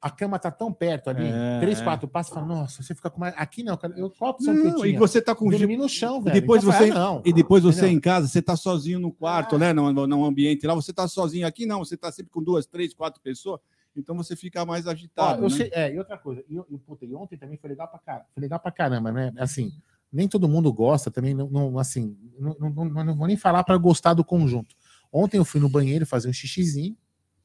a 0.00 0.10
cama 0.10 0.38
tá 0.38 0.50
tão 0.50 0.72
perto 0.72 1.10
ali, 1.10 1.26
É, 1.26 1.58
três, 1.60 1.80
é. 1.80 1.84
quatro 1.84 2.06
passos, 2.06 2.32
fala, 2.32 2.46
nossa, 2.46 2.82
você 2.82 2.94
fica 2.94 3.10
com 3.10 3.18
mais. 3.20 3.34
Aqui 3.36 3.62
não, 3.64 3.76
cara. 3.76 3.94
Eu, 3.98 4.10
qual 4.10 4.30
a 4.30 4.34
opção 4.34 4.54
Não, 4.54 4.86
e 4.86 4.96
você 4.96 5.20
tá 5.20 5.34
com 5.34 5.50
Dormir 5.50 5.76
no 5.76 5.88
chão, 5.88 6.22
velho. 6.22 6.40
depois 6.40 6.62
Então 6.62 6.72
eu 6.72 6.76
falei, 6.78 6.92
você- 6.92 6.98
ah, 6.98 7.00
não. 7.00 7.22
E 7.24 7.32
depois 7.32 7.62
você 7.64 7.80
Entendeu? 7.80 7.96
em 7.96 8.00
casa, 8.00 8.28
você 8.28 8.40
tá 8.40 8.56
sozinho 8.56 9.00
no 9.00 9.12
quarto, 9.12 9.58
né? 9.58 9.72
No, 9.72 9.92
no, 10.06 10.24
ambiente 10.24 10.66
lá, 10.66 10.74
você 10.74 10.92
tá 10.92 11.08
sozinho 11.08 11.46
aqui, 11.46 11.66
não. 11.66 11.80
Você 11.80 11.96
tá 11.96 12.12
sempre 12.12 12.30
com 12.30 12.42
duas, 12.42 12.64
três, 12.66 12.94
quatro 12.94 13.20
pessoas, 13.20 13.60
então 13.96 14.16
você 14.16 14.36
fica 14.36 14.64
mais 14.64 14.86
Ó, 14.86 14.90
agitado. 14.90 15.42
eu 15.42 15.48
né? 15.48 15.56
sei- 15.56 15.70
é, 15.72 15.92
e 15.92 15.98
outra 15.98 16.16
coisa, 16.16 16.44
e, 16.48 16.54
e, 16.56 16.78
puta, 16.78 17.04
e 17.04 17.12
ontem 17.14 17.36
também 17.36 17.56
foi 17.56 17.70
legal 17.70 17.88
pra 17.88 17.98
caramba, 17.98 18.26
foi 18.32 18.40
legal 18.40 18.60
pra 18.60 18.70
caramba, 18.70 19.10
né? 19.10 19.32
Assim, 19.36 19.72
nem 20.12 20.28
todo 20.28 20.48
mundo 20.48 20.72
gosta 20.72 21.10
também, 21.10 21.34
não, 21.34 21.48
não, 21.50 21.76
assim, 21.78 22.16
não, 22.38 22.56
não, 22.60 22.84
não- 22.84 23.04
não 23.04 23.16
vou 23.16 23.26
nem 23.26 23.36
falar 23.36 23.64
pra 23.64 23.76
gostar 23.76 24.14
do 24.14 24.24
conjunto. 24.24 24.76
Ontem 25.12 25.38
eu 25.38 25.44
fui 25.44 25.60
no 25.60 25.68
banheiro 25.68 26.06
fazer 26.06 26.28
um 26.28 26.32
xixizinho, 26.32 26.96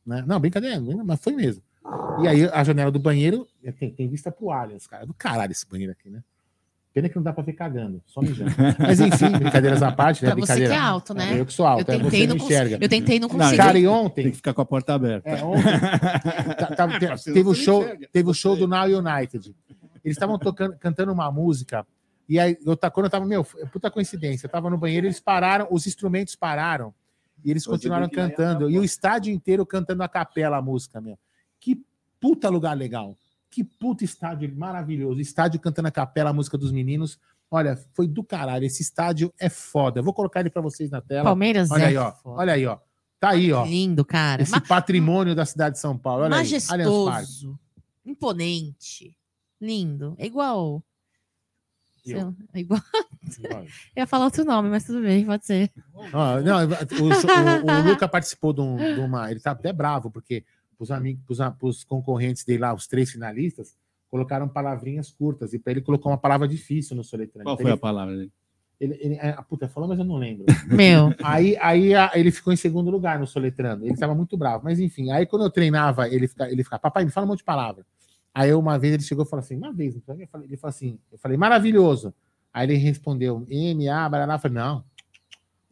né? 0.06 0.24
Não, 0.28 0.40
brincadeira, 0.40 0.80
mas 1.04 1.20
foi 1.20 1.34
mesmo. 1.34 1.64
E 2.22 2.28
aí 2.28 2.46
a 2.46 2.64
janela 2.64 2.92
do 2.92 3.00
banheiro 3.00 3.48
é, 3.64 3.72
tem, 3.72 3.92
tem 3.92 4.08
vista 4.08 4.32
pro 4.32 4.52
Allianz, 4.52 4.88
cara. 4.88 5.06
Do 5.06 5.14
caralho 5.14 5.52
esse 5.52 5.68
banheiro 5.68 5.92
aqui, 5.92 6.10
né? 6.10 6.24
Pena 6.94 7.10
que 7.10 7.16
não 7.16 7.24
dá 7.24 7.34
pra 7.34 7.44
ver 7.44 7.54
cagando, 7.54 8.04
só 8.06 8.22
mijando. 8.22 8.52
Mas 8.80 9.00
enfim, 9.00 9.32
brincadeiras 9.32 9.82
à 9.82 9.92
parte, 9.92 10.24
né? 10.24 10.32
Pra 10.32 10.40
você 10.40 10.68
que 10.68 10.72
é 10.72 10.78
alto, 10.78 11.14
né? 11.16 11.40
Eu 11.40 11.46
que 11.46 11.52
sou 11.52 11.66
alto, 11.66 11.90
Eu 11.90 11.96
é, 11.96 11.98
tentei, 11.98 12.22
você 12.22 12.28
não 12.28 12.36
enxerga. 12.36 12.78
Eu 12.80 12.90
tentei, 12.90 13.20
não 13.20 13.28
consegui. 13.28 13.58
Cara, 13.58 13.80
e 13.80 13.82
Tem 13.82 13.88
ontem, 13.88 14.30
que 14.30 14.36
ficar 14.38 14.54
com 14.54 14.62
a 14.62 14.66
porta 14.66 14.94
aberta. 14.94 15.28
é, 15.28 15.44
ontem 15.44 15.64
tá- 16.56 16.76
tá- 16.76 16.88
Parceiro, 17.00 17.34
teve 17.34 17.50
o 17.50 17.56
show, 17.56 17.82
enxerga. 17.82 18.08
teve 18.12 18.30
o 18.30 18.34
show 18.34 18.56
do 18.56 18.68
Now 18.68 18.86
United. 18.86 19.56
Eles 20.06 20.16
estavam 20.18 20.38
tocando, 20.38 20.78
cantando 20.78 21.12
uma 21.12 21.32
música. 21.32 21.86
E 22.30 22.40
aí, 22.40 22.58
eu, 22.64 22.78
quando 22.78 23.06
eu 23.06 23.10
tava, 23.10 23.26
meu, 23.26 23.46
é 23.58 23.66
puta 23.66 23.90
coincidência. 23.90 24.46
Eu 24.46 24.52
tava 24.52 24.70
no 24.70 24.78
banheiro, 24.78 25.08
eles 25.08 25.20
pararam, 25.20 25.68
os 25.72 25.88
instrumentos 25.88 26.36
pararam. 26.36 26.94
E 27.44 27.50
eles 27.50 27.66
continuaram 27.66 28.08
tem 28.08 28.16
cantando. 28.16 28.70
E 28.70 28.78
o 28.78 28.84
estádio 28.84 29.34
inteiro 29.34 29.66
cantando 29.66 30.04
a 30.04 30.08
capela 30.08 30.58
a 30.58 30.62
música, 30.62 31.02
meu. 31.02 31.18
Puta 32.24 32.48
lugar 32.48 32.74
legal. 32.78 33.18
Que 33.50 33.66
puta 33.66 34.06
estádio 34.06 34.50
maravilhoso. 34.56 35.20
Estádio 35.20 35.60
cantando 35.60 35.90
a 35.90 35.92
capela 35.92 36.30
a 36.30 36.34
música 36.34 36.58
dos 36.58 36.72
meninos. 36.72 37.20
Olha, 37.52 37.76
foi 37.94 38.08
do 38.08 38.24
caralho. 38.24 38.64
Esse 38.66 38.82
estádio 38.82 39.32
é 39.38 39.50
foda. 39.50 40.00
Eu 40.00 40.04
vou 40.06 40.14
colocar 40.14 40.40
ele 40.40 40.50
pra 40.50 40.62
vocês 40.62 40.90
na 40.90 41.02
tela. 41.02 41.26
Palmeiras 41.26 41.70
Olha 41.70 41.84
é 41.84 41.88
aí, 41.88 41.98
ó. 41.98 42.12
foda. 42.14 42.40
Olha 42.42 42.54
aí, 42.54 42.66
ó. 42.66 42.78
Tá 43.20 43.30
aí, 43.32 43.52
ó. 43.52 43.66
Lindo, 43.66 44.06
cara. 44.06 44.42
Esse 44.42 44.52
Ma- 44.54 44.62
patrimônio 44.62 45.36
da 45.36 45.46
cidade 45.46 45.76
de 45.76 45.82
São 45.82 45.98
Paulo. 45.98 46.24
Olha 46.24 46.36
aí. 46.36 46.40
Majestoso. 46.42 47.60
Imponente. 48.06 49.16
Lindo. 49.62 50.16
É 50.18 50.26
igual. 50.26 50.82
Eu. 52.06 52.36
É 52.54 52.60
igual. 52.60 52.82
Eu 53.44 53.66
ia 53.96 54.08
falar 54.08 54.26
outro 54.26 54.44
nome, 54.44 54.70
mas 54.70 54.84
tudo 54.86 55.02
bem, 55.02 55.26
pode 55.26 55.46
ser. 55.46 55.72
Ó, 56.12 56.40
não, 56.42 56.58
o, 56.66 57.04
o- 57.04 57.82
o 57.86 57.90
Luca 57.90 58.08
participou 58.10 58.52
de, 58.52 58.62
um- 58.62 58.76
de 58.78 59.00
uma. 59.00 59.30
Ele 59.32 59.40
tá 59.40 59.52
até 59.52 59.72
bravo, 59.72 60.10
porque 60.12 60.44
pros 60.84 60.92
amigos, 60.92 61.24
pros, 61.26 61.40
a- 61.42 61.52
pros 61.52 61.84
concorrentes 61.84 62.44
dele 62.44 62.60
lá, 62.60 62.74
os 62.74 62.88
três 62.88 63.10
finalistas, 63.12 63.76
colocaram 64.10 64.48
palavrinhas 64.48 65.10
curtas. 65.12 65.54
E 65.54 65.60
para 65.60 65.72
ele 65.72 65.82
colocou 65.82 66.12
uma 66.12 66.18
palavra 66.18 66.48
difícil 66.48 66.96
no 66.96 67.04
soletrando. 67.04 67.46
Qual 67.46 67.56
Então, 67.56 67.64
foi 67.64 67.72
a 67.72 67.74
ele, 67.74 67.82
palavra 67.82 68.16
dele? 68.16 68.32
ele, 68.80 68.98
ele, 69.02 69.14
é, 69.16 69.30
a 69.30 69.42
puta 69.42 69.68
falou, 69.70 69.88
mas 69.88 69.98
eu 69.98 70.06
não 70.06 70.18
lembro. 70.18 70.46
Meu. 70.68 71.14
Aí, 71.24 71.56
aí 71.62 71.96
a- 71.96 72.12
ele 72.16 72.32
ficou 72.32 72.52
em 72.52 72.58
segundo 72.58 72.92
lugar 72.92 73.18
no 73.18 73.26
soletrando. 73.26 73.86
Ele 73.86 73.94
estava 73.94 74.14
muito 74.14 74.36
bravo. 74.38 74.64
Mas 74.66 74.80
enfim, 74.80 75.10
aí 75.12 75.26
quando 75.26 75.44
eu 75.46 75.50
treinava, 75.50 76.08
ele 76.10 76.28
ficava, 76.28 76.52
ele 76.52 76.64
ficava, 76.64 76.82
papai, 76.82 77.06
me 77.06 77.12
fala 77.12 77.26
um 77.26 77.30
monte 77.30 77.40
de 77.40 77.46
palavra. 77.46 77.86
Aí 78.34 78.54
uma 78.54 78.78
vez 78.78 78.94
ele 78.96 79.04
chegou 79.04 79.24
e 79.26 79.30
falou 79.30 79.42
assim, 79.44 79.56
uma 79.56 79.72
vez, 79.72 79.96
então, 79.96 80.16
ele 80.20 80.58
falou 80.58 80.70
assim, 80.70 81.00
eu 81.12 81.18
falei, 81.18 81.38
maravilhoso. 81.38 82.14
Aí 82.52 82.66
ele 82.68 82.76
respondeu, 82.76 83.46
M, 83.50 83.88
A, 83.90 84.10
barará. 84.10 84.34
Eu 84.36 84.40
falei, 84.40 84.58
não, 84.58 84.84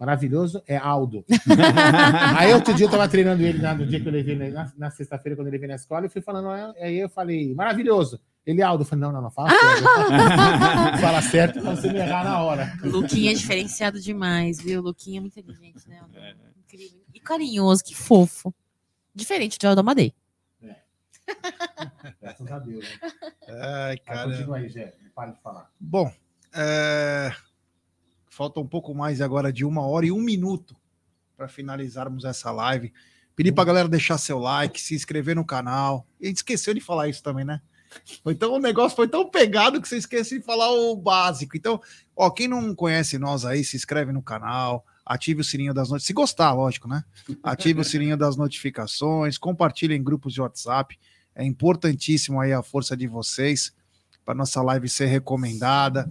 maravilhoso 0.02 0.64
é 0.68 0.76
Aldo. 0.76 1.24
aí 2.36 2.52
outro 2.56 2.74
dia 2.74 2.88
eu 2.88 2.90
tava 2.90 3.08
treinando 3.08 3.44
ele 3.44 3.62
lá 3.62 3.76
no 3.76 3.86
dia 3.86 4.00
que 4.02 4.08
eu 4.08 4.12
levei, 4.12 4.36
na, 4.36 4.74
na 4.76 4.90
sexta-feira, 4.90 5.36
quando 5.36 5.48
ele 5.48 5.60
veio 5.60 5.70
na 5.70 5.76
escola, 5.76 6.08
eu 6.08 6.10
fui 6.10 6.24
falando, 6.24 6.50
ah, 6.50 6.74
aí 6.82 6.98
eu 6.98 7.08
falei, 7.08 7.54
maravilhoso. 7.54 8.20
Ele, 8.44 8.64
Aldo, 8.64 8.82
eu 8.82 8.88
falei, 8.88 9.04
não, 9.04 9.12
não, 9.12 9.22
não, 9.22 9.30
fala 9.30 9.52
certo. 9.54 9.84
fala 11.00 11.22
certo 11.22 11.62
pra 11.62 11.76
você 11.76 11.94
me 11.94 12.00
errar 12.00 12.24
na 12.24 12.42
hora. 12.42 12.74
Luquinha 12.84 13.32
é 13.32 13.36
diferenciado 13.36 14.00
demais, 14.00 14.60
viu? 14.60 14.82
Luquinha 14.82 15.20
é 15.20 15.22
muito 15.22 15.40
inteligente, 15.40 15.88
né? 15.88 16.02
Incrível. 16.66 17.02
E 17.14 17.20
carinhoso, 17.20 17.84
que 17.84 17.96
fofo. 17.96 18.52
Diferente 19.14 19.60
de 19.60 19.68
Aldo 19.68 19.82
Amadei. 19.82 20.16
Graças 22.20 22.52
a 22.52 22.58
Deus. 22.58 22.84
Né? 22.84 23.12
Ai, 23.50 23.98
cara. 23.98 24.32
Continua 24.32 24.58
aí, 24.58 24.68
Jé. 24.68 24.96
Para 25.14 25.32
de 25.32 25.42
falar. 25.42 25.70
Bom, 25.80 26.12
é, 26.54 27.32
falta 28.32 28.62
um 28.62 28.66
pouco 28.66 28.96
mais 28.96 29.22
agora 29.22 29.52
de 29.52 29.66
uma 29.66 29.86
hora 29.86 30.06
e 30.06 30.12
um 30.12 30.22
minuto 30.22 30.76
para 31.36 31.50
finalizarmos 31.50 32.24
essa 32.24 32.50
live. 32.50 32.94
Pedir 33.36 33.52
para 33.52 33.66
galera 33.66 33.90
deixar 33.90 34.18
seu 34.18 34.40
like, 34.40 34.80
se 34.80 34.96
inscrever 34.96 35.36
no 35.36 35.46
canal. 35.46 36.08
A 36.22 36.26
gente 36.26 36.38
esqueceu 36.38 36.74
de 36.74 36.80
falar 36.80 37.10
isso 37.10 37.22
também, 37.22 37.44
né? 37.44 37.62
Então 38.26 38.54
o 38.54 38.60
negócio 38.60 38.96
foi 38.96 39.08
tão 39.08 39.30
pegado 39.30 39.82
que 39.82 39.88
você 39.88 39.98
esqueceu 39.98 40.40
de 40.40 40.46
falar 40.46 40.72
o 40.72 40.96
básico. 40.96 41.58
Então, 41.58 41.82
ó, 42.16 42.30
quem 42.30 42.48
não 42.48 42.74
conhece 42.74 43.18
nós 43.20 43.44
aí, 43.44 43.66
se 43.66 43.76
inscreve 43.76 44.14
no 44.14 44.24
canal, 44.24 44.86
ative 45.06 45.42
o 45.42 45.44
sininho 45.44 45.74
das 45.74 45.90
notificações. 45.90 46.08
Se 46.08 46.14
gostar, 46.14 46.54
lógico, 46.54 46.88
né? 46.88 47.04
Ative 47.44 47.82
o 47.82 47.84
sininho 47.84 48.16
das 48.16 48.38
notificações, 48.38 49.38
compartilhe 49.38 49.94
em 49.94 50.02
grupos 50.02 50.34
de 50.34 50.40
WhatsApp. 50.40 50.98
É 51.36 51.44
importantíssimo 51.44 52.40
aí 52.40 52.54
a 52.54 52.64
força 52.64 52.96
de 52.96 53.08
vocês 53.08 53.74
para 54.24 54.34
nossa 54.34 54.62
live 54.62 54.88
ser 54.88 55.08
recomendada. 55.08 56.10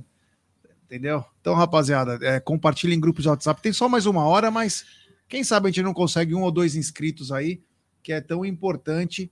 Entendeu? 0.91 1.24
Então, 1.41 1.55
rapaziada, 1.55 2.18
é, 2.20 2.41
compartilhe 2.41 2.93
em 2.93 2.99
grupos 2.99 3.22
de 3.22 3.28
WhatsApp. 3.28 3.62
Tem 3.62 3.72
só 3.72 3.88
mais 3.88 4.07
uma 4.07 4.24
hora, 4.24 4.51
mas 4.51 4.84
quem 5.28 5.45
sabe 5.45 5.68
a 5.68 5.70
gente 5.70 5.84
não 5.84 5.95
consegue 5.95 6.34
um 6.34 6.43
ou 6.43 6.51
dois 6.51 6.74
inscritos 6.74 7.30
aí, 7.30 7.62
que 8.03 8.12
é 8.12 8.20
tão 8.20 8.45
importante 8.45 9.30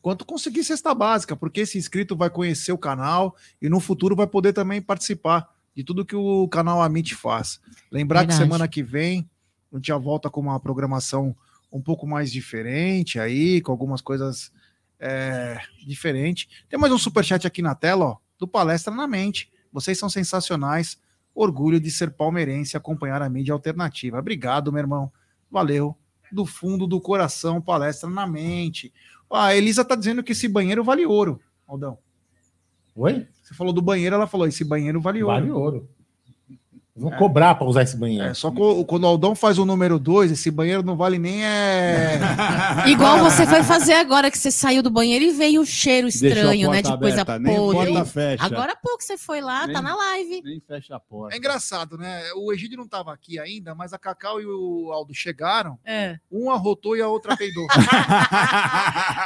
quanto 0.00 0.24
conseguir 0.24 0.64
cesta 0.64 0.94
básica, 0.94 1.36
porque 1.36 1.60
esse 1.60 1.76
inscrito 1.76 2.16
vai 2.16 2.30
conhecer 2.30 2.72
o 2.72 2.78
canal 2.78 3.36
e 3.60 3.68
no 3.68 3.80
futuro 3.80 4.16
vai 4.16 4.26
poder 4.26 4.54
também 4.54 4.80
participar 4.80 5.46
de 5.76 5.84
tudo 5.84 6.06
que 6.06 6.16
o 6.16 6.48
canal 6.48 6.80
Amit 6.80 7.14
faz. 7.14 7.60
Lembrar 7.92 8.20
Verdade. 8.20 8.38
que 8.38 8.42
semana 8.42 8.66
que 8.66 8.82
vem 8.82 9.28
a 9.70 9.76
gente 9.76 9.88
já 9.88 9.98
volta 9.98 10.30
com 10.30 10.40
uma 10.40 10.58
programação 10.58 11.36
um 11.70 11.82
pouco 11.82 12.06
mais 12.06 12.32
diferente 12.32 13.20
aí, 13.20 13.60
com 13.60 13.72
algumas 13.72 14.00
coisas 14.00 14.50
é, 14.98 15.60
diferentes. 15.86 16.48
Tem 16.66 16.78
mais 16.78 16.94
um 16.94 16.98
superchat 16.98 17.46
aqui 17.46 17.60
na 17.60 17.74
tela, 17.74 18.04
ó, 18.06 18.16
do 18.38 18.48
Palestra 18.48 18.94
na 18.94 19.06
Mente. 19.06 19.52
Vocês 19.74 19.98
são 19.98 20.08
sensacionais. 20.08 20.96
Orgulho 21.34 21.80
de 21.80 21.90
ser 21.90 22.12
palmeirense 22.12 22.74
e 22.74 22.78
acompanhar 22.78 23.20
a 23.20 23.28
mídia 23.28 23.52
alternativa. 23.52 24.18
Obrigado, 24.20 24.72
meu 24.72 24.78
irmão. 24.80 25.12
Valeu. 25.50 25.96
Do 26.30 26.46
fundo 26.46 26.86
do 26.86 27.00
coração, 27.00 27.60
palestra 27.60 28.08
na 28.08 28.24
mente. 28.26 28.92
A 29.30 29.54
Elisa 29.54 29.84
tá 29.84 29.96
dizendo 29.96 30.22
que 30.22 30.30
esse 30.32 30.46
banheiro 30.46 30.84
vale 30.84 31.04
ouro, 31.04 31.40
Aldão. 31.66 31.98
Oi? 32.94 33.26
Você 33.42 33.52
falou 33.52 33.72
do 33.72 33.82
banheiro, 33.82 34.14
ela 34.14 34.28
falou: 34.28 34.46
esse 34.46 34.62
banheiro 34.64 35.00
vale 35.00 35.22
ouro. 35.24 35.34
Vale 35.34 35.50
ouro. 35.50 35.88
Vão 36.96 37.10
cobrar 37.18 37.56
para 37.56 37.66
usar 37.66 37.82
esse 37.82 37.96
banheiro. 37.96 38.24
É, 38.26 38.34
só 38.34 38.52
co- 38.52 38.84
quando 38.84 39.02
o 39.02 39.06
Aldão 39.08 39.34
faz 39.34 39.58
o 39.58 39.64
número 39.64 39.98
2, 39.98 40.30
esse 40.30 40.48
banheiro 40.48 40.84
não 40.84 40.96
vale 40.96 41.18
nem 41.18 41.44
é. 41.44 42.20
Igual 42.86 43.18
você 43.18 43.46
foi 43.46 43.62
fazer 43.62 43.94
agora, 43.94 44.30
que 44.30 44.38
você 44.38 44.50
saiu 44.50 44.82
do 44.82 44.90
banheiro 44.90 45.24
e 45.24 45.30
veio 45.30 45.60
o 45.62 45.66
cheiro 45.66 46.08
estranho, 46.08 46.70
né? 46.70 46.82
De 46.82 46.96
coisa 46.98 47.22
aberta, 47.22 47.38
nem 47.38 47.54
a 47.54 47.58
podre. 47.58 47.92
porta 47.92 48.04
fecha. 48.04 48.44
Agora 48.44 48.72
há 48.72 48.76
pouco 48.76 49.02
você 49.02 49.16
foi 49.18 49.40
lá, 49.40 49.66
Nem- 49.66 49.74
tá 49.76 49.82
na 49.82 49.94
live. 49.94 50.42
Nem 50.44 50.60
fecha 50.60 50.96
a 50.96 51.00
porta. 51.00 51.34
É 51.34 51.38
engraçado, 51.38 51.96
né? 51.98 52.22
O 52.36 52.52
Egídio 52.52 52.76
não 52.78 52.86
tava 52.88 53.12
aqui 53.12 53.38
ainda, 53.38 53.74
mas 53.74 53.92
a 53.92 53.98
Cacau 53.98 54.40
e 54.40 54.46
o 54.46 54.90
Aldo 54.92 55.14
chegaram, 55.14 55.78
É. 55.84 56.16
um 56.30 56.50
arrotou 56.50 56.96
e 56.96 57.02
a 57.02 57.08
outra 57.08 57.36
peidou. 57.36 57.66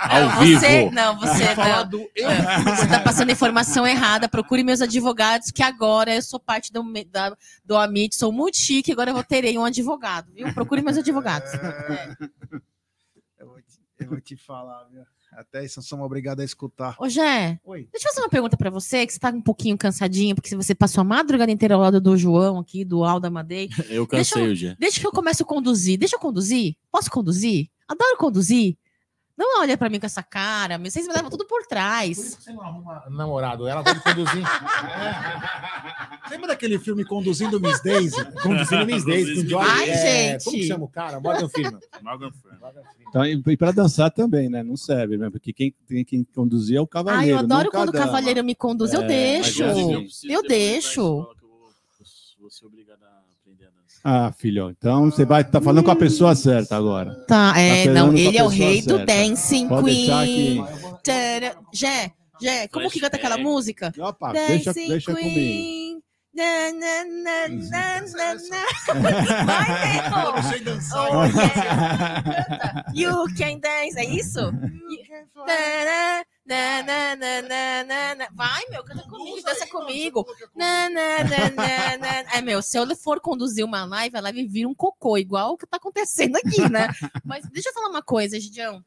Não, 0.08 0.30
Ao 0.32 0.38
você, 0.38 0.78
vivo. 0.80 0.90
não, 0.94 1.18
você 1.18 1.54
não. 1.54 1.88
do 1.88 2.00
É, 2.16 2.74
Você 2.76 2.86
tá 2.88 3.00
passando 3.00 3.30
informação 3.30 3.86
errada. 3.86 4.28
Procure 4.28 4.62
meus 4.64 4.80
advogados, 4.80 5.50
que 5.50 5.62
agora 5.62 6.14
eu 6.14 6.22
sou 6.22 6.40
parte 6.40 6.72
do, 6.72 6.82
da, 7.10 7.36
do 7.64 7.76
Amit, 7.76 8.16
sou 8.16 8.32
muito 8.32 8.56
chique, 8.56 8.90
agora 8.92 9.10
eu 9.10 9.22
terei 9.24 9.56
um 9.58 9.64
advogado, 9.64 10.32
viu? 10.34 10.52
Procure 10.54 10.80
meus 10.82 10.96
advogados. 10.96 11.52
É. 11.54 12.16
Eu 13.98 14.08
vou 14.08 14.20
te, 14.20 14.34
eu 14.34 14.38
falar, 14.38 14.84
viu? 14.84 15.02
Até 15.32 15.64
isso 15.64 15.82
somos 15.82 16.06
obrigados 16.06 16.40
a 16.42 16.44
escutar. 16.44 16.96
Ô, 16.98 17.08
Jé, 17.08 17.60
Oi. 17.64 17.88
deixa 17.92 18.08
eu 18.08 18.12
fazer 18.12 18.22
uma 18.22 18.30
pergunta 18.30 18.56
pra 18.56 18.70
você, 18.70 19.06
que 19.06 19.12
você 19.12 19.18
tá 19.18 19.28
um 19.28 19.42
pouquinho 19.42 19.76
cansadinho, 19.76 20.34
porque 20.34 20.56
você 20.56 20.74
passou 20.74 21.02
a 21.02 21.04
madrugada 21.04 21.52
inteira 21.52 21.74
ao 21.74 21.80
lado 21.80 22.00
do 22.00 22.16
João 22.16 22.58
aqui, 22.58 22.84
do 22.84 23.04
Aldo 23.04 23.26
Amadei. 23.26 23.68
Eu 23.90 24.06
cansei 24.06 24.48
o 24.48 24.54
dia. 24.54 24.76
Deixa 24.78 25.00
que 25.00 25.06
eu 25.06 25.12
comece 25.12 25.42
a 25.42 25.46
conduzir. 25.46 25.98
Deixa 25.98 26.16
eu 26.16 26.20
conduzir? 26.20 26.76
Posso 26.90 27.10
conduzir? 27.10 27.68
Adoro 27.86 28.16
conduzir. 28.16 28.76
Não 29.38 29.60
olha 29.60 29.78
pra 29.78 29.88
mim 29.88 30.00
com 30.00 30.06
essa 30.06 30.22
cara, 30.22 30.76
vocês 30.78 31.06
me 31.06 31.12
levam 31.14 31.30
tudo 31.30 31.46
por 31.46 31.60
Por 31.60 31.66
trás. 31.68 32.18
isso 32.18 32.36
que 32.38 32.42
você 32.44 32.52
não 32.52 32.62
arruma 32.62 33.04
namorado. 33.08 33.66
Ela 33.68 33.84
pode 33.84 34.00
conduzir. 34.02 34.42
Lembra 36.30 36.48
daquele 36.48 36.78
filme 36.78 37.04
Conduzindo 37.04 37.60
Miss 37.60 37.80
Daisy? 37.82 38.16
Conduzindo 38.42 38.84
Miss 38.86 39.04
Daisy 39.04 39.34
com 39.36 39.42
Johnny. 39.48 39.68
Ai, 39.70 39.90
é, 39.90 40.30
gente. 40.32 40.44
Como 40.44 40.56
que 40.56 40.66
chama 40.66 40.84
o 40.84 40.88
cara? 40.88 41.20
Morgan 41.20 41.48
Freeman. 41.48 41.78
Morgan 42.02 42.30
Freeman. 42.32 42.58
Então, 43.08 43.24
e 43.24 43.56
para 43.56 43.70
dançar 43.72 44.10
também, 44.10 44.48
né? 44.48 44.62
Não 44.62 44.76
serve, 44.76 45.16
né? 45.16 45.30
Porque 45.30 45.52
quem 45.52 45.74
tem 45.86 46.04
que 46.04 46.24
conduzir 46.34 46.76
é 46.76 46.80
o 46.80 46.84
Ai, 46.84 46.88
cavaleiro. 46.88 47.30
eu 47.30 47.38
adoro 47.38 47.70
quando 47.70 47.88
o 47.90 47.92
dama. 47.92 48.04
cavalheiro 48.06 48.44
me 48.44 48.54
conduz, 48.54 48.92
eu 48.92 49.02
É, 49.02 49.06
deixo. 49.06 49.62
eu 49.62 50.04
Eu 50.28 50.42
deixo. 50.42 51.00
eu 51.00 51.06
vou- 51.06 51.38
Vou 52.40 52.50
ser 52.50 52.66
obrigado 52.66 53.02
a. 53.02 53.17
Ah, 54.04 54.32
filho, 54.38 54.70
então 54.70 55.06
você 55.10 55.24
vai 55.24 55.42
estar 55.42 55.60
falando 55.60 55.84
com 55.84 55.90
a 55.90 55.96
pessoa 55.96 56.34
certa 56.34 56.76
agora. 56.76 57.14
Tá, 57.26 57.52
é, 57.58 57.84
Tá 57.86 57.92
não, 57.92 58.16
ele 58.16 58.38
é 58.38 58.42
o 58.44 58.48
rei 58.48 58.80
do 58.80 58.96
certa. 58.98 59.06
Dancing 59.06 59.68
Pode 59.68 59.84
Queen. 59.84 60.64
que. 60.64 61.02
Tara- 61.04 61.56
Jé, 61.72 62.12
Jé, 62.40 62.68
como 62.68 62.90
que 62.90 63.00
canta 63.00 63.16
aquela 63.16 63.36
música? 63.38 63.92
Opa, 63.98 64.32
deixa, 64.32 64.72
Dancing 64.72 64.88
deixa 64.88 65.12
comigo. 65.12 65.30
Queen. 65.34 65.98
Na, 66.34 66.72
na, 66.72 67.04
na, 67.04 67.48
na, 67.48 68.00
na, 68.00 68.34
na. 68.34 69.42
Vai, 69.44 69.98
Eu 70.36 70.42
sei 70.44 70.60
dançar. 70.60 71.08
Oh, 71.10 71.24
yeah. 71.24 72.84
You 72.94 73.24
can 73.36 73.58
dance, 73.58 73.98
é 73.98 74.04
isso? 74.04 74.40
Na, 75.36 76.24
na, 76.48 76.82
na, 76.82 77.16
na, 77.16 77.42
na, 77.42 77.84
na, 77.84 78.14
na. 78.14 78.28
Vai, 78.32 78.64
meu, 78.70 78.82
canta 78.82 79.02
comigo, 79.06 79.42
dança 79.42 79.66
comigo. 79.66 80.26
Na, 80.56 80.88
na, 80.88 81.18
na, 81.24 81.50
na, 81.50 81.98
na. 81.98 82.34
É, 82.34 82.40
meu, 82.40 82.62
se 82.62 82.78
eu 82.78 82.96
for 82.96 83.20
conduzir 83.20 83.64
uma 83.64 83.84
live, 83.84 84.16
a 84.16 84.20
live 84.20 84.46
vira 84.46 84.66
um 84.66 84.74
cocô, 84.74 85.18
igual 85.18 85.52
o 85.52 85.58
que 85.58 85.66
tá 85.66 85.76
acontecendo 85.76 86.36
aqui, 86.36 86.66
né? 86.70 86.88
Mas 87.22 87.44
deixa 87.50 87.68
eu 87.68 87.74
falar 87.74 87.90
uma 87.90 88.02
coisa, 88.02 88.40
Gidião. 88.40 88.82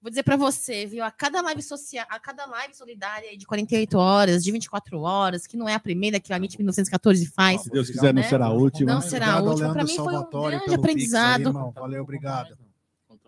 Vou 0.00 0.08
dizer 0.08 0.22
pra 0.22 0.36
você, 0.36 0.86
viu? 0.86 1.04
A 1.04 1.10
cada 1.10 1.42
live 1.42 1.60
social, 1.60 2.06
a 2.08 2.18
cada 2.18 2.46
live 2.46 2.74
solidária 2.74 3.28
aí 3.28 3.36
de 3.36 3.44
48 3.44 3.98
horas, 3.98 4.42
de 4.42 4.50
24 4.50 4.98
horas, 5.00 5.46
que 5.46 5.58
não 5.58 5.68
é 5.68 5.74
a 5.74 5.80
primeira 5.80 6.18
que 6.18 6.32
a 6.32 6.36
MIT 6.36 6.56
1914 6.58 7.26
faz, 7.26 7.62
Se 7.62 7.70
Deus 7.70 7.90
quiser, 7.90 8.14
não 8.14 8.22
né? 8.22 8.28
será 8.28 8.46
a 8.46 8.52
última. 8.52 8.94
Não 8.94 9.02
será 9.02 9.34
a 9.34 9.42
última. 9.42 9.72
Pra 9.72 9.84
mim 9.84 9.96
foi 9.96 10.16
um 10.16 10.30
grande 10.30 10.74
aprendizado. 10.74 11.48
irmão. 11.48 11.72
Valeu, 11.72 12.02
obrigado. 12.02 12.56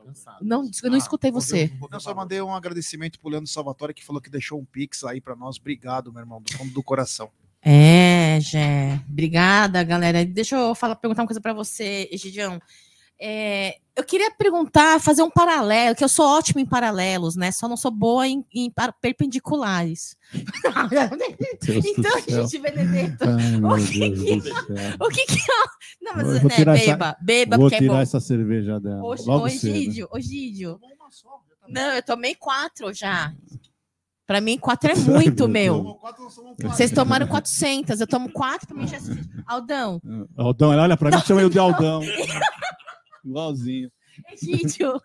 Cansado. 0.05 0.45
Não, 0.45 0.71
eu 0.83 0.91
não 0.91 0.99
escutei 0.99 1.31
você. 1.31 1.73
Eu 1.91 2.01
só 2.01 2.15
mandei 2.15 2.41
um 2.41 2.55
agradecimento 2.55 3.19
pro 3.19 3.31
Leandro 3.31 3.49
Salvatore, 3.49 3.95
que 3.95 4.05
falou 4.05 4.21
que 4.21 4.31
deixou 4.31 4.61
um 4.61 4.65
pix 4.65 5.05
aí 5.05 5.21
pra 5.21 5.37
nós. 5.37 5.59
Obrigado, 5.59 6.13
meu 6.13 6.21
irmão, 6.21 6.41
do 6.41 6.53
fundo 6.53 6.73
do 6.73 6.83
coração. 6.83 7.31
É, 7.65 8.39
Jé. 8.41 9.01
Obrigada, 9.09 9.83
galera. 9.85 10.25
Deixa 10.25 10.57
eu 10.57 10.75
falar, 10.75 10.97
perguntar 10.97 11.23
uma 11.23 11.29
coisa 11.29 11.41
pra 11.41 11.53
você, 11.53 12.09
Egidião. 12.11 12.61
É, 13.21 13.77
eu 13.95 14.03
queria 14.05 14.31
perguntar, 14.33 15.01
fazer 15.01 15.23
um 15.23 15.31
paralelo, 15.31 15.95
que 15.95 16.03
eu 16.03 16.09
sou 16.09 16.27
ótimo 16.27 16.59
em 16.61 16.67
paralelos, 16.67 17.37
né? 17.37 17.53
Só 17.53 17.69
não 17.69 17.77
sou 17.77 17.91
boa 17.91 18.27
em, 18.27 18.45
em 18.53 18.73
perpendiculares. 19.01 20.17
Então, 21.63 22.21
gente, 22.27 22.59
Benedetto, 22.59 23.25
Ai, 23.25 23.57
o 23.57 23.87
que 23.87 24.11
que- 24.11 24.41
céu. 24.41 24.55
o 25.01 25.09
que 25.09 25.27
que 25.27 25.39
é? 25.41 25.65
Não, 26.03 26.13
mas 26.17 26.27
Eu 26.29 26.41
vou 26.41 26.51
né, 26.51 26.57
tirar 26.57 26.75
essa- 26.77 26.87
beba, 26.87 27.17
beba, 27.21 27.57
Vou 27.57 27.65
porque 27.67 27.77
é 27.77 27.79
tirar 27.79 27.95
bom. 27.95 28.01
essa 28.01 28.19
cerveja 28.21 28.81
dela. 28.81 29.03
Egídio, 29.47 30.09
ô, 30.11 30.19
Egídio. 30.19 30.81
Não, 31.69 31.93
eu 31.93 32.03
tomei 32.03 32.35
quatro 32.35 32.93
já. 32.93 33.33
Pra 34.27 34.41
mim, 34.41 34.59
quatro 34.59 34.91
é 34.91 34.95
muito, 34.97 35.47
meu. 35.49 35.99
Vocês 36.63 36.91
tomaram 36.91 37.27
400, 37.29 38.01
eu 38.01 38.07
tomo 38.07 38.31
quatro, 38.33 38.67
pra 38.67 38.77
mim 38.77 38.87
já 38.89 38.97
é 38.97 39.01
suficiente. 39.01 39.31
Aldão, 39.47 40.01
Aldão, 40.37 40.73
ela 40.73 40.83
olha 40.85 40.97
pra 40.97 41.11
mim 41.11 41.21
chama 41.25 41.43
eu 41.43 41.51
de 41.51 41.59
Aldão. 41.59 42.01
Igualzinho. 43.25 43.91
Egídio, 44.31 45.01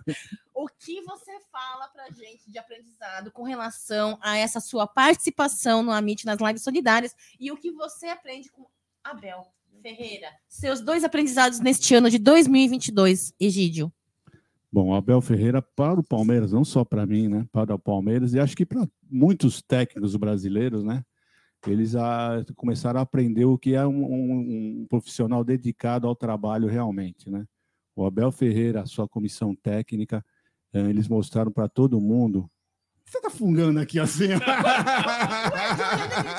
o 0.53 0.67
que 0.67 1.01
você 1.03 1.31
fala 1.51 1.87
pra 1.89 2.09
gente 2.09 2.49
de 2.51 2.57
aprendizado 2.57 3.31
com 3.31 3.43
relação 3.43 4.17
a 4.21 4.35
essa 4.37 4.59
sua 4.59 4.85
participação 4.85 5.81
no 5.81 5.91
Amit 5.91 6.25
nas 6.25 6.39
lives 6.41 6.61
solidárias 6.61 7.15
e 7.39 7.49
o 7.51 7.55
que 7.57 7.71
você 7.71 8.07
aprende 8.07 8.49
com 8.51 8.65
Abel 9.03 9.45
Ferreira. 9.81 10.27
Seus 10.49 10.81
dois 10.81 11.03
aprendizados 11.05 11.59
neste 11.61 11.95
ano 11.95 12.09
de 12.09 12.17
2022, 12.17 13.33
Egídio. 13.39 13.91
Bom, 14.69 14.93
Abel 14.93 15.21
Ferreira 15.21 15.61
para 15.61 15.99
o 15.99 16.03
Palmeiras, 16.03 16.51
não 16.51 16.65
só 16.65 16.83
para 16.83 17.05
mim, 17.05 17.29
né? 17.29 17.47
Para 17.53 17.73
o 17.75 17.79
Palmeiras 17.79 18.33
e 18.33 18.39
acho 18.39 18.57
que 18.57 18.65
para 18.65 18.85
muitos 19.09 19.61
técnicos 19.61 20.15
brasileiros, 20.17 20.83
né? 20.83 21.03
Eles 21.65 21.95
a, 21.95 22.43
começaram 22.55 22.99
a 22.99 23.03
aprender 23.03 23.45
o 23.45 23.57
que 23.57 23.73
é 23.73 23.87
um, 23.87 24.03
um- 24.03 24.81
um 24.81 24.85
profissional 24.89 25.43
dedicado 25.43 26.07
ao 26.07 26.15
trabalho 26.15 26.67
realmente, 26.67 27.29
né? 27.29 27.45
O 27.97 28.05
Abel 28.05 28.31
Ferreira, 28.31 28.83
a 28.83 28.85
sua 28.85 29.09
comissão 29.09 29.55
técnica, 29.55 30.23
eh, 30.71 30.81
eles 30.81 31.07
mostraram 31.07 31.51
para 31.51 31.67
todo 31.67 31.99
mundo. 31.99 32.47
Você 33.03 33.19
tá 33.19 33.31
fungando 33.31 33.79
aqui 33.79 33.99
assim? 33.99 34.33
Eu 34.33 34.39
tô 34.39 34.45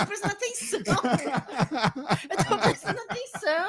prestando 0.06 0.34
atenção. 0.34 0.80
Eu 2.30 2.44
tô 2.46 2.58
prestando 2.58 3.00
atenção. 3.00 3.68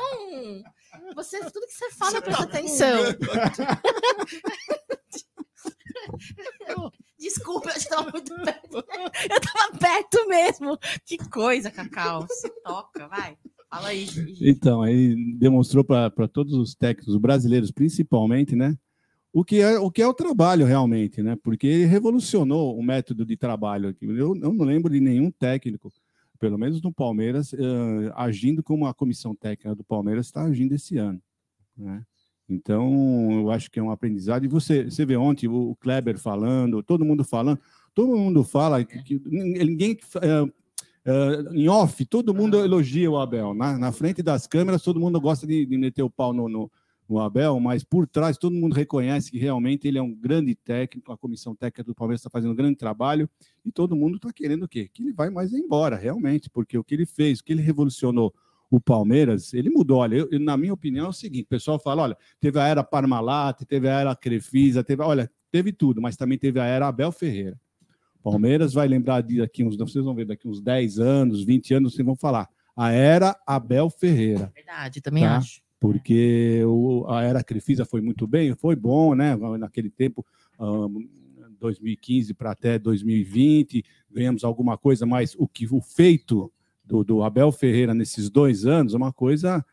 Você, 1.16 1.40
tudo 1.52 1.66
que 1.66 1.74
você 1.74 1.90
fala, 1.90 2.22
presta 2.22 2.44
atenção. 2.44 3.00
Desculpa, 7.18 7.72
eu 7.72 7.76
estava 7.76 8.12
muito 8.12 8.36
perto. 8.44 8.78
Eu 8.78 9.42
tava 9.42 9.76
perto 9.80 10.28
mesmo. 10.28 10.78
Que 11.04 11.18
coisa, 11.18 11.72
Cacau. 11.72 12.28
Se 12.30 12.52
toca, 12.62 13.08
vai. 13.08 13.36
Fala 13.70 13.90
aí. 13.90 14.08
Então, 14.42 14.82
aí 14.82 15.16
demonstrou 15.36 15.84
para 15.84 16.28
todos 16.28 16.54
os 16.54 16.74
técnicos 16.74 17.16
brasileiros, 17.18 17.72
principalmente, 17.72 18.56
né? 18.56 18.76
O 19.32 19.46
que, 19.46 19.62
é, 19.62 19.78
o 19.78 19.92
que 19.92 20.02
é 20.02 20.08
o 20.08 20.14
trabalho 20.14 20.66
realmente, 20.66 21.22
né? 21.22 21.38
Porque 21.44 21.68
ele 21.68 21.86
revolucionou 21.86 22.76
o 22.76 22.82
método 22.82 23.24
de 23.24 23.38
trabalho. 23.38 23.96
Eu, 24.02 24.36
eu 24.36 24.36
não 24.36 24.66
lembro 24.66 24.92
de 24.92 25.00
nenhum 25.00 25.30
técnico, 25.30 25.94
pelo 26.40 26.58
menos 26.58 26.82
no 26.82 26.92
Palmeiras, 26.92 27.54
eh, 27.54 28.12
agindo 28.16 28.64
como 28.64 28.88
a 28.88 28.94
comissão 28.94 29.36
técnica 29.36 29.76
do 29.76 29.84
Palmeiras 29.84 30.26
está 30.26 30.44
agindo 30.44 30.74
esse 30.74 30.98
ano. 30.98 31.22
Né? 31.78 32.04
Então, 32.50 33.30
eu 33.32 33.52
acho 33.52 33.70
que 33.70 33.80
é 33.80 33.84
um 33.84 33.92
aprendizado. 33.92 34.44
E 34.46 34.48
você, 34.48 34.86
você 34.86 35.06
vê 35.06 35.16
ontem 35.16 35.48
o 35.48 35.76
Kleber 35.76 36.18
falando, 36.18 36.82
todo 36.82 37.06
mundo 37.06 37.24
falando, 37.24 37.60
todo 37.94 38.18
mundo 38.18 38.44
fala 38.44 38.84
que, 38.84 39.04
que 39.04 39.22
ninguém. 39.30 39.96
eh, 40.24 40.52
eh, 41.06 41.44
em 41.54 41.68
off, 41.70 42.06
todo 42.06 42.34
mundo 42.34 42.60
elogia 42.60 43.10
o 43.10 43.18
Abel. 43.18 43.54
Na, 43.54 43.78
na 43.78 43.92
frente 43.92 44.22
das 44.22 44.46
câmeras, 44.48 44.82
todo 44.82 45.00
mundo 45.00 45.20
gosta 45.20 45.46
de, 45.48 45.66
de 45.66 45.78
meter 45.78 46.04
o 46.04 46.10
pau 46.10 46.34
no, 46.34 46.48
no, 46.50 46.72
no 47.10 47.20
Abel, 47.20 47.60
mas 47.60 47.84
por 47.84 48.08
trás 48.08 48.38
todo 48.38 48.54
mundo 48.56 48.74
reconhece 48.74 49.32
que 49.32 49.40
realmente 49.40 49.88
ele 49.88 49.98
é 49.98 50.02
um 50.02 50.14
grande 50.14 50.54
técnico, 50.56 51.12
a 51.12 51.18
comissão 51.18 51.56
técnica 51.56 51.84
do 51.84 51.96
Palmeiras 51.96 52.22
está 52.22 52.30
fazendo 52.30 52.52
um 52.52 52.56
grande 52.56 52.76
trabalho 52.76 53.28
e 53.66 53.72
todo 53.72 53.96
mundo 53.96 54.18
está 54.18 54.32
querendo 54.32 54.64
o 54.64 54.68
quê? 54.68 54.88
Que 54.92 55.02
ele 55.04 55.14
vai 55.14 55.30
mais 55.30 55.52
embora, 55.54 55.96
realmente, 55.96 56.50
porque 56.50 56.78
o 56.78 56.84
que 56.84 56.94
ele 56.94 57.06
fez, 57.06 57.40
o 57.40 57.44
que 57.44 57.54
ele 57.54 57.62
revolucionou 57.62 58.34
o 58.72 58.80
Palmeiras, 58.80 59.52
ele 59.56 59.70
mudou. 59.72 59.98
Olha, 59.98 60.28
eu- 60.32 60.40
na 60.40 60.56
minha 60.56 60.74
opinião 60.74 61.08
é 61.08 61.10
o 61.10 61.14
seguinte: 61.14 61.46
o 61.46 61.50
pessoal 61.50 61.80
fala, 61.80 62.04
olha, 62.04 62.18
teve 62.40 62.60
a 62.60 62.68
era 62.68 62.84
Parmalat, 62.84 63.64
teve 63.66 63.90
a 63.90 64.00
era 64.00 64.16
Crefisa, 64.16 64.84
teve, 64.84 65.02
olha, 65.02 65.32
teve 65.52 65.72
tudo, 65.72 66.00
mas 66.00 66.16
também 66.16 66.38
teve 66.38 66.60
a 66.60 66.66
era 66.66 66.88
Abel 66.88 67.12
Ferreira. 67.12 67.60
Palmeiras 68.24 68.74
vai 68.74 68.88
lembrar 68.88 69.22
de 69.22 69.38
daqui 69.38 69.64
uns, 69.64 69.76
vocês 69.78 70.04
vão 70.04 70.14
ver 70.16 70.26
daqui 70.26 70.48
uns 70.48 70.62
10 70.62 71.00
anos, 71.00 71.44
20 71.44 71.74
anos, 71.74 71.94
vocês 71.94 72.06
vão 72.06 72.16
falar. 72.16 72.48
A 72.76 72.92
era 72.92 73.36
Abel 73.46 73.90
Ferreira 73.90 74.52
Verdade, 74.56 75.02
também 75.02 75.24
Tá. 75.24 75.38
acho. 75.38 75.62
porque 75.80 76.62
o, 76.66 77.06
a 77.10 77.24
era 77.24 77.44
Crefisa 77.44 77.86
foi 77.86 78.02
muito 78.02 78.26
bem, 78.28 78.56
foi 78.56 78.76
bom, 78.76 79.14
né? 79.16 79.36
Naquele 79.58 79.90
tempo, 79.90 80.26
ahn, 80.60 80.90
2015 81.60 82.34
para 82.34 82.52
até 82.52 82.80
2020, 82.80 83.84
ganhamos 84.10 84.44
alguma 84.44 84.78
coisa, 84.78 85.06
mas 85.06 85.36
o 85.38 85.48
que 85.48 85.68
o 85.70 85.82
feito 85.82 86.52
do, 86.84 87.04
do 87.04 87.24
Abel 87.24 87.52
Ferreira 87.52 87.94
nesses 87.94 88.30
dois 88.30 88.66
anos 88.66 88.94
é 88.94 88.98
uma 88.98 89.12
coisa 89.14 89.64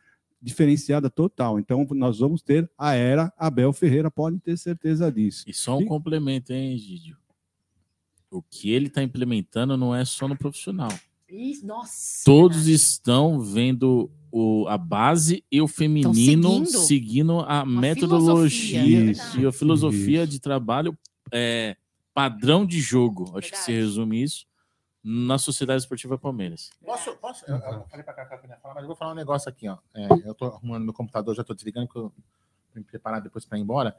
diferenciada 0.43 1.09
total. 1.09 1.59
Então, 1.59 1.87
nós 1.93 2.19
vamos 2.19 2.43
ter 2.43 2.71
a 2.77 2.95
era 2.95 3.33
Abel 3.39 3.73
Ferreira, 3.73 4.11
podem 4.11 4.39
ter 4.39 4.57
certeza 4.59 5.11
disso. 5.11 5.45
E 5.47 5.55
só 5.55 5.79
um 5.79 5.85
complemento, 5.87 6.53
hein, 6.53 6.77
Gidio? 6.77 7.17
O 8.31 8.43
que 8.43 8.71
ele 8.71 8.89
está 8.89 9.03
implementando 9.03 9.77
não 9.77 9.95
é 9.95 10.05
só 10.05 10.27
no 10.27 10.37
profissional. 10.37 10.91
Nossa. 11.65 12.23
Todos 12.25 12.67
estão 12.69 13.41
vendo 13.41 14.11
o, 14.31 14.67
a 14.69 14.79
base 14.79 15.45
e 15.51 15.61
o 15.61 15.67
feminino 15.67 16.15
seguindo 16.15 16.79
seguindo, 16.79 17.41
a 17.41 17.63
uma 17.63 17.81
metodologia 17.81 18.81
filosofia, 18.81 19.01
é 19.01 19.11
isso, 19.11 19.41
e 19.41 19.47
a 19.47 19.53
filosofia 19.53 20.27
de 20.27 20.39
trabalho 20.39 20.97
é, 21.33 21.77
padrão 22.15 22.65
de 22.65 22.81
jogo. 22.81 23.37
Acho 23.37 23.51
que 23.51 23.59
se 23.59 23.73
Verdade. 23.73 23.87
resume 23.87 24.23
isso 24.23 24.47
na 25.03 25.39
Sociedade 25.39 25.83
Esportiva 25.83 26.17
Palmeiras. 26.19 26.71
Posso? 26.85 27.13
posso 27.17 27.45
eu, 27.47 27.57
eu 27.57 27.87
falei 27.89 28.05
pra 28.05 28.13
Cacá 28.15 28.39
que 28.39 28.47
eu 28.47 28.51
ia 28.51 28.57
falar, 28.59 28.75
mas 28.75 28.83
eu 28.83 28.89
vou 28.89 28.97
falar 28.97 29.13
um 29.13 29.17
negócio 29.17 29.49
aqui, 29.49 29.69
ó. 29.69 29.79
É, 29.95 30.09
eu 30.25 30.35
tô 30.35 30.47
arrumando 30.47 30.85
meu 30.85 30.93
computador, 30.95 31.35
já 31.35 31.45
tô 31.45 31.55
desligando, 31.55 31.89
que 31.89 31.97
eu 31.97 32.03
vou 32.03 32.13
me 32.75 32.83
preparar 32.85 33.21
depois 33.21 33.45
para 33.45 33.59
ir 33.59 33.63
embora. 33.63 33.97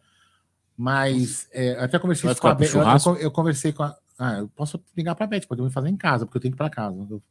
Mas 0.78 1.48
é, 1.52 1.72
até 1.84 1.98
conversei 1.98 2.26
Vai 2.26 2.34
isso 2.34 2.42
com 2.42 2.48
a 2.48 3.16
eu- 3.16 3.18
eu 3.18 3.32
conversei 3.32 3.74
com 3.74 3.84
a. 3.84 3.98
Ah, 4.20 4.40
eu 4.40 4.48
posso 4.50 4.84
ligar 4.96 5.14
pra 5.14 5.28
Beth, 5.28 5.42
podemos 5.48 5.72
fazer 5.72 5.90
em 5.90 5.96
casa, 5.98 6.26
porque 6.26 6.38
eu 6.38 6.42
tenho 6.42 6.52
que 6.52 6.56
ir 6.56 6.58
pra 6.58 6.70
casa. 6.70 6.96
Eu, 7.10 7.22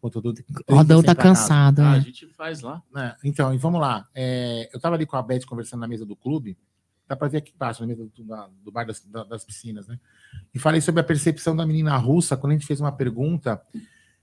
O 0.68 0.74
Rodão 0.76 1.03
tá 1.03 1.14
pra 1.14 1.24
cansado. 1.24 1.80
Ah, 1.82 1.93
a 1.93 1.97
né? 1.97 2.01
gente 2.01 2.26
faz 2.28 2.61
lá. 2.61 2.80
né? 2.95 3.16
Então, 3.24 3.53
e 3.53 3.59
vamos 3.59 3.80
lá. 3.80 4.07
É, 4.14 4.68
eu 4.72 4.76
estava 4.76 4.95
ali 4.95 5.05
com 5.05 5.16
a 5.16 5.22
Beth 5.22 5.45
conversando 5.47 5.80
na 5.80 5.89
mesa 5.89 6.07
do 6.07 6.14
clube. 6.14 6.57
Dá 7.09 7.16
para 7.16 7.28
ver 7.28 7.39
aqui 7.39 7.53
embaixo, 7.55 7.80
na 7.80 7.87
mesa 7.89 8.05
do, 8.05 8.24
da- 8.24 8.49
do 8.64 8.70
bar 8.72 8.84
das, 8.84 9.05
da- 9.05 9.24
das 9.24 9.45
piscinas, 9.45 9.87
né? 9.89 9.99
E 10.55 10.59
falei 10.59 10.80
sobre 10.80 11.01
a 11.01 11.05
percepção 11.05 11.55
da 11.57 11.66
menina 11.66 11.97
russa 11.97 12.37
quando 12.37 12.51
a 12.53 12.55
gente 12.55 12.66
fez 12.66 12.80
uma 12.80 12.93
pergunta. 12.93 13.61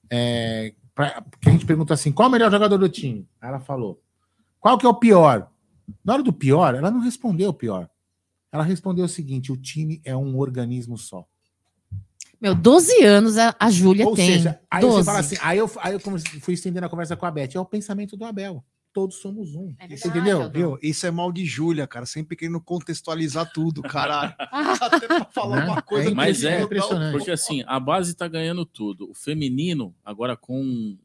É, 0.09 0.73
pra, 0.93 1.21
que 1.41 1.49
a 1.49 1.51
gente 1.51 1.65
perguntou 1.65 1.93
assim: 1.93 2.11
qual 2.11 2.27
é 2.27 2.29
o 2.29 2.31
melhor 2.31 2.51
jogador 2.51 2.77
do 2.77 2.89
time? 2.89 3.27
Aí 3.41 3.49
ela 3.49 3.59
falou: 3.59 4.01
qual 4.59 4.77
que 4.77 4.85
é 4.85 4.89
o 4.89 4.93
pior? 4.95 5.49
Na 6.03 6.13
hora 6.13 6.23
do 6.23 6.31
pior, 6.33 6.75
ela 6.75 6.91
não 6.91 6.99
respondeu 7.01 7.49
o 7.49 7.53
pior. 7.53 7.89
Ela 8.51 8.63
respondeu 8.63 9.05
o 9.05 9.09
seguinte: 9.09 9.51
o 9.51 9.57
time 9.57 10.01
é 10.05 10.15
um 10.15 10.37
organismo 10.37 10.97
só. 10.97 11.25
Meu, 12.43 12.53
12 12.53 13.03
anos 13.05 13.37
a, 13.37 13.55
a 13.57 13.71
Júlia 13.71 14.05
Ou 14.05 14.15
tem. 14.15 14.33
seja, 14.33 14.59
aí 14.69 14.81
12. 14.81 14.97
você 14.97 15.03
fala 15.05 15.19
assim, 15.19 15.37
aí 15.41 15.57
eu, 15.57 15.71
aí 15.77 15.93
eu 15.93 15.99
fui 16.41 16.53
estendendo 16.55 16.85
a 16.85 16.89
conversa 16.89 17.15
com 17.15 17.25
a 17.25 17.31
Beth. 17.31 17.51
É 17.55 17.59
o 17.59 17.63
pensamento 17.65 18.17
do 18.17 18.25
Abel. 18.25 18.61
Todos 18.91 19.15
somos 19.21 19.55
um. 19.55 19.73
É 19.79 19.87
verdade, 19.87 20.07
entendeu? 20.09 20.49
Viu? 20.51 20.77
Isso 20.81 21.07
é 21.07 21.09
mal 21.09 21.31
de 21.31 21.45
Júlia, 21.45 21.87
cara. 21.87 22.05
Sempre 22.05 22.35
querendo 22.35 22.59
contextualizar 22.59 23.49
tudo, 23.51 23.81
caralho. 23.81 24.35
Até 24.81 25.07
pra 25.07 25.25
falar 25.25 25.61
Né? 25.61 25.65
uma 25.71 25.81
coisa. 25.81 26.11
É 26.11 26.13
Mas 26.13 26.43
é 26.43 26.61
impressionante. 26.61 27.13
Porque 27.13 27.31
assim, 27.31 27.63
a 27.65 27.79
base 27.79 28.13
tá 28.13 28.27
ganhando 28.27 28.65
tudo. 28.65 29.09
O 29.09 29.13
feminino, 29.13 29.95
agora 30.03 30.35
com 30.35 30.61
um, 30.61 30.97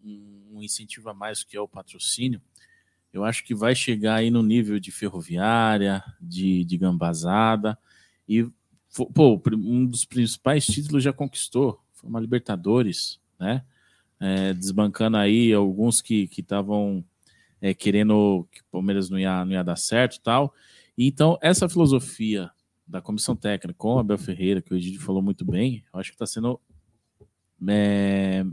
um 0.54 0.60
incentivo 0.62 1.08
a 1.08 1.14
mais 1.14 1.44
que 1.44 1.56
é 1.56 1.60
o 1.60 1.68
patrocínio, 1.68 2.42
eu 3.12 3.24
acho 3.24 3.42
que 3.44 3.54
vai 3.54 3.74
chegar 3.76 4.16
aí 4.16 4.30
no 4.30 4.42
nível 4.42 4.78
de 4.80 4.90
ferroviária, 4.90 6.02
de, 6.20 6.64
de 6.64 6.76
gambazada. 6.76 7.78
E, 8.28 8.46
pô, 9.06 9.40
um 9.52 9.86
dos 9.86 10.04
principais 10.04 10.66
títulos 10.66 11.02
já 11.02 11.12
conquistou. 11.12 11.80
Foi 11.92 12.08
uma 12.08 12.20
Libertadores, 12.20 13.20
né? 13.38 13.64
É, 14.20 14.52
desbancando 14.52 15.16
aí 15.16 15.52
alguns 15.52 16.00
que 16.00 16.28
estavam 16.36 17.04
é, 17.60 17.72
querendo 17.72 18.46
que 18.50 18.60
o 18.60 18.64
Palmeiras 18.70 19.08
não 19.08 19.18
ia, 19.18 19.44
não 19.44 19.52
ia 19.52 19.62
dar 19.62 19.76
certo 19.76 20.16
e 20.16 20.20
tal. 20.20 20.54
E 20.96 21.06
então, 21.06 21.38
essa 21.40 21.68
filosofia 21.68 22.50
da 22.86 23.00
comissão 23.00 23.36
técnica 23.36 23.78
com 23.78 23.94
o 23.94 23.98
Abel 23.98 24.18
Ferreira, 24.18 24.62
que 24.62 24.72
o 24.72 24.76
Egídio 24.76 25.00
falou 25.00 25.22
muito 25.22 25.44
bem, 25.44 25.84
eu 25.92 26.00
acho 26.00 26.10
que 26.10 26.14
está 26.14 26.26
sendo 26.26 26.58
é, 27.68 28.44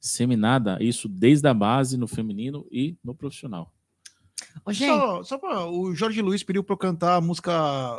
seminada 0.00 0.78
isso 0.82 1.08
desde 1.08 1.46
a 1.48 1.54
base 1.54 1.96
no 1.96 2.08
feminino 2.08 2.66
e 2.70 2.96
no 3.02 3.14
profissional. 3.14 3.72
Ô, 4.64 4.72
gente, 4.72 4.88
Só, 4.88 5.22
só 5.22 5.38
pra, 5.38 5.64
o 5.66 5.94
Jorge 5.94 6.20
Luiz 6.22 6.42
pediu 6.42 6.62
pra 6.64 6.74
eu 6.74 6.78
cantar 6.78 7.16
a 7.16 7.20
música 7.20 7.52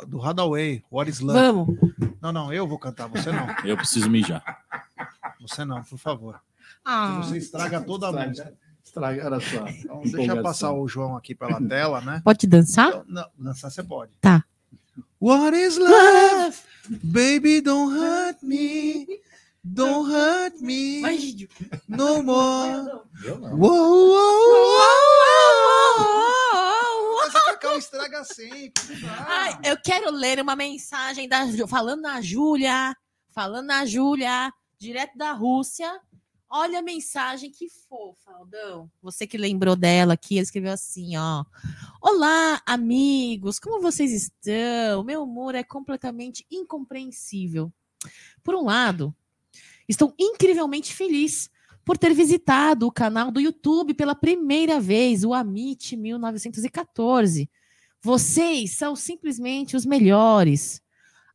do 0.06 0.22
Hadaway, 0.22 0.82
What 0.90 1.10
is 1.10 1.20
Love. 1.20 1.38
vamos. 1.38 1.78
Não, 2.20 2.32
não, 2.32 2.52
eu 2.52 2.66
vou 2.66 2.78
cantar, 2.78 3.06
você 3.08 3.30
não. 3.32 3.46
Eu 3.64 3.76
preciso 3.76 4.10
mijar. 4.10 4.42
Você 5.40 5.64
não, 5.64 5.82
por 5.82 5.98
favor. 5.98 6.40
Ah, 6.84 7.20
Você 7.22 7.38
estraga 7.38 7.80
toda 7.80 8.06
a 8.06 8.10
Estraga. 8.10 8.28
música. 8.28 8.54
Estragaram 8.84 9.36
a 9.36 9.40
sua 9.40 9.70
Então, 9.70 10.00
deixa 10.02 10.32
eu 10.36 10.42
passar 10.42 10.72
o 10.72 10.86
João 10.88 11.16
aqui 11.16 11.34
pela 11.34 11.60
tela, 11.66 12.00
né? 12.00 12.20
pode 12.24 12.46
dançar? 12.46 12.88
Então, 12.88 13.04
Não, 13.08 13.26
dançar 13.38 13.70
você 13.70 13.82
pode. 13.82 14.12
Tá. 14.20 14.44
What 15.20 15.56
is 15.56 15.76
love? 15.78 16.56
Baby, 17.02 17.60
don't 17.60 17.94
hurt 17.96 18.42
me. 18.42 19.06
Don't 19.62 20.10
hurt 20.10 20.60
me 20.60 21.02
no 21.86 22.22
more. 22.22 23.00
Eu 23.24 23.38
não. 23.38 23.54
Uou, 23.58 24.08
uou, 24.08 24.50
uou. 24.58 24.80
Cacau 27.60 27.76
estraga 27.76 28.24
sempre. 28.24 28.82
Ai, 29.28 29.58
eu 29.64 29.76
quero 29.76 30.10
ler 30.10 30.40
uma 30.40 30.56
mensagem 30.56 31.28
da 31.28 31.46
falando 31.68 32.00
na 32.00 32.22
Júlia, 32.22 32.96
falando 33.28 33.66
na 33.66 33.84
Júlia, 33.84 34.50
direto 34.78 35.18
da 35.18 35.32
Rússia. 35.32 36.00
Olha 36.48 36.78
a 36.78 36.82
mensagem 36.82 37.50
que 37.50 37.68
fofa, 37.68 38.32
Aldão. 38.32 38.90
Você 39.02 39.26
que 39.26 39.36
lembrou 39.36 39.76
dela 39.76 40.14
aqui, 40.14 40.36
ela 40.36 40.42
escreveu 40.42 40.72
assim, 40.72 41.18
ó. 41.18 41.44
Olá, 42.00 42.62
amigos, 42.64 43.60
como 43.60 43.82
vocês 43.82 44.10
estão? 44.10 45.04
Meu 45.04 45.22
humor 45.22 45.54
é 45.54 45.62
completamente 45.62 46.46
incompreensível. 46.50 47.70
Por 48.42 48.54
um 48.54 48.64
lado, 48.64 49.14
estou 49.86 50.14
incrivelmente 50.18 50.94
feliz 50.94 51.50
por 51.90 51.98
ter 51.98 52.14
visitado 52.14 52.86
o 52.86 52.92
canal 52.92 53.32
do 53.32 53.40
YouTube 53.40 53.94
pela 53.94 54.14
primeira 54.14 54.78
vez, 54.78 55.24
o 55.24 55.34
Amit 55.34 55.96
1914. 55.96 57.50
Vocês 58.00 58.74
são 58.74 58.94
simplesmente 58.94 59.74
os 59.74 59.84
melhores. 59.84 60.80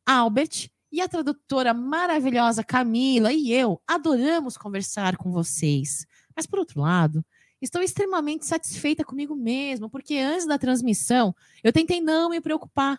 Albert 0.06 0.70
e 0.90 1.02
a 1.02 1.08
tradutora 1.08 1.74
maravilhosa 1.74 2.64
Camila 2.64 3.34
e 3.34 3.52
eu 3.52 3.82
adoramos 3.86 4.56
conversar 4.56 5.18
com 5.18 5.30
vocês. 5.30 6.06
Mas, 6.34 6.46
por 6.46 6.58
outro 6.58 6.80
lado, 6.80 7.22
estou 7.60 7.82
extremamente 7.82 8.46
satisfeita 8.46 9.04
comigo 9.04 9.36
mesma, 9.36 9.90
porque 9.90 10.16
antes 10.16 10.46
da 10.46 10.56
transmissão 10.56 11.36
eu 11.62 11.70
tentei 11.70 12.00
não 12.00 12.30
me 12.30 12.40
preocupar. 12.40 12.98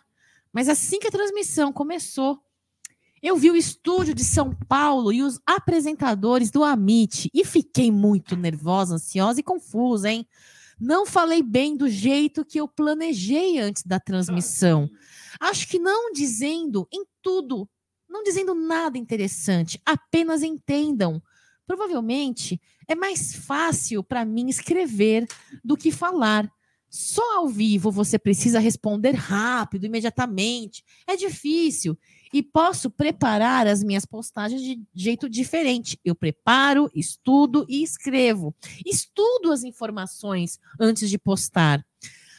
Mas 0.52 0.68
assim 0.68 1.00
que 1.00 1.08
a 1.08 1.10
transmissão 1.10 1.72
começou, 1.72 2.40
eu 3.22 3.36
vi 3.36 3.50
o 3.50 3.56
estúdio 3.56 4.14
de 4.14 4.24
São 4.24 4.54
Paulo 4.68 5.12
e 5.12 5.22
os 5.22 5.40
apresentadores 5.46 6.50
do 6.50 6.62
Amit 6.62 7.30
e 7.34 7.44
fiquei 7.44 7.90
muito 7.90 8.36
nervosa, 8.36 8.94
ansiosa 8.94 9.40
e 9.40 9.42
confusa, 9.42 10.10
hein? 10.10 10.26
Não 10.80 11.04
falei 11.04 11.42
bem 11.42 11.76
do 11.76 11.88
jeito 11.88 12.44
que 12.44 12.60
eu 12.60 12.68
planejei 12.68 13.58
antes 13.58 13.82
da 13.82 13.98
transmissão. 13.98 14.88
Acho 15.40 15.66
que 15.66 15.78
não 15.78 16.12
dizendo 16.12 16.86
em 16.92 17.04
tudo, 17.20 17.68
não 18.08 18.22
dizendo 18.22 18.54
nada 18.54 18.96
interessante, 18.96 19.80
apenas 19.84 20.42
entendam. 20.42 21.20
Provavelmente 21.66 22.60
é 22.86 22.94
mais 22.94 23.34
fácil 23.34 24.02
para 24.02 24.24
mim 24.24 24.48
escrever 24.48 25.26
do 25.64 25.76
que 25.76 25.90
falar. 25.90 26.50
Só 26.88 27.38
ao 27.38 27.48
vivo 27.48 27.90
você 27.90 28.18
precisa 28.18 28.58
responder 28.58 29.14
rápido, 29.14 29.84
imediatamente. 29.84 30.82
É 31.06 31.16
difícil. 31.16 31.98
E 32.32 32.42
posso 32.42 32.90
preparar 32.90 33.66
as 33.66 33.82
minhas 33.82 34.04
postagens 34.04 34.62
de 34.62 34.80
jeito 34.94 35.28
diferente. 35.28 35.98
Eu 36.04 36.14
preparo, 36.14 36.90
estudo 36.94 37.64
e 37.68 37.82
escrevo. 37.82 38.54
Estudo 38.84 39.52
as 39.52 39.64
informações 39.64 40.58
antes 40.78 41.08
de 41.08 41.18
postar. 41.18 41.80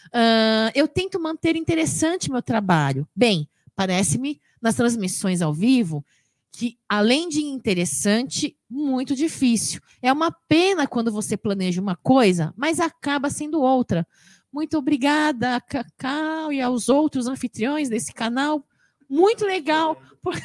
Uh, 0.08 0.72
eu 0.74 0.88
tento 0.88 1.20
manter 1.20 1.56
interessante 1.56 2.32
meu 2.32 2.42
trabalho. 2.42 3.08
Bem, 3.16 3.48
parece-me 3.76 4.42
nas 4.62 4.76
transmissões 4.76 5.42
ao 5.42 5.54
vivo 5.54 6.04
que, 6.52 6.78
além 6.90 7.30
de 7.30 7.42
interessante, 7.42 8.58
muito 8.70 9.16
difícil. 9.16 9.82
É 10.02 10.12
uma 10.12 10.32
pena 10.32 10.88
quando 10.88 11.12
você 11.12 11.38
planeja 11.38 11.82
uma 11.82 11.96
coisa, 11.96 12.54
mas 12.58 12.80
acaba 12.80 13.30
sendo 13.30 13.62
outra. 13.62 14.06
Muito 14.52 14.78
obrigada 14.78 15.56
a 15.56 15.62
Cacau 15.62 16.52
e 16.52 16.60
aos 16.60 16.90
outros 16.90 17.28
anfitriões 17.28 17.88
desse 17.88 18.14
canal. 18.14 18.66
Muito 19.10 19.46
legal 19.46 20.00
por, 20.22 20.36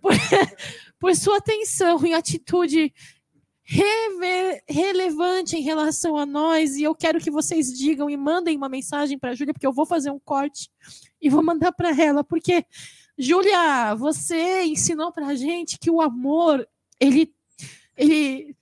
por, 0.00 0.12
por 0.98 1.14
sua 1.14 1.36
atenção 1.36 2.04
e 2.06 2.14
atitude 2.14 2.92
reve, 3.66 4.62
relevante 4.68 5.56
em 5.56 5.62
relação 5.62 6.16
a 6.16 6.24
nós. 6.24 6.76
E 6.76 6.84
eu 6.84 6.94
quero 6.94 7.20
que 7.20 7.30
vocês 7.30 7.76
digam 7.76 8.08
e 8.08 8.16
mandem 8.16 8.56
uma 8.56 8.68
mensagem 8.68 9.18
para 9.18 9.30
a 9.30 9.34
Júlia, 9.34 9.52
porque 9.52 9.66
eu 9.66 9.72
vou 9.72 9.84
fazer 9.84 10.10
um 10.10 10.20
corte 10.20 10.70
e 11.20 11.28
vou 11.28 11.42
mandar 11.42 11.72
para 11.72 11.90
ela. 12.00 12.22
Porque, 12.22 12.64
Júlia, 13.18 13.94
você 13.96 14.64
ensinou 14.64 15.12
para 15.12 15.26
a 15.26 15.34
gente 15.34 15.78
que 15.78 15.90
o 15.90 16.00
amor, 16.00 16.66
ele, 17.00 17.34
ele 17.96 18.55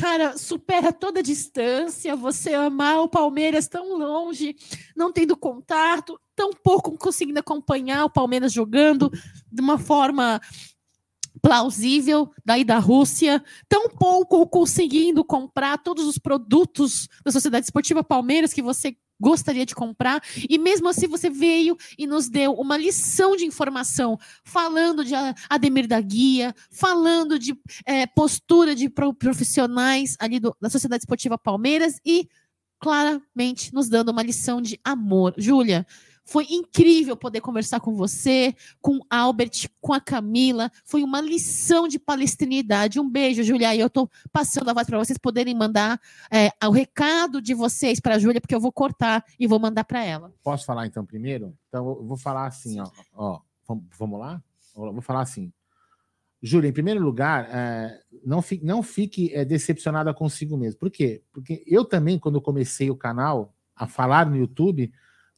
cara, 0.00 0.38
supera 0.38 0.94
toda 0.94 1.20
a 1.20 1.22
distância, 1.22 2.16
você 2.16 2.54
amar 2.54 3.00
o 3.00 3.08
Palmeiras 3.08 3.68
tão 3.68 3.98
longe, 3.98 4.56
não 4.96 5.12
tendo 5.12 5.36
contato, 5.36 6.18
tão 6.34 6.52
pouco 6.52 6.96
conseguindo 6.96 7.38
acompanhar 7.38 8.06
o 8.06 8.10
Palmeiras 8.10 8.50
jogando 8.50 9.12
de 9.52 9.60
uma 9.60 9.78
forma 9.78 10.40
plausível 11.42 12.30
daí 12.42 12.64
da 12.64 12.78
Rússia, 12.78 13.44
tão 13.68 13.90
pouco 13.90 14.46
conseguindo 14.48 15.22
comprar 15.22 15.76
todos 15.76 16.06
os 16.06 16.16
produtos 16.16 17.06
da 17.22 17.30
Sociedade 17.30 17.66
Esportiva 17.66 18.02
Palmeiras 18.02 18.54
que 18.54 18.62
você 18.62 18.96
gostaria 19.20 19.66
de 19.66 19.74
comprar, 19.74 20.22
e 20.48 20.58
mesmo 20.58 20.88
assim 20.88 21.06
você 21.06 21.28
veio 21.28 21.76
e 21.98 22.06
nos 22.06 22.28
deu 22.28 22.54
uma 22.54 22.76
lição 22.76 23.36
de 23.36 23.44
informação, 23.44 24.18
falando 24.42 25.04
de 25.04 25.12
Ademir 25.48 25.86
da 25.86 26.00
Guia, 26.00 26.54
falando 26.70 27.38
de 27.38 27.54
é, 27.84 28.06
postura 28.06 28.74
de 28.74 28.88
profissionais 28.88 30.16
ali 30.18 30.40
do, 30.40 30.56
da 30.60 30.70
Sociedade 30.70 31.02
Esportiva 31.02 31.36
Palmeiras 31.36 32.00
e 32.04 32.28
claramente 32.80 33.74
nos 33.74 33.88
dando 33.88 34.10
uma 34.10 34.22
lição 34.22 34.60
de 34.62 34.80
amor. 34.82 35.34
Júlia, 35.36 35.86
foi 36.24 36.46
incrível 36.50 37.16
poder 37.16 37.40
conversar 37.40 37.80
com 37.80 37.94
você, 37.94 38.54
com 38.80 39.00
Albert, 39.10 39.68
com 39.80 39.92
a 39.92 40.00
Camila. 40.00 40.70
Foi 40.84 41.02
uma 41.02 41.20
lição 41.20 41.88
de 41.88 41.98
palestinidade. 41.98 43.00
Um 43.00 43.08
beijo, 43.08 43.42
Júlia. 43.42 43.74
E 43.74 43.80
eu 43.80 43.88
estou 43.88 44.08
passando 44.32 44.68
a 44.68 44.72
voz 44.72 44.86
para 44.86 44.98
vocês 44.98 45.18
poderem 45.18 45.54
mandar 45.54 46.00
é, 46.30 46.50
o 46.66 46.70
recado 46.70 47.42
de 47.42 47.54
vocês 47.54 48.00
para 48.00 48.14
a 48.14 48.18
Júlia, 48.18 48.40
porque 48.40 48.54
eu 48.54 48.60
vou 48.60 48.72
cortar 48.72 49.24
e 49.38 49.46
vou 49.46 49.58
mandar 49.58 49.84
para 49.84 50.04
ela. 50.04 50.32
Posso 50.42 50.64
falar 50.64 50.86
então 50.86 51.04
primeiro? 51.04 51.56
Então, 51.68 51.88
eu 51.88 52.04
vou 52.04 52.16
falar 52.16 52.46
assim, 52.46 52.80
ó. 52.80 52.90
ó 53.14 53.40
vamos 53.98 54.18
lá? 54.18 54.42
Vou 54.74 55.02
falar 55.02 55.22
assim. 55.22 55.52
Júlia, 56.42 56.68
em 56.68 56.72
primeiro 56.72 57.02
lugar, 57.02 57.48
é, 57.50 58.00
não, 58.24 58.40
fique, 58.40 58.64
não 58.64 58.82
fique 58.82 59.34
é, 59.34 59.44
decepcionada 59.44 60.14
consigo 60.14 60.56
mesmo. 60.56 60.80
Por 60.80 60.90
quê? 60.90 61.22
Porque 61.32 61.62
eu 61.66 61.84
também, 61.84 62.18
quando 62.18 62.40
comecei 62.40 62.90
o 62.90 62.96
canal 62.96 63.54
a 63.76 63.86
falar 63.86 64.24
no 64.26 64.36
YouTube, 64.36 64.90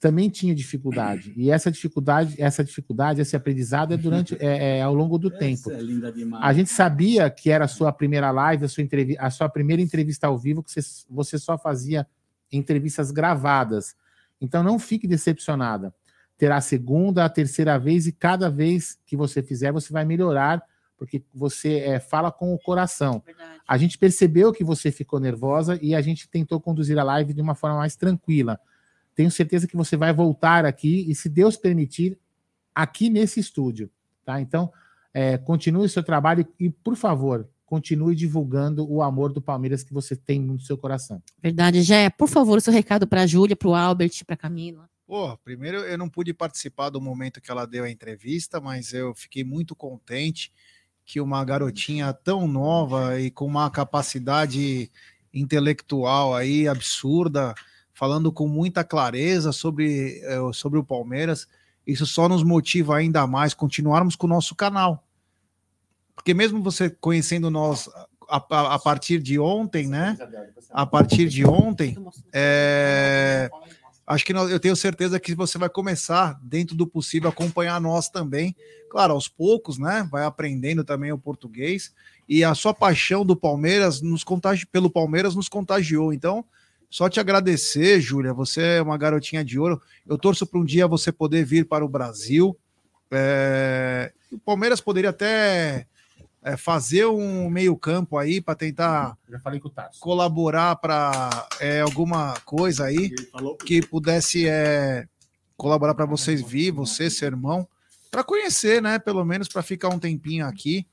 também 0.02 0.28
tinha 0.28 0.52
dificuldade. 0.52 1.32
E 1.36 1.48
essa 1.48 1.70
dificuldade, 1.70 2.34
essa 2.36 2.64
dificuldade, 2.64 3.20
esse 3.20 3.36
aprendizado 3.36 3.94
é 3.94 3.96
durante 3.96 4.36
é, 4.40 4.78
é 4.78 4.82
ao 4.82 4.92
longo 4.92 5.16
do 5.16 5.28
essa 5.28 5.38
tempo. 5.38 5.70
É 5.70 5.78
a 6.40 6.52
gente 6.52 6.70
sabia 6.70 7.30
que 7.30 7.50
era 7.50 7.66
a 7.66 7.68
sua 7.68 7.92
primeira 7.92 8.32
live, 8.32 8.64
a 8.64 8.68
sua, 8.68 8.82
a 9.20 9.30
sua 9.30 9.48
primeira 9.48 9.80
entrevista 9.80 10.26
ao 10.26 10.36
vivo, 10.36 10.60
que 10.60 10.72
você, 10.72 10.80
você 11.08 11.38
só 11.38 11.56
fazia 11.56 12.04
entrevistas 12.50 13.12
gravadas. 13.12 13.94
Então 14.40 14.64
não 14.64 14.76
fique 14.76 15.06
decepcionada. 15.06 15.94
Terá 16.36 16.56
a 16.56 16.60
segunda, 16.60 17.24
a 17.24 17.28
terceira 17.28 17.78
vez, 17.78 18.08
e 18.08 18.12
cada 18.12 18.50
vez 18.50 18.98
que 19.06 19.16
você 19.16 19.40
fizer, 19.40 19.70
você 19.70 19.92
vai 19.92 20.04
melhorar, 20.04 20.64
porque 20.98 21.22
você 21.32 21.76
é, 21.76 22.00
fala 22.00 22.32
com 22.32 22.52
o 22.52 22.58
coração. 22.58 23.22
Verdade. 23.24 23.60
A 23.68 23.78
gente 23.78 23.96
percebeu 23.96 24.52
que 24.52 24.64
você 24.64 24.90
ficou 24.90 25.20
nervosa 25.20 25.78
e 25.80 25.94
a 25.94 26.00
gente 26.00 26.28
tentou 26.28 26.60
conduzir 26.60 26.98
a 26.98 27.04
live 27.04 27.32
de 27.32 27.40
uma 27.40 27.54
forma 27.54 27.76
mais 27.76 27.94
tranquila 27.94 28.58
tenho 29.23 29.31
certeza 29.31 29.69
que 29.69 29.77
você 29.77 29.97
vai 29.97 30.12
voltar 30.12 30.66
aqui 30.66 31.09
e, 31.09 31.15
se 31.15 31.28
Deus 31.28 31.57
permitir, 31.57 32.19
aqui 32.74 33.09
nesse 33.09 33.39
estúdio. 33.39 33.89
Tá? 34.24 34.40
Então, 34.40 34.73
é, 35.15 35.39
continue 35.39 35.86
o 35.86 35.89
seu 35.89 36.03
trabalho 36.03 36.44
e, 36.59 36.69
por 36.69 36.97
favor, 36.97 37.49
continue 37.65 38.16
divulgando 38.16 38.90
o 38.90 39.01
amor 39.01 39.32
do 39.32 39.40
Palmeiras 39.40 39.85
que 39.85 39.94
você 39.94 40.16
tem 40.16 40.40
no 40.40 40.59
seu 40.61 40.77
coração. 40.77 41.23
Verdade, 41.40 41.82
Jé. 41.82 42.11
Por 42.11 42.28
favor, 42.28 42.59
o 42.59 42.61
seu 42.61 42.73
recado 42.73 43.07
para 43.07 43.23
a 43.23 43.27
Júlia, 43.27 43.55
para 43.55 43.69
o 43.69 43.74
Albert, 43.74 44.24
para 44.27 44.35
a 44.35 44.36
Camila. 44.36 44.90
Pô, 45.07 45.36
primeiro 45.39 45.78
eu 45.78 45.97
não 45.97 46.09
pude 46.09 46.35
participar 46.35 46.90
do 46.90 47.01
momento 47.01 47.40
que 47.40 47.51
ela 47.51 47.66
deu 47.66 47.85
a 47.85 47.90
entrevista, 47.90 48.61
mas 48.61 48.93
eu 48.93 49.15
fiquei 49.15 49.44
muito 49.44 49.77
contente 49.77 50.53
que 51.05 51.20
uma 51.20 51.44
garotinha 51.44 52.12
tão 52.12 52.49
nova 52.49 53.20
e 53.20 53.31
com 53.31 53.44
uma 53.44 53.70
capacidade 53.70 54.90
intelectual 55.32 56.35
aí 56.35 56.66
absurda 56.66 57.55
falando 58.02 58.32
com 58.32 58.48
muita 58.48 58.82
clareza 58.82 59.52
sobre, 59.52 60.20
eh, 60.24 60.52
sobre 60.52 60.76
o 60.76 60.82
Palmeiras. 60.82 61.46
Isso 61.86 62.04
só 62.04 62.28
nos 62.28 62.42
motiva 62.42 62.96
ainda 62.96 63.24
mais 63.28 63.54
continuarmos 63.54 64.16
com 64.16 64.26
o 64.26 64.30
nosso 64.30 64.56
canal. 64.56 65.06
Porque 66.12 66.34
mesmo 66.34 66.60
você 66.60 66.90
conhecendo 66.90 67.48
nós 67.48 67.88
a, 68.28 68.44
a, 68.50 68.74
a 68.74 68.78
partir 68.80 69.20
de 69.20 69.38
ontem, 69.38 69.86
né? 69.86 70.18
A 70.68 70.84
partir 70.84 71.28
de 71.28 71.46
ontem, 71.46 71.96
é, 72.32 73.48
acho 74.04 74.24
que 74.24 74.32
eu 74.32 74.58
tenho 74.58 74.74
certeza 74.74 75.20
que 75.20 75.32
você 75.32 75.56
vai 75.56 75.68
começar, 75.68 76.40
dentro 76.42 76.74
do 76.74 76.88
possível, 76.88 77.30
acompanhar 77.30 77.80
nós 77.80 78.08
também. 78.08 78.56
Claro, 78.90 79.12
aos 79.12 79.28
poucos, 79.28 79.78
né? 79.78 80.08
Vai 80.10 80.24
aprendendo 80.24 80.82
também 80.82 81.12
o 81.12 81.18
português. 81.18 81.94
E 82.28 82.42
a 82.42 82.52
sua 82.52 82.74
paixão 82.74 83.24
do 83.24 83.36
Palmeiras 83.36 84.00
nos 84.00 84.24
contagi 84.24 84.66
pelo 84.66 84.90
Palmeiras 84.90 85.36
nos 85.36 85.48
contagiou. 85.48 86.12
Então, 86.12 86.44
só 86.93 87.09
te 87.09 87.19
agradecer, 87.19 88.02
Júlia. 88.02 88.35
Você 88.35 88.60
é 88.60 88.82
uma 88.82 88.98
garotinha 88.98 89.43
de 89.43 89.59
ouro. 89.59 89.81
Eu 90.06 90.19
torço 90.19 90.47
para 90.47 90.60
um 90.60 90.64
dia 90.64 90.86
você 90.86 91.10
poder 91.10 91.43
vir 91.43 91.66
para 91.66 91.82
o 91.82 91.89
Brasil. 91.89 92.55
É... 93.10 94.12
O 94.31 94.39
Palmeiras 94.39 94.78
poderia 94.78 95.09
até 95.09 95.86
é, 96.43 96.55
fazer 96.55 97.06
um 97.06 97.48
meio-campo 97.48 98.19
aí 98.19 98.43
para 98.43 98.55
tentar 98.56 99.16
colaborar 100.01 100.77
para 100.77 101.48
é, 101.60 101.81
alguma 101.81 102.35
coisa 102.44 102.85
aí 102.85 103.10
que 103.64 103.81
pudesse 103.81 104.47
é, 104.47 105.06
colaborar 105.56 105.94
para 105.94 106.05
vocês 106.05 106.43
vir, 106.43 106.73
você, 106.73 107.09
seu 107.09 107.28
irmão, 107.28 107.66
para 108.10 108.23
conhecer, 108.23 108.82
né? 108.82 108.98
Pelo 108.98 109.24
menos 109.24 109.48
para 109.48 109.62
ficar 109.62 109.89
um 109.89 109.98
tempinho 109.98 110.44
aqui, 110.47 110.86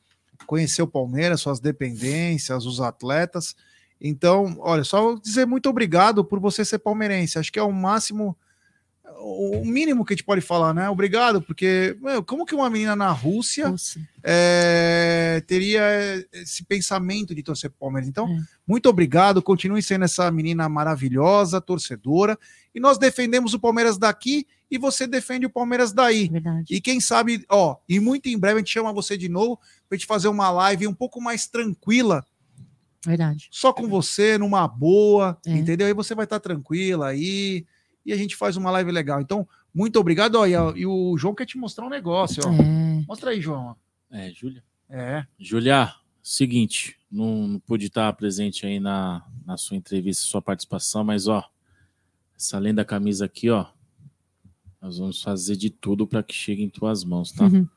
conhecer 0.48 0.82
o 0.82 0.88
Palmeiras, 0.88 1.42
suas 1.42 1.60
dependências, 1.60 2.66
os 2.66 2.80
atletas. 2.80 3.54
Então, 4.02 4.56
olha, 4.60 4.84
só 4.84 5.16
dizer 5.16 5.46
muito 5.46 5.70
obrigado 5.70 6.24
por 6.24 6.40
você 6.40 6.64
ser 6.64 6.80
palmeirense. 6.80 7.38
Acho 7.38 7.52
que 7.52 7.60
é 7.60 7.64
o 7.64 7.72
máximo, 7.72 8.38
o 9.22 9.66
mínimo 9.66 10.06
que 10.06 10.14
a 10.14 10.16
gente 10.16 10.24
pode 10.26 10.40
falar, 10.42 10.74
né? 10.74 10.90
Obrigado, 10.90 11.42
porque 11.42 11.98
meu, 12.02 12.24
como 12.24 12.46
que 12.46 12.56
uma 12.56 12.70
menina 12.70 12.96
na 12.96 13.12
Rússia 13.12 13.74
é, 14.24 15.44
teria 15.48 15.82
esse 16.32 16.64
pensamento 16.64 17.36
de 17.36 17.44
torcer 17.44 17.70
Palmeiras? 17.72 18.08
Então, 18.08 18.28
É. 18.28 18.40
muito 18.66 18.88
obrigado. 18.88 19.42
Continue 19.42 19.82
sendo 19.82 20.06
essa 20.06 20.32
menina 20.32 20.70
maravilhosa, 20.70 21.60
torcedora. 21.60 22.38
E 22.74 22.80
nós 22.80 22.98
defendemos 22.98 23.54
o 23.54 23.60
Palmeiras 23.60 23.98
daqui 23.98 24.48
e 24.72 24.78
você 24.78 25.08
defende 25.08 25.46
o 25.46 25.50
Palmeiras 25.50 25.92
daí. 25.92 26.30
Verdade. 26.30 26.74
E 26.74 26.80
quem 26.80 27.02
sabe, 27.02 27.44
ó, 27.50 27.76
e 27.90 28.00
muito 28.00 28.28
em 28.30 28.38
breve 28.38 28.56
a 28.56 28.60
gente 28.60 28.72
chama 28.72 28.94
você 28.94 29.18
de 29.18 29.28
novo 29.28 29.60
pra 29.90 29.98
gente 29.98 30.06
fazer 30.08 30.28
uma 30.28 30.50
live 30.52 30.88
um 30.88 30.94
pouco 30.94 31.20
mais 31.20 31.48
tranquila, 31.48 32.24
Verdade. 33.06 33.48
só 33.52 33.72
com 33.72 33.88
você, 33.88 34.38
numa 34.38 34.68
boa, 34.68 35.40
É. 35.46 35.52
entendeu? 35.58 35.88
Aí 35.88 35.94
você 35.94 36.14
vai 36.14 36.26
estar 36.26 36.40
tranquila 36.40 37.08
aí 37.08 37.66
e 38.06 38.12
a 38.12 38.18
gente 38.18 38.36
faz 38.36 38.58
uma 38.58 38.72
live 38.72 38.92
legal. 38.92 39.22
Então, 39.22 39.48
muito 39.74 40.00
obrigado. 40.00 40.36
Ó, 40.36 40.46
e, 40.46 40.52
e 40.52 40.86
o 40.86 41.18
João 41.18 41.34
quer 41.36 41.46
te 41.46 41.58
mostrar 41.58 41.86
um 41.86 41.90
negócio, 41.90 42.44
ó. 42.46 42.52
É. 42.52 43.06
Mostra 43.08 43.32
aí, 43.32 43.40
João. 43.42 43.76
É, 44.12 44.30
Júlia. 44.32 44.64
É. 44.90 45.26
Júlia, 45.38 45.94
seguinte, 46.22 46.98
não, 47.12 47.48
não 47.48 47.60
pude 47.60 47.86
estar 47.88 48.12
presente 48.14 48.66
aí 48.66 48.80
na, 48.80 49.24
na 49.46 49.56
sua 49.56 49.78
entrevista, 49.78 50.24
sua 50.26 50.42
participação, 50.42 51.04
mas 51.04 51.28
ó, 51.28 51.48
essa 52.36 52.60
linda 52.60 52.84
camisa 52.84 53.26
aqui, 53.26 53.50
ó, 53.50 53.66
nós 54.82 54.98
vamos 54.98 55.22
fazer 55.22 55.56
de 55.56 55.70
tudo 55.70 56.08
para 56.08 56.24
que 56.24 56.34
chegue 56.34 56.64
em 56.64 56.70
tuas 56.70 57.04
mãos, 57.04 57.32
tá? 57.32 57.46
Uhum. 57.46 57.68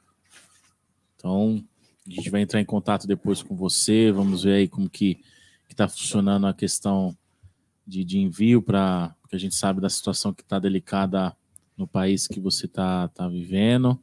Então, 1.17 1.65
a 2.07 2.11
gente 2.11 2.31
vai 2.31 2.43
entrar 2.43 2.61
em 2.61 2.65
contato 2.65 3.07
depois 3.07 3.43
com 3.43 3.55
você, 3.55 4.11
vamos 4.11 4.43
ver 4.43 4.55
aí 4.55 4.69
como 4.69 4.89
que, 4.89 5.21
que 5.69 5.75
tá 5.75 5.89
funcionando 5.89 6.47
a 6.47 6.55
questão 6.55 7.17
de, 7.87 8.05
de 8.05 8.19
envio 8.19 8.63
para 8.63 9.15
porque 9.33 9.37
a 9.37 9.39
gente 9.39 9.55
sabe 9.55 9.81
da 9.81 9.89
situação 9.89 10.35
que 10.35 10.43
está 10.43 10.59
delicada 10.59 11.35
no 11.75 11.87
país 11.87 12.27
que 12.27 12.39
você 12.39 12.69
tá, 12.69 13.09
tá 13.09 13.27
vivendo, 13.27 13.99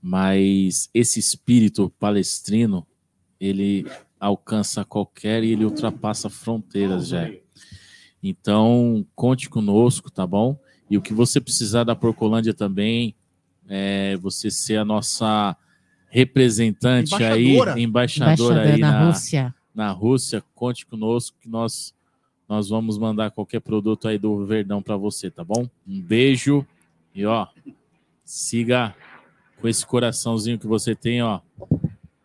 mas 0.00 0.88
esse 0.94 1.20
espírito 1.20 1.92
palestrino, 1.98 2.86
ele 3.38 3.86
alcança 4.18 4.82
qualquer 4.82 5.44
e 5.44 5.52
ele 5.52 5.66
ultrapassa 5.66 6.30
fronteiras, 6.30 7.08
já. 7.08 7.30
Então, 8.22 9.06
conte 9.14 9.50
conosco, 9.50 10.10
tá 10.10 10.26
bom? 10.26 10.58
E 10.88 10.96
o 10.96 11.02
que 11.02 11.12
você 11.12 11.38
precisar 11.38 11.84
da 11.84 11.94
Porcolândia 11.94 12.54
também, 12.54 13.14
é 13.68 14.16
você 14.16 14.50
ser 14.50 14.78
a 14.78 14.84
nossa 14.86 15.54
representante 16.12 17.14
Embaixadora. 17.14 17.74
aí, 17.74 17.82
embaixadora, 17.82 18.34
Embaixador 18.34 18.58
aí 18.74 18.78
na 18.80 18.90
na, 18.92 19.06
Rússia. 19.06 19.54
na 19.74 19.90
Rússia, 19.92 20.44
conte 20.54 20.84
conosco 20.84 21.34
que 21.40 21.48
nós 21.48 21.94
nós 22.48 22.68
vamos 22.68 22.98
mandar 22.98 23.30
qualquer 23.30 23.60
produto 23.60 24.06
aí 24.06 24.18
do 24.18 24.44
Verdão 24.44 24.82
para 24.82 24.94
você, 24.94 25.30
tá 25.30 25.42
bom? 25.42 25.66
Um 25.88 25.98
beijo 26.02 26.66
e 27.14 27.24
ó, 27.24 27.46
siga 28.24 28.94
com 29.58 29.66
esse 29.68 29.86
coraçãozinho 29.86 30.58
que 30.58 30.66
você 30.66 30.94
tem, 30.94 31.22
ó. 31.22 31.40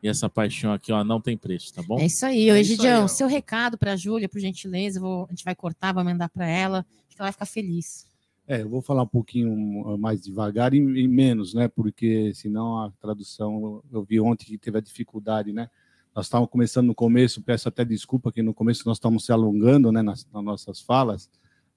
E 0.03 0.07
essa 0.09 0.27
paixão 0.29 0.73
aqui, 0.73 0.91
ó, 0.91 1.01
não 1.03 1.21
tem 1.21 1.37
preço, 1.37 1.73
tá 1.73 1.81
bom? 1.81 1.97
É 1.99 2.05
isso 2.07 2.25
aí, 2.25 2.49
É 2.49 2.59
Egidião. 2.59 3.07
seu 3.07 3.27
recado 3.27 3.77
para 3.77 3.93
a 3.93 3.95
Júlia, 3.95 4.27
por 4.27 4.39
gentileza, 4.39 4.99
vou- 4.99 5.25
a 5.25 5.29
gente 5.29 5.45
vai 5.45 5.55
cortar, 5.55 5.93
vai 5.93 6.03
mandar 6.03 6.27
para 6.29 6.45
ela, 6.45 6.79
acho 7.07 7.15
que 7.15 7.21
ela 7.21 7.27
vai 7.27 7.31
ficar 7.31 7.45
feliz. 7.45 8.05
É, 8.47 8.61
eu 8.61 8.69
vou 8.69 8.81
falar 8.81 9.03
um 9.03 9.07
pouquinho 9.07 9.97
mais 9.97 10.21
devagar 10.21 10.73
e, 10.73 10.77
e 10.77 11.05
menos, 11.05 11.53
né? 11.53 11.67
Porque 11.67 12.33
senão 12.33 12.79
a 12.79 12.91
tradução, 12.91 13.83
eu 13.91 14.03
vi 14.03 14.21
ontem 14.21 14.45
que 14.45 14.57
teve 14.57 14.77
a 14.77 14.81
dificuldade, 14.81 15.51
né? 15.51 15.69
Nós 16.15 16.27
estávamos 16.27 16.49
começando 16.49 16.87
no 16.87 16.95
começo, 16.95 17.41
peço 17.41 17.67
até 17.67 17.83
desculpa 17.83 18.31
que 18.31 18.41
no 18.41 18.53
começo 18.53 18.83
nós 18.85 18.97
estamos 18.97 19.25
se 19.25 19.33
alongando, 19.33 19.91
né, 19.91 20.01
nas, 20.01 20.25
nas 20.33 20.43
nossas 20.43 20.81
falas, 20.81 21.29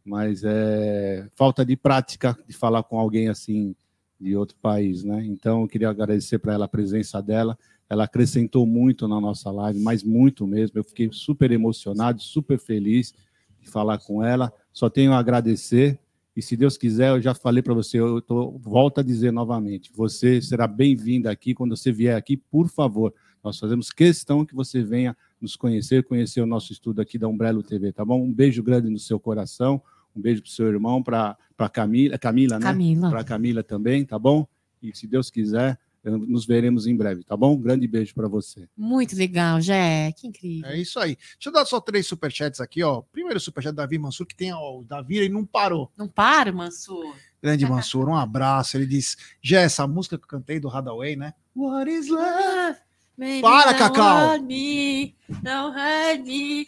mas 0.05 0.43
é 0.45 1.29
falta 1.35 1.65
de 1.65 1.77
prática 1.77 2.39
de 2.49 2.55
falar 2.55 2.85
com 2.85 2.99
alguém 2.99 3.29
assim 3.29 3.75
de 4.19 4.37
outro 4.37 4.57
país, 4.63 5.03
né? 5.03 5.25
Então 5.27 5.63
eu 5.63 5.69
queria 5.69 5.91
agradecer 5.91 6.39
para 6.39 6.55
ela 6.55 6.67
a 6.67 6.69
presença 6.69 7.21
dela. 7.21 7.59
Ela 7.89 8.05
acrescentou 8.05 8.65
muito 8.65 9.09
na 9.09 9.21
nossa 9.21 9.51
live, 9.51 9.81
mas 9.81 10.05
muito 10.05 10.47
mesmo. 10.47 10.79
Eu 10.79 10.85
fiquei 10.85 11.09
super 11.11 11.51
emocionado, 11.51 12.23
super 12.23 12.59
feliz 12.59 13.13
de 13.61 13.69
falar 13.69 13.99
com 13.99 14.23
ela. 14.25 14.53
Só 14.73 14.89
tenho 14.89 15.13
a 15.13 15.19
agradecer. 15.19 15.99
E 16.41 16.43
se 16.43 16.57
Deus 16.57 16.79
quiser, 16.79 17.11
eu 17.11 17.21
já 17.21 17.35
falei 17.35 17.63
para 17.63 17.75
você, 17.75 18.01
eu 18.01 18.19
tô, 18.23 18.53
volto 18.53 18.99
a 18.99 19.03
dizer 19.03 19.31
novamente: 19.31 19.93
você 19.95 20.41
será 20.41 20.67
bem-vinda 20.67 21.31
aqui. 21.31 21.53
Quando 21.53 21.77
você 21.77 21.93
vier 21.93 22.17
aqui, 22.17 22.35
por 22.35 22.67
favor, 22.67 23.13
nós 23.45 23.59
fazemos 23.59 23.91
questão 23.93 24.43
que 24.43 24.55
você 24.55 24.83
venha 24.83 25.15
nos 25.39 25.55
conhecer, 25.55 26.03
conhecer 26.03 26.41
o 26.41 26.47
nosso 26.47 26.73
estudo 26.73 27.03
aqui 27.03 27.19
da 27.19 27.29
Umbrello 27.29 27.63
TV, 27.63 27.93
tá 27.93 28.07
bom? 28.07 28.25
Um 28.25 28.33
beijo 28.33 28.63
grande 28.63 28.89
no 28.89 28.99
seu 28.99 29.21
coração, 29.21 29.83
um 30.17 30.21
beijo 30.23 30.41
para 30.41 30.49
o 30.49 30.51
seu 30.51 30.67
irmão, 30.67 31.03
para 31.03 31.37
Camila, 31.71 32.17
Camila, 32.17 32.59
né? 32.59 32.65
Camila. 32.65 33.11
Para 33.11 33.23
Camila 33.23 33.63
também, 33.63 34.03
tá 34.07 34.19
bom? 34.19 34.49
E 34.83 34.97
se 34.97 35.07
Deus 35.07 35.29
quiser, 35.31 35.79
nos 36.05 36.47
veremos 36.47 36.87
em 36.87 36.97
breve, 36.97 37.23
tá 37.25 37.37
bom? 37.37 37.55
Um 37.55 37.61
grande 37.61 37.87
beijo 37.87 38.15
para 38.15 38.27
você. 38.29 38.69
Muito 38.77 39.15
legal, 39.17 39.61
Jé, 39.61 40.13
que 40.13 40.27
incrível. 40.27 40.71
É 40.71 40.79
isso 40.79 40.99
aí. 40.99 41.17
Deixa 41.17 41.49
eu 41.49 41.53
dar 41.53 41.65
só 41.67 41.81
três 41.81 42.07
superchats 42.07 42.61
aqui, 42.61 42.83
ó. 42.83 43.03
Primeiro 43.13 43.39
superchat 43.39 43.75
Davi 43.75 43.99
Mansur, 43.99 44.27
que 44.27 44.35
tem 44.35 44.53
ó, 44.53 44.79
o 44.79 44.85
Davi, 44.85 45.19
ele 45.19 45.29
não 45.29 45.45
parou. 45.45 45.91
Não 45.97 46.09
para, 46.09 46.51
Mansur. 46.53 47.15
Grande 47.43 47.65
Mansur, 47.69 48.09
um 48.09 48.17
abraço. 48.17 48.77
Ele 48.77 48.87
diz: 48.87 49.17
Jé, 49.43 49.63
essa 49.63 49.87
música 49.87 50.17
que 50.17 50.25
eu 50.25 50.29
cantei 50.29 50.59
do 50.59 50.69
Hadaway, 50.69 51.17
né? 51.17 51.35
What 51.55 51.91
is 51.91 52.09
love? 52.09 52.79
Baby, 53.19 53.43
Para, 53.43 53.73
don't 53.73 53.79
Cacau. 53.79 54.29
hurt 54.31 54.43
me, 54.45 55.15
don't 55.43 55.77
hurt 55.77 56.27
me, 56.27 56.67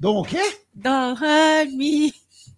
Dom 0.00 0.20
o 0.22 0.24
quê? 0.24 0.58
don't 0.74 1.20
hurt 1.22 1.70
me, 1.72 2.12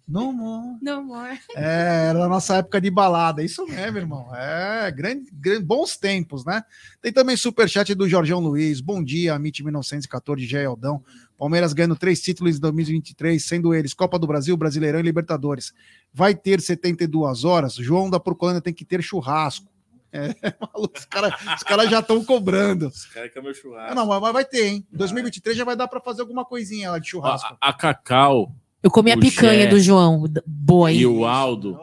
No 0.07 0.31
more. 0.31 0.77
no 0.81 1.03
more. 1.03 1.37
É, 1.53 2.07
era 2.09 2.23
a 2.23 2.29
nossa 2.29 2.55
época 2.55 2.79
de 2.79 2.89
balada, 2.89 3.43
isso 3.43 3.65
mesmo, 3.67 3.97
irmão. 3.97 4.33
É, 4.33 4.89
grande, 4.89 5.29
grande, 5.33 5.65
bons 5.65 5.97
tempos, 5.97 6.45
né? 6.45 6.63
Tem 7.01 7.11
também 7.11 7.35
superchat 7.35 7.93
do 7.93 8.07
Jorgão 8.07 8.39
Luiz. 8.39 8.79
Bom 8.79 9.03
dia, 9.03 9.33
Amit 9.33 9.61
1914, 9.61 10.45
Gé 10.45 10.63
Aldão. 10.63 11.03
Palmeiras 11.37 11.73
ganhando 11.73 11.97
três 11.97 12.21
títulos 12.21 12.55
em 12.55 12.59
2023, 12.61 13.43
sendo 13.43 13.73
eles 13.73 13.93
Copa 13.93 14.17
do 14.17 14.25
Brasil, 14.25 14.55
Brasileirão 14.55 14.99
e 14.99 15.03
Libertadores. 15.03 15.73
Vai 16.13 16.33
ter 16.33 16.61
72 16.61 17.43
horas. 17.43 17.75
João 17.75 18.09
da 18.09 18.19
Porcolândia 18.19 18.61
tem 18.61 18.73
que 18.73 18.85
ter 18.85 19.03
churrasco. 19.03 19.67
É, 20.09 20.29
maluco, 20.73 20.97
os 20.97 21.05
caras 21.05 21.33
os 21.57 21.63
cara 21.63 21.85
já 21.85 21.99
estão 21.99 22.23
cobrando. 22.23 22.87
Esse 22.87 23.09
cara 23.09 23.27
que 23.27 23.37
é 23.37 23.41
meu 23.41 23.53
churrasco. 23.53 23.93
não, 23.93 24.07
mas 24.07 24.33
vai 24.33 24.45
ter, 24.45 24.67
hein? 24.67 24.87
2023 24.89 25.57
já 25.57 25.65
vai 25.65 25.75
dar 25.75 25.89
para 25.89 25.99
fazer 25.99 26.21
alguma 26.21 26.45
coisinha 26.45 26.91
lá 26.91 26.97
de 26.97 27.09
churrasco. 27.09 27.57
a, 27.59 27.69
a 27.69 27.73
Cacau 27.73 28.55
Eu 28.87 28.91
comi 28.91 29.11
a 29.11 29.17
picanha 29.17 29.63
Jé 29.63 29.67
do 29.67 29.79
João, 29.81 30.23
boa 30.45 30.87
aí. 30.87 30.99
e 30.99 31.05
o 31.05 31.25
Aldo, 31.25 31.77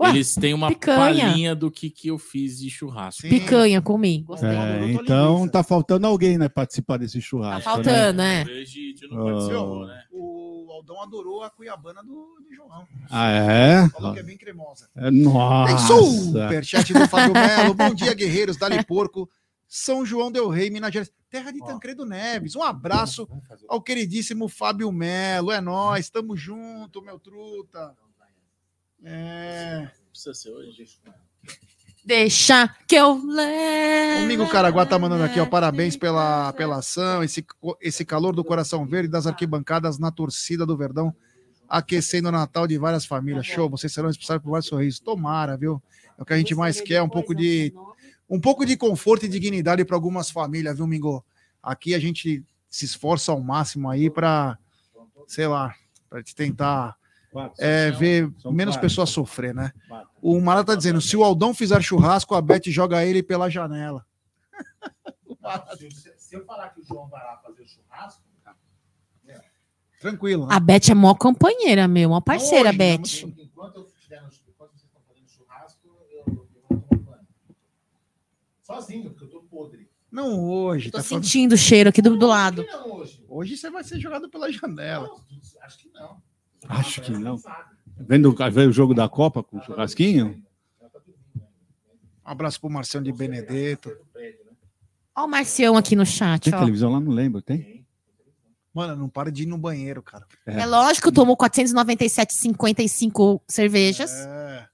Ué, 0.00 0.08
eles 0.08 0.34
têm 0.34 0.54
uma 0.54 0.68
picanha. 0.68 0.98
palhinha 0.98 1.54
do 1.54 1.70
que, 1.70 1.90
que 1.90 2.08
eu 2.08 2.18
fiz 2.18 2.58
de 2.58 2.70
churrasco. 2.70 3.20
Sim. 3.22 3.28
Picanha, 3.28 3.82
comi. 3.82 4.22
Gostei. 4.22 4.48
É, 4.48 4.90
então 4.92 5.46
tá 5.46 5.62
faltando 5.62 6.06
alguém, 6.06 6.38
né, 6.38 6.48
participar 6.48 6.96
desse 6.96 7.18
Tá 7.18 7.24
churrasco. 7.24 7.62
faltando, 7.62 8.16
né? 8.16 8.44
Não 9.10 9.82
Ah. 9.84 9.86
né? 9.86 10.02
O 10.12 10.66
Aldão 10.72 11.02
adorou 11.02 11.42
a 11.42 11.50
cuiabana 11.50 12.02
do, 12.02 12.08
do 12.14 12.54
João. 12.56 12.86
Ah, 13.10 13.30
é? 13.30 13.88
Falou 13.90 14.14
que 14.14 14.20
é 14.20 14.22
bem 14.22 14.38
cremosa. 14.38 14.88
É, 14.96 15.10
Nossa. 15.10 15.94
Tem 15.94 16.32
superchat 16.32 16.92
do 16.94 17.06
Fábio 17.08 17.34
Melo. 17.34 17.74
Bom 17.74 17.92
dia, 17.94 18.14
guerreiros. 18.14 18.56
Dali 18.56 18.82
Porco. 18.82 19.28
São 19.76 20.06
João 20.06 20.32
Del 20.32 20.48
Rei, 20.48 20.70
Minas 20.70 20.90
Gerais. 20.90 21.12
Terra 21.28 21.50
de 21.50 21.58
Tancredo 21.58 22.06
Neves. 22.06 22.56
Um 22.56 22.62
abraço 22.62 23.28
ao 23.68 23.82
queridíssimo 23.82 24.48
Fábio 24.48 24.90
Melo. 24.90 25.52
É 25.52 25.60
nós, 25.60 26.08
tamo 26.08 26.34
junto, 26.34 27.02
meu 27.02 27.18
truta. 27.18 27.94
É. 29.04 29.82
Não 29.82 30.10
precisa 30.10 30.32
ser 30.32 30.50
hoje. 30.50 30.86
Deixa 32.02 32.74
que 32.88 32.94
eu 32.94 33.22
levo. 33.22 34.22
Domingo 34.22 34.48
Caraguá 34.48 34.86
tá 34.86 34.98
mandando 34.98 35.24
aqui, 35.24 35.38
ó. 35.38 35.44
Parabéns 35.44 35.94
pela, 35.94 36.54
pela 36.54 36.78
ação, 36.78 37.22
esse, 37.22 37.44
esse 37.82 38.02
calor 38.02 38.34
do 38.34 38.42
coração 38.42 38.86
verde 38.86 39.08
das 39.08 39.26
arquibancadas 39.26 39.98
na 39.98 40.10
torcida 40.10 40.64
do 40.64 40.76
Verdão, 40.76 41.14
aquecendo 41.68 42.28
o 42.28 42.32
Natal 42.32 42.66
de 42.66 42.78
várias 42.78 43.04
famílias. 43.04 43.44
Show, 43.44 43.68
vocês 43.68 43.92
serão 43.92 44.08
responsáveis 44.08 44.42
por 44.42 44.52
vários 44.52 44.68
sorrisos. 44.68 45.00
Tomara, 45.00 45.54
viu? 45.54 45.82
É 46.16 46.22
o 46.22 46.24
que 46.24 46.32
a 46.32 46.38
gente 46.38 46.54
mais 46.54 46.80
quer, 46.80 47.02
um 47.02 47.10
pouco 47.10 47.34
de 47.34 47.74
um 48.28 48.40
pouco 48.40 48.64
de 48.64 48.76
conforto 48.76 49.24
e 49.24 49.28
dignidade 49.28 49.84
para 49.84 49.96
algumas 49.96 50.30
famílias, 50.30 50.76
viu, 50.76 50.86
Mingo? 50.86 51.24
Aqui 51.62 51.94
a 51.94 51.98
gente 51.98 52.44
se 52.68 52.84
esforça 52.84 53.32
ao 53.32 53.40
máximo 53.40 53.88
aí 53.88 54.10
para, 54.10 54.58
sei 55.26 55.46
lá, 55.46 55.74
para 56.08 56.22
tentar 56.22 56.96
é, 57.58 57.90
ver 57.90 58.32
são 58.38 58.52
menos 58.52 58.74
quatro. 58.74 58.88
pessoas 58.88 59.10
sofrer, 59.10 59.54
né? 59.54 59.72
O 60.20 60.40
Mara 60.40 60.64
tá 60.64 60.74
dizendo: 60.74 61.00
se 61.00 61.16
o 61.16 61.24
Aldão 61.24 61.54
fizer 61.54 61.82
churrasco, 61.82 62.34
a 62.34 62.42
Beth 62.42 62.62
joga 62.66 63.04
ele 63.04 63.22
pela 63.22 63.48
janela. 63.50 64.04
Se 66.16 66.34
eu 66.34 66.44
falar 66.44 66.70
que 66.70 66.80
o 66.80 66.84
João 66.84 67.06
vai 67.08 67.22
lá 67.22 67.36
fazer 67.36 67.62
o 67.62 67.68
churrasco, 67.68 68.22
Tranquilo. 70.00 70.46
né? 70.46 70.54
A 70.54 70.60
Beth 70.60 70.90
é 70.90 70.94
mó 70.94 71.14
companheira, 71.14 71.88
meu, 71.88 72.10
uma 72.10 72.20
parceira, 72.20 72.70
Hoje? 72.70 72.76
Beth. 72.76 73.42
enquanto 73.44 73.76
eu 73.76 73.86
estiver 73.86 74.20
no 74.22 74.28
enquanto 74.48 74.72
vocês 74.72 74.84
estão 74.84 75.00
fazendo 75.06 75.28
churrasco, 75.28 75.80
eu, 76.10 76.24
eu 76.26 76.34
vou 76.34 76.46
tomar 76.68 77.04
banho. 77.04 77.26
Sozinho, 78.80 79.10
porque 79.10 79.24
eu 79.24 79.28
tô 79.28 79.40
podre. 79.42 79.88
Não 80.10 80.48
hoje. 80.48 80.90
Tô 80.90 80.98
Tá 80.98 81.04
falando... 81.04 81.24
sentindo 81.24 81.54
o 81.54 81.58
cheiro 81.58 81.90
aqui 81.90 82.00
do, 82.00 82.16
do 82.16 82.26
lado. 82.26 82.64
Não 82.66 82.92
hoje? 82.92 83.22
Hoje 83.28 83.56
você 83.56 83.68
vai 83.70 83.82
ser 83.84 83.98
jogado 83.98 84.28
pela 84.30 84.50
janela. 84.52 85.08
Não, 85.08 85.20
acho 85.62 85.78
que 85.78 85.88
não. 85.92 86.22
Acho 86.68 87.02
que 87.02 87.10
não. 87.12 87.36
Vendo, 87.98 88.34
vendo 88.52 88.70
o 88.70 88.72
jogo 88.72 88.94
da 88.94 89.08
Copa 89.08 89.42
com 89.42 89.58
o 89.58 89.62
churrasquinho? 89.62 90.42
Um 91.36 92.30
abraço 92.30 92.60
pro 92.60 92.70
Marcião 92.70 93.02
de 93.02 93.12
Benedetto. 93.12 93.90
Ó 95.14 95.24
o 95.24 95.28
Marcião 95.28 95.76
aqui 95.76 95.94
no 95.96 96.04
chat, 96.04 96.44
Tem 96.44 96.54
ó. 96.54 96.58
televisão 96.58 96.92
lá? 96.92 97.00
Não 97.00 97.12
lembro, 97.12 97.40
tem? 97.40 97.86
Mano, 98.74 98.94
não 98.96 99.08
para 99.08 99.32
de 99.32 99.44
ir 99.44 99.46
no 99.46 99.56
banheiro, 99.56 100.02
cara. 100.02 100.26
É 100.44 100.66
lógico, 100.66 101.10
tomou 101.10 101.36
497,55 101.36 103.40
cervejas. 103.48 104.10
É. 104.12 104.66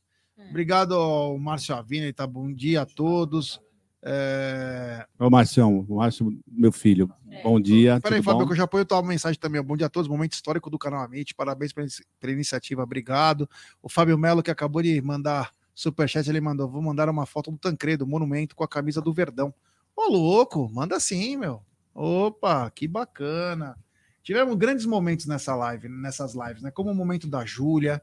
Obrigado 0.50 0.94
ao 0.94 1.38
Márcio 1.38 1.74
Avina, 1.74 2.12
tá 2.12 2.26
bom 2.26 2.52
dia 2.52 2.82
a 2.82 2.86
todos. 2.86 3.60
É... 4.04 5.06
Ô, 5.18 5.30
Marcião, 5.30 5.86
o 5.88 5.96
Márcio, 5.96 6.36
meu 6.46 6.72
filho, 6.72 7.08
bom 7.42 7.60
dia. 7.60 8.00
Peraí, 8.00 8.18
tudo 8.18 8.24
Fábio, 8.24 8.40
bom? 8.40 8.46
que 8.46 8.52
eu 8.52 8.56
já 8.56 8.66
ponho 8.66 8.84
tua 8.84 9.02
mensagem 9.02 9.38
também. 9.38 9.62
Bom 9.62 9.76
dia 9.76 9.86
a 9.86 9.90
todos, 9.90 10.08
momento 10.08 10.32
histórico 10.32 10.68
do 10.68 10.78
canal 10.78 11.04
Amit. 11.04 11.34
Parabéns 11.34 11.72
pela, 11.72 11.86
pela 12.18 12.32
iniciativa, 12.32 12.82
obrigado. 12.82 13.48
O 13.80 13.88
Fábio 13.88 14.18
Melo, 14.18 14.42
que 14.42 14.50
acabou 14.50 14.82
de 14.82 15.00
mandar 15.00 15.52
superchat, 15.72 16.28
ele 16.28 16.40
mandou: 16.40 16.68
vou 16.68 16.82
mandar 16.82 17.08
uma 17.08 17.26
foto 17.26 17.52
do 17.52 17.58
Tancredo, 17.58 18.06
monumento 18.06 18.56
com 18.56 18.64
a 18.64 18.68
camisa 18.68 19.00
do 19.00 19.12
Verdão. 19.12 19.54
Ô, 19.94 20.10
louco, 20.10 20.68
manda 20.72 20.98
sim, 20.98 21.36
meu. 21.36 21.62
Opa, 21.94 22.70
que 22.70 22.88
bacana. 22.88 23.76
Tivemos 24.22 24.54
grandes 24.56 24.86
momentos 24.86 25.26
nessa 25.26 25.54
live, 25.54 25.88
nessas 25.88 26.34
lives, 26.34 26.62
né? 26.62 26.70
Como 26.70 26.90
o 26.90 26.94
momento 26.94 27.28
da 27.28 27.44
Júlia, 27.44 28.02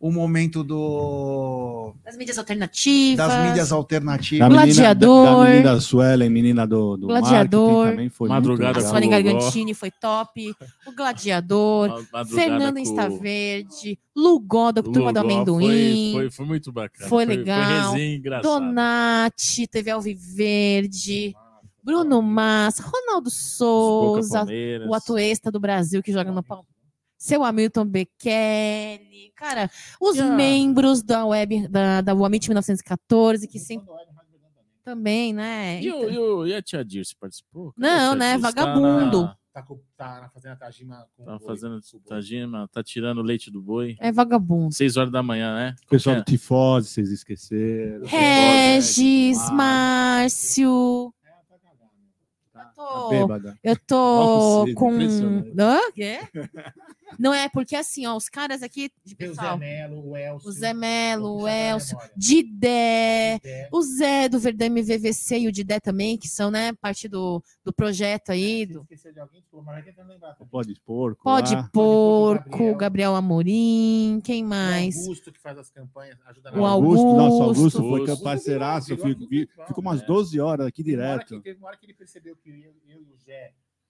o 0.00 0.12
momento 0.12 0.62
do 0.62 1.92
Das 2.04 2.16
mídias 2.16 2.38
alternativas. 2.38 3.16
das 3.28 3.46
mídias 3.48 3.68
Da 3.70 3.76
alternativas. 3.76 4.48
menina, 4.48 4.64
Gladiador. 4.64 5.24
Da, 5.26 5.44
da 5.44 5.50
menina 5.50 5.80
Suelen, 5.80 6.30
menina 6.30 6.66
do, 6.66 6.96
do 6.96 7.06
Gladiador. 7.08 7.90
também 7.90 8.08
foi 8.08 8.28
Madrugada 8.28 8.80
com. 8.80 8.88
Sônia. 8.88 9.08
Gargantini 9.10 9.74
foi 9.74 9.90
top. 9.90 10.54
O 10.86 10.92
Gladiador. 10.92 12.04
Com 12.12 12.78
Insta 12.78 13.08
Verde. 13.10 13.98
Lugó, 14.14 14.70
da 14.70 14.82
Turma 14.82 15.12
do. 15.12 15.18
Amendoim. 15.18 16.12
Foi, 16.12 16.22
foi, 16.22 16.30
foi 16.30 16.46
muito 16.46 16.70
bacana. 16.72 17.08
Foi 17.08 17.24
legal. 17.24 17.90
Foi 17.90 17.98
resenha. 17.98 18.40
Donati, 18.40 19.66
teve 19.66 19.90
Alviverde. 19.90 21.34
Bruno 21.82 22.20
Massa, 22.20 22.82
Ronaldo 22.82 23.30
Souza, 23.30 24.46
o 24.86 24.94
atuesta 24.94 25.50
do 25.50 25.58
Brasil 25.58 26.02
que 26.02 26.12
joga 26.12 26.30
no 26.30 26.42
Palmeiras. 26.42 26.77
Seu 27.18 27.42
Hamilton 27.44 27.84
Bekele, 27.84 29.32
cara, 29.34 29.68
os 30.00 30.16
Yeah. 30.16 30.36
membros 30.36 31.02
da 31.02 31.26
web 31.26 31.66
da, 31.68 32.00
da 32.00 32.14
Wamit 32.14 32.48
1914, 32.48 33.48
que 33.48 33.58
sempre 33.58 33.86
também, 34.84 35.32
né? 35.34 35.82
E, 35.82 35.90
o, 35.92 36.08
e, 36.10 36.18
o- 36.18 36.46
e 36.46 36.54
a 36.54 36.62
tia 36.62 36.82
Dirce 36.84 37.14
participou? 37.20 37.72
Cadê 37.72 37.86
Não, 37.86 38.14
né? 38.14 38.36
Dirce? 38.38 38.42
Tá 38.42 38.48
Vagabundo. 38.64 39.22
na- 39.24 39.36
Tá, 39.52 39.64
tá 39.96 40.30
fazendo 40.32 40.52
a 40.52 40.56
Tajima 40.56 41.04
com 41.16 41.24
Tá 41.24 41.34
o 41.34 41.38
boi, 41.40 41.46
fazendo 41.48 41.80
com 41.80 41.96
o 41.96 42.00
boi. 42.00 42.08
Tajima, 42.08 42.68
tá 42.72 42.80
tirando 42.80 43.18
o 43.18 43.22
leite 43.22 43.50
do 43.50 43.60
boi. 43.60 43.96
É 43.98 44.12
vagabundo. 44.12 44.72
Seis 44.72 44.96
horas 44.96 45.10
da 45.10 45.20
manhã, 45.20 45.52
né? 45.52 45.74
O 45.84 45.88
pessoal 45.88 46.14
É. 46.14 46.18
do 46.20 46.24
Tifose, 46.24 46.88
vocês 46.88 47.10
esqueceram. 47.10 48.06
Regis, 48.06 49.50
Márcio. 49.50 51.12
Tá 52.84 52.92
tô- 53.00 53.08
bêbada. 53.10 53.58
Eu 53.62 53.76
tô 53.76 53.96
Nossa, 53.96 54.74
com. 54.74 54.92
impressionante. 54.94 55.52
Hã? 55.58 55.78
Quê? 55.94 56.18
Não 57.18 57.32
é, 57.32 57.48
porque 57.48 57.74
assim, 57.74 58.06
ó, 58.06 58.14
os 58.16 58.28
caras 58.28 58.62
aqui, 58.62 58.90
de 59.04 59.14
Tem 59.16 59.28
o 59.30 59.34
Zé 59.34 59.40
pessoal, 59.40 59.58
Melo, 59.58 60.10
o 60.10 60.16
Elcio. 60.16 60.48
o 60.48 60.52
Zé 60.52 60.74
Melo, 60.74 61.36
o 61.42 61.48
Elcio. 61.48 61.96
Didé, 62.14 63.38
Zé, 63.42 63.68
o 63.72 63.82
Zé 63.82 64.28
do 64.28 64.38
Verdão 64.38 64.66
MVVC 64.66 65.38
e 65.38 65.48
o 65.48 65.52
Didé 65.52 65.80
também, 65.80 66.16
que 66.18 66.28
são, 66.28 66.50
né, 66.50 66.72
parte 66.74 67.08
do, 67.08 67.42
do 67.64 67.72
projeto 67.72 68.30
aí, 68.30 68.66
do 68.66 68.82
esquecer 68.82 69.12
de 69.12 69.20
alguém, 69.20 69.40
desculpa, 69.40 69.64
mas 69.72 69.84
lembrar. 70.06 70.36
Pode 70.50 70.74
porco. 70.84 71.22
Pode 71.24 71.54
lá. 71.54 71.68
Porco, 71.72 72.50
Gabriel. 72.50 72.76
Gabriel 72.76 73.14
Amorim, 73.16 74.20
quem 74.22 74.44
O 74.44 74.48
mais? 74.48 74.96
Augusto 74.98 75.32
que 75.32 75.40
faz 75.40 75.58
as 75.58 75.70
campanhas, 75.70 76.18
ajuda 76.26 76.52
O 76.52 76.60
na 76.62 76.68
Augusto, 76.68 77.04
nosso 77.04 77.42
Augusto 77.42 77.60
Augusto. 77.60 77.78
foi 77.80 78.00
Augusto. 78.00 78.22
parceiraço, 78.22 78.96
ficou 78.96 79.82
umas 79.82 80.02
é. 80.02 80.06
12 80.06 80.40
horas 80.40 80.66
aqui 80.66 80.82
Teve 80.84 80.96
uma 80.96 81.04
hora 81.04 81.14
direto. 81.24 81.36
que- 81.36 81.40
Teve 81.42 81.58
uma 81.58 81.68
hora 81.68 81.76
que 81.76 81.86
ele 81.86 81.94
percebeu 81.94 82.36
que 82.36 82.67
eu, 82.68 82.96
eu 82.96 83.02
e 83.02 83.12
o 83.12 83.18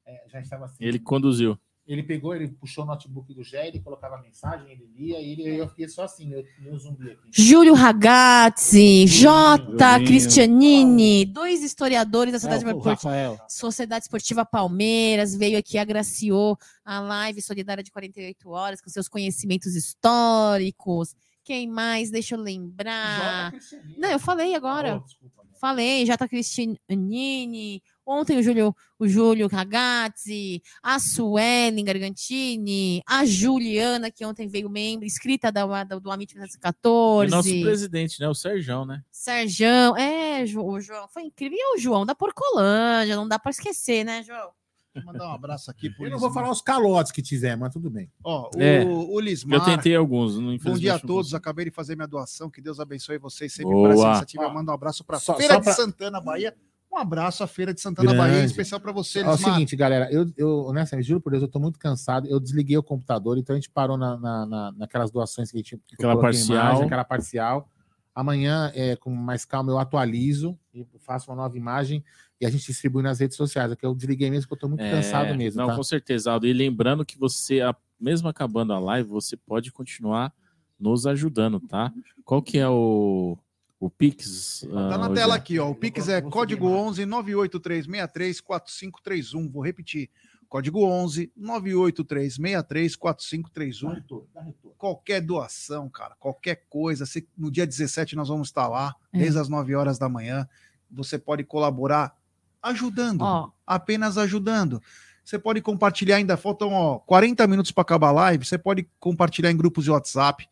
é, 0.06 0.24
já 0.28 0.40
estava 0.40 0.64
assim. 0.64 0.76
Ele 0.80 0.98
conduziu. 0.98 1.58
Ele 1.86 2.02
pegou, 2.02 2.34
ele 2.34 2.48
puxou 2.48 2.84
o 2.84 2.86
notebook 2.86 3.32
do 3.32 3.42
Zé, 3.42 3.68
ele 3.68 3.80
colocava 3.80 4.16
a 4.16 4.20
mensagem, 4.20 4.70
ele 4.70 4.86
lia, 4.94 5.18
e 5.22 5.32
ele, 5.32 5.56
eu 5.56 5.66
fiquei 5.70 5.88
só 5.88 6.02
assim, 6.02 6.28
meu, 6.28 6.44
meu 6.58 6.78
zumbi 6.78 7.12
aqui. 7.12 7.30
Júlio 7.32 7.72
Ragazzi, 7.72 9.06
J. 9.06 9.64
Julinho. 9.64 10.06
Cristianini, 10.06 11.24
dois 11.24 11.62
historiadores 11.62 12.32
da 12.32 12.38
Sociedade, 12.38 12.62
É, 12.62 12.66
o 12.66 12.76
Esportiva, 12.76 12.90
Rafael. 12.90 13.38
Sociedade 13.48 14.04
Esportiva 14.04 14.44
Palmeiras, 14.44 15.34
veio 15.34 15.56
aqui, 15.56 15.78
agraciou 15.78 16.58
a 16.84 17.00
live 17.00 17.40
solidária 17.40 17.82
de 17.82 17.90
48 17.90 18.50
horas 18.50 18.82
com 18.82 18.90
seus 18.90 19.08
conhecimentos 19.08 19.74
históricos. 19.74 21.14
Quem 21.42 21.66
mais? 21.66 22.10
Deixa 22.10 22.34
eu 22.34 22.38
lembrar. 22.38 23.46
Jota 23.46 23.50
Cristianini. 23.52 23.98
Não, 23.98 24.10
eu 24.10 24.18
falei 24.18 24.54
agora. 24.54 24.96
Oh, 24.96 25.06
desculpa, 25.06 25.42
né? 25.42 25.50
Falei, 25.58 26.04
J. 26.04 26.28
Cristianini. 26.28 27.82
Ontem 28.10 28.38
o 28.38 28.42
Júlio, 28.42 28.74
o 28.98 29.06
Júlio 29.06 29.46
Ragazzi, 29.48 30.62
a 30.82 30.98
Suelen 30.98 31.84
Gargantini, 31.84 33.02
a 33.06 33.26
Juliana, 33.26 34.10
que 34.10 34.24
ontem 34.24 34.48
veio 34.48 34.70
membro, 34.70 35.04
inscrita 35.04 35.52
da, 35.52 35.84
da- 35.84 35.98
do 35.98 36.10
Amit 36.10 36.32
E 36.32 36.34
1914. 36.36 37.30
nosso 37.30 37.50
presidente, 37.60 38.18
né? 38.20 38.26
O 38.28 38.34
Serjão, 38.34 38.86
né? 38.86 39.02
Serjão, 39.10 39.96
é, 39.96 40.42
o 40.56 40.80
João, 40.80 41.06
foi 41.08 41.22
incrível. 41.24 41.58
E 41.58 41.76
o 41.76 41.78
João 41.78 42.06
da 42.06 42.14
Porcolândia, 42.14 43.14
não 43.16 43.28
dá 43.28 43.38
para 43.38 43.50
esquecer, 43.50 44.04
né, 44.04 44.22
João? 44.22 44.50
Vou 44.94 45.04
mandar 45.04 45.28
um 45.28 45.32
abraço 45.34 45.70
aqui 45.70 45.90
pro 45.90 46.06
Eu 46.06 46.10
não 46.10 46.18
vou 46.18 46.32
falar 46.32 46.50
os 46.50 46.60
calotes 46.62 47.12
que 47.12 47.22
tiver, 47.22 47.56
mas 47.56 47.72
tudo 47.72 47.88
bem. 47.90 48.10
Ó, 48.24 48.50
o, 48.56 48.60
É. 48.60 48.84
o 48.84 49.20
Lismar. 49.20 49.60
Eu 49.60 49.64
tentei 49.64 49.94
alguns. 49.94 50.36
Não, 50.38 50.56
Bom 50.56 50.72
dia 50.78 50.94
a 50.94 50.98
todos, 50.98 51.34
acabei 51.34 51.66
de 51.66 51.70
fazer 51.70 51.94
minha 51.94 52.08
doação. 52.08 52.50
Que 52.50 52.60
Deus 52.60 52.80
abençoe 52.80 53.18
vocês 53.18 53.52
sempre 53.52 53.70
Boa. 53.72 53.90
por 53.90 53.94
essa 53.94 54.06
iniciativa. 54.08 54.42
Eu 54.44 54.50
mando 54.54 54.70
um 54.70 54.74
abraço 54.74 55.04
para 55.04 55.20
Feira 55.20 55.54
só 55.54 55.58
de 55.58 55.64
pra- 55.64 55.72
Santana, 55.74 56.20
Bahia. 56.20 56.56
Um 56.98 57.02
abraço 57.02 57.44
à 57.44 57.46
Feira 57.46 57.72
de 57.72 57.80
Santana, 57.80 58.12
Grande. 58.12 58.32
Bahia, 58.32 58.44
especial 58.44 58.80
para 58.80 58.90
você, 58.90 59.20
É 59.20 59.28
o 59.28 59.36
seguinte, 59.36 59.76
galera, 59.76 60.10
eu, 60.12 60.26
eu 60.36 60.64
honestamente, 60.64 61.06
juro 61.06 61.20
por 61.20 61.30
Deus, 61.30 61.42
eu 61.42 61.48
tô 61.48 61.60
muito 61.60 61.78
cansado. 61.78 62.26
Eu 62.26 62.40
desliguei 62.40 62.76
o 62.76 62.82
computador, 62.82 63.38
então 63.38 63.54
a 63.54 63.58
gente 63.58 63.70
parou 63.70 63.96
na, 63.96 64.16
na- 64.18 64.46
na- 64.46 64.72
naquelas 64.72 65.10
doações 65.12 65.50
que 65.52 65.58
a 65.58 65.60
gente 65.60 65.80
Aquela 65.92 66.20
parcial. 66.20 66.82
aquela 66.82 67.04
parcial. 67.04 67.70
Amanhã, 68.12 68.72
é, 68.74 68.96
com 68.96 69.10
mais 69.10 69.44
calma, 69.44 69.70
eu 69.70 69.78
atualizo 69.78 70.58
e 70.74 70.84
faço 70.98 71.30
uma 71.30 71.36
nova 71.36 71.56
imagem 71.56 72.02
e 72.40 72.44
a 72.46 72.50
gente 72.50 72.66
distribui 72.66 73.00
nas 73.00 73.20
redes 73.20 73.36
sociais. 73.36 73.70
É 73.70 73.76
que 73.76 73.86
eu 73.86 73.94
desliguei 73.94 74.28
mesmo, 74.28 74.48
porque 74.48 74.54
eu 74.64 74.68
tô 74.68 74.68
muito 74.68 74.80
É, 74.82 74.90
cansado 74.90 75.36
mesmo. 75.36 75.60
Não, 75.60 75.68
tá? 75.68 75.76
com 75.76 75.82
certeza, 75.84 76.32
Aldo. 76.32 76.44
E 76.48 76.52
lembrando 76.52 77.04
que 77.06 77.16
você, 77.16 77.60
a- 77.60 77.76
mesmo 78.00 78.26
acabando 78.28 78.72
a 78.72 78.80
live, 78.80 79.08
você 79.08 79.36
pode 79.36 79.70
continuar 79.70 80.32
nos 80.80 81.06
ajudando, 81.06 81.60
tá? 81.60 81.92
Qual 82.24 82.42
que 82.42 82.58
é 82.58 82.68
o, 82.68 83.38
o 83.80 83.88
Pix? 83.88 84.66
Tá 84.70 84.94
ah, 84.94 84.98
na 84.98 85.10
tela 85.10 85.36
aqui, 85.36 85.58
ó. 85.58 85.70
O 85.70 85.74
Pix 85.74 86.08
é 86.08 86.20
vou 86.20 86.30
código 86.30 86.68
subir 86.68 87.02
11 87.02 87.06
983634531. 87.06 89.50
Vou 89.50 89.62
repetir. 89.62 90.10
Código 90.48 90.84
11 90.84 91.30
983634531. 91.38 93.82
Dá 93.82 93.94
retorno, 93.94 94.26
dá 94.34 94.40
retorno. 94.40 94.76
Qualquer 94.78 95.20
doação, 95.20 95.88
cara, 95.88 96.16
qualquer 96.18 96.64
coisa. 96.68 97.06
Se, 97.06 97.28
no 97.36 97.50
dia 97.50 97.66
17 97.66 98.16
nós 98.16 98.28
vamos 98.28 98.48
estar 98.48 98.66
lá, 98.66 98.94
É. 99.12 99.18
desde 99.18 99.38
as 99.38 99.48
9 99.48 99.74
horas 99.74 99.98
da 99.98 100.08
manhã. 100.08 100.48
Você 100.90 101.18
pode 101.18 101.44
colaborar 101.44 102.16
ajudando. 102.62 103.22
Ó, 103.22 103.50
apenas 103.66 104.16
ajudando. 104.16 104.82
Você 105.22 105.38
pode 105.38 105.60
compartilhar 105.60 106.16
ainda, 106.16 106.38
faltam 106.38 106.72
ó, 106.72 106.98
40 107.00 107.46
minutos 107.46 107.70
para 107.70 107.82
acabar 107.82 108.08
a 108.08 108.12
live, 108.12 108.46
você 108.46 108.56
pode 108.56 108.88
compartilhar 108.98 109.50
em 109.50 109.56
grupos 109.56 109.84
de 109.84 109.90
WhatsApp. 109.90 110.48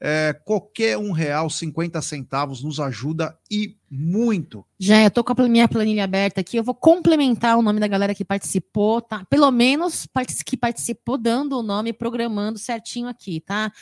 É, 0.00 0.32
qualquer 0.44 0.96
um 0.96 1.12
real, 1.12 1.50
50 1.50 2.00
centavos 2.00 2.62
nos 2.62 2.80
ajuda 2.80 3.36
e 3.50 3.76
muito. 3.90 4.64
já 4.78 5.02
eu 5.02 5.10
tô 5.10 5.24
com 5.24 5.32
a 5.32 5.48
minha 5.48 5.68
planilha 5.68 6.04
aberta 6.04 6.40
aqui, 6.40 6.56
eu 6.56 6.62
vou 6.62 6.74
complementar 6.74 7.58
o 7.58 7.62
nome 7.62 7.80
da 7.80 7.88
galera 7.88 8.14
que 8.14 8.24
participou, 8.24 9.00
tá? 9.00 9.24
Pelo 9.28 9.50
menos 9.50 10.06
que 10.46 10.56
participou 10.56 11.18
dando 11.18 11.58
o 11.58 11.62
nome, 11.62 11.92
programando 11.92 12.58
certinho 12.58 13.08
aqui, 13.08 13.40
tá? 13.40 13.72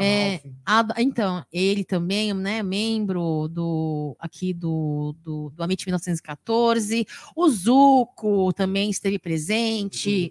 É. 0.00 0.40
A- 0.64 0.86
então, 0.98 1.44
ele 1.52 1.84
também, 1.84 2.32
né, 2.32 2.62
membro 2.62 3.46
do 3.48 4.16
aqui 4.18 4.54
do, 4.54 5.14
do, 5.22 5.50
do 5.54 5.62
Amit 5.62 5.84
1914, 5.86 7.06
o 7.36 7.48
Zuco 7.48 8.52
também 8.54 8.88
esteve 8.90 9.18
presente, 9.18 10.30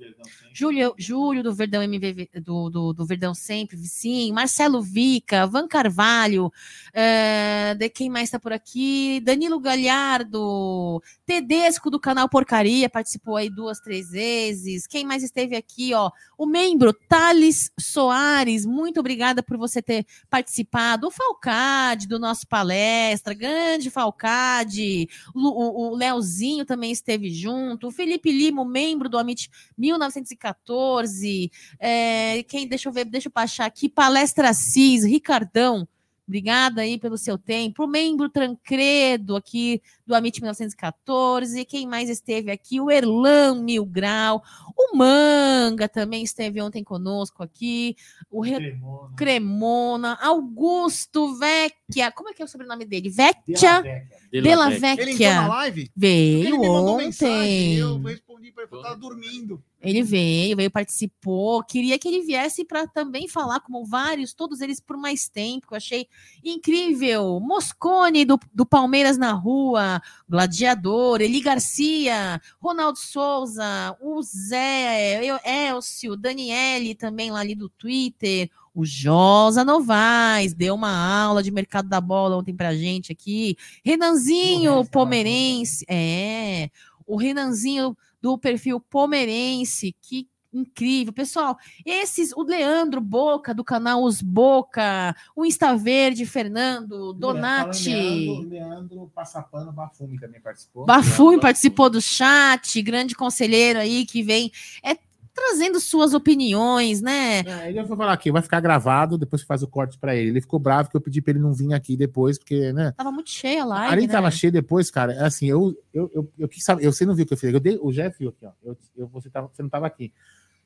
Júlio, 0.53 0.95
Júlio 0.97 1.43
do 1.43 1.53
Verdão 1.53 1.84
MVV, 1.84 2.30
do, 2.41 2.69
do, 2.72 2.91
do 2.93 3.05
Verdão 3.05 3.34
Sempre, 3.35 3.77
sim, 3.77 4.31
Marcelo 4.31 4.81
Vica, 4.81 5.45
Van 5.45 5.68
Carvalho, 5.68 6.51
eh, 6.91 7.76
de 7.77 7.88
quem 7.89 8.09
mais 8.09 8.23
está 8.26 8.39
por 8.39 8.51
aqui? 8.51 9.19
Danilo 9.28 9.60
Galhardo, 9.60 11.04
Tedesco 11.26 11.90
do 11.91 11.99
canal 11.99 12.30
Porcaria, 12.30 12.90
participou 12.90 13.36
aí 13.36 13.49
duas, 13.49 13.78
três 13.82 14.10
vezes. 14.12 14.88
Quem 14.88 15.06
mais 15.06 15.22
esteve 15.22 15.54
aqui, 15.54 15.94
ó? 15.94 16.10
O 16.38 16.45
membro 16.45 16.94
Thales 16.94 17.70
Soares, 17.78 18.66
muito 18.66 19.02
obrigada 19.02 19.44
por 19.44 19.58
você 19.58 19.82
ter 19.82 20.06
participado. 20.30 21.08
O 21.08 21.12
Falcade, 21.12 22.08
do 22.08 22.18
nosso 22.18 22.48
palestra, 22.48 23.34
grande 23.34 23.90
Falcade. 23.90 25.10
O, 25.36 25.41
o, 25.41 25.91
o 25.91 25.95
Leozinho 25.98 26.64
também 26.64 26.94
esteve 26.94 27.30
junto. 27.30 27.88
O 27.88 27.91
Felipe 27.91 28.32
Limo, 28.32 28.64
membro 28.64 29.10
do 29.10 29.18
Amit 29.18 29.49
1914. 29.78 31.52
É, 31.82 32.44
quem, 32.44 32.66
deixa 32.66 32.88
eu 32.88 32.94
ver, 32.94 33.04
deixa 33.04 33.28
eu 33.28 33.34
baixar 33.36 33.66
aqui. 33.66 33.90
Palestra 33.90 34.54
Cis, 34.54 35.04
Ricardão. 35.04 35.86
Obrigada 36.28 36.82
aí 36.82 36.98
pelo 36.99 37.18
seu 37.18 37.38
tempo. 37.38 37.86
O 37.86 37.88
membro 37.88 38.28
Trancredo 38.30 39.36
aqui 39.36 39.82
do 40.06 40.14
Amit 40.14 40.41
1914. 40.41 41.64
Quem 41.64 41.88
mais 41.88 42.10
esteve 42.10 42.52
aqui? 42.52 42.82
O 42.82 42.91
Erlan 42.91 43.62
Mil 43.64 43.86
Grau. 43.86 44.44
O 44.78 44.98
Manga 44.98 45.88
também 45.88 46.24
esteve 46.24 46.62
ontem 46.62 46.84
conosco 46.84 47.41
aqui. 47.41 47.95
O 48.30 48.41
Re- 48.41 48.58
Cremona. 48.58 49.14
Cremona. 49.16 50.18
Augusto 50.22 51.34
Vecchia. 51.38 52.12
Como 52.12 52.30
é 52.30 52.34
que 52.34 52.41
é 52.41 52.45
o 52.45 52.48
sobrenome 52.48 52.84
dele? 52.84 53.10
Vecchia 53.10 53.82
De 54.30 54.41
Della 54.41 54.66
La 54.66 54.70
Vecchia. 54.72 55.02
Ele 55.04 55.12
entrou 55.14 55.34
na 55.34 55.48
live? 55.48 55.91
Veio 55.95 56.40
ele 56.48 56.58
me 56.58 56.68
mandou 56.68 56.95
ontem. 56.95 57.06
mensagem. 57.06 57.76
Eu 57.76 58.02
respondi 58.02 58.52
pra 58.52 58.64
ele, 58.64 58.74
eu 58.74 58.82
tava 58.82 58.95
dormindo. 58.98 59.64
Ele 59.80 60.02
veio, 60.02 60.58
veio, 60.58 60.72
participou. 60.72 61.64
Queria 61.64 61.99
que 61.99 62.08
ele 62.08 62.24
viesse 62.24 62.66
para 62.66 62.88
também 62.88 63.28
falar, 63.28 63.60
como 63.60 63.86
vários, 63.86 64.34
todos 64.34 64.60
eles 64.60 64.80
por 64.80 64.98
mais 64.98 65.30
tempo, 65.30 65.68
que 65.68 65.74
eu 65.74 65.78
achei 65.78 66.08
incrível. 66.44 67.40
Moscone 67.40 68.26
do, 68.26 68.40
do 68.52 68.66
Palmeiras 68.66 69.18
na 69.18 69.34
rua, 69.34 70.02
Gladiador, 70.28 71.22
Eli 71.22 71.41
Garcia, 71.41 72.41
Ronaldo 72.60 72.98
Souza, 72.98 73.95
o 74.02 74.22
Zé, 74.24 75.24
eu, 75.24 75.40
Elcio, 75.45 76.18
Daniele 76.18 76.95
também 76.95 77.30
lá 77.30 77.41
ali 77.41 77.54
do 77.54 77.70
Twitter. 77.70 78.49
O 78.74 78.84
Josa 78.84 79.64
Novaes 79.64 80.54
deu 80.54 80.76
uma 80.76 80.91
aula 80.91 81.41
de 81.41 81.52
mercado 81.52 81.88
da 81.88 82.02
bola 82.02 82.38
ontem 82.38 82.56
pra 82.56 82.76
gente 82.76 83.12
aqui. 83.12 83.56
Renanzinho, 83.84 84.86
Pomerense. 84.86 85.86
É, 85.88 86.70
o 87.06 87.16
Renanzinho 87.16 87.98
do 88.28 88.38
perfil 88.38 88.78
Pomerense, 88.82 89.95
que 90.02 90.28
incrível. 90.54 91.14
Pessoal, 91.14 91.58
esses, 91.86 92.34
o 92.34 92.44
Leandro 92.44 92.99
Boca, 92.99 93.54
do 93.54 93.64
canal 93.64 94.04
Os 94.04 94.22
Boca, 94.22 95.16
o 95.34 95.45
Insta 95.45 95.76
Verde, 95.78 96.26
Fernando, 96.26 97.14
Donati. 97.14 97.90
Leandro, 97.90 98.49
Leandro 98.49 99.12
Passapano 99.16 99.72
Bafume 99.72 100.20
também 100.20 100.41
participou. 100.41 100.86
Bafui 100.86 101.40
participou 101.40 101.90
do 101.90 102.02
chat, 102.02 102.82
grande 102.82 103.16
conselheiro 103.16 103.80
aí 103.80 104.06
que 104.06 104.22
vem 104.22 104.52
é, 104.84 104.98
trazendo 105.38 105.80
suas 105.80 106.15
opiniões, 106.15 106.99
né? 106.99 107.41
É, 107.41 107.69
ele 107.69 107.85
foi 107.85 107.95
falar 107.95 108.14
aqui, 108.14 108.31
vai 108.31 108.41
ficar 108.41 108.59
gravado, 108.59 109.18
depois 109.18 109.43
faz 109.43 109.61
o 109.61 109.68
corte 109.68 109.97
pra 109.99 110.15
ele. 110.15 110.31
Ele 110.31 110.41
ficou 110.41 110.59
bravo 110.59 110.89
que 110.89 110.97
eu 110.97 111.01
pedi 111.01 111.22
pra 111.22 111.31
ele 111.31 111.39
não 111.39 111.53
vir 111.53 111.73
aqui 111.73 111.95
depois, 111.95 112.39
porque, 112.39 112.73
né? 112.73 112.91
Tava 112.97 113.11
muito 113.11 113.30
cheia 113.30 113.61
a 113.61 113.65
live, 113.65 114.07
né? 114.07 114.11
tava 114.11 114.31
cheia 114.31 114.51
depois, 114.51 114.89
cara. 114.89 115.14
é 115.14 115.23
Assim, 115.23 115.45
eu, 115.45 115.77
eu, 115.93 116.11
eu, 116.14 116.31
eu 116.39 116.47
quis 116.47 116.64
saber, 116.64 116.84
eu, 116.84 116.91
você 116.91 117.05
não 117.05 117.14
viu 117.14 117.23
o 117.23 117.27
que 117.27 117.34
eu 117.34 117.38
fiz. 117.38 117.53
Eu 117.53 117.59
dei, 117.59 117.77
o 117.80 117.91
Jeff 117.91 118.18
viu 118.18 118.30
aqui, 118.30 118.45
ó. 118.45 118.51
Eu, 118.64 118.77
eu, 118.97 119.07
você, 119.07 119.30
tava, 119.30 119.49
você 119.53 119.61
não 119.61 119.69
tava 119.69 119.85
aqui. 119.85 120.11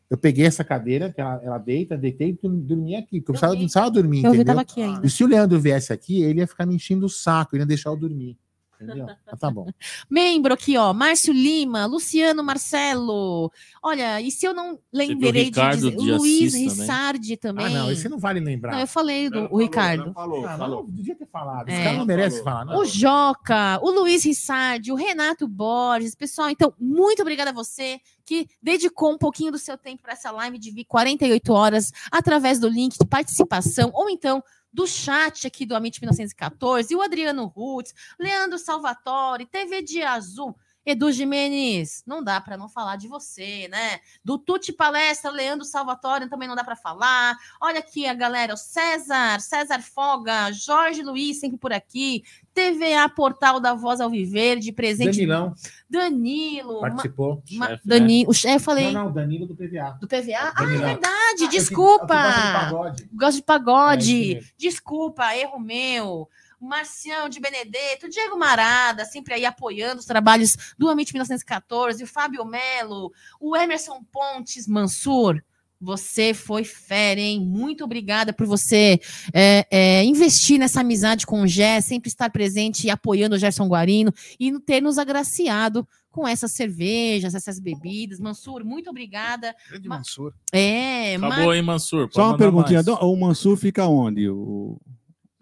Eu 0.09 0.17
peguei 0.17 0.45
essa 0.45 0.63
cadeira, 0.63 1.11
que 1.11 1.19
ela, 1.19 1.41
ela 1.43 1.57
deita, 1.57 1.97
deitei 1.97 2.37
e 2.41 2.47
dormi 2.47 2.95
aqui, 2.95 3.19
porque 3.19 3.31
eu 3.31 3.33
precisava, 3.33 3.53
vi. 3.53 3.59
precisava 3.59 3.91
dormir, 3.91 4.23
Eu 4.23 4.31
vi, 4.31 4.37
entendeu? 4.37 4.45
tava 4.45 4.61
aqui 4.61 4.81
ainda. 4.81 5.05
E 5.05 5.09
se 5.09 5.23
o 5.23 5.27
Leandro 5.27 5.59
viesse 5.59 5.91
aqui, 5.91 6.21
ele 6.21 6.39
ia 6.39 6.47
ficar 6.47 6.65
me 6.65 6.75
enchendo 6.75 7.05
o 7.05 7.09
saco, 7.09 7.55
ele 7.55 7.63
ia 7.63 7.67
deixar 7.67 7.89
eu 7.89 7.97
dormir. 7.97 8.37
Entendeu? 8.81 9.07
Mas 9.29 9.39
tá 9.39 9.49
bom. 9.51 9.67
Membro 10.09 10.53
aqui, 10.53 10.77
ó, 10.77 10.93
Márcio 10.93 11.33
Lima, 11.33 11.85
Luciano 11.85 12.43
Marcelo. 12.43 13.51
Olha, 13.81 14.19
e 14.21 14.31
se 14.31 14.45
eu 14.45 14.53
não 14.53 14.79
lembrei 14.91 15.31
de 15.31 15.41
Ricardo 15.43 15.75
dizer, 15.91 15.95
de 15.95 16.11
Luiz 16.11 16.53
Assis 16.53 16.53
também. 16.53 16.79
Rissardi 16.79 17.37
também. 17.37 17.65
Ah, 17.65 17.69
não, 17.69 17.91
esse 17.91 18.09
não 18.09 18.17
vale 18.19 18.39
lembrar. 18.39 18.71
Não, 18.73 18.79
eu 18.79 18.87
falei 18.87 19.29
do 19.29 19.35
Já 19.39 19.45
o 19.45 19.47
falou, 19.49 19.61
Ricardo. 19.61 20.13
Falou, 20.13 20.45
Ah, 20.45 20.57
falou. 20.57 20.83
não, 20.83 20.91
podia 20.91 21.15
ter 21.15 21.27
falado. 21.27 21.69
É. 21.69 21.73
Esse 21.73 21.83
cara 21.83 21.97
não 21.97 22.05
merece 22.05 22.43
Falou. 22.43 22.43
falar, 22.43 22.65
não. 22.65 22.81
O 22.81 22.85
Joca, 22.85 23.79
o 23.81 23.91
Luiz 23.91 24.23
Rissardi, 24.23 24.91
o 24.91 24.95
Renato 24.95 25.47
Borges. 25.47 26.15
Pessoal, 26.15 26.49
então, 26.49 26.73
muito 26.79 27.21
obrigada 27.21 27.51
a 27.51 27.53
você 27.53 27.99
que 28.25 28.47
dedicou 28.61 29.11
um 29.13 29.17
pouquinho 29.17 29.51
do 29.51 29.57
seu 29.57 29.77
tempo 29.77 30.03
para 30.03 30.13
essa 30.13 30.31
live 30.31 30.57
de 30.57 30.71
vir 30.71 30.85
48 30.85 31.51
horas 31.53 31.91
através 32.11 32.59
do 32.59 32.67
link 32.69 32.97
de 32.97 33.05
participação 33.05 33.91
ou 33.93 34.09
então 34.09 34.41
do 34.71 34.87
chat 34.87 35.45
aqui 35.47 35.65
do 35.65 35.75
Amit 35.75 35.99
1914, 35.99 36.93
e 36.93 36.95
o 36.95 37.01
Adriano 37.01 37.45
Rutz, 37.45 37.93
Leandro 38.19 38.57
Salvatore, 38.57 39.45
TV 39.45 39.81
de 39.81 40.01
Azul, 40.01 40.55
Edu 40.85 41.11
Jimenez, 41.11 42.03
não 42.07 42.23
dá 42.23 42.41
para 42.41 42.57
não 42.57 42.67
falar 42.67 42.95
de 42.95 43.07
você, 43.07 43.67
né? 43.69 43.99
Do 44.25 44.37
Tuti 44.39 44.73
Palestra, 44.73 45.29
Leandro 45.29 45.63
Salvatore, 45.63 46.27
também 46.29 46.47
não 46.47 46.55
dá 46.55 46.63
para 46.63 46.75
falar. 46.75 47.35
Olha 47.61 47.79
aqui 47.79 48.07
a 48.07 48.13
galera, 48.13 48.53
o 48.53 48.57
César, 48.57 49.39
César 49.39 49.81
Foga, 49.81 50.51
Jorge 50.51 51.03
Luiz, 51.03 51.39
sempre 51.39 51.57
por 51.57 51.71
aqui. 51.71 52.23
TVA 52.53 53.07
Portal 53.07 53.59
da 53.61 53.73
Voz 53.73 54.01
Alviverde, 54.01 54.71
presente. 54.73 55.11
Danilão 55.17 55.53
Danilo. 55.89 56.81
Participou. 56.81 57.43
ma, 57.53 57.67
Chefe, 57.67 57.81
Dani, 57.87 58.25
o 58.27 58.33
chefe, 58.33 58.55
eu 58.55 58.59
falei. 58.59 58.91
Não, 58.91 59.05
não, 59.05 59.11
Danilo 59.13 59.45
do 59.45 59.55
PVA. 59.55 59.97
Do 60.01 60.07
PVA? 60.07 60.51
Ah, 60.55 60.63
é 60.63 60.77
verdade, 60.77 61.37
que- 61.39 61.47
desculpa. 61.47 62.13
eu 62.13 62.21
gosto 62.23 62.41
de 62.41 62.51
pagode. 62.53 63.09
Gosto 63.13 63.35
de 63.35 63.41
É, 63.41 63.45
pagode. 63.45 64.13
mesmo. 64.35 64.49
Desculpa, 64.57 65.35
erro 65.35 65.59
meu. 65.59 66.27
Marcião 66.61 67.27
de 67.27 67.39
Benedetto, 67.39 68.07
Diego 68.09 68.37
Marada, 68.37 69.03
sempre 69.05 69.33
aí 69.33 69.45
apoiando 69.45 69.99
os 69.99 70.05
trabalhos 70.05 70.55
do 70.77 70.89
Amit 70.89 71.11
1914, 71.13 72.03
o 72.03 72.07
Fábio 72.07 72.45
Melo, 72.45 73.11
o 73.39 73.55
Emerson 73.57 74.03
Pontes 74.11 74.67
Mansur. 74.67 75.41
Você 75.83 76.31
foi 76.35 76.63
fera, 76.63 77.19
hein? 77.19 77.39
Muito 77.43 77.83
obrigada 77.83 78.31
por 78.31 78.45
você 78.45 78.99
é, 79.33 79.65
é, 79.71 80.03
investir 80.03 80.59
nessa 80.59 80.81
amizade 80.81 81.25
com 81.25 81.41
o 81.41 81.47
Gé, 81.47 81.81
sempre 81.81 82.07
estar 82.07 82.29
presente 82.29 82.85
e 82.85 82.91
apoiando 82.91 83.35
o 83.35 83.39
Gerson 83.39 83.67
Guarino 83.67 84.13
e 84.39 84.59
ter 84.59 84.79
nos 84.79 84.99
agraciado 84.99 85.87
com 86.11 86.27
essas 86.27 86.51
cervejas, 86.51 87.33
essas 87.33 87.57
bebidas. 87.59 88.19
Mansur, 88.19 88.63
muito 88.63 88.91
obrigada. 88.91 89.55
Grande 89.69 89.89
Ma- 89.89 89.97
Mansur. 89.97 90.33
É, 90.51 91.17
Mar- 91.17 91.31
Acabou, 91.31 91.53
hein, 91.55 91.63
Mansur? 91.63 92.01
Pode 92.01 92.13
Só 92.13 92.27
uma 92.27 92.37
perguntinha. 92.37 92.83
mais. 92.83 92.97
O 93.01 93.15
Mansur 93.15 93.57
fica 93.57 93.87
onde? 93.87 94.29
O... 94.29 94.79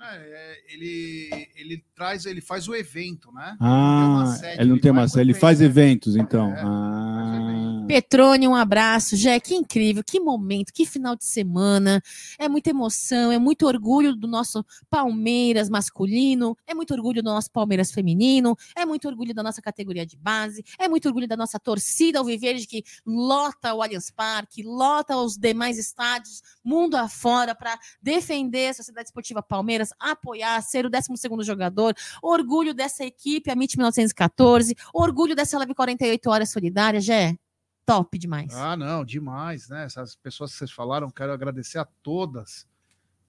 É, 0.02 0.16
é, 0.16 0.74
ele, 0.74 1.50
ele 1.56 1.86
traz, 1.94 2.26
ele 2.26 2.40
faz 2.40 2.68
o 2.68 2.76
evento, 2.76 3.32
né? 3.34 3.58
Ah, 3.60 4.36
sede, 4.40 4.62
ele 4.62 4.70
não 4.70 4.80
tem 4.80 4.92
uma 4.92 5.08
sede, 5.08 5.32
ele 5.32 5.34
faz 5.34 5.60
né? 5.60 5.66
eventos, 5.66 6.16
então. 6.16 6.50
É, 6.52 6.62
ah. 6.64 7.86
Petrone, 7.86 8.48
um 8.48 8.56
abraço. 8.56 9.18
Jé, 9.18 9.40
que 9.40 9.56
incrível, 9.56 10.04
que 10.04 10.20
momento, 10.20 10.72
que 10.72 10.86
final 10.86 11.16
de 11.16 11.26
semana. 11.26 12.02
É 12.38 12.48
muita 12.48 12.70
emoção, 12.70 13.32
é 13.32 13.38
muito 13.38 13.66
orgulho 13.66 14.16
do 14.16 14.28
nosso 14.28 14.66
Palmeiras 14.90 15.70
masculino, 15.70 16.56
é 16.66 16.74
muito 16.74 16.94
orgulho 16.94 17.22
do 17.22 17.30
nosso 17.30 17.52
Palmeiras 17.52 17.92
feminino, 17.92 18.56
é 18.76 18.86
muito 18.86 19.08
orgulho 19.08 19.34
da 19.34 19.44
nossa 19.44 19.62
categoria 19.62 20.06
de 20.06 20.16
base, 20.16 20.64
é 20.80 20.88
muito 20.88 21.08
orgulho 21.08 21.28
da 21.28 21.36
nossa 21.36 21.60
torcida 21.60 22.20
Alviverde 22.20 22.68
que 22.68 22.84
lota 23.06 23.74
o 23.74 23.82
Allianz 23.82 24.12
Parque, 24.12 24.64
lota 24.64 25.18
os 25.18 25.36
demais 25.36 25.78
estádios, 25.78 26.42
mundo 26.64 26.96
afora, 26.96 27.54
para 27.54 27.78
defender 28.02 28.70
a 28.70 28.74
Sociedade 28.74 29.08
Esportiva 29.08 29.42
Palmeiras, 29.42 29.89
apoiar, 30.00 30.62
ser 30.62 30.86
o 30.86 30.90
12º 30.90 31.44
jogador, 31.44 31.94
orgulho 32.22 32.74
dessa 32.74 33.04
equipe, 33.04 33.50
a 33.50 33.54
MIT 33.54 33.78
1914, 33.78 34.76
orgulho 34.94 35.36
dessa 35.36 35.58
Live 35.58 35.74
48 35.74 36.30
Horas 36.30 36.50
Solidária, 36.52 37.00
Jé, 37.00 37.38
top 37.86 38.18
demais. 38.18 38.54
Ah, 38.54 38.78
não, 38.78 39.04
demais, 39.04 39.68
né? 39.70 39.86
Essas 39.86 40.16
pessoas 40.16 40.52
que 40.52 40.60
vocês 40.60 40.72
falaram, 40.72 41.10
quero 41.10 41.34
agradecer 41.34 41.80
a 41.80 41.86
todas. 42.04 42.68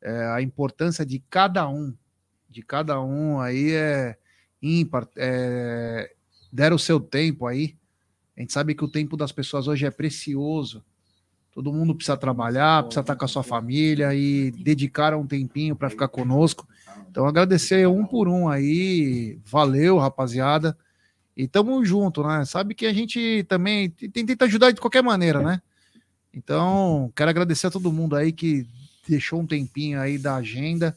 É, 0.02 0.26
a 0.28 0.42
importância 0.42 1.04
de 1.04 1.18
cada 1.30 1.68
um, 1.68 1.94
de 2.48 2.62
cada 2.62 3.00
um 3.00 3.40
aí 3.40 3.72
é 3.72 4.18
ímpar. 4.60 5.08
É, 5.16 6.14
deram 6.52 6.76
o 6.76 6.78
seu 6.78 7.00
tempo 7.00 7.46
aí. 7.46 7.76
A 8.36 8.40
gente 8.40 8.52
sabe 8.52 8.74
que 8.74 8.84
o 8.84 8.88
tempo 8.88 9.16
das 9.16 9.32
pessoas 9.32 9.68
hoje 9.68 9.86
é 9.86 9.90
precioso. 9.90 10.84
Todo 11.52 11.72
mundo 11.72 11.94
precisa 11.94 12.16
trabalhar, 12.16 12.84
precisa 12.84 13.00
estar 13.00 13.16
com 13.16 13.24
a 13.24 13.28
sua 13.28 13.42
família 13.42 14.14
e 14.14 14.50
dedicaram 14.52 15.20
um 15.20 15.26
tempinho 15.26 15.74
para 15.74 15.90
ficar 15.90 16.08
conosco. 16.08 16.66
Então, 17.10 17.26
agradecer 17.26 17.88
um 17.88 18.06
por 18.06 18.28
um 18.28 18.48
aí. 18.48 19.38
Valeu, 19.44 19.98
rapaziada. 19.98 20.76
E 21.36 21.48
tamo 21.48 21.84
junto, 21.84 22.22
né? 22.22 22.44
Sabe 22.44 22.74
que 22.74 22.86
a 22.86 22.92
gente 22.92 23.44
também 23.48 23.90
tem- 23.90 24.24
tenta 24.26 24.44
ajudar 24.44 24.70
de 24.70 24.80
qualquer 24.80 25.02
maneira, 25.02 25.40
né? 25.42 25.60
Então, 26.32 27.12
quero 27.16 27.30
agradecer 27.30 27.66
a 27.66 27.70
todo 27.70 27.92
mundo 27.92 28.14
aí 28.14 28.30
que 28.32 28.64
deixou 29.08 29.40
um 29.40 29.46
tempinho 29.46 30.00
aí 30.00 30.18
da 30.18 30.36
agenda 30.36 30.96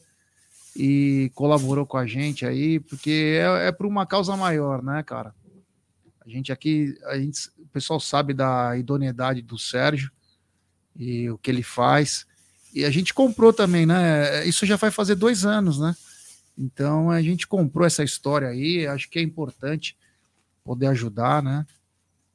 e 0.76 1.30
colaborou 1.34 1.84
com 1.84 1.96
a 1.96 2.06
gente 2.06 2.46
aí, 2.46 2.78
porque 2.78 3.38
é, 3.40 3.68
é 3.68 3.72
por 3.72 3.86
uma 3.86 4.06
causa 4.06 4.36
maior, 4.36 4.82
né, 4.82 5.02
cara? 5.02 5.34
A 6.24 6.28
gente 6.28 6.52
aqui, 6.52 6.96
a 7.06 7.18
gente, 7.18 7.48
o 7.58 7.66
pessoal 7.72 7.98
sabe 7.98 8.32
da 8.32 8.76
idoneidade 8.76 9.42
do 9.42 9.58
Sérgio 9.58 10.10
e 10.96 11.30
o 11.30 11.38
que 11.38 11.50
ele 11.50 11.62
faz. 11.62 12.26
E 12.74 12.84
a 12.84 12.90
gente 12.90 13.14
comprou 13.14 13.52
também, 13.52 13.86
né? 13.86 14.44
Isso 14.46 14.66
já 14.66 14.76
vai 14.76 14.90
fazer 14.90 15.14
dois 15.14 15.44
anos, 15.44 15.78
né? 15.78 15.94
Então 16.56 17.10
a 17.10 17.20
gente 17.22 17.46
comprou 17.46 17.86
essa 17.86 18.04
história 18.04 18.48
aí, 18.48 18.86
acho 18.86 19.08
que 19.10 19.18
é 19.18 19.22
importante 19.22 19.96
poder 20.64 20.86
ajudar, 20.88 21.42
né? 21.42 21.66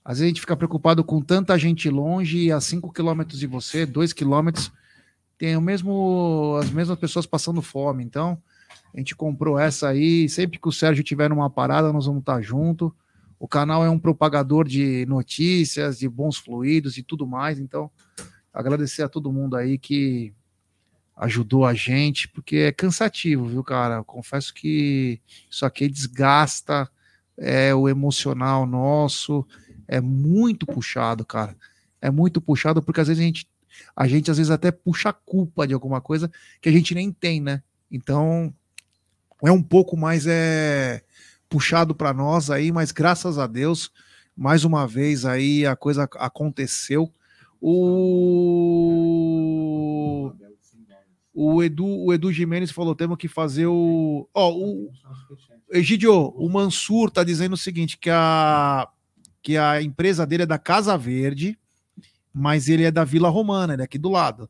Às 0.04 0.18
vezes 0.18 0.24
a 0.24 0.28
gente 0.30 0.42
fica 0.42 0.56
preocupado 0.56 1.04
com 1.04 1.22
tanta 1.22 1.58
gente 1.58 1.90
longe 1.90 2.46
e 2.46 2.52
a 2.52 2.60
5 2.60 2.92
quilômetros 2.92 3.40
de 3.40 3.48
você, 3.48 3.86
2 3.86 4.14
quilômetros, 4.14 4.72
tem 5.38 5.56
o 5.56 5.62
mesmo, 5.62 6.58
as 6.62 6.70
mesmas 6.70 7.00
pessoas 7.00 7.26
passando 7.26 7.62
fome. 7.62 8.04
Então, 8.04 8.42
a 8.94 8.98
gente 8.98 9.16
comprou 9.16 9.58
essa 9.58 9.88
aí. 9.88 10.28
Sempre 10.28 10.60
que 10.60 10.68
o 10.68 10.72
Sérgio 10.72 11.04
tiver 11.04 11.30
numa 11.30 11.50
parada, 11.50 11.94
nós 11.94 12.06
vamos 12.06 12.22
estar 12.22 12.42
junto. 12.42 12.94
O 13.40 13.48
canal 13.48 13.86
é 13.86 13.90
um 13.90 13.98
propagador 13.98 14.68
de 14.68 15.06
notícias, 15.06 16.00
de 16.00 16.10
bons 16.10 16.38
fluidos 16.38 16.98
e 16.98 17.04
tudo 17.04 17.26
mais. 17.26 17.58
Então, 17.58 17.90
agradecer 18.54 19.04
a 19.04 19.10
todo 19.10 19.32
mundo 19.32 19.56
aí 19.56 19.78
que 19.78 20.34
ajudou 21.16 21.66
a 21.66 21.74
gente, 21.74 22.28
porque 22.30 22.58
é 22.58 22.72
cansativo, 22.72 23.46
viu, 23.46 23.64
cara? 23.64 23.96
Eu 23.96 24.06
confesso 24.06 24.54
que 24.54 25.22
isso 25.50 25.66
aqui 25.66 25.90
desgasta 25.90 26.90
é, 27.38 27.74
o 27.76 27.90
emocional 27.90 28.66
nosso, 28.66 29.46
é 29.88 30.00
muito 30.00 30.66
puxado, 30.66 31.26
cara. 31.26 31.56
É 32.02 32.10
muito 32.10 32.40
puxado, 32.40 32.82
porque 32.82 33.02
às 33.02 33.08
vezes 33.08 33.22
a 33.22 33.26
gente, 33.26 33.50
a 33.96 34.08
gente 34.08 34.32
às 34.32 34.38
vezes 34.38 34.52
até 34.52 34.72
puxa 34.72 35.10
a 35.10 35.14
culpa 35.14 35.68
de 35.68 35.74
alguma 35.74 36.00
coisa 36.00 36.32
que 36.62 36.70
a 36.70 36.72
gente 36.72 36.96
nem 36.96 37.12
tem, 37.12 37.42
né? 37.42 37.62
Então, 37.92 38.54
é 39.44 39.52
um 39.52 39.64
pouco 39.64 39.98
mais 39.98 40.26
é, 40.28 41.02
puxado 41.50 41.96
para 41.96 42.14
nós 42.14 42.50
aí, 42.50 42.72
mas 42.72 42.92
graças 42.92 43.38
a 43.38 43.48
Deus, 43.48 43.92
mais 44.36 44.64
uma 44.64 44.88
vez 44.88 45.26
aí 45.26 45.66
a 45.66 45.76
coisa 45.76 46.08
aconteceu. 46.16 47.12
O 47.62 48.70
o 51.42 51.64
Edu, 51.64 51.86
o 51.86 52.14
Edu 52.14 52.34
Jimenez 52.34 52.70
falou: 52.70 52.94
temos 52.94 53.18
que 53.18 53.30
fazer 53.30 53.66
o. 53.66 54.28
Ó, 54.34 54.52
o 54.52 54.92
Egidio, 55.72 56.14
o 56.14 56.50
Mansur 56.50 57.10
tá 57.10 57.24
dizendo 57.24 57.54
o 57.54 57.58
seguinte: 57.58 57.98
que 57.98 58.10
a, 58.10 58.86
que 59.42 59.56
a 59.56 59.82
empresa 59.82 60.26
dele 60.26 60.44
é 60.44 60.46
da 60.46 60.58
Casa 60.58 60.98
Verde, 60.98 61.58
mas 62.34 62.68
ele 62.68 62.84
é 62.84 62.92
da 62.92 63.06
Vila 63.06 63.30
Romana, 63.30 63.72
ele 63.72 63.82
é 63.82 63.86
aqui 63.86 63.98
do 63.98 64.10
lado. 64.10 64.50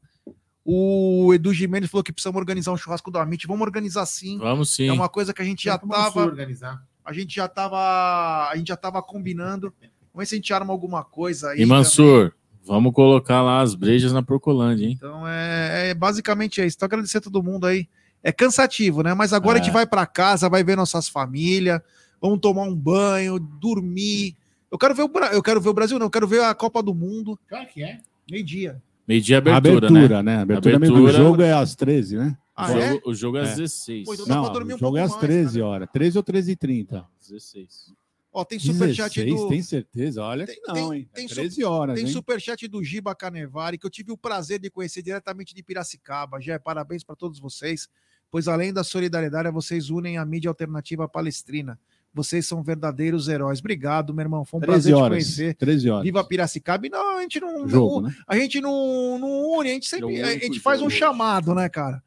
O 0.66 1.32
Edu 1.32 1.54
Jimenez 1.54 1.92
falou 1.92 2.04
que 2.04 2.12
precisamos 2.12 2.40
organizar 2.40 2.72
um 2.72 2.78
churrasco 2.78 3.12
do 3.12 3.20
Amit. 3.20 3.46
Vamos 3.46 3.62
organizar 3.62 4.08
sim. 4.08 4.40
Vamos 4.40 4.74
sim. 4.74 4.88
É 4.88 4.92
uma 4.92 5.10
coisa 5.10 5.32
que 5.32 5.44
a 5.44 5.46
gente 5.46 5.66
já 5.66 5.78
tava. 5.78 6.26
organizar. 6.26 6.84
A 7.06 7.14
gente 7.14 7.36
já 7.36 7.48
tava. 7.48 8.50
A 8.50 8.54
gente 8.56 8.70
já 8.70 8.78
tava 8.78 9.00
combinando. 9.04 9.72
Vamos 10.12 10.18
ver 10.18 10.26
se 10.26 10.34
a 10.34 10.38
gente 10.38 10.52
arma 10.52 10.74
alguma 10.74 11.04
coisa 11.04 11.52
aí. 11.52 11.62
E 11.62 11.66
Mansur, 11.68 12.34
vamos 12.70 12.94
colocar 12.94 13.42
lá 13.42 13.62
as 13.62 13.76
brejas 13.76 14.14
na 14.14 14.22
Procolândia, 14.24 14.86
hein? 14.86 14.94
Então 14.96 15.28
é, 15.28 15.90
é 15.90 15.94
basicamente 15.94 16.64
isso. 16.66 16.78
Então 16.78 16.86
agradecer 16.86 17.18
a 17.18 17.22
todo 17.22 17.44
mundo 17.44 17.66
aí. 17.68 17.88
É 18.24 18.32
cansativo, 18.32 19.02
né? 19.02 19.14
Mas 19.14 19.34
agora 19.34 19.58
a 19.58 19.62
gente 19.62 19.70
É. 19.72 19.74
vai 19.74 19.86
para 19.86 20.06
casa, 20.06 20.48
vai 20.50 20.64
ver 20.64 20.78
nossas 20.78 21.08
famílias, 21.10 21.82
vamos 22.22 22.40
tomar 22.40 22.64
um 22.64 22.76
banho, 22.76 23.40
dormir. 23.40 24.36
Eu 24.72 24.78
quero 24.78 24.94
ver 24.94 25.04
o, 25.04 25.08
Bra- 25.08 25.32
eu 25.34 25.42
quero 25.42 25.60
ver 25.60 25.70
o 25.70 25.74
Brasil, 25.74 25.98
não, 25.98 26.06
eu 26.06 26.12
quero 26.12 26.28
ver 26.28 26.44
a 26.44 26.54
Copa 26.54 26.84
do 26.84 26.94
Mundo, 26.94 27.40
Claro 27.48 27.68
que 27.68 27.84
é. 27.84 28.00
meio-dia. 28.30 28.82
Meio-dia 29.08 29.38
abertura, 29.40 29.90
né? 29.90 30.00
Abertura, 30.00 30.24
né? 30.24 30.38
Abertura, 30.42 30.80
mesmo. 30.80 30.96
O 30.96 31.00
Abertura. 31.00 31.24
jogo 31.24 31.42
é 31.42 31.52
às 31.54 31.76
13, 31.76 32.18
né? 32.18 32.38
Ah, 32.56 32.72
o, 32.72 32.78
é? 32.78 32.88
jogo, 32.90 33.02
o 33.10 33.16
jogo 33.16 33.38
é 33.38 33.42
às 33.42 33.50
É. 33.54 33.56
16. 33.56 34.06
Pô, 34.06 34.14
então 34.14 34.28
dá 34.28 34.36
Não, 34.36 34.44
pra 34.44 34.54
dormir 34.54 34.74
um 34.74 34.76
o 34.76 34.80
jogo 34.80 34.98
é 34.98 35.02
pouco 35.02 35.16
às 35.16 35.22
mais, 35.22 35.34
13 35.36 35.60
cara. 35.60 35.66
horas. 35.72 35.90
13 35.92 36.18
ou 36.18 36.24
13 36.24 36.52
e 36.52 36.56
30. 36.56 37.06
16. 37.22 37.94
Ó, 38.40 38.46
tem 38.46 38.60
superchat 38.60 39.14
16, 39.24 39.36
do. 39.42 39.50
tem 39.50 39.62
certeza? 39.62 40.24
Olha 40.24 40.46
Tem- 40.46 40.56
que 40.56 40.68
não, 40.68 40.74
tem- 40.74 40.94
hein? 41.00 41.10
É 41.12 41.16
tem 41.16 41.28
su- 41.28 41.36
13 41.36 41.64
horas, 41.64 41.96
Tem 41.96 42.06
hein? 42.06 42.12
superchat 42.12 42.68
do 42.68 42.84
Giba 42.84 43.14
Canevari, 43.16 43.78
que 43.78 43.86
eu 43.86 43.90
tive 43.90 44.12
o 44.12 44.18
prazer 44.18 44.60
de 44.60 44.70
conhecer 44.70 45.02
diretamente 45.02 45.54
de 45.54 45.62
Piracicaba. 45.64 46.40
Já 46.42 46.60
parabéns 46.60 47.04
para 47.04 47.16
todos 47.16 47.40
vocês, 47.40 47.88
pois 48.32 48.48
além 48.48 48.72
da 48.74 48.84
solidariedade, 48.84 49.52
vocês 49.52 49.90
unem 49.90 50.18
a 50.18 50.26
mídia 50.26 50.50
alternativa 50.50 51.08
palestrina. 51.08 51.80
Vocês 52.12 52.48
são 52.48 52.64
verdadeiros 52.64 53.28
heróis. 53.28 53.60
Obrigado, 53.60 54.14
meu 54.16 54.24
irmão. 54.24 54.44
Foi 54.44 54.58
um 54.58 54.62
13 54.62 54.72
prazer 54.90 54.94
te 54.94 54.96
horas. 55.00 55.10
conhecer. 55.24 55.56
13 55.56 55.90
horas. 55.92 56.04
Viva 56.04 56.24
Piracicaba. 56.24 56.88
E 56.88 56.90
não, 56.90 57.18
a 57.18 57.22
gente 57.22 57.40
não. 57.40 57.68
Jogo, 57.70 58.02
não- 58.02 58.10
né? 58.10 58.16
A 58.28 58.36
gente 58.36 58.60
não, 58.60 59.20
não 59.20 59.52
une, 59.60 59.70
a 59.70 59.74
gente 59.74 59.86
sempre. 59.88 60.16
É 60.18 60.24
A 60.24 60.32
gente 60.40 60.60
faz 60.60 60.82
um 60.82 60.90
chamado, 60.90 61.54
né, 61.54 61.70
cara? 61.70 62.02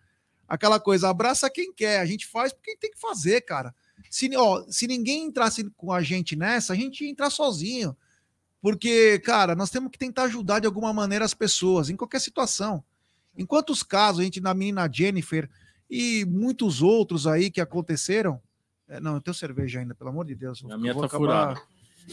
Aquela 0.48 0.80
coisa, 0.80 1.08
abraça 1.08 1.48
quem 1.48 1.72
quer. 1.72 2.00
A 2.00 2.04
gente 2.04 2.26
faz 2.26 2.52
porque 2.52 2.76
tem 2.76 2.90
que 2.90 2.98
fazer, 3.00 3.42
cara. 3.42 3.72
Se, 4.12 4.30
ó, 4.36 4.62
se 4.68 4.86
ninguém 4.86 5.24
entrasse 5.24 5.64
com 5.74 5.90
a 5.90 6.02
gente 6.02 6.36
nessa, 6.36 6.74
a 6.74 6.76
gente 6.76 7.02
ia 7.02 7.10
entrar 7.10 7.30
sozinho. 7.30 7.96
Porque, 8.60 9.18
cara, 9.20 9.54
nós 9.56 9.70
temos 9.70 9.90
que 9.90 9.98
tentar 9.98 10.24
ajudar 10.24 10.58
de 10.58 10.66
alguma 10.66 10.92
maneira 10.92 11.24
as 11.24 11.32
pessoas, 11.32 11.88
em 11.88 11.96
qualquer 11.96 12.20
situação. 12.20 12.84
Em 13.34 13.46
quantos 13.46 13.82
casos 13.82 14.20
a 14.20 14.24
gente, 14.24 14.38
na 14.38 14.52
menina 14.52 14.86
Jennifer 14.92 15.48
e 15.88 16.26
muitos 16.26 16.82
outros 16.82 17.26
aí 17.26 17.50
que 17.50 17.58
aconteceram. 17.58 18.38
É, 18.86 19.00
não, 19.00 19.14
eu 19.14 19.20
tenho 19.22 19.34
cerveja 19.34 19.80
ainda, 19.80 19.94
pelo 19.94 20.10
amor 20.10 20.26
de 20.26 20.34
Deus. 20.34 20.62
A 20.70 20.76
minha 20.76 20.94
tá 20.94 21.06
acabar- 21.06 21.18
furada. 21.18 21.62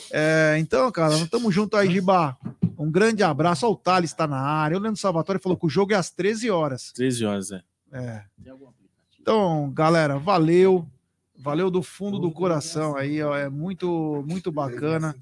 É, 0.10 0.56
então, 0.58 0.90
cara, 0.94 1.12
nós 1.12 1.24
estamos 1.24 1.54
juntos 1.54 1.78
aí, 1.78 1.92
Giba. 1.92 2.38
Um 2.78 2.90
grande 2.90 3.24
abraço. 3.24 3.68
Ó, 3.68 3.72
o 3.72 3.76
Thales 3.76 4.12
está 4.12 4.26
na 4.26 4.40
área. 4.40 4.78
O 4.78 4.80
Leandro 4.80 5.02
Salvatore 5.02 5.40
falou 5.40 5.58
que 5.58 5.66
o 5.66 5.70
jogo 5.70 5.92
é 5.92 5.98
às 5.98 6.10
13 6.10 6.50
horas. 6.50 6.94
13 6.94 7.26
horas, 7.26 7.52
é. 7.52 7.62
É. 7.92 8.24
Então, 9.20 9.70
galera, 9.74 10.18
valeu. 10.18 10.88
Valeu 11.42 11.72
do 11.72 11.82
fundo 11.82 12.20
do 12.20 12.32
coração 12.32 12.98
aí, 12.98 13.24
ó. 13.24 13.34
É 13.34 13.50
muito, 13.50 14.24
muito 14.28 14.52
bacana. 14.52 15.16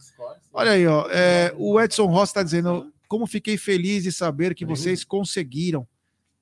Olha 0.51 0.71
aí, 0.71 0.87
ó. 0.87 1.07
é, 1.11 1.53
o 1.55 1.79
Edson 1.79 2.07
Rossi 2.07 2.31
está 2.31 2.41
dizendo 2.41 2.91
como 3.07 3.27
fiquei 3.27 3.55
feliz 3.55 4.03
de 4.03 4.11
saber 4.11 4.55
que 4.55 4.65
vocês 4.65 5.03
conseguiram. 5.03 5.87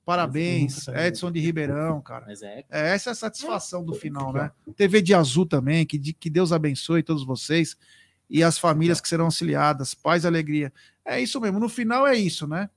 Parabéns, 0.04 0.86
Edson 0.88 1.30
de 1.30 1.40
Ribeirão, 1.40 2.00
cara. 2.02 2.32
É. 2.42 2.64
É, 2.70 2.94
essa 2.94 3.10
é 3.10 3.12
a 3.12 3.14
satisfação 3.14 3.84
do 3.84 3.92
final, 3.92 4.32
né? 4.32 4.50
TV 4.76 5.02
de 5.02 5.12
Azul 5.12 5.44
também, 5.44 5.84
que, 5.84 5.98
que 5.98 6.30
Deus 6.30 6.52
abençoe 6.52 7.02
todos 7.02 7.26
vocês 7.26 7.76
e 8.30 8.42
as 8.42 8.56
famílias 8.56 9.00
que 9.00 9.08
serão 9.08 9.26
auxiliadas, 9.26 9.94
paz 9.94 10.24
e 10.24 10.26
alegria. 10.26 10.72
É 11.04 11.20
isso 11.20 11.40
mesmo, 11.40 11.58
no 11.58 11.68
final 11.68 12.06
é 12.06 12.14
isso, 12.14 12.46
né? 12.46 12.70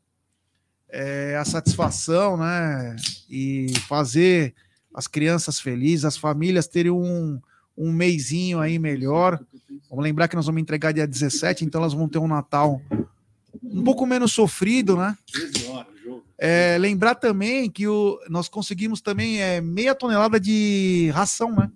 É 0.89 1.37
a 1.37 1.45
satisfação, 1.45 2.35
né? 2.35 2.95
E 3.29 3.71
fazer 3.87 4.53
as 4.93 5.07
crianças 5.07 5.59
felizes, 5.59 6.05
as 6.05 6.17
famílias 6.17 6.67
terem 6.67 6.91
um, 6.91 7.39
um 7.77 7.91
meizinho 7.91 8.59
aí 8.59 8.77
melhor. 8.79 9.39
Vamos 9.89 10.03
lembrar 10.03 10.27
que 10.27 10.35
nós 10.35 10.45
vamos 10.45 10.61
entregar 10.61 10.91
dia 10.91 11.07
17, 11.07 11.65
então 11.65 11.81
elas 11.81 11.93
vão 11.93 12.07
ter 12.07 12.19
um 12.19 12.27
Natal 12.27 12.81
um 13.63 13.83
pouco 13.83 14.05
menos 14.05 14.31
sofrido, 14.31 14.95
né? 14.95 15.17
13 15.31 15.67
horas, 15.67 15.93
o 15.93 15.97
jogo. 15.97 16.23
É, 16.37 16.77
lembrar 16.79 17.15
também 17.15 17.69
que 17.69 17.87
o, 17.87 18.19
nós 18.29 18.47
conseguimos 18.47 19.01
também 19.01 19.41
é, 19.41 19.61
meia 19.61 19.93
tonelada 19.95 20.39
de 20.39 21.09
ração, 21.13 21.55
né? 21.55 21.71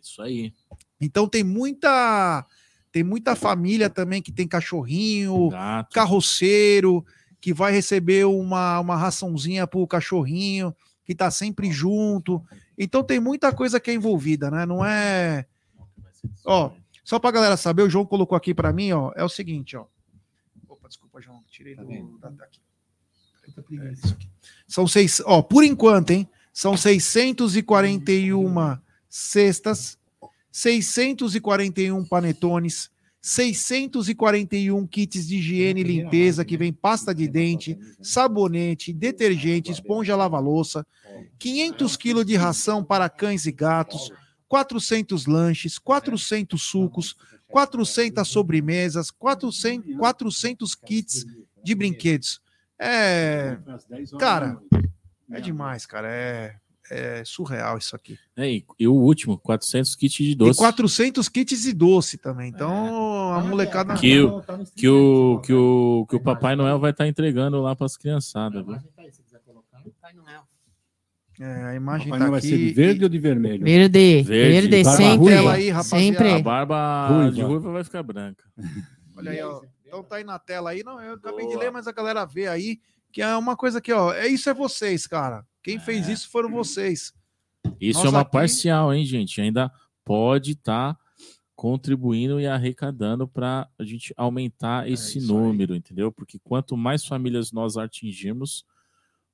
Isso 0.00 0.22
aí. 0.22 0.52
Então 1.00 1.28
tem 1.28 1.44
muita 1.44 2.44
tem 2.92 3.02
muita 3.02 3.36
família 3.36 3.90
também 3.90 4.22
que 4.22 4.32
tem 4.32 4.48
cachorrinho, 4.48 5.50
Gato. 5.50 5.92
carroceiro, 5.92 7.04
que 7.40 7.52
vai 7.52 7.70
receber 7.70 8.24
uma, 8.24 8.80
uma 8.80 8.96
raçãozinha 8.96 9.66
pro 9.66 9.86
cachorrinho, 9.86 10.74
que 11.06 11.14
tá 11.14 11.30
sempre 11.30 11.70
junto. 11.70 12.44
Então 12.76 13.02
tem 13.02 13.20
muita 13.20 13.52
coisa 13.54 13.78
que 13.80 13.90
é 13.90 13.94
envolvida, 13.94 14.50
né? 14.50 14.66
Não 14.66 14.84
é. 14.84 15.46
Ó, 16.44 16.72
só 17.04 17.18
pra 17.20 17.30
galera 17.30 17.56
saber, 17.56 17.82
o 17.82 17.88
João 17.88 18.04
colocou 18.04 18.36
aqui 18.36 18.52
pra 18.52 18.72
mim, 18.72 18.90
ó, 18.92 19.12
é 19.14 19.22
o 19.24 19.28
seguinte, 19.28 19.76
ó. 19.76 19.86
Opa, 20.68 20.88
desculpa, 20.88 21.20
João, 21.20 21.40
tirei 21.48 21.76
do. 21.76 22.18
da- 22.18 22.30
daqui. 22.30 22.60
É 23.80 23.92
isso 23.92 24.12
aqui. 24.12 24.28
São 24.66 24.88
seis, 24.88 25.22
ó, 25.24 25.40
por 25.40 25.62
enquanto, 25.62 26.10
hein? 26.10 26.28
São 26.52 26.76
641 26.76 28.76
cestas, 29.08 29.96
641 30.50 32.04
panetones, 32.04 32.90
641 33.26 34.86
kits 34.86 35.26
de 35.26 35.38
higiene 35.38 35.80
e 35.80 35.84
limpeza 35.84 36.44
que 36.44 36.56
vem 36.56 36.72
pasta 36.72 37.12
de 37.12 37.26
dente, 37.26 37.76
sabonete, 38.00 38.92
detergente, 38.92 39.72
esponja 39.72 40.14
lava-louça, 40.14 40.86
500 41.36 41.96
quilos 41.96 42.24
de 42.24 42.36
ração 42.36 42.84
para 42.84 43.08
cães 43.08 43.44
e 43.44 43.50
gatos, 43.50 44.12
400 44.46 45.26
lanches, 45.26 45.76
400 45.76 46.62
sucos, 46.62 47.16
400 47.48 48.28
sobremesas, 48.28 49.10
400, 49.10 49.96
400 49.96 50.74
kits 50.76 51.26
de 51.64 51.74
brinquedos. 51.74 52.40
É, 52.78 53.58
Cara, 54.20 54.56
é 55.32 55.40
demais, 55.40 55.84
cara. 55.84 56.08
É, 56.08 56.54
é 56.90 57.22
surreal 57.24 57.78
isso 57.78 57.94
aqui. 57.96 58.18
É, 58.36 58.48
e, 58.50 58.64
e 58.78 58.86
o 58.88 58.94
último, 58.94 59.36
400 59.38 59.94
kits 59.96 60.16
de 60.16 60.30
E 60.32 60.34
doce. 60.34 60.58
400 60.58 61.28
kits 61.28 61.62
de 61.62 61.72
doce 61.72 62.18
também. 62.18 62.48
Então, 62.50 63.32
a 63.32 63.40
molecada. 63.40 63.94
Que 63.94 64.20
o- 64.20 64.42
Que 64.74 64.88
o, 64.88 65.40
que, 65.44 65.52
o, 65.52 66.06
que 66.08 66.16
o 66.16 66.20
Papai 66.20 66.54
Noel 66.56 66.78
vai 66.78 66.90
estar 66.92 67.06
entregando 67.08 67.60
lá 67.60 67.74
para 67.74 67.86
as 67.86 67.96
criançadas. 67.96 68.64
viu? 68.64 68.76
Papai 68.76 70.12
Noel. 70.14 70.42
É, 71.38 71.64
a 71.64 71.74
imagem 71.74 72.08
Papai 72.08 72.20
tá 72.26 72.30
vai 72.30 72.38
aqui. 72.38 72.48
ser 72.48 72.56
de 72.58 72.70
verde 72.72 73.02
ou 73.04 73.08
de 73.10 73.18
vermelho? 73.18 73.62
Verde, 73.64 74.22
Verde, 74.22 74.68
verde, 74.70 74.84
sempre. 74.96 75.16
ruiva 75.34 75.52
aí, 75.52 75.84
sempre. 75.84 76.30
A 76.32 76.38
barba 76.40 77.08
Ruiva. 77.08 77.30
de 77.32 77.42
ruiva 77.42 77.72
vai 77.72 77.84
ficar 77.84 78.02
branca. 78.02 78.42
Olha 79.16 79.30
aí, 79.32 79.42
ó. 79.42 79.60
Então 79.86 80.02
tá 80.02 80.16
aí 80.16 80.24
na 80.24 80.38
tela 80.38 80.70
aí. 80.70 80.82
Não, 80.82 81.00
eu 81.00 81.14
acabei 81.14 81.46
de 81.46 81.52
Boa. 81.52 81.64
ler, 81.64 81.70
mas 81.70 81.86
a 81.86 81.92
galera 81.92 82.24
vê 82.24 82.46
aí 82.48 82.78
que 83.12 83.20
é 83.22 83.36
uma 83.36 83.54
coisa 83.56 83.80
que, 83.80 83.92
ó. 83.92 84.12
É 84.12 84.26
isso 84.26 84.48
é 84.50 84.54
vocês, 84.54 85.06
cara. 85.06 85.44
Quem 85.66 85.80
fez 85.80 86.08
isso 86.08 86.28
foram 86.28 86.48
vocês. 86.48 87.12
Isso 87.80 87.98
Nós 87.98 88.06
é 88.06 88.10
uma 88.10 88.20
aqui- 88.20 88.30
parcial, 88.30 88.94
hein, 88.94 89.04
gente? 89.04 89.40
Ainda 89.40 89.68
pode 90.04 90.52
estar 90.52 90.96
contribuindo 91.56 92.38
e 92.38 92.46
arrecadando 92.46 93.26
para 93.26 93.68
a 93.76 93.82
gente 93.82 94.14
aumentar 94.16 94.88
esse 94.88 95.18
É 95.18 95.22
número, 95.22 95.74
entendeu? 95.74 96.12
Porque 96.12 96.38
quanto 96.38 96.76
mais 96.76 97.04
famílias 97.04 97.50
nós 97.50 97.76
atingirmos, 97.76 98.64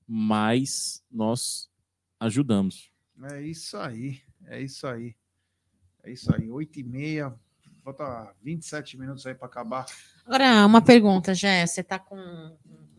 mais 0.08 1.02
nós 1.10 1.68
ajudamos. 2.18 2.90
É 3.24 3.42
isso 3.42 3.76
aí. 3.76 4.18
É 4.46 4.58
isso 4.62 4.86
aí. 4.86 5.14
É 6.02 6.10
isso 6.12 6.34
aí. 6.34 6.50
8 6.50 6.80
e 6.80 6.82
meia. 6.82 7.34
Falta 7.84 8.32
27 8.42 8.96
minutos 8.96 9.26
aí 9.26 9.34
para 9.34 9.46
acabar. 9.46 9.86
Agora, 10.24 10.64
uma 10.64 10.80
pergunta, 10.80 11.34
Jé. 11.34 11.66
Você 11.66 11.82
tá 11.82 11.98
com 11.98 12.16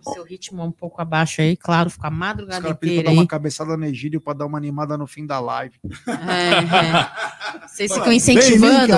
o 0.05 0.13
seu 0.13 0.23
ritmo 0.23 0.61
um 0.63 0.71
pouco 0.71 1.01
abaixo 1.01 1.41
aí, 1.41 1.55
claro, 1.55 1.89
fica 1.89 2.09
Os 2.09 2.13
madrugada 2.13 2.69
inteira 2.69 3.03
pra 3.03 3.11
dar 3.11 3.17
uma 3.17 3.27
cabeçada 3.27 3.77
no 3.77 3.85
Egídio 3.85 4.19
pra 4.19 4.33
dar 4.33 4.45
uma 4.45 4.57
animada 4.57 4.97
no 4.97 5.07
fim 5.07 5.25
da 5.25 5.39
live. 5.39 5.79
É, 6.07 7.61
é. 7.61 7.67
Vocês 7.67 7.93
ficam 7.93 8.09
mim, 8.09 8.15
incentivando. 8.15 8.93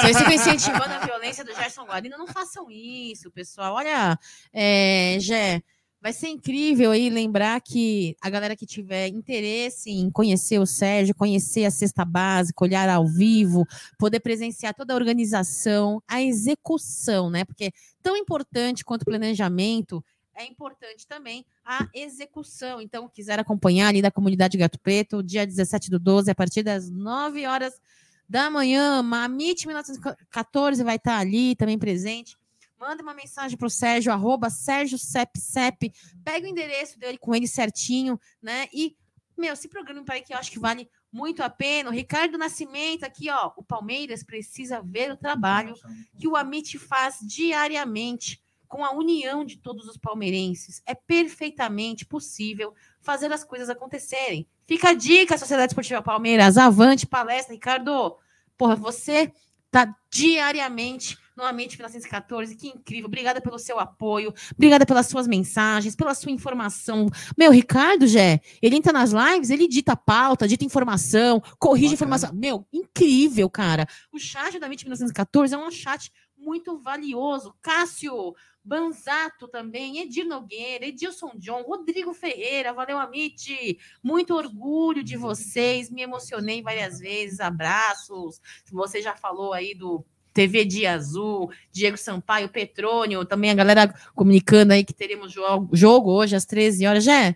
Vocês 0.00 0.18
ficam 0.18 0.32
incentivando 0.32 0.94
a 0.94 0.98
violência 0.98 1.44
do 1.44 1.54
Gerson 1.54 1.84
Guarino. 1.84 2.18
Não 2.18 2.26
façam 2.26 2.70
isso, 2.70 3.30
pessoal. 3.30 3.74
Olha, 3.74 4.18
é, 4.52 5.16
Gé, 5.18 5.62
vai 6.02 6.12
ser 6.12 6.28
incrível 6.28 6.90
aí 6.90 7.08
lembrar 7.08 7.60
que 7.60 8.16
a 8.20 8.28
galera 8.28 8.56
que 8.56 8.66
tiver 8.66 9.06
interesse 9.06 9.88
em 9.88 10.10
conhecer 10.10 10.58
o 10.58 10.66
Sérgio, 10.66 11.14
conhecer 11.14 11.64
a 11.64 11.70
cesta 11.70 12.04
básica, 12.04 12.64
olhar 12.64 12.88
ao 12.88 13.06
vivo, 13.06 13.64
poder 13.96 14.18
presenciar 14.18 14.74
toda 14.74 14.92
a 14.92 14.96
organização, 14.96 16.02
a 16.08 16.20
execução, 16.20 17.30
né? 17.30 17.44
Porque 17.44 17.70
tão 18.02 18.16
importante 18.16 18.84
quanto 18.84 19.02
o 19.02 19.04
planejamento 19.04 20.04
é 20.34 20.44
importante 20.44 21.06
também 21.06 21.44
a 21.64 21.86
execução. 21.94 22.80
Então, 22.80 23.08
quiser 23.08 23.38
acompanhar 23.38 23.88
ali 23.88 24.02
da 24.02 24.10
comunidade 24.10 24.58
Gato 24.58 24.80
Preto, 24.80 25.22
dia 25.22 25.46
17 25.46 25.88
do 25.88 26.00
12, 26.00 26.32
a 26.32 26.34
partir 26.34 26.64
das 26.64 26.90
9 26.90 27.46
horas 27.46 27.80
da 28.28 28.50
manhã, 28.50 29.02
Mamite 29.02 29.68
1914 29.68 30.82
vai 30.82 30.96
estar 30.96 31.18
ali 31.18 31.54
também 31.54 31.78
presente. 31.78 32.36
Manda 32.82 33.00
uma 33.00 33.14
mensagem 33.14 33.56
para 33.56 33.68
o 33.68 33.70
Sérgio, 33.70 34.10
arroba 34.10 34.50
Sérgio 34.50 34.98
Cep. 34.98 35.92
Pega 36.24 36.44
o 36.44 36.50
endereço 36.50 36.98
dele 36.98 37.16
com 37.16 37.32
ele 37.32 37.46
certinho, 37.46 38.18
né? 38.42 38.66
E, 38.74 38.96
meu, 39.38 39.54
se 39.54 39.68
programa 39.68 40.04
para 40.04 40.20
que 40.20 40.34
eu 40.34 40.36
acho 40.36 40.50
que 40.50 40.58
vale 40.58 40.90
muito 41.12 41.44
a 41.44 41.48
pena. 41.48 41.90
O 41.90 41.92
Ricardo 41.92 42.36
Nascimento 42.36 43.04
aqui, 43.04 43.30
ó. 43.30 43.52
O 43.56 43.62
Palmeiras 43.62 44.24
precisa 44.24 44.82
ver 44.82 45.12
o 45.12 45.16
trabalho 45.16 45.76
que 46.18 46.26
o 46.26 46.34
Amit 46.34 46.76
faz 46.76 47.18
diariamente 47.22 48.42
com 48.66 48.84
a 48.84 48.90
união 48.90 49.44
de 49.44 49.58
todos 49.58 49.86
os 49.86 49.96
palmeirenses. 49.96 50.82
É 50.84 50.92
perfeitamente 50.92 52.04
possível 52.04 52.74
fazer 53.00 53.32
as 53.32 53.44
coisas 53.44 53.70
acontecerem. 53.70 54.44
Fica 54.66 54.88
a 54.88 54.94
dica, 54.94 55.38
Sociedade 55.38 55.70
Esportiva 55.70 56.02
Palmeiras. 56.02 56.58
Avante, 56.58 57.06
palestra, 57.06 57.54
Ricardo. 57.54 58.18
Porra, 58.58 58.74
você 58.74 59.32
tá 59.70 59.96
diariamente 60.10 61.21
no 61.36 61.44
Amit 61.44 61.76
1914. 61.76 62.56
Que 62.56 62.68
incrível. 62.68 63.06
Obrigada 63.06 63.40
pelo 63.40 63.58
seu 63.58 63.78
apoio. 63.78 64.32
Obrigada 64.54 64.86
pelas 64.86 65.06
suas 65.06 65.26
mensagens, 65.26 65.96
pela 65.96 66.14
sua 66.14 66.32
informação. 66.32 67.08
Meu, 67.36 67.50
Ricardo, 67.50 68.06
Jé, 68.06 68.40
ele 68.60 68.76
entra 68.76 68.92
nas 68.92 69.12
lives, 69.12 69.50
ele 69.50 69.68
dita 69.68 69.96
pauta, 69.96 70.48
dita 70.48 70.64
informação, 70.64 71.42
corrige 71.58 71.94
informação. 71.94 72.30
Meu, 72.34 72.66
incrível, 72.72 73.48
cara. 73.48 73.86
O 74.12 74.18
chat 74.18 74.58
da 74.58 74.66
Amit 74.66 74.84
1914 74.84 75.54
é 75.54 75.58
um 75.58 75.70
chat 75.70 76.12
muito 76.36 76.76
valioso. 76.78 77.54
Cássio 77.62 78.34
Banzato 78.64 79.48
também, 79.48 79.98
Edir 79.98 80.24
Nogueira, 80.24 80.86
Edilson 80.86 81.32
John, 81.36 81.62
Rodrigo 81.62 82.12
Ferreira, 82.14 82.72
valeu, 82.72 82.98
Amit. 82.98 83.78
Muito 84.02 84.34
orgulho 84.34 85.02
de 85.02 85.16
vocês, 85.16 85.90
me 85.90 86.02
emocionei 86.02 86.62
várias 86.62 87.00
vezes. 87.00 87.40
Abraços. 87.40 88.40
Você 88.70 89.02
já 89.02 89.16
falou 89.16 89.52
aí 89.52 89.74
do 89.74 90.04
TV 90.32 90.64
Dia 90.64 90.94
Azul, 90.94 91.50
Diego 91.70 91.96
Sampaio, 91.96 92.48
Petrônio, 92.48 93.24
também 93.24 93.50
a 93.50 93.54
galera 93.54 93.94
comunicando 94.14 94.72
aí 94.72 94.84
que 94.84 94.92
teremos 94.94 95.30
jogo, 95.32 95.68
jogo 95.74 96.10
hoje 96.10 96.34
às 96.36 96.44
13 96.44 96.86
horas. 96.86 97.04
Já, 97.04 97.34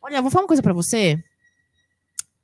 olha, 0.00 0.22
vou 0.22 0.30
falar 0.30 0.42
uma 0.44 0.48
coisa 0.48 0.62
para 0.62 0.72
você. 0.72 1.22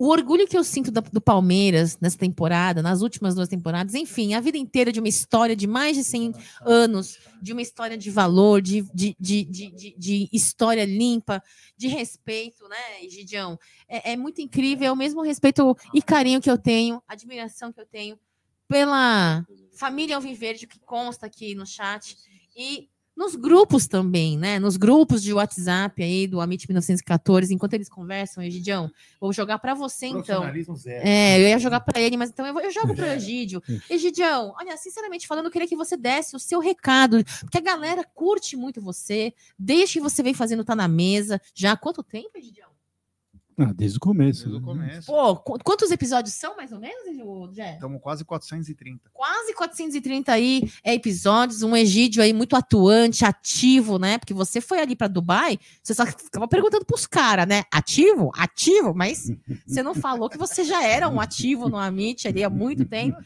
O 0.00 0.10
orgulho 0.10 0.46
que 0.46 0.56
eu 0.56 0.62
sinto 0.62 0.92
da- 0.92 1.00
do 1.00 1.20
Palmeiras 1.20 1.98
nessa 2.00 2.16
temporada, 2.16 2.80
nas 2.80 3.02
últimas 3.02 3.34
duas 3.34 3.48
temporadas, 3.48 3.94
enfim, 3.94 4.32
a 4.32 4.40
vida 4.40 4.56
inteira 4.56 4.92
de 4.92 5.00
uma 5.00 5.08
história 5.08 5.56
de 5.56 5.66
mais 5.66 5.96
de 5.96 6.04
100 6.04 6.32
anos, 6.64 7.18
de 7.42 7.52
uma 7.52 7.60
história 7.60 7.98
de 7.98 8.08
valor, 8.08 8.62
de, 8.62 8.82
de, 8.94 9.16
de, 9.18 9.44
de, 9.44 9.70
de- 9.72 9.94
de 9.98 10.28
história 10.32 10.84
limpa, 10.84 11.42
de 11.76 11.88
respeito, 11.88 12.68
né, 12.68 13.08
Gidião? 13.10 13.58
É, 13.88 14.12
é 14.12 14.16
muito 14.16 14.40
incrível, 14.40 14.86
é 14.86 14.92
o 14.92 14.96
mesmo 14.96 15.20
respeito 15.20 15.76
e 15.92 16.00
carinho 16.00 16.40
que 16.40 16.48
eu 16.50 16.56
tenho, 16.58 17.02
admiração 17.08 17.72
que 17.72 17.80
eu 17.80 17.86
tenho 17.86 18.16
pela 18.68 19.44
família 19.78 20.16
Alviverde 20.16 20.66
que 20.66 20.78
consta 20.80 21.26
aqui 21.26 21.54
no 21.54 21.64
chat 21.66 22.16
e 22.56 22.88
nos 23.16 23.34
grupos 23.34 23.88
também, 23.88 24.38
né? 24.38 24.60
Nos 24.60 24.76
grupos 24.76 25.20
de 25.24 25.32
WhatsApp 25.32 26.00
aí 26.00 26.28
do 26.28 26.40
Amit 26.40 26.68
1914, 26.68 27.52
enquanto 27.52 27.74
eles 27.74 27.88
conversam, 27.88 28.44
Egidião, 28.44 28.88
vou 29.20 29.32
jogar 29.32 29.58
para 29.58 29.74
você 29.74 30.06
então. 30.06 30.42
Zero. 30.76 31.04
É, 31.04 31.36
eu 31.40 31.48
ia 31.48 31.58
jogar 31.58 31.80
para 31.80 32.00
ele, 32.00 32.16
mas 32.16 32.30
então 32.30 32.46
eu, 32.46 32.52
vou- 32.52 32.62
eu 32.62 32.70
jogo 32.70 32.94
para 32.94 33.06
o 33.06 33.08
Egídio. 33.18 33.60
Egidião, 33.90 34.54
olha, 34.56 34.76
sinceramente 34.76 35.26
falando, 35.26 35.46
eu 35.46 35.50
queria 35.50 35.66
que 35.66 35.74
você 35.74 35.96
desse 35.96 36.36
o 36.36 36.38
seu 36.38 36.60
recado, 36.60 37.24
porque 37.40 37.58
a 37.58 37.60
galera 37.60 38.04
curte 38.14 38.56
muito 38.56 38.80
você, 38.80 39.34
desde 39.58 39.94
que 39.94 40.00
você 40.00 40.22
vem 40.22 40.32
fazendo 40.34 40.64
Tá 40.64 40.76
na 40.76 40.86
Mesa. 40.86 41.40
Já 41.54 41.72
há 41.72 41.76
quanto 41.76 42.04
tempo, 42.04 42.30
Egidião? 42.38 42.67
Ah, 43.58 43.72
desde 43.74 43.96
o 43.98 44.00
começo. 44.00 44.48
Desde 44.48 44.56
o 44.56 44.60
né? 44.60 44.66
começo. 44.66 45.06
Pô, 45.06 45.36
qu- 45.36 45.58
quantos 45.64 45.90
episódios 45.90 46.34
são, 46.34 46.56
mais 46.56 46.70
ou 46.72 46.78
menos, 46.78 47.54
Jé? 47.56 47.74
Estamos 47.74 48.00
quase 48.00 48.24
430. 48.24 49.10
quase 49.12 49.52
430 49.54 50.32
aí 50.32 50.70
é, 50.84 50.94
episódios, 50.94 51.62
um 51.62 51.74
Egídio 51.76 52.22
aí 52.22 52.32
muito 52.32 52.54
atuante, 52.54 53.24
ativo, 53.24 53.98
né? 53.98 54.16
Porque 54.18 54.32
você 54.32 54.60
foi 54.60 54.78
ali 54.80 54.94
para 54.94 55.08
Dubai, 55.08 55.58
você 55.82 55.92
só 55.92 56.06
ficava 56.06 56.46
perguntando 56.46 56.84
pros 56.84 57.06
caras, 57.06 57.46
né? 57.48 57.64
Ativo? 57.72 58.30
Ativo? 58.36 58.94
Mas 58.94 59.30
você 59.66 59.82
não 59.82 59.94
falou 59.94 60.28
que 60.30 60.38
você 60.38 60.62
já 60.64 60.84
era 60.84 61.08
um 61.08 61.20
ativo 61.20 61.68
no 61.68 61.76
Amit 61.76 62.28
ali 62.28 62.44
há 62.44 62.50
muito 62.50 62.84
tempo. 62.84 63.18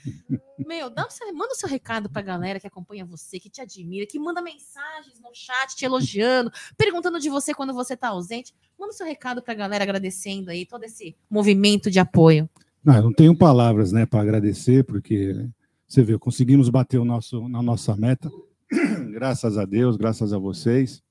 Meu, 0.66 0.88
dá 0.88 1.06
o 1.06 1.10
seu- 1.10 1.32
manda 1.34 1.52
o 1.52 1.56
seu 1.56 1.68
recado 1.68 2.08
pra 2.08 2.22
galera 2.22 2.60
que 2.60 2.66
acompanha 2.66 3.04
você, 3.04 3.40
que 3.40 3.50
te 3.50 3.60
admira, 3.60 4.06
que 4.06 4.18
manda 4.18 4.40
mensagens 4.40 5.20
no 5.20 5.30
chat 5.34 5.74
te 5.74 5.84
elogiando, 5.84 6.50
perguntando 6.76 7.18
de 7.18 7.28
você 7.28 7.52
quando 7.52 7.74
você 7.74 7.96
tá 7.96 8.08
ausente. 8.08 8.54
Manda 8.78 8.92
o 8.92 8.96
seu 8.96 9.06
recado 9.06 9.42
pra 9.42 9.54
galera 9.54 9.84
agradecendo 10.22 10.50
aí 10.50 10.64
todo 10.64 10.84
esse 10.84 11.16
movimento 11.28 11.90
de 11.90 11.98
apoio. 11.98 12.48
Não, 12.84 13.02
não 13.02 13.12
tenho 13.12 13.36
palavras, 13.36 13.92
né, 13.92 14.06
para 14.06 14.20
agradecer, 14.20 14.84
porque 14.84 15.48
você 15.86 16.02
vê, 16.02 16.18
conseguimos 16.18 16.68
bater 16.68 16.98
o 16.98 17.04
nosso, 17.04 17.48
na 17.48 17.62
nossa 17.62 17.96
meta, 17.96 18.30
graças 19.12 19.58
a 19.58 19.64
Deus, 19.64 19.96
graças 19.96 20.32
a 20.32 20.38
vocês. 20.38 21.02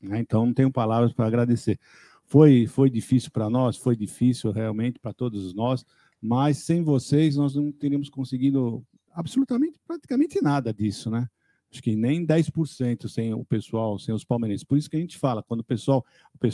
né, 0.00 0.18
Então, 0.20 0.46
não 0.46 0.54
tenho 0.54 0.70
palavras 0.70 1.12
para 1.12 1.26
agradecer. 1.26 1.78
Foi, 2.26 2.66
foi 2.66 2.88
difícil 2.88 3.30
para 3.30 3.50
nós, 3.50 3.76
foi 3.76 3.96
difícil 3.96 4.50
realmente 4.50 4.98
para 4.98 5.12
todos 5.12 5.54
nós, 5.54 5.84
mas 6.20 6.58
sem 6.58 6.82
vocês 6.82 7.36
nós 7.36 7.54
não 7.54 7.70
teríamos 7.70 8.08
conseguido 8.08 8.84
absolutamente, 9.12 9.78
praticamente 9.86 10.42
nada 10.42 10.72
disso, 10.72 11.10
né? 11.10 11.28
Acho 11.74 11.82
que 11.82 11.96
nem 11.96 12.24
10% 12.24 13.08
sem 13.08 13.34
o 13.34 13.44
pessoal, 13.44 13.98
sem 13.98 14.14
os 14.14 14.22
palmeirenses. 14.22 14.62
Por 14.62 14.78
isso 14.78 14.88
que 14.88 14.96
a 14.96 15.00
gente 15.00 15.18
fala, 15.18 15.42
quando 15.42 15.58
o 15.60 15.64
pessoal, 15.64 16.06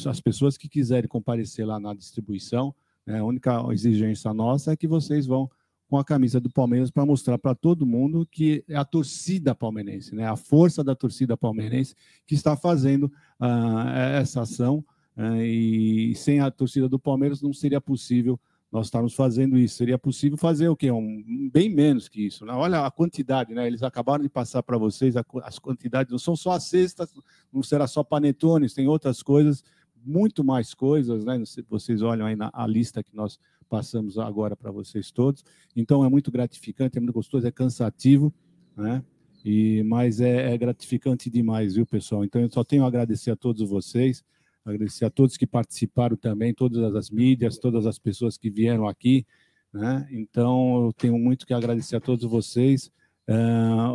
as 0.09 0.19
pessoas 0.19 0.57
que 0.57 0.67
quiserem 0.67 1.07
comparecer 1.07 1.67
lá 1.67 1.79
na 1.79 1.93
distribuição, 1.93 2.75
né, 3.07 3.21
a 3.21 3.25
única 3.25 3.63
exigência 3.71 4.33
nossa 4.33 4.73
é 4.73 4.77
que 4.77 4.89
vocês 4.89 5.27
vão 5.27 5.51
com 5.91 5.99
a 5.99 6.05
camisa 6.05 6.41
do 6.41 6.49
Palmeiras 6.49 6.91
para 6.91 7.05
mostrar 7.05 7.37
para 7.37 7.55
todo 7.55 7.85
mundo 7.85 8.27
que 8.33 8.65
é 8.67 8.77
a 8.77 8.85
torcida 8.85 9.55
palmeirense, 9.55 10.15
né, 10.15 10.25
a 10.27 10.37
força 10.37 10.83
da 10.83 10.95
torcida 10.95 11.37
palmeirense 11.37 11.95
que 12.27 12.35
está 12.35 12.57
fazendo 12.57 13.13
ah, 13.39 13.93
essa 14.19 14.41
ação. 14.41 14.83
ah, 15.19 15.37
e 15.45 16.15
sem 16.15 16.41
a 16.41 16.51
torcida 16.51 16.89
do 16.89 16.99
Palmeiras 16.99 17.43
não 17.43 17.53
seria 17.53 17.81
possível 17.81 18.41
nós 18.71 18.87
estarmos 18.87 19.15
fazendo 19.15 19.59
isso. 19.59 19.77
Seria 19.77 19.99
possível 19.99 20.39
fazer 20.39 20.69
o 20.69 20.77
quê? 20.77 20.91
Um, 20.91 21.51
bem 21.53 21.69
menos 21.69 22.09
que 22.09 22.25
isso. 22.27 22.45
Né? 22.45 22.53
Olha 22.53 22.87
a 22.87 22.91
quantidade, 22.91 23.53
né? 23.55 23.67
Eles 23.67 23.83
acabaram 23.83 24.23
de 24.23 24.29
passar 24.29 24.63
para 24.63 24.79
vocês 24.79 25.17
a 25.17 25.25
as 25.45 25.59
quantidades, 25.59 26.11
não 26.13 26.19
são 26.19 26.37
só 26.37 26.53
as 26.53 26.65
cestas, 26.65 27.13
não 27.53 27.63
será 27.63 27.87
só 27.87 28.03
panetones, 28.05 28.73
tem 28.75 28.87
outras 28.87 29.23
coisas, 29.23 29.65
muito 30.05 30.43
mais 30.45 30.73
coisas, 30.73 31.25
né? 31.25 31.39
Você- 31.39 31.65
Vocês 31.69 32.01
olham 32.03 32.27
aí 32.27 32.37
na 32.37 32.51
lista 32.67 33.03
que 33.03 33.15
nós 33.15 33.39
passamos 33.69 34.19
agora 34.19 34.57
para 34.57 34.71
vocês 34.71 35.11
todos. 35.11 35.45
Então 35.77 36.05
é 36.05 36.09
muito 36.09 36.31
gratificante, 36.31 36.97
é 36.97 37.01
muito 37.01 37.13
gostoso, 37.15 37.47
é 37.47 37.51
cansativo, 37.53 38.33
né? 38.77 39.03
E, 39.45 39.83
mas 39.85 40.21
é, 40.21 40.53
é 40.53 40.59
gratificante 40.59 41.31
demais, 41.31 41.75
viu, 41.75 41.87
pessoal? 41.87 42.25
Então 42.25 42.41
eu 42.41 42.51
só 42.51 42.63
tenho 42.63 42.85
a 42.85 42.87
agradecer 42.87 43.31
a 43.31 43.37
todos 43.37 43.69
vocês, 43.69 44.23
agradecer 44.71 45.05
a 45.05 45.11
todos 45.11 45.37
que 45.37 45.47
participaram 45.47 46.17
também, 46.17 46.55
todas 46.55 46.95
as 46.95 47.11
mídias, 47.11 47.59
todas 47.59 47.87
as 47.87 47.99
pessoas 47.99 48.39
que 48.39 48.51
vieram 48.51 48.89
aqui, 48.89 49.27
né? 49.73 50.09
Então 50.11 50.87
eu 50.87 50.93
tenho 50.93 51.19
muito 51.19 51.47
que 51.47 51.55
agradecer 51.55 51.97
a 51.97 52.01
todos 52.01 52.29
vocês. 52.29 52.91
Ah, 53.29 53.93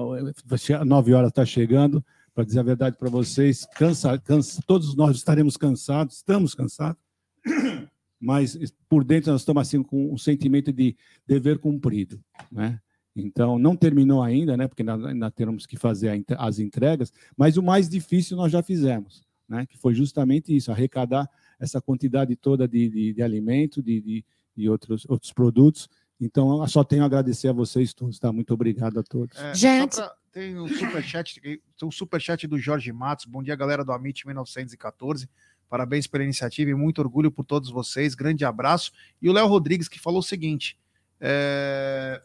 nove 0.85 1.13
horas 1.13 1.29
está 1.29 1.45
chegando, 1.45 2.03
para 2.33 2.45
dizer 2.45 2.59
a 2.59 2.63
verdade 2.63 2.97
para 2.97 3.09
vocês, 3.09 3.65
cansa, 3.75 4.17
cansa, 4.17 4.61
todos 4.65 4.95
nós 4.95 5.17
estaremos 5.17 5.57
cansados, 5.57 6.17
estamos 6.17 6.53
cansados, 6.55 7.01
mas 8.19 8.57
por 8.87 9.03
dentro 9.03 9.31
nós 9.31 9.41
estamos 9.41 9.61
assim 9.61 9.83
com 9.83 10.13
um 10.13 10.17
sentimento 10.17 10.71
de 10.71 10.95
dever 11.27 11.59
cumprido, 11.59 12.21
né? 12.51 12.79
Então 13.15 13.57
não 13.57 13.75
terminou 13.75 14.21
ainda, 14.21 14.57
né? 14.57 14.67
Porque 14.67 14.83
ainda, 14.83 15.07
ainda 15.07 15.31
temos 15.31 15.65
que 15.65 15.77
fazer 15.77 16.23
as 16.37 16.59
entregas, 16.59 17.11
mas 17.37 17.57
o 17.57 17.63
mais 17.63 17.89
difícil 17.89 18.35
nós 18.37 18.51
já 18.51 18.61
fizemos, 18.61 19.24
né? 19.47 19.65
Que 19.65 19.77
foi 19.77 19.93
justamente 19.93 20.55
isso, 20.55 20.71
arrecadar 20.71 21.29
essa 21.59 21.81
quantidade 21.81 22.35
toda 22.35 22.67
de, 22.67 22.89
de, 22.89 23.13
de 23.13 23.21
alimento, 23.21 23.81
de, 23.81 24.01
de, 24.01 24.25
de 24.55 24.69
outros 24.69 25.05
outros 25.07 25.31
produtos. 25.31 25.89
Então 26.19 26.61
eu 26.61 26.67
só 26.67 26.83
tenho 26.83 27.03
a 27.03 27.05
agradecer 27.05 27.47
a 27.47 27.53
vocês 27.53 27.93
todos, 27.93 28.19
tá? 28.19 28.31
Muito 28.31 28.53
obrigado 28.53 28.99
a 28.99 29.03
todos. 29.03 29.37
É, 29.37 29.53
Gente. 29.53 29.95
pra 29.95 30.15
tem 30.35 30.57
o 30.57 30.67
superchat, 30.67 31.39
tem 31.39 31.61
o 31.81 31.91
superchat 31.91 32.45
do 32.45 32.59
Jorge 32.59 32.91
Matos. 32.91 33.25
Bom 33.25 33.41
dia, 33.41 33.55
galera 33.55 33.85
do 33.85 33.93
Amit 33.93 34.25
1914. 34.25 35.29
Parabéns 35.69 36.07
pela 36.07 36.25
iniciativa 36.25 36.69
e 36.69 36.73
muito 36.73 36.99
orgulho 36.99 37.31
por 37.31 37.45
todos 37.45 37.69
vocês. 37.69 38.13
Grande 38.15 38.43
abraço. 38.43 38.91
E 39.21 39.29
o 39.29 39.31
Léo 39.31 39.47
Rodrigues 39.47 39.87
que 39.87 39.97
falou 39.97 40.19
o 40.19 40.23
seguinte: 40.23 40.77
é, 41.21 42.21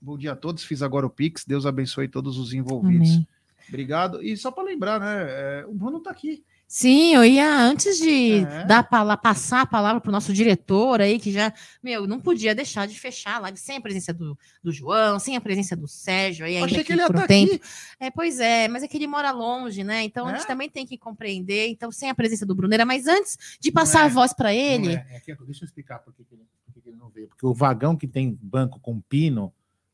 Bom 0.00 0.16
dia 0.16 0.32
a 0.32 0.36
todos. 0.36 0.64
Fiz 0.64 0.82
agora 0.82 1.06
o 1.06 1.10
Pix. 1.10 1.44
Deus 1.44 1.66
abençoe 1.66 2.08
todos 2.08 2.38
os 2.38 2.52
envolvidos. 2.54 3.10
Amém. 3.10 3.28
Obrigado. 3.68 4.22
E 4.22 4.36
só 4.36 4.50
para 4.50 4.64
lembrar, 4.64 4.98
né? 4.98 5.26
é, 5.28 5.66
o 5.66 5.74
Bruno 5.74 6.00
tá 6.00 6.10
aqui. 6.10 6.42
Sim, 6.74 7.14
eu 7.14 7.22
ia, 7.22 7.54
antes 7.54 7.98
de 7.98 8.36
É. 8.46 8.64
dar 8.64 8.88
a 8.90 9.16
passar 9.18 9.60
a 9.60 9.66
palavra 9.66 10.00
para 10.00 10.08
o 10.08 10.12
nosso 10.12 10.32
diretor 10.32 11.02
aí, 11.02 11.18
que 11.18 11.30
já, 11.30 11.52
meu, 11.82 12.06
não 12.06 12.18
podia 12.18 12.54
deixar 12.54 12.86
de 12.88 12.98
fechar 12.98 13.36
a 13.36 13.38
live 13.40 13.58
sem 13.58 13.76
a 13.76 13.80
presença 13.82 14.10
do, 14.10 14.38
do 14.64 14.72
João, 14.72 15.18
sem 15.18 15.36
a 15.36 15.40
presença 15.42 15.76
do 15.76 15.86
Sérgio 15.86 16.46
aí, 16.46 16.56
Achei 16.56 16.76
que 16.76 16.80
aqui 16.80 16.92
ele 16.92 17.02
ia 17.02 17.08
por 17.08 17.16
um 17.16 17.18
estar 17.18 17.28
tempo. 17.28 17.54
aqui. 17.56 17.64
É, 18.00 18.10
pois 18.10 18.40
é, 18.40 18.68
mas 18.68 18.82
é 18.82 18.88
que 18.88 18.96
ele 18.96 19.06
mora 19.06 19.30
longe, 19.32 19.84
né? 19.84 20.02
Então 20.04 20.26
a 20.26 20.32
É? 20.32 20.36
gente 20.38 20.46
também 20.46 20.70
tem 20.70 20.86
que 20.86 20.96
compreender. 20.96 21.68
Então, 21.68 21.92
sem 21.92 22.08
a 22.08 22.14
presença 22.14 22.46
do 22.46 22.54
Bruneira, 22.54 22.86
mas 22.86 23.06
antes 23.06 23.36
de 23.60 23.70
passar 23.70 24.00
é, 24.00 24.06
a 24.06 24.08
voz 24.08 24.32
para 24.32 24.54
ele, 24.54 24.94
é, 24.94 25.06
é 25.28 25.34
deixa 25.44 25.64
eu 25.64 25.66
explicar 25.66 25.98
por 25.98 26.14
que, 26.14 26.22
ele, 26.32 26.46
por 26.72 26.82
que 26.82 26.88
ele 26.88 26.96
não 26.96 27.10
veio. 27.10 27.28
Porque 27.28 27.44
o 27.44 27.52
vagão 27.52 27.94
que 27.94 28.08
tem 28.08 28.38
banco 28.40 28.80
com 28.80 28.98
pino 28.98 29.52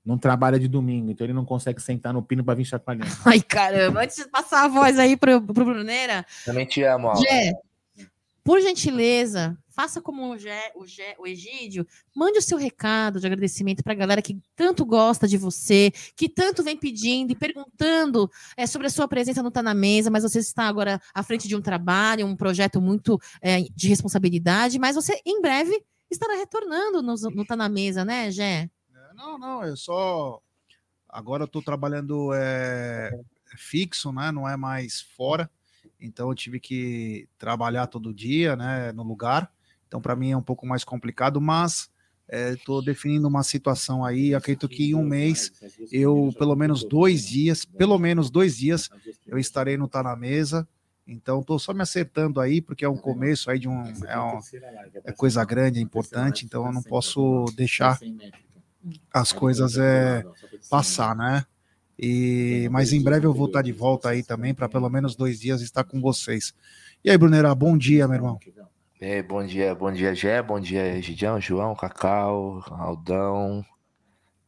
não 0.09 0.17
trabalha 0.17 0.59
de 0.59 0.67
domingo, 0.67 1.11
então 1.11 1.27
ele 1.27 1.35
não 1.35 1.45
consegue 1.45 1.83
sentar 1.83 2.15
no 2.15 2.23
pino 2.23 2.43
para 2.43 2.55
vir 2.55 2.65
chacoalhando. 2.65 3.05
ai 3.27 3.43
caramba, 3.43 4.03
antes 4.03 4.17
de 4.17 4.27
passar 4.27 4.65
a 4.65 4.69
voz 4.69 4.99
aí 4.99 5.19
pro, 5.19 5.43
pro 5.43 5.67
Bruneira, 5.67 6.25
Também 6.47 6.65
te 6.65 6.83
amo, 6.83 7.09
ó. 7.09 7.15
Gé, 7.17 7.53
por 8.43 8.59
gentileza, 8.63 9.55
faça 9.69 10.01
como 10.01 10.33
o, 10.33 10.39
Gé, 10.39 10.73
o, 10.75 10.87
Gé, 10.87 11.15
o 11.19 11.27
Egídio, 11.27 11.87
mande 12.17 12.39
o 12.39 12.43
seu 12.43 12.57
recado 12.57 13.21
de 13.21 13.27
agradecimento 13.27 13.83
para 13.85 13.93
a 13.93 13.97
galera 13.97 14.23
que 14.23 14.41
tanto 14.57 14.83
gosta 14.87 15.29
de 15.29 15.37
você, 15.37 15.93
que 16.17 16.27
tanto 16.27 16.63
vem 16.63 16.75
pedindo 16.75 17.33
e 17.33 17.37
perguntando 17.37 18.31
é, 18.57 18.67
sobre 18.67 18.87
a 18.87 18.91
sua 18.91 19.07
presença 19.07 19.43
no 19.43 19.51
Tá 19.51 19.63
na 19.63 19.75
Mesa, 19.75 20.11
mas 20.11 20.23
você 20.23 20.39
está 20.39 20.65
agora 20.65 20.99
à 21.13 21.23
frente 21.23 21.47
de 21.47 21.55
um 21.55 21.61
trabalho, 21.61 22.27
um 22.27 22.35
projeto 22.35 22.81
muito 22.81 23.21
é, 23.43 23.61
de 23.61 23.89
responsabilidade, 23.89 24.79
mas 24.79 24.95
você 24.97 25.21
em 25.27 25.43
breve 25.43 25.79
estará 26.11 26.35
retornando 26.35 27.03
no, 27.03 27.15
no 27.15 27.45
Tá 27.45 27.55
na 27.55 27.69
Mesa, 27.69 28.07
né, 28.07 28.31
Gé? 28.31 28.71
É, 29.19 29.21
Não, 29.21 29.39
não, 29.39 29.65
eu 29.65 29.77
só. 29.77 30.41
Agora 31.09 31.45
eu 31.45 31.49
tô 31.49 31.61
trabalhando 31.63 32.31
é, 32.35 33.11
fixo, 33.57 34.13
né? 34.13 34.31
Não 34.31 34.49
é 34.49 34.57
mais 34.57 35.01
fora. 35.01 35.51
Então 36.01 36.29
eu 36.29 36.35
tive 36.35 36.61
que 36.61 37.29
trabalhar 37.39 37.87
todo 37.87 38.15
dia, 38.15 38.55
né? 38.55 38.93
No 38.93 39.03
lugar. 39.03 39.51
Então 39.87 40.01
para 40.01 40.15
mim 40.15 40.31
é 40.31 40.37
um 40.37 40.43
pouco 40.43 40.67
mais 40.67 40.85
complicado, 40.85 41.41
mas 41.41 41.91
estou 42.29 42.83
definindo 42.83 43.27
uma 43.27 43.43
situação 43.43 44.05
aí. 44.05 44.35
Acredito 44.35 44.69
que 44.69 44.91
em 44.91 44.95
um 44.95 45.03
mês, 45.03 45.51
eu 45.91 46.33
pelo 46.39 46.55
menos 46.55 46.85
dois 46.85 47.27
dias, 47.27 47.65
pelo 47.65 47.99
menos 47.99 48.31
dois 48.31 48.57
dias, 48.57 48.91
eu 49.27 49.39
estarei 49.39 49.77
no 49.79 49.89
Tá 49.89 50.03
na 50.03 50.15
Mesa. 50.15 50.69
Então 51.07 51.41
estou 51.41 51.59
só 51.59 51.73
me 51.73 51.81
acertando 51.81 52.39
aí, 52.39 52.61
porque 52.61 52.85
é 52.85 52.89
um 52.89 52.99
começo 52.99 53.51
aí 53.51 53.59
de 53.59 53.67
um. 53.67 53.83
É, 54.07 54.21
um- 54.21 54.41
é 55.05 55.13
coisa 55.13 55.43
grande, 55.43 55.79
é 55.79 55.83
importante, 55.83 56.45
então 56.45 56.67
eu 56.67 56.73
não 56.73 56.83
posso 56.83 57.47
deixar 57.57 57.99
as 59.13 59.33
coisas 59.33 59.77
é, 59.79 60.25
passar, 60.71 61.15
né? 61.17 61.45
E, 61.99 62.69
mas 62.71 62.93
em 62.93 63.03
breve 63.03 63.27
eu 63.27 63.35
vou 63.35 63.47
estar 63.47 63.63
de 63.63 63.73
volta 63.73 64.11
aí 64.11 64.23
também, 64.23 64.55
para 64.55 64.69
pelo 64.69 64.89
menos 64.89 65.17
dois 65.17 65.41
dias 65.41 65.61
estar 65.61 65.85
com 65.85 66.01
vocês. 66.01 66.55
E 67.05 67.11
aí, 67.11 67.19
Brunera, 67.19 67.55
bom 67.55 67.77
dia, 67.77 68.07
meu 68.07 68.17
irmão. 68.17 68.39
É, 69.01 69.23
bom 69.23 69.45
dia, 69.45 69.75
bom 69.75 69.93
dia, 69.93 70.15
Gé, 70.15 70.43
bom 70.43 70.59
dia, 70.59 71.01
Gidião, 71.01 71.41
João, 71.41 71.75
Cacau, 71.75 72.65
Aldão. 72.69 73.65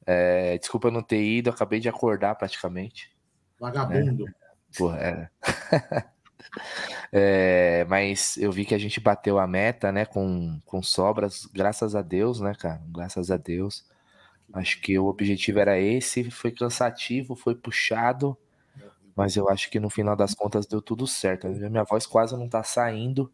É, 0.06 0.58
desculpa 0.58 0.88
eu 0.88 0.92
não 0.92 1.02
ter 1.02 1.22
ido, 1.22 1.50
acabei 1.50 1.80
de 1.80 1.88
acordar 1.88 2.34
praticamente. 2.34 3.10
Vagabundo. 3.58 4.26
Pô, 4.76 4.92
é. 4.92 5.28
É, 7.12 7.84
mas 7.88 8.36
eu 8.36 8.50
vi 8.50 8.64
que 8.64 8.74
a 8.74 8.78
gente 8.78 9.00
bateu 9.00 9.38
a 9.38 9.46
meta, 9.46 9.92
né, 9.92 10.04
com, 10.04 10.60
com 10.64 10.82
sobras, 10.82 11.46
graças 11.46 11.94
a 11.94 12.02
Deus, 12.02 12.40
né, 12.40 12.54
cara? 12.54 12.80
Graças 12.88 13.30
a 13.30 13.36
Deus. 13.36 13.84
Acho 14.52 14.80
que 14.80 14.98
o 14.98 15.06
objetivo 15.06 15.58
era 15.60 15.78
esse, 15.78 16.30
foi 16.30 16.50
cansativo, 16.50 17.36
foi 17.36 17.54
puxado, 17.54 18.36
mas 19.14 19.36
eu 19.36 19.48
acho 19.48 19.70
que 19.70 19.78
no 19.78 19.88
final 19.90 20.16
das 20.16 20.34
contas 20.34 20.66
deu 20.66 20.82
tudo 20.82 21.06
certo. 21.06 21.46
Minha 21.48 21.84
voz 21.84 22.06
quase 22.06 22.36
não 22.36 22.48
tá 22.48 22.62
saindo. 22.62 23.30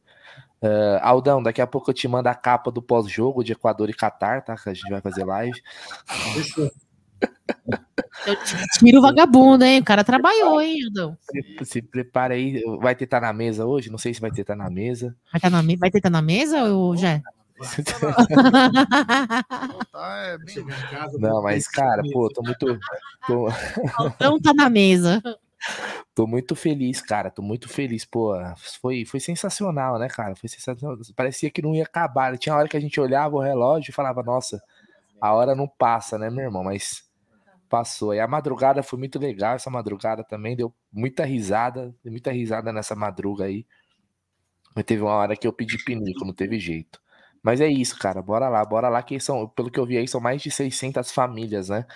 É, 0.61 0.99
Aldão, 1.03 1.43
daqui 1.43 1.61
a 1.61 1.67
pouco 1.67 1.91
eu 1.91 1.95
te 1.95 2.07
mando 2.09 2.29
a 2.29 2.35
capa 2.35 2.71
do 2.71 2.83
pós-jogo 2.83 3.43
de 3.45 3.53
Equador 3.53 3.89
e 3.89 3.95
Catar, 3.95 4.43
tá? 4.43 4.57
Que 4.57 4.69
a 4.69 4.75
gente 4.75 4.91
vai 4.91 5.01
fazer 5.01 5.25
live. 5.25 5.59
Eu 8.27 8.37
tiro 8.79 8.99
o 8.99 9.03
vagabundo, 9.03 9.65
hein? 9.65 9.81
O 9.81 9.85
cara 9.85 10.03
trabalhou, 10.03 10.61
hein, 10.61 10.81
Judão? 10.83 11.17
Se, 11.21 11.65
se 11.65 11.83
prepara 11.83 12.35
aí, 12.35 12.63
vai 12.81 12.95
ter 12.95 13.07
tá 13.07 13.21
na 13.21 13.33
mesa 13.33 13.65
hoje? 13.65 13.91
Não 13.91 13.99
sei 13.99 14.13
se 14.13 14.21
vai 14.21 14.31
ter 14.31 14.45
tá 14.45 14.57
na 14.57 14.69
mesa. 14.69 15.15
Vai, 15.33 15.41
tá 15.41 15.49
na, 15.51 15.63
me- 15.63 15.77
vai 15.77 15.91
ter 15.91 16.01
tá 16.01 16.11
na 16.11 16.21
mesa, 16.23 16.65
ou 16.65 16.97
Jé? 16.97 17.23
Tá, 19.93 20.17
é 20.27 20.39
bem... 20.39 20.57
Não, 21.19 21.43
mas 21.43 21.67
cara, 21.67 22.03
pô, 22.13 22.29
tô 22.29 22.43
muito. 22.43 22.79
Tô, 23.27 23.49
Não 24.21 24.41
tá 24.41 24.53
na 24.53 24.69
mesa. 24.69 25.23
tô 26.15 26.27
muito 26.27 26.55
feliz, 26.55 27.01
cara. 27.01 27.31
Tô 27.31 27.43
muito 27.43 27.69
feliz, 27.69 28.05
pô. 28.05 28.35
Foi, 28.81 29.05
foi 29.05 29.21
sensacional, 29.21 29.99
né, 29.99 30.09
cara? 30.09 30.35
Foi 30.37 30.49
sensacional. 30.49 30.99
Parecia 31.15 31.51
que 31.51 31.63
não 31.63 31.75
ia 31.75 31.85
acabar. 31.85 32.37
Tinha 32.37 32.55
hora 32.55 32.69
que 32.69 32.77
a 32.77 32.81
gente 32.81 33.01
olhava 33.01 33.37
o 33.37 33.41
relógio 33.41 33.91
e 33.91 33.95
falava, 33.95 34.23
nossa, 34.23 34.63
a 35.21 35.33
hora 35.33 35.55
não 35.55 35.67
passa, 35.67 36.19
né, 36.19 36.31
meu 36.31 36.45
irmão? 36.45 36.65
Mas 36.65 37.05
passou. 37.69 38.15
E 38.15 38.21
a 38.21 38.29
madrugada 38.29 38.83
foi 38.83 38.99
muito 38.99 39.19
legal. 39.19 39.55
Essa 39.55 39.71
madrugada 39.71 40.23
também 40.23 40.57
deu 40.57 40.75
muita 40.93 41.25
risada. 41.25 41.95
Deu 42.03 42.13
muita 42.13 42.31
risada 42.31 42.73
nessa 42.73 42.95
madruga 42.95 43.45
aí. 43.45 43.67
Mas 44.75 44.85
teve 44.85 45.03
uma 45.03 45.13
hora 45.13 45.35
que 45.35 45.47
eu 45.47 45.53
pedi 45.55 45.83
pinico, 45.83 46.25
não 46.25 46.35
teve 46.35 46.61
jeito. 46.61 47.01
Mas 47.43 47.61
é 47.61 47.69
isso, 47.69 47.99
cara. 47.99 48.21
Bora 48.21 48.49
lá, 48.49 48.65
bora 48.65 48.89
lá. 48.89 49.03
Que 49.03 49.19
são, 49.21 49.49
pelo 49.49 49.71
que 49.71 49.79
eu 49.79 49.87
vi 49.87 49.97
aí, 49.99 50.09
são 50.09 50.21
mais 50.21 50.43
de 50.43 50.51
600 50.51 51.11
famílias, 51.13 51.69
né? 51.69 51.87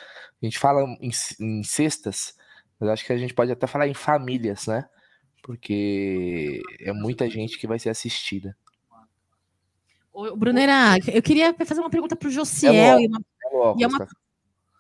A 0.41 0.45
gente 0.47 0.59
fala 0.59 0.83
em, 1.01 1.11
em 1.41 1.63
cestas, 1.63 2.35
mas 2.79 2.89
acho 2.91 3.05
que 3.05 3.13
a 3.13 3.17
gente 3.19 3.35
pode 3.35 3.51
até 3.53 3.67
falar 3.67 3.89
em 3.89 3.95
famílias, 3.95 4.67
né? 4.67 4.89
Porque 5.43 6.61
é 6.81 6.93
muita 6.93 7.29
gente 7.29 7.59
que 7.59 7.67
vai 7.67 7.79
ser 7.79 7.91
assistida. 7.91 8.57
Ô, 10.13 10.37
Brunera, 10.37 10.97
eu 11.13 11.23
queria 11.23 11.55
fazer 11.65 11.81
uma 11.81 11.91
pergunta 11.91 12.17
pro 12.17 12.31
Josiel. 12.31 12.73
É 12.75 13.03
e 13.03 13.07
uma- 13.09 13.21
É 13.21 13.79
E 13.79 13.83
é 13.83 13.87
uma-. 13.87 14.09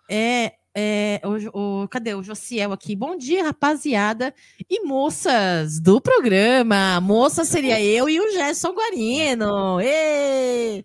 É, 0.08 0.54
é, 0.74 1.20
o, 1.54 1.82
o- 1.82 1.88
cadê 1.88 2.14
o 2.14 2.22
Josiel 2.22 2.72
aqui? 2.72 2.94
Bom 2.94 3.16
dia, 3.16 3.44
rapaziada 3.44 4.34
e 4.68 4.84
moças 4.86 5.80
do 5.80 6.00
programa. 6.00 7.00
Moça 7.00 7.44
seria 7.44 7.80
eu 7.82 8.08
e 8.08 8.20
o 8.20 8.32
Gerson 8.32 8.72
Guarino. 8.72 9.80
Ê! 9.80 10.84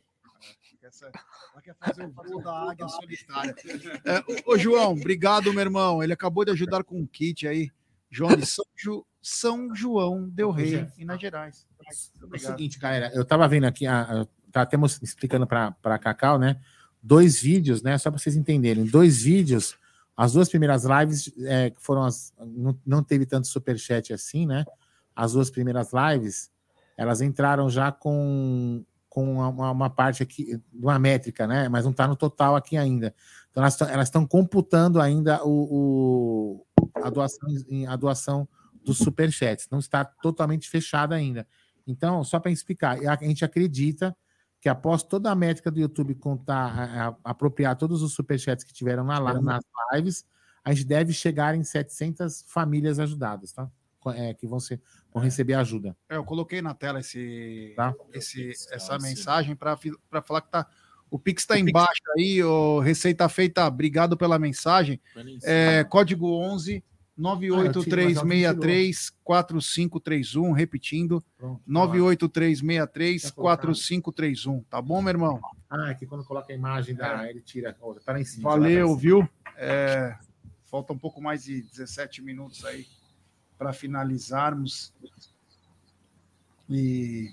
Ela 1.54 1.62
quer 1.62 1.76
fazer 1.80 2.06
o 2.06 2.12
voo 2.12 2.42
da 2.44 2.70
águia 2.72 2.88
solitária. 2.88 3.56
É, 4.06 4.24
ô, 4.46 4.58
João, 4.58 4.92
obrigado, 4.94 5.52
meu 5.54 5.62
irmão. 5.62 6.02
Ele 6.04 6.14
acabou 6.14 6.44
de 6.46 6.52
ajudar 6.52 6.84
com 6.84 7.00
um 7.00 7.08
kit 7.08 7.48
aí. 7.48 7.70
João 8.10 8.36
de 8.36 8.46
São, 8.46 8.66
Ju- 8.76 9.06
São 9.22 9.74
João 9.76 10.30
Del 10.30 10.52
Rei, 10.52 10.88
Minas 10.98 11.20
Gerais. 11.20 11.66
É 12.32 12.36
o 12.36 12.40
seguinte, 12.40 12.80
galera, 12.80 13.12
eu 13.14 13.26
tava 13.26 13.48
vendo 13.48 13.66
aqui, 13.66 13.86
a, 13.86 14.02
a, 14.02 14.26
tá 14.52 14.62
até 14.62 14.78
explicando 15.02 15.46
para 15.48 16.00
Cacau, 16.00 16.38
né? 16.40 16.60
Dois 17.08 17.40
vídeos, 17.40 17.84
né? 17.84 17.96
Só 18.00 18.10
para 18.10 18.20
vocês 18.20 18.36
entenderem. 18.36 18.84
Dois 18.84 19.22
vídeos, 19.22 19.78
as 20.18 20.34
duas 20.34 20.50
primeiras 20.50 20.84
lives 20.86 21.32
é, 21.46 21.72
foram 21.78 22.02
as. 22.04 22.34
Não, 22.40 22.76
não 22.84 23.04
teve 23.04 23.28
tanto 23.28 23.48
superchat 23.48 24.12
assim, 24.12 24.48
né? 24.48 24.66
As 25.16 25.34
duas 25.34 25.52
primeiras 25.52 25.92
lives, 25.94 26.50
elas 26.98 27.22
entraram 27.22 27.70
já 27.70 27.92
com, 27.92 28.84
com 29.08 29.34
uma, 29.36 29.70
uma 29.72 29.90
parte 29.90 30.24
aqui, 30.24 30.60
uma 30.74 30.98
métrica, 30.98 31.46
né? 31.46 31.70
Mas 31.70 31.84
não 31.84 31.92
está 31.92 32.08
no 32.08 32.16
total 32.16 32.56
aqui 32.56 32.76
ainda. 32.76 33.14
Então 33.52 33.64
elas 33.64 34.08
estão 34.08 34.26
computando 34.26 35.00
ainda 35.00 35.46
o, 35.46 36.66
o- 36.66 36.66
a, 37.04 37.10
doação, 37.12 37.48
a 37.88 37.96
doação 37.96 38.48
dos 38.84 38.98
superchats. 38.98 39.68
Não 39.70 39.78
está 39.78 40.04
totalmente 40.04 40.68
fechada 40.68 41.14
ainda. 41.14 41.48
Então, 41.86 42.24
só 42.24 42.40
para 42.40 42.50
explicar, 42.50 42.98
a 43.08 43.16
gente 43.24 43.46
acredita 43.46 44.18
que 44.66 44.70
após 44.70 45.04
toda 45.04 45.30
a 45.32 45.36
métrica 45.36 45.70
do 45.70 45.80
YouTube 45.80 46.16
contar, 46.16 46.56
a- 46.76 47.08
a- 47.10 47.16
apropriar 47.24 47.76
todos 47.76 48.02
os 48.02 48.14
superchats 48.14 48.64
que 48.64 48.74
tiveram 48.74 49.04
na, 49.04 49.20
nas 49.40 49.64
lives, 49.94 50.26
a 50.64 50.74
gente 50.74 50.88
deve 50.88 51.14
chegar 51.14 51.54
em 51.54 51.64
700 51.64 52.44
famílias 52.48 52.98
ajudadas, 52.98 53.52
tá? 53.52 53.70
É, 54.16 54.34
que 54.34 54.48
vão, 54.48 54.60
ser, 54.60 54.82
vão 55.14 55.22
receber 55.22 55.54
ajuda. 55.54 55.96
É, 56.10 56.16
eu 56.16 56.24
coloquei 56.24 56.64
na 56.64 56.74
tela 56.74 57.00
esse, 57.00 57.74
Tá. 57.76 57.94
esse, 58.12 58.54
essa 58.72 58.98
mensagem 58.98 59.56
para 59.56 59.78
falar 60.24 60.42
que 60.42 60.50
tá. 60.50 60.66
O 61.12 61.20
Pix 61.20 61.44
está 61.44 61.60
embaixo 61.60 62.02
aí, 62.18 62.42
ô, 62.44 62.80
Receita 62.80 63.30
Feita, 63.30 63.68
obrigado 63.68 64.18
pela 64.18 64.40
mensagem. 64.40 65.00
É, 65.44 65.84
código 65.84 66.28
11 66.40 66.84
98363 67.18 69.12
4531, 69.24 70.52
repetindo, 70.52 71.24
Pronto. 71.38 71.62
98363 71.66 73.32
4531, 73.32 74.64
tá 74.64 74.82
bom, 74.82 75.02
meu 75.02 75.12
irmão? 75.12 75.40
Ah, 75.70 75.92
é 75.92 75.94
que 75.94 76.06
quando 76.06 76.26
coloca 76.26 76.52
a 76.52 76.56
imagem 76.56 76.94
da. 76.96 77.30
Ele 77.30 77.42
tira. 77.42 77.74
Tá 78.06 78.14
lá 78.14 78.20
em 78.20 78.26
cima. 78.26 78.50
Valeu, 78.50 78.96
viu? 78.96 79.28
É, 79.58 80.16
falta 80.70 80.92
um 80.92 80.98
pouco 80.98 81.22
mais 81.22 81.46
de 81.46 81.62
17 81.62 82.22
minutos 82.22 82.66
aí 82.66 82.86
para 83.58 83.72
finalizarmos. 83.72 84.94
E. 86.70 87.30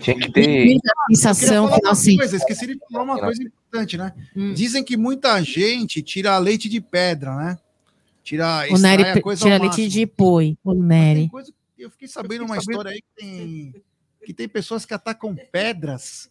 Tinha 0.00 0.18
que 0.18 0.32
ter. 0.32 0.64
Muita 0.64 0.92
sensação 1.08 1.68
falar 1.68 1.78
que 1.80 2.10
uma 2.10 2.18
coisa, 2.18 2.36
esqueci 2.36 2.66
de 2.66 2.78
falar 2.90 3.04
uma 3.04 3.20
coisa 3.20 3.42
importante, 3.42 3.96
né? 3.96 4.14
Hum. 4.34 4.54
Dizem 4.54 4.82
que 4.82 4.96
muita 4.96 5.40
gente 5.42 6.02
tira 6.02 6.38
leite 6.38 6.68
de 6.68 6.80
pedra, 6.80 7.36
né? 7.36 7.58
Tira, 8.24 8.66
O 8.70 8.78
Nery 8.78 9.02
extrai 9.02 9.18
a 9.18 9.22
coisa 9.22 9.42
tira 9.42 9.56
ao 9.56 9.60
leite 9.62 9.86
de 9.88 10.06
poi. 10.06 10.56
O 10.64 10.72
Nery. 10.74 11.28
coisa, 11.28 11.52
eu 11.78 11.90
fiquei 11.90 12.08
sabendo 12.08 12.44
uma 12.44 12.56
história 12.56 12.90
aí 12.90 13.00
que 13.02 13.08
tem, 13.22 13.74
que 14.24 14.32
tem 14.34 14.48
pessoas 14.48 14.84
que 14.86 14.94
atacam 14.94 15.36
pedras. 15.52 16.30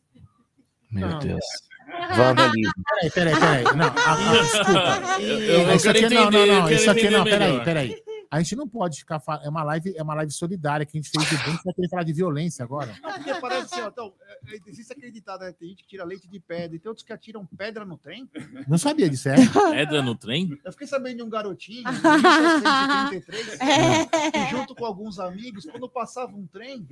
Meu 0.92 1.08
Não. 1.08 1.20
Deus. 1.20 1.46
Vandalismo. 2.18 2.74
Peraí, 2.90 3.12
peraí, 3.12 3.36
peraí. 3.40 3.64
Não, 3.76 3.86
a- 3.86 4.14
a- 4.14 4.42
desculpa. 4.42 5.22
Eu, 5.22 5.62
eu 5.62 5.76
isso 5.76 5.86
quero 5.92 6.06
aqui 6.06 6.16
não, 6.16 6.22
entender, 6.24 6.38
não, 6.38 6.46
eu 6.46 6.54
não. 6.62 6.68
quero 6.68 6.76
Isso 6.82 6.92
aqui 6.92 7.10
não, 7.10 7.24
peraí, 7.24 7.64
peraí. 7.64 8.04
A 8.34 8.40
gente 8.42 8.56
não 8.56 8.68
pode 8.68 8.98
ficar 8.98 9.20
falando. 9.20 9.46
É 9.46 9.50
uma 9.50 9.64
live, 9.64 9.94
é 9.96 10.02
uma 10.02 10.16
live 10.16 10.32
solidária 10.32 10.84
que 10.88 10.98
a 10.98 11.00
gente 11.00 11.12
fez 11.12 11.30
de 11.30 11.38
bem. 11.46 11.56
Você 11.56 11.62
vai 11.66 11.74
querer 11.76 11.88
falar 11.88 12.02
de 12.02 12.14
violência 12.14 12.64
agora? 12.64 12.98
Não, 13.00 13.14
porque 13.14 13.36
parece 13.36 13.76
assim, 13.76 13.82
ó, 13.82 13.90
então, 13.90 14.12
é, 14.28 14.56
é, 14.56 14.60
existe 14.66 14.92
aquele 14.92 15.12
ditado, 15.12 15.42
né? 15.42 15.52
Tem 15.52 15.70
gente 15.70 15.84
que 15.84 15.90
tira 15.90 16.04
leite 16.04 16.28
de 16.28 16.40
pedra, 16.40 16.76
e 16.76 16.80
tem 16.80 16.90
outros 16.90 17.06
que 17.06 17.14
atiram 17.14 17.46
pedra 17.46 17.86
no 17.86 17.96
trem. 17.96 18.28
Não 18.68 18.80
sabia 18.80 19.08
disso, 19.08 19.30
é? 19.30 19.36
Pedra 19.70 20.02
no 20.02 20.16
trem? 20.16 20.60
Eu 20.66 20.72
fiquei 20.72 20.88
sabendo 20.88 21.18
de 21.18 21.24
um 21.24 21.30
garotinho, 21.30 21.88
em 21.88 21.92
1933, 21.92 23.60
É. 23.62 24.32
que 24.32 24.50
junto 24.50 24.74
com 24.74 24.84
alguns 24.84 25.20
amigos, 25.20 25.66
quando 25.66 25.88
passava 25.88 26.36
um 26.36 26.48
trem, 26.48 26.88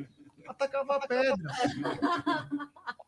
atacava 0.48 0.98
a 0.98 1.08
pedra. 1.08 1.36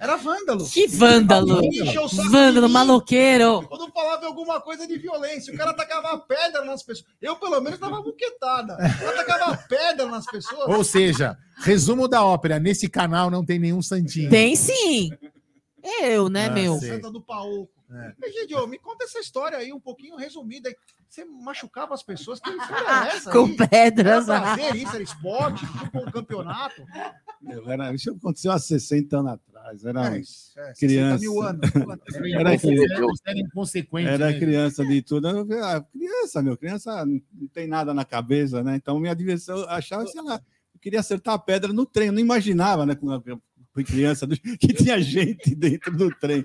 Era 0.00 0.16
vândalo. 0.16 0.68
Que 0.68 0.86
vândalo. 0.86 1.60
O 1.60 2.30
Vândalo, 2.30 2.68
maloqueiro. 2.68 3.62
Quando 3.68 3.92
falava 3.92 4.26
alguma 4.26 4.60
coisa 4.60 4.86
de 4.86 4.98
violência, 4.98 5.52
o 5.52 5.56
cara 5.56 5.70
atacava 5.70 6.18
pedra 6.18 6.64
nas 6.64 6.82
pessoas. 6.82 7.08
Eu, 7.20 7.36
pelo 7.36 7.60
menos, 7.60 7.78
dava 7.78 8.00
buquetada. 8.02 8.76
Eu 9.00 9.10
atacava 9.10 9.56
pedra 9.68 10.06
nas 10.06 10.26
pessoas. 10.26 10.68
Ou 10.68 10.84
seja, 10.84 11.36
resumo 11.58 12.08
da 12.08 12.24
ópera: 12.24 12.58
nesse 12.58 12.88
canal 12.88 13.30
não 13.30 13.44
tem 13.44 13.58
nenhum 13.58 13.82
santinho. 13.82 14.30
Tem 14.30 14.54
sim. 14.56 15.10
Eu, 16.02 16.28
né, 16.28 16.46
Ah, 16.46 16.50
meu? 16.50 16.78
Santa 16.78 17.10
do 17.10 17.20
Paoco. 17.20 17.77
É. 17.90 18.14
Egidio, 18.28 18.66
me 18.66 18.78
conta 18.78 19.04
essa 19.04 19.18
história 19.18 19.56
aí, 19.56 19.72
um 19.72 19.80
pouquinho 19.80 20.16
resumida. 20.16 20.74
Você 21.08 21.24
machucava 21.24 21.94
as 21.94 22.02
pessoas? 22.02 22.38
Que 22.38 22.50
história 22.50 22.86
é 22.86 23.08
essa? 23.16 23.30
Com 23.30 23.46
aí? 23.46 23.56
Era 23.58 23.68
pedras. 23.68 24.26
prazer 24.26 24.76
isso? 24.76 24.94
Era 24.94 25.02
esporte? 25.02 25.66
Tipo 25.66 25.98
um 26.00 26.10
campeonato? 26.10 26.82
Eu 27.48 27.70
era- 27.70 27.94
isso 27.94 28.10
aconteceu 28.10 28.52
há 28.52 28.58
60 28.58 29.16
anos 29.18 29.32
atrás. 29.32 29.84
Era, 29.86 30.16
É, 30.16 30.18
é, 30.20 30.22
60 30.22 30.74
criança. 30.78 31.20
mil 31.20 31.42
anos. 31.42 31.60
Era 32.38 32.58
criança. 32.58 32.68
Era. 32.68 34.10
Era 34.14 34.26
né? 34.32 34.38
criança 34.38 34.84
de 34.84 35.02
tudo. 35.02 35.28
Eu 35.28 35.46
falei, 35.46 35.62
ah, 35.62 35.80
criança, 35.90 36.42
meu, 36.42 36.56
criança 36.58 37.06
não 37.06 37.48
tem 37.52 37.66
nada 37.66 37.94
na 37.94 38.04
cabeça, 38.04 38.62
né? 38.62 38.76
Então, 38.76 38.98
minha 39.00 39.14
diversão, 39.14 39.56
eu 39.58 39.68
achava, 39.70 40.06
sei 40.06 40.20
lá, 40.22 40.40
eu 40.74 40.80
queria 40.80 41.00
acertar 41.00 41.34
a 41.34 41.38
pedra 41.38 41.72
no 41.72 41.86
trem, 41.86 42.08
eu 42.08 42.12
não 42.12 42.20
imaginava, 42.20 42.84
né? 42.84 42.94
Eu 43.78 43.84
fui 43.84 43.84
criança, 43.84 44.26
que 44.58 44.72
tinha 44.72 45.00
gente 45.00 45.54
dentro 45.54 45.96
do 45.96 46.10
trem. 46.16 46.44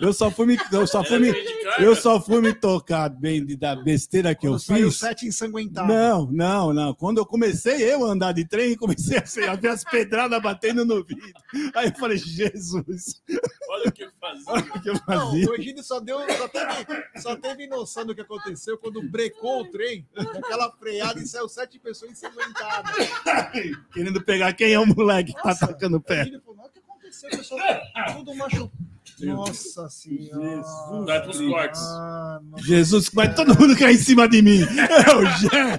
Eu 0.00 0.12
só 0.12 0.28
fui 0.30 0.46
me, 0.46 0.58
eu 0.72 0.86
só 0.86 1.04
fui 1.04 1.18
me, 1.20 1.32
eu 1.78 1.94
só 1.94 2.20
fui 2.20 2.40
me 2.40 2.52
tocar 2.52 3.08
bem 3.08 3.44
de- 3.44 3.56
da 3.56 3.76
besteira 3.76 4.34
que 4.34 4.46
eu 4.46 4.52
Quando 4.52 4.60
saiu 4.62 4.90
fiz. 4.90 4.98
sete 4.98 5.26
ensanguentados. 5.26 5.94
Não, 5.94 6.26
não, 6.32 6.72
não. 6.72 6.94
Quando 6.94 7.18
eu 7.18 7.26
comecei 7.26 7.82
eu 7.82 8.04
a 8.04 8.10
andar 8.12 8.32
de 8.32 8.44
trem, 8.44 8.74
comecei 8.76 9.18
a 9.18 9.26
ser- 9.26 9.48
a 9.48 9.54
ver 9.54 9.68
as 9.68 9.84
pedradas 9.84 10.42
batendo 10.42 10.84
no 10.84 11.04
vidro. 11.04 11.26
Aí 11.74 11.88
eu 11.88 11.94
falei, 11.94 12.18
Jesus, 12.18 13.22
Olha 13.68 13.88
o 13.88 13.92
que 13.92 14.08
fazia. 14.20 14.44
olha 14.48 14.64
o 14.74 14.80
que 14.82 14.88
eu 14.90 14.94
Não, 14.94 15.00
fazia. 15.30 15.50
o 15.50 15.54
Egídio 15.54 15.82
só, 15.84 16.00
deu, 16.00 16.18
só, 16.36 16.48
teve, 16.48 17.04
só 17.20 17.36
teve 17.36 17.66
noção 17.68 18.04
do 18.04 18.14
que 18.14 18.20
aconteceu 18.20 18.76
quando 18.78 19.02
brecou 19.08 19.62
o 19.62 19.70
trem, 19.70 20.06
aquela 20.16 20.70
freada 20.72 21.20
e 21.20 21.26
saiu 21.26 21.48
sete 21.48 21.78
pessoas 21.78 22.10
ensanguentadas. 22.12 22.92
Querendo 23.92 24.22
pegar 24.22 24.52
quem 24.54 24.72
é 24.72 24.78
o 24.78 24.86
moleque 24.86 25.32
que 25.34 25.42
tá 25.42 25.50
atacando 25.50 25.96
o 25.96 25.98
O 25.98 26.02
pé. 26.02 26.15
"Não, 26.24 26.64
o 26.64 26.68
que 26.70 26.78
aconteceu? 26.78 27.28
O 27.32 27.36
pessoal 27.36 27.60
tudo 28.16 28.34
machucado. 28.34 28.72
Nossa 29.20 29.88
senhora. 29.88 30.62
Vai 31.06 31.22
pros 31.22 31.40
cortes. 31.40 31.80
Ah. 31.80 32.40
Jesus, 32.58 33.08
vai 33.08 33.34
todo 33.34 33.58
mundo 33.58 33.76
cair 33.78 33.94
em 33.94 33.98
cima 33.98 34.28
de 34.28 34.42
mim. 34.42 34.60
É 34.60 35.14
o 35.14 35.24
Jé. 35.24 35.78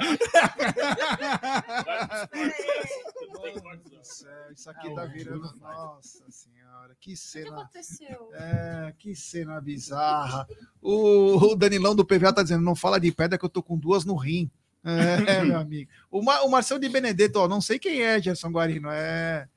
Céu, 4.02 4.30
Isso 4.56 4.70
aqui 4.70 4.94
tá 4.96 5.06
virando. 5.06 5.54
Nossa 5.60 6.24
senhora, 6.32 6.96
que 7.00 7.16
cena. 7.16 7.50
aconteceu? 7.62 8.30
É, 8.34 8.94
que 8.98 9.14
cena 9.14 9.60
bizarra. 9.60 10.48
O, 10.82 11.52
o 11.52 11.56
Danilão 11.56 11.94
do 11.94 12.06
PVA 12.06 12.32
tá 12.32 12.42
dizendo: 12.42 12.64
não 12.64 12.76
fala 12.76 13.00
de 13.00 13.12
pedra 13.12 13.38
que 13.38 13.44
eu 13.46 13.50
tô 13.50 13.62
com 13.62 13.78
duas 13.78 14.06
no 14.06 14.16
rim. 14.16 14.50
É, 14.84 15.44
meu 15.44 15.58
amigo. 15.60 15.92
O, 16.10 16.24
Mar, 16.24 16.42
o 16.44 16.50
Marcelo 16.50 16.80
de 16.80 16.88
Benedetto, 16.88 17.40
ó, 17.40 17.48
não 17.48 17.60
sei 17.60 17.78
quem 17.78 18.02
é, 18.02 18.22
Gerson 18.22 18.50
Guarino. 18.50 18.90
É, 18.90 19.48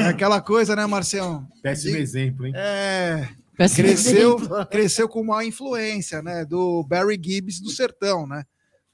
é 0.00 0.08
aquela 0.08 0.40
coisa, 0.40 0.74
né, 0.74 0.86
Marcelo? 0.86 1.46
Péssimo 1.62 1.96
exemplo, 1.96 2.46
hein? 2.46 2.52
É, 2.56 3.28
Peço 3.56 3.76
cresceu, 3.76 4.36
cresceu 4.70 5.08
com 5.08 5.20
uma 5.20 5.44
influência, 5.44 6.22
né, 6.22 6.44
do 6.44 6.82
Barry 6.84 7.20
Gibbs 7.22 7.60
do 7.60 7.70
Sertão, 7.70 8.26
né? 8.26 8.44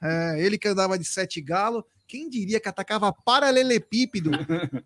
É, 0.03 0.45
ele 0.45 0.59
que 0.59 0.69
andava 0.69 0.99
de 0.99 1.05
sete 1.05 1.41
galo, 1.41 1.85
quem 2.07 2.28
diria 2.28 2.61
que 2.61 2.69
atacava 2.69 3.12
paralelepípedo 3.12 4.31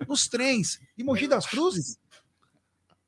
nos 0.09 0.29
trens 0.29 0.79
de 0.97 1.05
Mogi 1.05 1.27
das 1.27 1.47
Cruzes? 1.47 1.99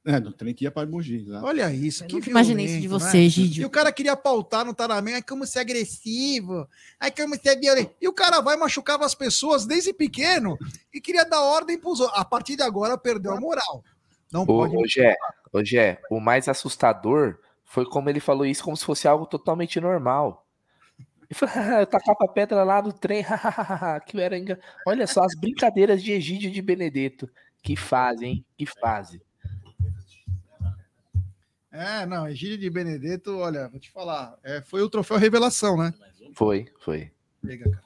É, 0.05 0.19
no 0.19 0.33
trem 0.33 0.53
que 0.53 0.65
ia 0.65 0.71
para 0.71 0.87
Mogi. 0.89 1.23
né? 1.23 1.41
Olha 1.45 1.73
isso, 1.73 2.03
Eu 2.03 2.09
que 2.09 2.15
nunca 2.17 2.31
imaginei 2.31 2.67
isso 2.67 2.81
de 2.81 2.89
você, 2.89 3.19
né? 3.19 3.29
E 3.59 3.65
o 3.65 3.71
cara 3.71 3.93
queria 3.93 4.17
pautar 4.17 4.65
no 4.65 4.75
Taramém, 4.75 5.15
ai 5.15 5.23
como 5.23 5.47
ser 5.47 5.61
agressivo, 5.61 6.69
ai 6.99 7.13
como 7.13 7.37
ser 7.37 7.57
violento. 7.61 7.95
E 8.01 8.09
o 8.09 8.13
cara 8.13 8.41
vai 8.41 8.57
e 8.57 8.59
machucava 8.59 9.07
as 9.07 9.15
pessoas 9.15 9.65
desde 9.65 9.93
pequeno 9.93 10.59
e 10.93 11.01
queria 11.01 11.25
dar 11.25 11.41
ordem 11.41 11.79
pros 11.79 12.01
outros. 12.01 12.19
A 12.19 12.25
partir 12.25 12.57
de 12.57 12.63
agora 12.63 12.99
perdeu 12.99 13.33
a 13.33 13.41
moral. 13.41 13.85
Não 14.33 14.43
Ô, 14.43 14.47
pode. 14.47 14.77
ô, 14.77 14.85
Gé, 14.89 15.15
ô, 15.53 15.65
Gé, 15.65 16.01
o 16.11 16.19
mais 16.19 16.49
assustador 16.49 17.39
foi 17.65 17.87
como 17.87 18.11
ele 18.11 18.19
falou 18.19 18.45
isso 18.45 18.65
como 18.65 18.77
se 18.77 18.85
fosse 18.85 19.07
algo 19.07 19.25
totalmente 19.25 19.81
normal. 19.81 20.45
Ele 21.31 21.39
falou, 21.39 21.55
"Ah, 21.57 21.81
eu 21.81 21.87
tacava 21.87 22.29
pedra 22.35 22.65
lá 22.65 22.83
no 22.83 22.93
trem, 22.93 23.25
que 24.07 24.21
era 24.21 24.37
enga-" 24.37 24.59
Olha 24.85 25.07
só 25.07 25.23
as 25.23 25.39
brincadeiras 25.39 26.03
de 26.03 26.11
Egídio 26.11 26.51
de 26.51 26.61
Benedetto. 26.61 27.31
Que 27.63 27.77
fase, 27.77 28.27
hein? 28.27 28.45
Que 28.59 28.67
fase. 28.67 29.23
É, 31.73 32.05
não, 32.05 32.29
Egídio 32.29 32.59
de 32.59 32.69
Benedetto, 32.69 33.37
olha, 33.39 33.69
vou 33.69 33.81
te 33.81 33.91
falar, 33.91 34.37
é, 34.45 34.61
foi 34.61 34.83
o 34.83 34.91
troféu 34.91 35.17
revelação, 35.17 35.77
né? 35.77 35.95
Foi, 36.35 36.67
foi. 36.81 37.11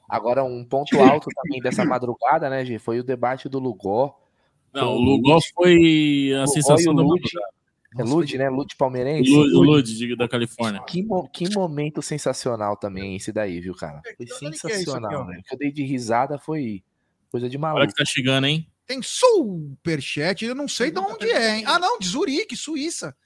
Agora, 0.09 0.43
um 0.45 0.65
ponto 0.65 0.99
alto 1.01 1.29
também 1.35 1.61
dessa 1.61 1.85
madrugada, 1.85 2.51
né, 2.51 2.65
Gê? 2.65 2.79
Foi 2.79 2.99
o 2.99 3.05
debate 3.05 3.49
do 3.49 3.59
Lugó. 3.59 4.19
Não, 4.75 4.95
o 4.95 5.01
Lugol 5.01 5.39
foi 5.55 6.31
a 6.35 6.41
Lugó 6.41 6.47
sensação 6.53 6.95
do. 6.95 7.03
Lud, 7.03 7.23
é 7.99 8.03
Lud, 8.03 8.37
né? 8.39 8.51
Lud 8.51 8.77
palmeirense. 8.77 9.31
O 9.31 9.63
Lud, 9.63 10.17
da 10.17 10.29
Califórnia. 10.29 10.83
Que, 10.83 11.03
mo- 11.03 11.29
que 11.29 11.49
momento 11.55 12.03
sensacional 12.03 12.77
também 12.77 13.17
esse 13.17 13.33
daí, 13.33 13.61
viu, 13.61 13.75
cara? 13.75 14.03
Foi 14.03 14.11
Olha 14.11 14.17
que 14.17 14.33
é 14.33 14.37
sensacional, 14.51 15.27
velho. 15.27 15.41
O 15.41 15.43
que 15.43 15.55
eu 15.55 15.59
dei 15.59 15.73
de 15.73 15.83
risada 15.85 16.39
foi 16.39 16.83
coisa 17.31 17.49
de 17.49 17.57
Olha 17.57 17.63
maluco. 17.63 17.87
que 17.87 17.95
tá 17.95 18.05
chegando, 18.05 18.47
hein? 18.47 18.69
Tem 18.87 19.01
superchat, 19.03 20.45
eu 20.45 20.55
não 20.55 20.69
sei 20.69 20.91
de 20.91 20.99
onde 20.99 21.31
é, 21.31 21.57
hein? 21.57 21.65
Ah, 21.67 21.79
não, 21.79 21.99
de 21.99 22.07
Zurique, 22.07 22.57
Suíça. 22.57 23.17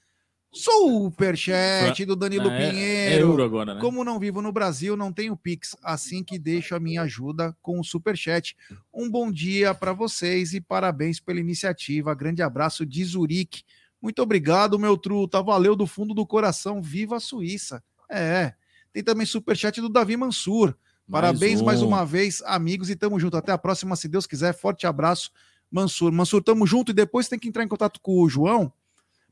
Superchat 0.53 2.05
do 2.05 2.17
Danilo 2.17 2.49
Ah, 2.49 2.55
é- 2.55 2.67
É 2.67 2.71
Pinheiro. 2.71 3.21
euro 3.29 3.43
agora, 3.45 3.75
né? 3.75 3.81
Como 3.81 4.05
não 4.05 4.19
vivo 4.19 4.43
no 4.43 4.53
Brasil, 4.53 4.97
não 4.97 5.13
tenho 5.13 5.37
Pix, 5.37 5.77
assim 5.83 6.23
que 6.25 6.39
deixo 6.39 6.75
a 6.75 6.81
minha 6.81 7.03
ajuda 7.03 7.57
com 7.63 7.79
o 7.79 7.85
Superchat. 7.85 8.57
Um 8.93 9.09
bom 9.11 9.31
dia 9.31 9.75
para 9.75 9.93
vocês 9.93 10.53
e 10.53 10.61
parabéns 10.61 11.21
pela 11.21 11.41
iniciativa. 11.41 12.15
Grande 12.15 12.43
abraço 12.43 12.85
de 12.85 13.05
Zurique. 13.05 13.63
Muito 14.03 14.21
obrigado, 14.23 14.79
meu 14.79 14.97
truta. 14.97 15.43
Valeu 15.43 15.77
do 15.77 15.87
fundo 15.87 16.15
do 16.15 16.27
coração. 16.27 16.83
Viva 16.83 17.17
a 17.17 17.21
Suíça. 17.21 17.83
É. 18.11 18.55
Tem 18.93 19.03
também 19.05 19.27
Superchat 19.27 19.81
do 19.81 19.89
Davi 19.89 20.17
Mansur. 20.17 20.75
Parabéns 21.09 21.61
mais, 21.61 21.83
um. 21.83 21.89
uma 21.89 22.05
vez, 22.07 22.41
amigos, 22.47 22.89
e 22.89 22.97
tamo 22.97 23.19
junto. 23.19 23.37
Até 23.37 23.53
a 23.53 23.59
próxima, 23.59 23.97
se 23.97 24.09
Deus 24.09 24.27
quiser. 24.27 24.53
Forte 24.55 24.87
abraço, 24.87 25.31
Mansur. 25.71 26.13
Mansur, 26.13 26.43
tamo 26.43 26.67
junto 26.67 26.91
e 26.93 26.95
depois 26.95 27.29
tem 27.29 27.39
que 27.39 27.49
entrar 27.49 27.65
em 27.65 27.69
contato 27.69 28.01
com 28.01 28.21
o 28.23 28.29
João 28.29 28.73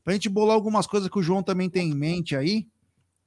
pra 0.03 0.13
gente 0.13 0.29
bolar 0.29 0.55
algumas 0.55 0.87
coisas 0.87 1.09
que 1.09 1.19
o 1.19 1.23
João 1.23 1.43
também 1.43 1.69
tem 1.69 1.89
em 1.89 1.95
mente 1.95 2.35
aí. 2.35 2.67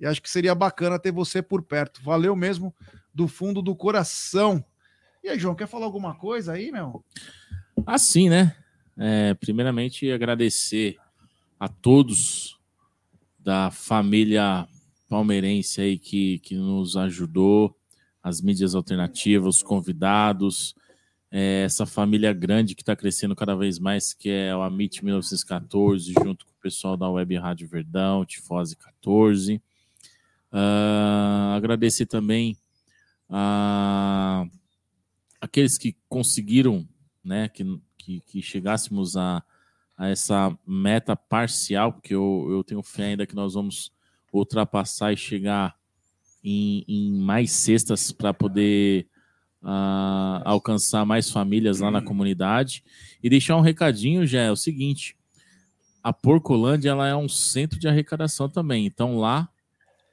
E 0.01 0.07
acho 0.07 0.21
que 0.21 0.29
seria 0.29 0.55
bacana 0.55 0.99
ter 0.99 1.13
você 1.13 1.41
por 1.41 1.63
perto. 1.63 2.03
Valeu 2.03 2.35
mesmo, 2.35 2.75
do 3.15 3.29
fundo 3.29 3.63
do 3.63 3.75
coração. 3.77 4.65
E 5.23 5.29
aí, 5.29 5.39
João, 5.39 5.55
quer 5.55 5.69
falar 5.69 5.85
alguma 5.85 6.15
coisa 6.15 6.53
aí, 6.53 6.73
meu? 6.73 7.05
Assim, 7.87 8.29
né? 8.29 8.57
É, 8.97 9.35
primeiramente, 9.35 10.11
agradecer 10.11 10.97
a 11.59 11.69
todos 11.69 12.59
da 13.39 13.71
família 13.71 14.67
palmeirense 15.09 15.81
aí 15.81 15.99
que, 15.99 16.39
que 16.41 16.57
nos 16.57 16.97
ajudou, 16.97 17.77
as 18.23 18.41
mídias 18.41 18.75
alternativas, 18.75 19.57
os 19.57 19.63
convidados, 19.63 20.75
é, 21.35 21.63
essa 21.63 21.87
família 21.87 22.31
grande 22.35 22.75
que 22.75 22.83
está 22.83 22.95
crescendo 22.95 23.35
cada 23.35 23.57
vez 23.57 23.79
mais, 23.79 24.13
que 24.13 24.29
é 24.29 24.55
o 24.55 24.61
Amit 24.61 25.03
1914, 25.03 26.13
junto 26.23 26.45
com 26.45 26.53
o 26.53 26.63
pessoal 26.63 26.95
da 26.95 27.09
Web 27.09 27.35
Rádio 27.39 27.67
Verdão, 27.67 28.23
Tifose 28.27 28.77
14. 28.77 29.63
Ah, 30.53 31.55
agradecer 31.57 32.05
também 32.05 32.55
a 33.31 34.45
aqueles 35.41 35.79
que 35.79 35.97
conseguiram, 36.07 36.87
né, 37.25 37.49
que, 37.49 37.65
que, 37.97 38.21
que 38.21 38.43
chegássemos 38.43 39.17
a, 39.17 39.43
a 39.97 40.09
essa 40.09 40.57
meta 40.67 41.17
parcial, 41.17 41.95
porque 41.95 42.15
eu, 42.15 42.47
eu 42.51 42.63
tenho 42.63 42.83
fé 42.83 43.07
ainda 43.07 43.27
que 43.27 43.35
nós 43.35 43.55
vamos 43.55 43.91
ultrapassar 44.31 45.15
e 45.15 45.17
chegar 45.17 45.75
em, 46.45 46.85
em 46.87 47.13
mais 47.13 47.53
cestas 47.53 48.13
para 48.13 48.35
poder 48.35 49.09
uh, 49.63 50.43
alcançar 50.45 51.05
mais 51.07 51.31
famílias 51.31 51.81
lá 51.81 51.91
na 51.91 52.03
comunidade. 52.03 52.83
E 53.23 53.31
deixar 53.31 53.57
um 53.57 53.61
recadinho, 53.61 54.27
já 54.27 54.41
é 54.43 54.51
o 54.51 54.57
seguinte: 54.57 55.17
a 56.03 56.13
Porcolândia 56.13 56.91
ela 56.91 57.07
é 57.07 57.15
um 57.15 57.29
centro 57.29 57.79
de 57.79 57.89
arrecadação 57.89 58.49
também. 58.49 58.85
Então 58.87 59.19
lá, 59.19 59.49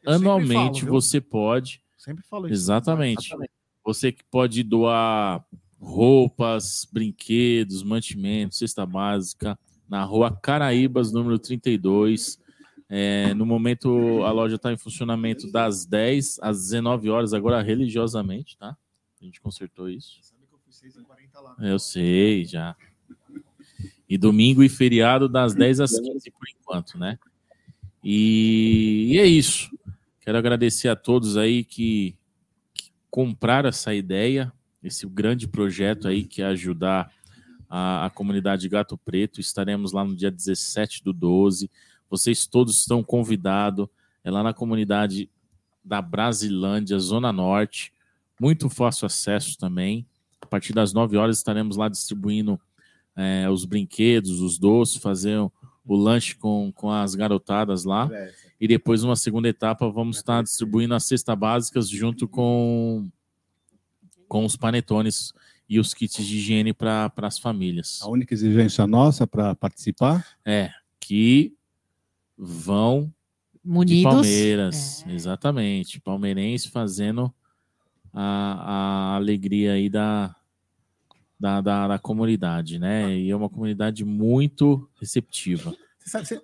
eu 0.03 0.13
anualmente, 0.13 0.81
falo, 0.81 0.91
você 0.93 1.19
pode. 1.19 1.81
Sempre 1.97 2.23
falo 2.30 2.47
isso. 2.47 2.53
Exatamente. 2.53 3.27
Exatamente. 3.27 3.51
Você 3.84 4.11
que 4.11 4.23
pode 4.30 4.61
doar 4.63 5.43
roupas, 5.80 6.88
brinquedos, 6.91 7.81
mantimentos, 7.84 8.59
cesta 8.59 8.85
básica, 8.85 9.57
na 9.88 10.03
rua 10.03 10.31
Caraíbas, 10.31 11.11
número 11.11 11.39
32. 11.39 12.38
É, 12.91 13.34
no 13.34 13.45
momento, 13.45 14.23
a 14.23 14.31
loja 14.31 14.55
está 14.55 14.73
em 14.73 14.77
funcionamento 14.77 15.51
das 15.51 15.85
10 15.85 16.39
às 16.41 16.59
19 16.59 17.09
horas, 17.09 17.34
agora 17.34 17.61
religiosamente, 17.61 18.57
tá? 18.57 18.76
A 19.21 19.25
gente 19.25 19.41
consertou 19.41 19.89
isso. 19.89 20.17
Sabe 20.21 20.45
que 20.47 20.53
eu 20.53 20.59
fui 20.59 20.71
6 20.71 20.95
40 21.01 21.39
lá. 21.41 21.55
Né? 21.57 21.71
Eu 21.71 21.79
sei, 21.79 22.45
já. 22.45 22.75
E 24.07 24.17
domingo 24.17 24.63
e 24.63 24.69
feriado 24.69 25.27
das 25.27 25.53
10 25.53 25.81
às 25.81 25.99
15 25.99 26.31
por 26.31 26.47
enquanto, 26.49 26.97
né? 26.97 27.19
E, 28.03 29.13
e 29.13 29.19
é 29.19 29.25
isso. 29.25 29.69
Quero 30.21 30.37
agradecer 30.37 30.87
a 30.87 30.95
todos 30.95 31.37
aí 31.37 31.63
que, 31.63 32.15
que 32.73 32.91
compraram 33.09 33.69
essa 33.69 33.93
ideia, 33.93 34.51
esse 34.81 35.05
grande 35.07 35.47
projeto 35.47 36.07
aí 36.07 36.23
que 36.23 36.41
é 36.41 36.45
ajudar 36.45 37.11
a, 37.69 38.05
a 38.05 38.09
comunidade 38.09 38.69
Gato 38.69 38.97
Preto. 38.97 39.39
Estaremos 39.39 39.91
lá 39.91 40.03
no 40.03 40.15
dia 40.15 40.31
17 40.31 41.03
do 41.03 41.11
12. 41.11 41.69
Vocês 42.09 42.47
todos 42.47 42.79
estão 42.79 43.03
convidados. 43.03 43.87
É 44.23 44.31
lá 44.31 44.43
na 44.43 44.53
comunidade 44.53 45.29
da 45.83 46.01
Brasilândia, 46.01 46.97
Zona 46.99 47.31
Norte. 47.31 47.93
Muito 48.40 48.70
fácil 48.70 49.06
acesso 49.06 49.57
também. 49.57 50.06
A 50.41 50.45
partir 50.45 50.74
das 50.74 50.94
9 50.94 51.18
horas 51.18 51.38
estaremos 51.38 51.76
lá 51.78 51.90
distribuindo 51.90 52.60
é, 53.16 53.49
os 53.49 53.66
brinquedos, 53.66 54.41
os 54.41 54.57
doces, 54.57 55.02
fazer 55.02 55.38
o, 55.38 55.52
o 55.86 55.95
lanche 55.95 56.36
com, 56.36 56.72
com 56.74 56.90
as 56.90 57.16
garotadas 57.16 57.84
lá. 57.84 58.10
E 58.60 58.68
depois, 58.68 59.03
numa 59.03 59.16
segunda 59.16 59.48
etapa, 59.48 59.90
vamos 59.90 60.18
estar 60.18 60.41
distribuindo 60.44 60.94
as 60.94 61.06
cestas 61.06 61.38
básicas 61.38 61.90
junto 61.90 62.28
com, 62.28 63.10
com 64.28 64.45
os 64.45 64.56
panetones 64.56 65.34
e 65.68 65.80
os 65.80 65.94
kits 65.94 66.26
de 66.26 66.38
higiene 66.38 66.74
para 66.74 67.11
as 67.18 67.38
famílias. 67.38 67.99
A 68.02 68.07
única 68.07 68.34
exigência 68.34 68.88
nossa 68.88 69.28
para 69.28 69.53
participar 69.53 70.26
é 70.45 70.72
que 70.99 71.53
vão 72.38 73.14
Munidos. 73.64 73.98
de 73.98 74.03
Palmeiras, 74.03 75.06
é. 75.06 75.14
exatamente, 75.14 75.99
palmeirense 75.99 76.70
fazendo 76.70 77.34
a, 78.14 79.14
a 79.14 79.15
alegria 79.15 79.73
aí 79.73 79.90
da, 79.90 80.36
da, 81.40 81.61
da, 81.61 81.88
da, 81.88 81.99
comunidade, 81.99 82.80
né? 82.80 83.14
E 83.15 83.30
é 83.30 83.36
uma 83.36 83.49
comunidade 83.49 84.03
muito 84.03 84.90
receptiva. 84.99 85.73
Você 85.99 86.10
sabe, 86.10 86.26
você... 86.27 86.41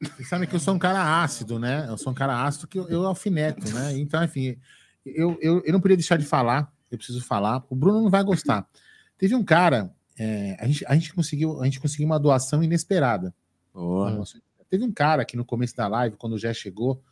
você 0.00 0.24
sabe 0.24 0.46
que 0.46 0.54
eu 0.54 0.60
sou 0.60 0.74
um 0.74 0.78
cara 0.78 1.22
ácido, 1.22 1.58
né? 1.58 1.86
Eu 1.88 1.96
sou 1.96 2.12
um 2.12 2.14
cara 2.14 2.44
ácido 2.44 2.66
que 2.66 2.78
eu, 2.78 2.88
eu 2.88 3.06
alfineto, 3.06 3.70
né? 3.72 3.98
Então, 3.98 4.22
enfim, 4.24 4.56
eu, 5.04 5.38
eu, 5.40 5.62
eu 5.64 5.72
não 5.72 5.80
podia 5.80 5.96
deixar 5.96 6.16
de 6.16 6.24
falar, 6.24 6.72
eu 6.90 6.98
preciso 6.98 7.22
falar. 7.22 7.64
O 7.70 7.76
Bruno 7.76 8.02
não 8.02 8.10
vai 8.10 8.24
gostar. 8.24 8.68
Teve 9.16 9.34
um 9.34 9.44
cara, 9.44 9.94
é, 10.18 10.56
a, 10.58 10.66
gente, 10.66 10.84
a, 10.86 10.94
gente 10.94 11.14
conseguiu, 11.14 11.60
a 11.60 11.64
gente 11.64 11.80
conseguiu 11.80 12.06
uma 12.06 12.18
doação 12.18 12.62
inesperada. 12.62 13.34
Oh. 13.74 14.24
Teve 14.68 14.84
um 14.84 14.92
cara 14.92 15.24
que 15.24 15.36
no 15.36 15.44
começo 15.44 15.76
da 15.76 15.86
live, 15.88 16.16
quando 16.16 16.34
o 16.34 16.38
Jé 16.38 16.54
chegou, 16.54 17.02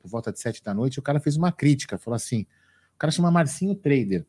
por 0.00 0.08
volta 0.08 0.32
de 0.32 0.38
sete 0.40 0.62
da 0.62 0.74
noite, 0.74 0.98
o 0.98 1.02
cara 1.02 1.20
fez 1.20 1.36
uma 1.36 1.52
crítica, 1.52 1.96
falou 1.96 2.16
assim: 2.16 2.46
o 2.94 2.98
cara 2.98 3.10
chama 3.10 3.30
Marcinho 3.30 3.74
Trader. 3.74 4.24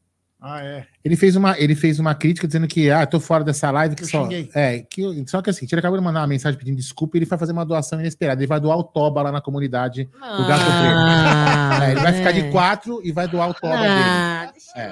Ah, 0.47 0.61
é. 0.61 0.85
Ele 1.03 1.15
fez 1.15 1.35
uma, 1.35 1.57
ele 1.57 1.73
fez 1.73 1.97
uma 1.97 2.13
crítica 2.13 2.45
dizendo 2.45 2.67
que, 2.67 2.91
ah, 2.91 3.03
tô 3.07 3.19
fora 3.19 3.43
dessa 3.43 3.71
live. 3.71 3.95
Que, 3.95 4.03
que 4.03 4.09
só, 4.09 4.29
é, 4.53 4.81
que, 4.81 5.25
só 5.27 5.41
que 5.41 5.49
assim, 5.49 5.65
ele 5.71 5.79
acabou 5.79 5.97
de 5.97 6.05
mandar 6.05 6.19
uma 6.21 6.27
mensagem 6.27 6.59
pedindo 6.59 6.75
desculpa 6.75 7.17
e 7.17 7.19
ele 7.19 7.25
vai 7.25 7.39
fazer 7.39 7.51
uma 7.51 7.65
doação 7.65 7.99
inesperada. 7.99 8.39
Ele 8.39 8.47
vai 8.47 8.59
doar 8.59 8.77
o 8.77 8.83
Toba 8.83 9.23
lá 9.23 9.31
na 9.31 9.41
comunidade 9.41 10.07
ah, 10.21 10.37
do 10.37 10.45
Gato 10.45 10.65
Preto. 10.65 11.83
É, 11.83 11.91
ele 11.91 12.01
vai 12.01 12.13
ficar 12.13 12.31
de 12.31 12.51
quatro 12.51 13.01
e 13.03 13.11
vai 13.11 13.27
doar 13.27 13.49
o 13.49 13.55
Toba 13.55 13.73
ah, 13.75 14.45
dele. 14.45 14.53
É. 14.75 14.91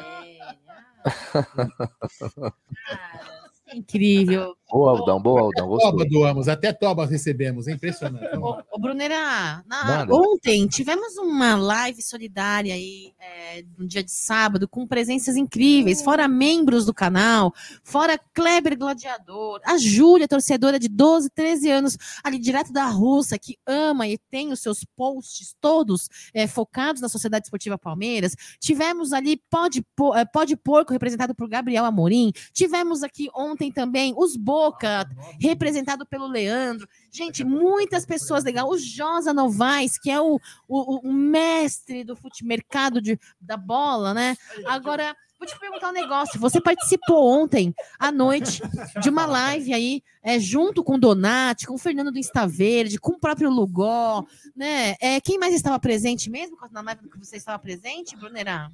Incrível. 3.76 4.56
Boa, 4.74 4.92
Aldão, 4.92 5.22
boa, 5.22 5.42
Aldão. 5.42 5.68
Gostei. 5.68 5.92
Toba 5.92 6.06
doamos, 6.06 6.48
até 6.48 6.74
Toba 6.74 7.06
recebemos, 7.06 7.68
é 7.68 7.74
impressionante. 7.74 8.36
Ô, 8.38 8.58
ô 8.72 8.80
Brunera, 8.80 9.64
na, 9.68 10.08
ontem 10.10 10.68
tivemos 10.68 11.16
uma 11.18 11.56
live 11.56 12.02
solidária 12.02 12.74
aí, 12.74 13.14
é, 13.20 13.64
no 13.78 13.86
dia 13.86 14.04
de 14.04 14.12
sábado, 14.12 14.68
com 14.68 14.88
presenças 14.88 15.36
incríveis, 15.36 16.02
fora 16.02 16.28
membros 16.28 16.88
do 16.88 16.94
canal, 16.94 17.54
fora 17.84 18.20
Kleber 18.34 18.76
Gladiador, 18.76 19.62
a 19.64 19.78
Júlia, 19.78 20.28
torcedora 20.28 20.80
de 20.80 20.88
12, 20.88 21.30
13 21.30 21.70
anos, 21.70 21.98
ali 22.24 22.40
direto 22.40 22.74
da 22.74 22.86
Rússia, 22.86 23.38
que 23.38 23.58
ama 23.68 24.08
e 24.08 24.18
tem 24.18 24.52
os 24.52 24.60
seus 24.60 24.84
posts 24.96 25.56
todos 25.62 26.10
é, 26.34 26.48
focados 26.48 27.00
na 27.00 27.10
Sociedade 27.10 27.46
Esportiva 27.46 27.78
Palmeiras. 27.78 28.36
Tivemos 28.60 29.14
ali 29.14 29.40
Pode, 29.52 29.86
é, 30.16 30.26
Pode 30.26 30.56
Porco, 30.56 30.94
representado 30.94 31.36
por 31.36 31.48
Gabriel 31.48 31.86
Amorim. 31.86 32.32
Tivemos 32.52 33.04
aqui 33.04 33.30
ontem 33.36 33.63
também 33.72 34.14
os 34.16 34.38
Bo 34.38 34.64
Boca, 34.64 35.10
representado 35.40 36.06
pelo 36.06 36.28
Leandro. 36.28 36.88
Gente, 37.12 37.44
muitas 37.44 38.06
pessoas 38.06 38.44
legais. 38.44 38.68
O 38.68 38.78
Josa 38.78 39.34
Novaes, 39.34 39.98
que 39.98 40.10
é 40.12 40.22
o, 40.22 40.40
o, 40.68 41.10
o 41.10 41.12
mestre 41.12 42.04
do 42.04 42.16
fute 42.16 42.46
mercado 42.46 43.02
de, 43.02 43.20
da 43.42 43.58
bola, 43.58 44.14
né? 44.14 44.38
Agora, 44.66 45.16
vou 45.38 45.48
te 45.48 45.60
perguntar 45.60 45.90
um 45.90 45.94
negócio. 45.94 46.40
Você 46.40 46.62
participou 46.62 47.28
ontem 47.28 47.74
à 48.00 48.12
noite 48.12 48.62
de 49.02 49.10
uma 49.10 49.26
live 49.26 49.74
aí, 49.74 50.04
é, 50.22 50.40
junto 50.40 50.84
com 50.84 50.96
o 50.96 51.00
Donati, 51.00 51.66
com 51.66 51.74
o 51.74 51.80
Fernando 51.80 52.12
do 52.12 52.20
Insta 52.20 52.48
Verde, 52.48 53.00
com 53.00 53.14
o 53.14 53.20
próprio 53.20 53.50
Lugó, 53.50 54.24
né? 54.56 54.96
É, 55.02 55.20
quem 55.20 55.38
mais 55.38 55.54
estava 55.54 55.80
presente 55.80 56.30
mesmo 56.30 56.56
na 56.72 56.82
live 56.82 57.10
que 57.10 57.20
você 57.20 57.38
estava 57.38 57.60
presente, 57.60 58.16
Brunerá? 58.16 58.70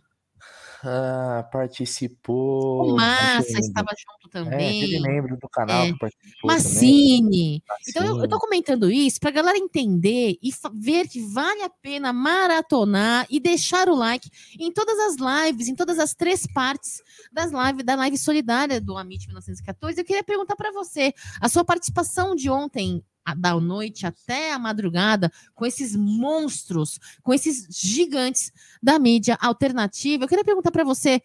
Ah, 0.83 1.47
participou. 1.51 2.93
O 2.93 2.95
Massa 2.95 3.59
estava 3.59 3.89
junto 3.97 4.29
também. 4.29 4.83
É, 4.83 4.85
teve 4.85 4.99
membro 5.01 5.37
do 5.37 5.49
canal 5.49 5.83
é. 5.83 5.91
que 5.91 5.99
participou. 5.99 6.51
Massini. 6.51 7.63
Então 7.87 8.05
eu, 8.05 8.21
eu 8.21 8.27
tô 8.29 8.39
comentando 8.39 8.89
isso 8.89 9.19
para 9.19 9.29
a 9.29 9.33
galera 9.33 9.57
entender 9.57 10.37
e 10.41 10.51
ver 10.75 11.07
que 11.07 11.21
vale 11.21 11.63
a 11.63 11.69
pena 11.69 12.13
maratonar 12.13 13.27
e 13.29 13.39
deixar 13.39 13.89
o 13.89 13.95
like 13.95 14.29
em 14.57 14.71
todas 14.71 14.97
as 14.99 15.15
lives, 15.17 15.67
em 15.67 15.75
todas 15.75 15.99
as 15.99 16.13
três 16.13 16.47
partes 16.47 17.01
das 17.31 17.51
lives, 17.51 17.83
da 17.83 17.95
live 17.95 18.17
solidária 18.17 18.79
do 18.79 18.97
Amit 18.97 19.27
1914. 19.27 19.99
Eu 19.99 20.05
queria 20.05 20.23
perguntar 20.23 20.55
para 20.55 20.71
você, 20.71 21.13
a 21.41 21.49
sua 21.49 21.65
participação 21.65 22.35
de 22.35 22.49
ontem 22.49 23.03
da 23.35 23.59
noite 23.59 24.05
até 24.05 24.51
a 24.53 24.59
madrugada 24.59 25.31
com 25.53 25.65
esses 25.65 25.95
monstros, 25.95 26.99
com 27.23 27.33
esses 27.33 27.67
gigantes 27.69 28.51
da 28.81 28.97
mídia 28.99 29.37
alternativa. 29.41 30.23
Eu 30.23 30.27
queria 30.27 30.43
perguntar 30.43 30.71
para 30.71 30.83
você 30.83 31.21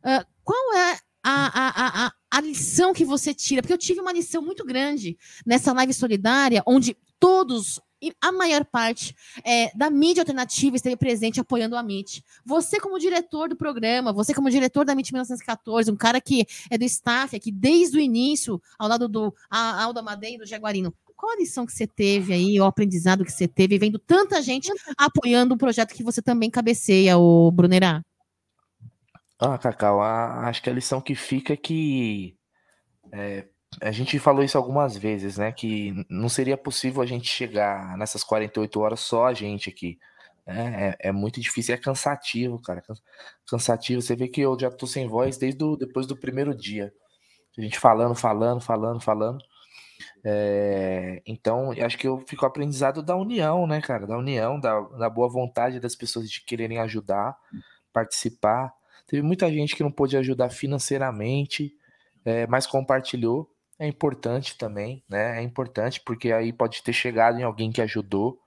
uh, 0.00 0.26
qual 0.42 0.74
é 0.74 0.98
a, 1.22 1.46
a, 1.46 2.06
a, 2.06 2.12
a 2.30 2.40
lição 2.40 2.92
que 2.92 3.04
você 3.04 3.34
tira, 3.34 3.62
porque 3.62 3.72
eu 3.72 3.78
tive 3.78 4.00
uma 4.00 4.12
lição 4.12 4.40
muito 4.40 4.64
grande 4.64 5.18
nessa 5.44 5.72
live 5.72 5.92
solidária, 5.92 6.62
onde 6.66 6.96
todos 7.18 7.80
a 8.20 8.30
maior 8.30 8.64
parte 8.64 9.14
é, 9.42 9.76
da 9.76 9.90
mídia 9.90 10.20
alternativa 10.20 10.76
esteve 10.76 10.96
presente 10.96 11.40
apoiando 11.40 11.76
a 11.76 11.80
MIT. 11.80 12.22
Você, 12.44 12.78
como 12.78 12.98
diretor 12.98 13.48
do 13.48 13.56
programa, 13.56 14.12
você, 14.12 14.34
como 14.34 14.50
diretor 14.50 14.84
da 14.84 14.92
MIT 14.92 15.12
1914, 15.12 15.90
um 15.90 15.96
cara 15.96 16.20
que 16.20 16.46
é 16.70 16.76
do 16.76 16.84
staff 16.84 17.34
aqui 17.34 17.50
desde 17.50 17.96
o 17.96 18.00
início, 18.00 18.60
ao 18.78 18.88
lado 18.88 19.08
do 19.08 19.34
Aldo 19.50 20.00
Amadei 20.00 20.34
e 20.34 20.38
do 20.38 20.46
Jaguarino, 20.46 20.94
qual 21.16 21.32
a 21.32 21.36
lição 21.36 21.64
que 21.64 21.72
você 21.72 21.86
teve 21.86 22.32
aí, 22.32 22.60
o 22.60 22.64
aprendizado 22.64 23.24
que 23.24 23.32
você 23.32 23.48
teve, 23.48 23.78
vendo 23.78 23.98
tanta 23.98 24.42
gente 24.42 24.70
apoiando 24.96 25.54
um 25.54 25.58
projeto 25.58 25.94
que 25.94 26.04
você 26.04 26.20
também 26.20 26.50
cabeceia, 26.50 27.16
o 27.16 27.50
Brunerá? 27.50 28.02
Ah, 29.38 29.58
Cacau, 29.58 30.00
a, 30.00 30.48
acho 30.48 30.62
que 30.62 30.70
a 30.70 30.72
lição 30.72 31.00
que 31.00 31.14
fica 31.14 31.52
é 31.52 31.56
que 31.56 32.36
é, 33.12 33.46
a 33.80 33.90
gente 33.90 34.18
falou 34.18 34.42
isso 34.42 34.56
algumas 34.56 34.96
vezes, 34.96 35.36
né? 35.36 35.52
Que 35.52 35.92
não 36.08 36.28
seria 36.28 36.56
possível 36.56 37.02
a 37.02 37.06
gente 37.06 37.28
chegar 37.28 37.96
nessas 37.96 38.24
48 38.24 38.80
horas 38.80 39.00
só 39.00 39.26
a 39.26 39.34
gente 39.34 39.68
aqui. 39.68 39.98
Né? 40.46 40.96
É, 41.00 41.08
é 41.08 41.12
muito 41.12 41.40
difícil, 41.40 41.74
é 41.74 41.78
cansativo, 41.78 42.60
cara. 42.60 42.82
Cansativo. 43.48 44.00
Você 44.00 44.16
vê 44.16 44.28
que 44.28 44.40
eu 44.40 44.56
já 44.58 44.70
tô 44.70 44.86
sem 44.86 45.06
voz 45.06 45.36
desde 45.36 45.58
do, 45.58 45.76
depois 45.76 46.06
do 46.06 46.16
primeiro 46.16 46.54
dia. 46.54 46.92
A 47.58 47.60
gente 47.60 47.78
falando, 47.78 48.14
falando, 48.14 48.60
falando, 48.60 49.00
falando. 49.00 49.38
É, 50.24 51.22
então, 51.26 51.72
acho 51.72 51.98
que 51.98 52.06
eu 52.06 52.20
fico 52.26 52.46
aprendizado 52.46 53.02
da 53.02 53.16
união, 53.16 53.66
né, 53.66 53.80
cara? 53.80 54.06
Da 54.06 54.16
união, 54.16 54.58
da, 54.58 54.80
da 54.80 55.10
boa 55.10 55.28
vontade 55.28 55.80
das 55.80 55.94
pessoas 55.94 56.30
de 56.30 56.40
quererem 56.44 56.78
ajudar, 56.78 57.36
participar. 57.92 58.72
Teve 59.06 59.22
muita 59.22 59.50
gente 59.50 59.76
que 59.76 59.82
não 59.82 59.90
pôde 59.90 60.16
ajudar 60.16 60.50
financeiramente, 60.50 61.72
é, 62.24 62.46
mas 62.46 62.66
compartilhou. 62.66 63.50
É 63.78 63.86
importante 63.86 64.56
também, 64.56 65.04
né? 65.08 65.38
É 65.38 65.42
importante 65.42 66.00
porque 66.04 66.32
aí 66.32 66.52
pode 66.52 66.82
ter 66.82 66.92
chegado 66.92 67.38
em 67.38 67.42
alguém 67.42 67.70
que 67.70 67.82
ajudou. 67.82 68.40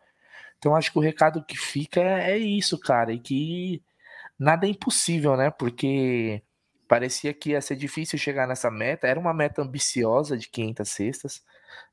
Então, 0.58 0.76
acho 0.76 0.92
que 0.92 0.98
o 1.00 1.02
recado 1.02 1.44
que 1.46 1.58
fica 1.58 2.02
é, 2.02 2.32
é 2.32 2.38
isso, 2.38 2.78
cara, 2.80 3.14
e 3.14 3.20
que 3.20 3.82
nada 4.38 4.66
é 4.68 4.70
impossível, 4.70 5.38
né? 5.38 5.50
Porque 5.52 6.42
parecia 6.90 7.34
que 7.34 7.52
ia 7.52 7.62
ser 7.62 7.76
difícil 7.76 8.18
chegar 8.18 8.48
nessa 8.48 8.72
meta. 8.72 9.08
Era 9.08 9.20
uma 9.20 9.34
meta 9.34 9.62
ambiciosa 9.62 10.36
de 10.36 10.50
500 10.50 10.90
cestas, 10.90 11.44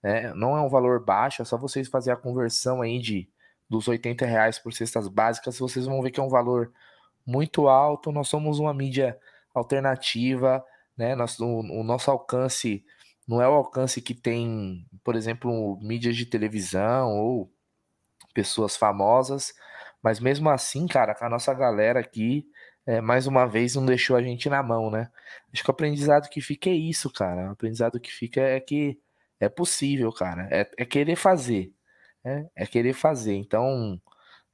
né? 0.02 0.32
Não 0.35 0.56
é 0.56 0.60
um 0.62 0.70
valor 0.70 1.05
baixo, 1.05 1.43
é 1.43 1.44
só 1.44 1.59
vocês 1.59 1.86
fazer 1.86 2.10
a 2.12 2.16
conversão 2.16 2.81
aí 2.82 2.98
de 2.98 3.28
dos 3.68 3.89
80 3.89 4.24
reais 4.24 4.59
por 4.59 4.73
cestas 4.73 5.09
básicas, 5.09 5.59
vocês 5.59 5.86
vão 5.86 6.01
ver 6.01 6.12
que 6.12 6.20
é 6.20 6.23
um 6.23 6.28
valor 6.28 6.73
muito 7.27 7.68
alto. 7.68 8.12
Nós 8.12 8.28
somos 8.28 8.59
uma 8.59 8.73
mídia 8.73 9.18
alternativa, 9.55 10.64
né? 10.97 11.14
O, 11.40 11.81
o 11.81 11.85
nosso 11.85 12.10
alcance 12.10 12.85
não 13.28 13.43
é 13.43 13.48
o 13.48 13.55
alcance 13.55 14.01
que 14.01 14.14
tem, 14.14 14.86
por 15.05 15.14
exemplo, 15.14 15.78
mídias 15.82 16.16
de 16.16 16.24
televisão 16.24 17.12
ou 17.12 17.52
pessoas 18.32 18.77
famosas, 18.77 19.52
mas 20.02 20.20
mesmo 20.20 20.48
assim, 20.48 20.86
cara, 20.86 21.16
a 21.20 21.28
nossa 21.28 21.52
galera 21.52 22.01
aqui, 22.01 22.47
é, 22.86 23.00
mais 23.00 23.26
uma 23.26 23.46
vez, 23.46 23.74
não 23.74 23.84
deixou 23.84 24.16
a 24.16 24.22
gente 24.22 24.48
na 24.48 24.62
mão, 24.62 24.90
né? 24.90 25.10
Acho 25.52 25.62
que 25.62 25.70
o 25.70 25.72
aprendizado 25.72 26.28
que 26.28 26.40
fica 26.40 26.70
é 26.70 26.74
isso, 26.74 27.10
cara. 27.12 27.48
O 27.48 27.52
aprendizado 27.52 28.00
que 28.00 28.12
fica 28.12 28.40
é 28.40 28.60
que 28.60 28.98
é 29.40 29.48
possível, 29.48 30.12
cara. 30.12 30.48
É, 30.50 30.68
é 30.78 30.84
querer 30.84 31.16
fazer. 31.16 31.72
Né? 32.24 32.48
É 32.54 32.66
querer 32.66 32.92
fazer. 32.92 33.34
Então, 33.34 34.00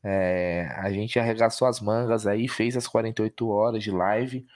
é, 0.02 0.68
a 0.78 0.90
gente 0.90 1.18
arregaçou 1.18 1.68
as 1.68 1.80
mangas 1.80 2.26
aí, 2.26 2.48
fez 2.48 2.76
as 2.76 2.86
48 2.88 3.48
horas 3.48 3.82
de 3.82 3.90
live 3.90 4.46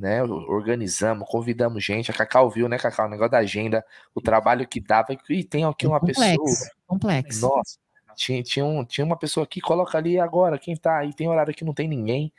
né? 0.00 0.22
Organizamos, 0.22 1.28
convidamos 1.28 1.84
gente. 1.84 2.10
A 2.10 2.14
Cacau 2.14 2.48
viu, 2.48 2.68
né, 2.68 2.78
Cacau? 2.78 3.06
O 3.06 3.10
negócio 3.10 3.32
da 3.32 3.38
agenda, 3.38 3.84
o 4.14 4.20
trabalho 4.20 4.66
que 4.66 4.80
dava. 4.80 5.08
E 5.28 5.44
tem 5.44 5.62
aqui 5.64 5.86
uma 5.86 6.00
complexo, 6.00 6.22
pessoa. 6.22 6.70
Complexo. 6.86 7.40
Nossa, 7.42 7.78
tinha, 8.16 8.42
tinha, 8.42 8.64
um, 8.64 8.82
tinha 8.82 9.04
uma 9.04 9.16
pessoa 9.16 9.44
aqui, 9.44 9.60
coloca 9.60 9.98
ali 9.98 10.18
agora, 10.18 10.58
quem 10.58 10.74
tá 10.74 10.96
aí. 10.96 11.12
Tem 11.12 11.28
horário 11.28 11.52
que 11.52 11.64
não 11.64 11.74
tem 11.74 11.86
ninguém. 11.86 12.32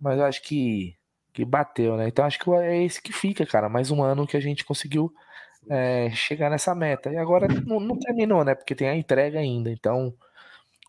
Mas 0.00 0.18
eu 0.18 0.24
acho 0.24 0.42
que, 0.42 0.96
que 1.32 1.44
bateu, 1.44 1.96
né? 1.96 2.08
Então 2.08 2.24
acho 2.24 2.38
que 2.38 2.50
é 2.50 2.84
esse 2.84 3.02
que 3.02 3.12
fica, 3.12 3.44
cara. 3.46 3.68
Mais 3.68 3.90
um 3.90 4.02
ano 4.02 4.26
que 4.26 4.36
a 4.36 4.40
gente 4.40 4.64
conseguiu 4.64 5.12
é, 5.70 6.10
chegar 6.10 6.50
nessa 6.50 6.74
meta. 6.74 7.10
E 7.12 7.16
agora 7.16 7.48
não, 7.48 7.80
não 7.80 7.98
terminou, 7.98 8.44
né? 8.44 8.54
Porque 8.54 8.74
tem 8.74 8.88
a 8.88 8.96
entrega 8.96 9.38
ainda. 9.38 9.70
Então 9.70 10.14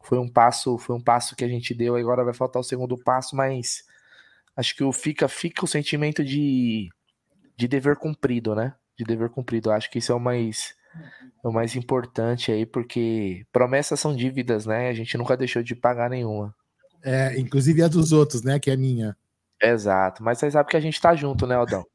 foi 0.04 0.18
um 0.20 0.30
passo, 0.30 0.78
foi 0.78 0.96
um 0.96 1.02
passo 1.02 1.36
que 1.36 1.44
a 1.44 1.48
gente 1.48 1.74
deu. 1.74 1.96
Agora 1.96 2.24
vai 2.24 2.34
faltar 2.34 2.60
o 2.60 2.64
segundo 2.64 2.98
passo, 2.98 3.36
mas 3.36 3.84
acho 4.56 4.76
que 4.76 4.84
o 4.84 4.92
fica 4.92 5.28
fica 5.28 5.66
o 5.66 5.68
sentimento 5.68 6.24
de, 6.24 6.90
de 7.58 7.68
dever 7.68 7.98
cumprido, 7.98 8.56
né? 8.56 8.76
De 8.98 9.06
dever 9.06 9.30
cumprido. 9.30 9.72
Acho 9.72 9.90
que 9.92 10.00
isso 10.00 10.12
é 10.12 10.16
o 10.16 10.20
mais 10.20 10.76
é 11.44 11.48
o 11.48 11.54
mais 11.54 11.76
importante 11.76 12.52
aí, 12.52 12.66
porque 12.66 13.46
promessas 13.52 14.00
são 14.00 14.16
dívidas, 14.16 14.66
né? 14.66 14.90
A 14.90 14.94
gente 14.94 15.18
nunca 15.18 15.38
deixou 15.38 15.64
de 15.64 15.76
pagar 15.76 16.10
nenhuma. 16.10 16.54
É, 17.04 17.40
inclusive 17.40 17.82
a 17.84 17.88
dos 17.88 18.12
outros, 18.12 18.44
né? 18.44 18.60
Que 18.60 18.72
é 18.72 18.78
minha. 18.78 19.16
Exato, 19.62 20.24
mas 20.24 20.38
você 20.38 20.50
sabe 20.52 20.70
que 20.70 20.78
a 20.78 20.80
gente 20.80 21.00
tá 21.02 21.16
junto, 21.16 21.46
né, 21.46 21.56
Aldão? 21.56 21.86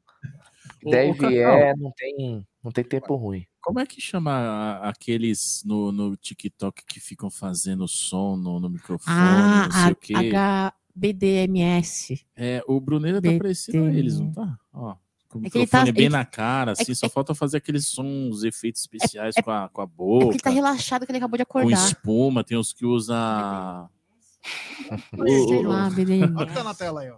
Deve 0.83 1.35
é, 1.39 1.73
não 1.75 1.91
tem, 1.97 2.47
não 2.63 2.71
tem 2.71 2.83
tempo 2.83 3.15
ruim. 3.15 3.45
Como 3.59 3.79
é 3.79 3.85
que 3.87 3.99
chama 3.99 4.79
aqueles 4.83 5.63
no, 5.65 5.91
no 5.91 6.15
TikTok 6.15 6.83
que 6.85 6.99
ficam 6.99 7.31
fazendo 7.31 7.87
som 7.87 8.35
no, 8.37 8.59
no 8.59 8.69
microfone, 8.69 9.15
ah, 9.17 9.63
não 9.65 9.71
sei 9.71 9.81
a, 9.81 9.91
o 9.91 9.95
quê? 9.95 10.13
HBDMS. 10.95 12.25
É, 12.35 12.63
o 12.67 12.79
Bruneira 12.79 13.19
tá 13.21 13.31
parecendo 13.37 13.85
a 13.85 13.89
eles, 13.91 14.19
não 14.19 14.31
tá? 14.31 14.57
Ó, 14.71 14.95
com 15.27 15.39
o 15.39 15.45
É 15.45 15.49
que 15.49 15.57
ele 15.57 15.63
microfone 15.65 15.85
tá- 15.87 15.91
bem 15.91 16.05
ele- 16.05 16.09
na 16.09 16.25
cara, 16.25 16.71
assim, 16.73 16.85
que- 16.85 16.95
só 16.95 17.09
falta 17.09 17.33
fazer 17.33 17.57
aqueles 17.57 17.87
sons, 17.87 18.43
efeitos 18.43 18.81
especiais 18.81 19.35
é- 19.37 19.41
com, 19.41 19.49
a, 19.51 19.67
com 19.69 19.81
a 19.81 19.85
É 19.85 19.87
boca, 19.87 20.25
porque 20.25 20.35
ele 20.35 20.43
tá 20.43 20.49
relaxado 20.51 21.05
que 21.05 21.11
ele 21.11 21.17
acabou 21.17 21.37
de 21.37 21.45
com 21.45 21.57
acordar. 21.59 21.83
espuma, 21.87 22.43
tem 22.43 22.57
uns 22.57 22.71
que 22.73 22.85
usa... 22.85 23.89
Sei 25.47 25.63
lá, 25.63 25.89
BDMS. 25.89 26.33
Olha 26.35 26.43
o 26.43 26.47
que 26.47 26.53
tá 26.53 26.63
na 26.63 26.73
tela 26.73 27.01
aí, 27.01 27.09
ó. 27.11 27.17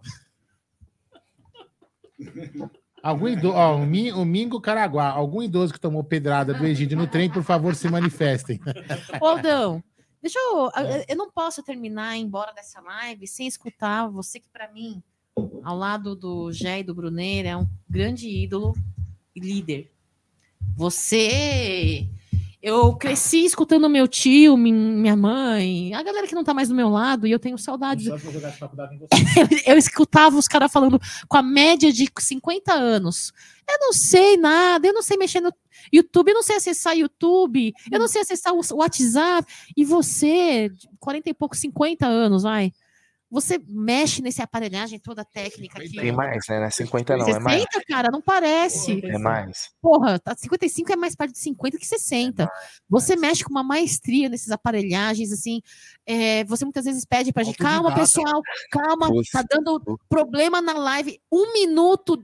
Algum 3.04 3.28
idoso, 3.28 3.56
ó, 3.56 3.76
o, 3.76 3.86
Mi- 3.86 4.12
o 4.12 4.26
Mingo 4.26 4.60
Caraguá, 4.60 5.10
algum 5.10 5.41
idoso 5.41 5.72
que 5.74 5.80
tomou 5.80 6.04
pedrada 6.04 6.54
do 6.54 6.66
Egídio 6.66 6.98
no 6.98 7.08
trem, 7.08 7.30
por 7.30 7.44
favor, 7.44 7.76
se 7.76 7.88
manifestem. 7.90 8.60
Aldão, 9.22 9.84
deixa 10.22 10.40
eu. 10.40 10.70
Eu 11.08 11.16
não 11.16 11.32
posso 11.32 11.62
terminar, 11.64 12.18
embora 12.18 12.52
dessa 12.54 12.82
live 12.82 13.28
sem 13.28 13.48
escutar 13.48 14.08
você 14.10 14.40
que, 14.40 14.49
pra 14.49 14.72
mim, 14.72 15.02
ao 15.64 15.78
lado 15.78 16.16
do 16.16 16.52
Jé 16.52 16.80
e 16.80 16.84
do 16.84 16.95
Bruneira, 16.95 17.49
é 17.49 17.56
um 17.58 17.68
grande 17.90 18.28
ídolo 18.28 18.74
e 19.36 19.40
líder. 19.40 19.91
Você. 20.76 22.10
Eu 22.68 22.95
cresci 22.95 23.45
escutando 23.45 23.89
meu 23.89 24.07
tio, 24.07 24.57
min- 24.57 24.73
minha 24.73 25.15
mãe, 25.15 25.94
a 25.94 26.03
galera 26.03 26.27
que 26.27 26.35
não 26.35 26.44
tá 26.44 26.53
mais 26.53 26.68
do 26.68 26.76
meu 26.76 26.89
lado, 26.89 27.26
e 27.26 27.31
eu 27.31 27.39
tenho 27.39 27.57
saudades. 27.57 28.06
eu, 29.65 29.73
eu 29.73 29.77
escutava 29.77 30.38
os 30.38 30.48
caras 30.48 30.72
falando 30.72 30.99
com 31.27 31.38
a 31.38 31.41
média 31.41 31.91
de 31.94 32.10
50 32.19 32.73
anos. 32.73 33.31
Eu 33.69 33.77
não 33.80 33.94
sei 33.94 34.38
nada, 34.38 34.88
eu 34.88 34.94
não 34.94 35.02
sei 35.02 35.18
mexer 35.18 35.39
no 35.41 35.52
YouTube, 35.91 36.30
eu 36.30 36.35
não 36.35 36.44
sei 36.44 36.56
acessar 36.57 36.98
YouTube, 36.98 37.73
eu 37.91 37.99
não 37.99 38.07
sei 38.07 38.22
acessar 38.22 38.53
o 38.53 38.61
WhatsApp. 38.77 39.48
E 39.76 39.85
você, 39.85 40.69
de 40.69 40.89
40 40.99 41.30
e 41.30 41.34
pouco, 41.34 41.56
50 41.56 42.06
anos, 42.06 42.44
vai. 42.44 42.72
Você 43.30 43.62
mexe 43.68 44.22
nesse 44.22 44.41
aparelhagem 44.41 44.99
toda 44.99 45.26
técnica 45.26 45.80
aqui. 45.80 45.98
Tem 45.98 46.14
mais, 46.14 46.45
né? 46.48 46.60
Não 46.60 46.66
é 46.66 46.70
50 46.70 47.18
não, 47.18 47.28
é 47.28 47.40
mais. 47.40 47.62
60, 47.64 47.82
cara, 47.86 48.10
não 48.10 48.22
parece. 48.22 49.06
É 49.06 49.18
mais. 49.18 49.70
Porra, 49.82 50.18
tá, 50.18 50.34
55 50.36 50.94
é 50.94 50.95
mais 50.95 51.14
perto 51.14 51.34
de 51.34 51.40
50 51.40 51.78
que 51.78 51.86
60. 51.86 52.49
Você 52.90 53.18
mexe 53.18 53.44
com 53.44 53.52
uma 53.52 53.64
maestria 53.64 54.30
nesses 54.30 54.49
aparelhagens, 54.49 55.32
assim. 55.34 55.62
é, 56.06 56.45
você 56.45 56.64
muitas 56.64 56.86
vezes 56.86 57.04
pede 57.04 57.34
pra 57.34 57.44
gente, 57.44 57.58
calma, 57.58 57.94
pessoal, 57.94 58.41
calma, 58.72 59.10
Você- 59.10 59.32
tá 59.32 59.44
dando 59.49 59.82
problema 60.08 60.62
na 60.62 60.74
live. 60.74 61.20
Um 61.30 61.52
minuto 61.52 62.24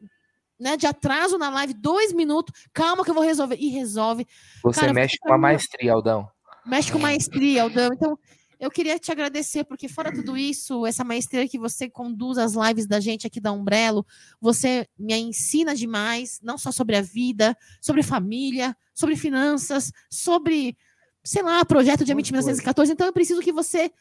né, 0.58 0.78
de 0.78 0.88
atraso 0.88 1.38
na 1.38 1.50
live, 1.50 1.74
dois 1.74 2.14
minutos, 2.14 2.54
calma 2.72 3.04
que 3.04 3.10
eu 3.10 3.16
vou 3.16 3.24
resolver. 3.24 3.58
E 3.60 3.68
resolve. 3.68 4.26
Você 4.64 4.80
Cara, 4.80 4.94
mexe 4.94 5.18
com 5.18 5.34
a 5.34 5.38
maestria, 5.38 5.92
Aldão. 5.92 6.30
Mexe 6.66 6.90
com 6.94 7.00
maestria, 7.00 7.64
Aldão. 7.64 7.90
Então, 7.94 8.18
eu 8.64 8.72
queria 8.72 8.98
te 8.98 9.12
agradecer, 9.12 9.66
porque 9.66 9.90
fora 9.90 10.10
tudo 10.10 10.38
isso, 10.38 10.86
essa 10.86 11.04
maestria 11.04 11.48
que 11.50 11.60
você 11.60 11.90
conduz 11.90 12.38
as 12.38 12.54
lives 12.54 12.88
da 12.88 12.98
gente 12.98 13.28
aqui 13.28 13.42
da 13.42 13.52
Umbrello, 13.52 14.06
você 14.40 14.88
me 14.98 15.14
ensina 15.14 15.76
demais, 15.76 16.40
não 16.42 16.58
só 16.58 16.72
sobre 16.72 16.96
a 16.96 17.02
vida, 17.02 17.58
sobre 17.82 18.02
família, 18.02 18.74
sobre 18.94 19.18
finanças, 19.18 19.92
sobre, 20.10 20.78
sei 21.22 21.44
lá, 21.44 21.66
projeto 21.66 22.06
de 22.06 22.14
Amit 22.14 22.32
1914. 22.32 22.94
Então, 22.94 23.06
eu 23.06 23.12
preciso 23.12 23.42
que 23.42 23.52
você 23.52 23.92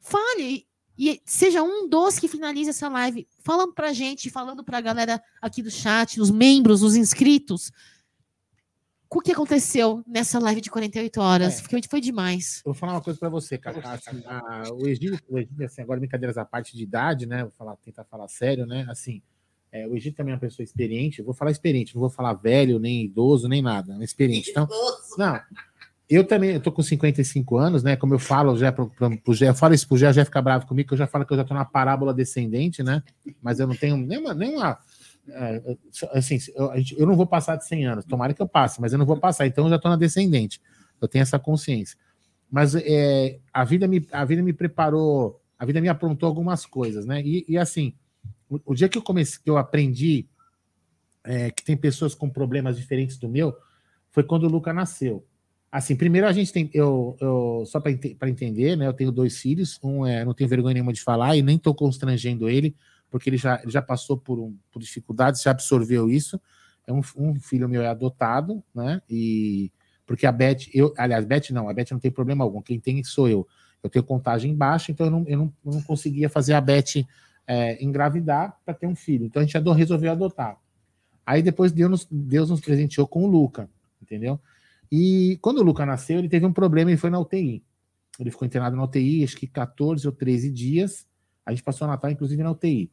fale 0.00 0.66
e 0.98 1.22
seja 1.24 1.62
um 1.62 1.88
dos 1.88 2.18
que 2.18 2.26
finalize 2.26 2.70
essa 2.70 2.88
live, 2.88 3.28
falando 3.38 3.72
pra 3.72 3.92
gente, 3.92 4.28
falando 4.28 4.64
pra 4.64 4.80
galera 4.80 5.22
aqui 5.40 5.62
do 5.62 5.70
chat, 5.70 6.20
os 6.20 6.32
membros, 6.32 6.82
os 6.82 6.96
inscritos, 6.96 7.70
o 9.18 9.22
que 9.22 9.32
aconteceu 9.32 10.02
nessa 10.06 10.38
live 10.38 10.60
de 10.60 10.70
48 10.70 11.20
horas. 11.20 11.58
É. 11.58 11.62
Porque 11.62 11.88
foi 11.88 12.00
demais. 12.00 12.58
Eu 12.64 12.72
vou 12.72 12.74
falar 12.74 12.92
uma 12.92 13.00
coisa 13.00 13.18
pra 13.18 13.28
você, 13.28 13.58
cara. 13.58 13.80
Assim, 13.84 14.22
a- 14.26 14.64
o 14.72 14.86
Egídio, 14.86 15.18
o 15.28 15.38
Egídio, 15.38 15.64
assim, 15.66 15.82
agora 15.82 15.98
brincadeiras 15.98 16.38
à 16.38 16.44
parte 16.44 16.76
de 16.76 16.82
idade, 16.82 17.26
né? 17.26 17.42
Vou 17.42 17.52
falar, 17.58 17.76
tentar 17.76 18.04
falar 18.04 18.28
sério, 18.28 18.66
né? 18.66 18.86
Assim, 18.88 19.20
é, 19.72 19.86
o 19.86 19.96
Egídio 19.96 20.16
também 20.16 20.32
é 20.32 20.34
uma 20.36 20.40
pessoa 20.40 20.62
experiente. 20.62 21.18
Eu 21.18 21.24
vou 21.24 21.34
falar 21.34 21.50
experiente, 21.50 21.94
não 21.94 22.00
vou 22.00 22.10
falar 22.10 22.34
velho, 22.34 22.78
nem 22.78 23.04
idoso, 23.04 23.48
nem 23.48 23.60
nada. 23.60 23.96
É 24.00 24.04
experiente. 24.04 24.50
Então, 24.50 24.68
não. 25.18 25.40
Eu 26.08 26.24
também, 26.24 26.50
eu 26.50 26.60
tô 26.60 26.72
com 26.72 26.82
55 26.82 27.56
anos, 27.56 27.84
né? 27.84 27.94
Como 27.96 28.12
eu 28.12 28.18
falo 28.18 28.56
já 28.56 28.72
pro, 28.72 28.90
pro, 28.90 29.16
pro 29.20 29.32
Gé, 29.32 29.48
eu 29.48 29.54
falo 29.54 29.74
isso 29.74 29.86
pro 29.86 29.96
Gé, 29.96 30.12
já 30.12 30.24
fica 30.24 30.42
bravo 30.42 30.66
comigo, 30.66 30.88
que 30.88 30.94
eu 30.94 30.98
já 30.98 31.06
falo 31.06 31.24
que 31.24 31.32
eu 31.32 31.36
já 31.36 31.44
tô 31.44 31.54
na 31.54 31.64
parábola 31.64 32.12
descendente, 32.12 32.82
né? 32.82 33.00
Mas 33.40 33.60
eu 33.60 33.66
não 33.68 33.76
tenho 33.76 33.96
nenhuma. 33.96 34.34
nenhuma 34.34 34.76
assim, 36.12 36.38
eu, 36.96 37.06
não 37.06 37.16
vou 37.16 37.26
passar 37.26 37.56
de 37.56 37.66
100 37.66 37.86
anos. 37.86 38.04
Tomara 38.04 38.34
que 38.34 38.42
eu 38.42 38.48
passe, 38.48 38.80
mas 38.80 38.92
eu 38.92 38.98
não 38.98 39.06
vou 39.06 39.16
passar. 39.16 39.46
Então 39.46 39.64
eu 39.64 39.70
já 39.70 39.78
tô 39.78 39.88
na 39.88 39.96
descendente. 39.96 40.60
Eu 41.00 41.08
tenho 41.08 41.22
essa 41.22 41.38
consciência. 41.38 41.96
Mas 42.50 42.74
é, 42.74 43.38
a, 43.52 43.64
vida 43.64 43.86
me, 43.86 44.06
a 44.10 44.24
vida 44.24 44.42
me 44.42 44.52
preparou, 44.52 45.40
a 45.58 45.64
vida 45.64 45.80
me 45.80 45.88
aprontou 45.88 46.26
algumas 46.26 46.66
coisas, 46.66 47.06
né? 47.06 47.22
E, 47.22 47.44
e, 47.48 47.56
assim, 47.56 47.94
o, 48.48 48.60
o 48.66 48.74
dia 48.74 48.88
que 48.88 48.98
eu 48.98 49.02
comecei, 49.02 49.40
que 49.42 49.48
eu 49.48 49.56
aprendi 49.56 50.28
é, 51.24 51.50
que 51.50 51.64
tem 51.64 51.76
pessoas 51.76 52.14
com 52.14 52.28
problemas 52.28 52.76
diferentes 52.76 53.16
do 53.18 53.28
meu, 53.28 53.56
foi 54.10 54.24
quando 54.24 54.44
o 54.44 54.48
Luca 54.48 54.72
nasceu. 54.72 55.24
Assim, 55.70 55.94
primeiro 55.94 56.26
a 56.26 56.32
gente 56.32 56.52
tem, 56.52 56.68
eu, 56.74 57.16
eu 57.20 57.62
só 57.66 57.78
para 57.78 58.28
entender, 58.28 58.76
né? 58.76 58.88
Eu 58.88 58.92
tenho 58.92 59.12
dois 59.12 59.38
filhos, 59.38 59.78
um 59.82 60.04
é, 60.04 60.24
não 60.24 60.34
tenho 60.34 60.50
vergonha 60.50 60.74
nenhuma 60.74 60.92
de 60.92 61.00
falar 61.00 61.36
e 61.36 61.42
nem 61.42 61.56
estou 61.56 61.74
constrangendo 61.74 62.48
ele, 62.48 62.74
porque 63.10 63.28
ele 63.28 63.36
já, 63.36 63.60
ele 63.62 63.70
já 63.70 63.82
passou 63.82 64.16
por, 64.16 64.38
um, 64.38 64.56
por 64.70 64.80
dificuldades, 64.80 65.42
já 65.42 65.50
absorveu 65.50 66.08
isso. 66.08 66.40
É 66.86 66.92
um, 66.92 67.00
um 67.16 67.34
filho 67.34 67.68
meu 67.68 67.82
é 67.82 67.88
adotado, 67.88 68.62
né? 68.74 69.02
E 69.08 69.70
Porque 70.06 70.26
a 70.26 70.32
Beth, 70.32 70.68
eu, 70.72 70.94
aliás, 70.96 71.24
Beth 71.24 71.50
não, 71.50 71.68
a 71.68 71.74
Beth 71.74 71.88
não 71.90 71.98
tem 71.98 72.10
problema 72.10 72.44
algum. 72.44 72.62
Quem 72.62 72.80
tem 72.80 73.02
sou 73.04 73.28
eu. 73.28 73.46
Eu 73.82 73.90
tenho 73.90 74.04
contagem 74.04 74.54
baixa, 74.54 74.92
então 74.92 75.06
eu 75.06 75.10
não, 75.10 75.24
eu 75.26 75.38
não, 75.38 75.54
eu 75.64 75.72
não 75.72 75.82
conseguia 75.82 76.28
fazer 76.28 76.54
a 76.54 76.60
Beth 76.60 77.04
é, 77.46 77.82
engravidar 77.82 78.58
para 78.64 78.74
ter 78.74 78.86
um 78.86 78.94
filho. 78.94 79.26
Então 79.26 79.42
a 79.42 79.44
gente 79.44 79.58
resolveu 79.72 80.12
adotar. 80.12 80.58
Aí 81.24 81.42
depois 81.42 81.72
Deus 81.72 81.90
nos, 81.90 82.08
Deus 82.10 82.50
nos 82.50 82.60
presenteou 82.60 83.06
com 83.06 83.24
o 83.24 83.26
Luca, 83.26 83.68
entendeu? 84.00 84.40
E 84.90 85.38
quando 85.40 85.58
o 85.58 85.62
Luca 85.62 85.86
nasceu, 85.86 86.18
ele 86.18 86.28
teve 86.28 86.44
um 86.44 86.52
problema 86.52 86.90
e 86.90 86.96
foi 86.96 87.10
na 87.10 87.18
UTI. 87.18 87.62
Ele 88.18 88.30
ficou 88.30 88.46
internado 88.46 88.76
na 88.76 88.84
UTI, 88.84 89.24
acho 89.24 89.36
que 89.36 89.46
14 89.46 90.06
ou 90.06 90.12
13 90.12 90.50
dias. 90.50 91.06
A 91.46 91.52
gente 91.52 91.62
passou 91.62 91.86
o 91.86 91.90
Natal, 91.90 92.10
inclusive, 92.10 92.42
na 92.42 92.50
UTI. 92.50 92.90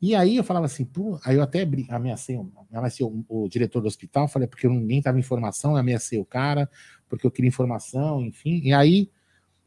E 0.00 0.14
aí 0.14 0.36
eu 0.36 0.44
falava 0.44 0.66
assim, 0.66 0.84
pô, 0.84 1.18
aí 1.24 1.36
eu 1.36 1.42
até 1.42 1.68
ameacei, 1.88 2.40
ameacei 2.72 3.04
o, 3.04 3.24
o 3.28 3.48
diretor 3.48 3.80
do 3.80 3.88
hospital, 3.88 4.28
falei, 4.28 4.46
porque 4.46 4.68
ninguém 4.68 5.02
tava 5.02 5.18
em 5.18 5.20
informação, 5.20 5.76
ameacei 5.76 6.20
o 6.20 6.24
cara, 6.24 6.70
porque 7.08 7.26
eu 7.26 7.30
queria 7.30 7.48
informação, 7.48 8.22
enfim. 8.22 8.60
E 8.62 8.72
aí 8.72 9.10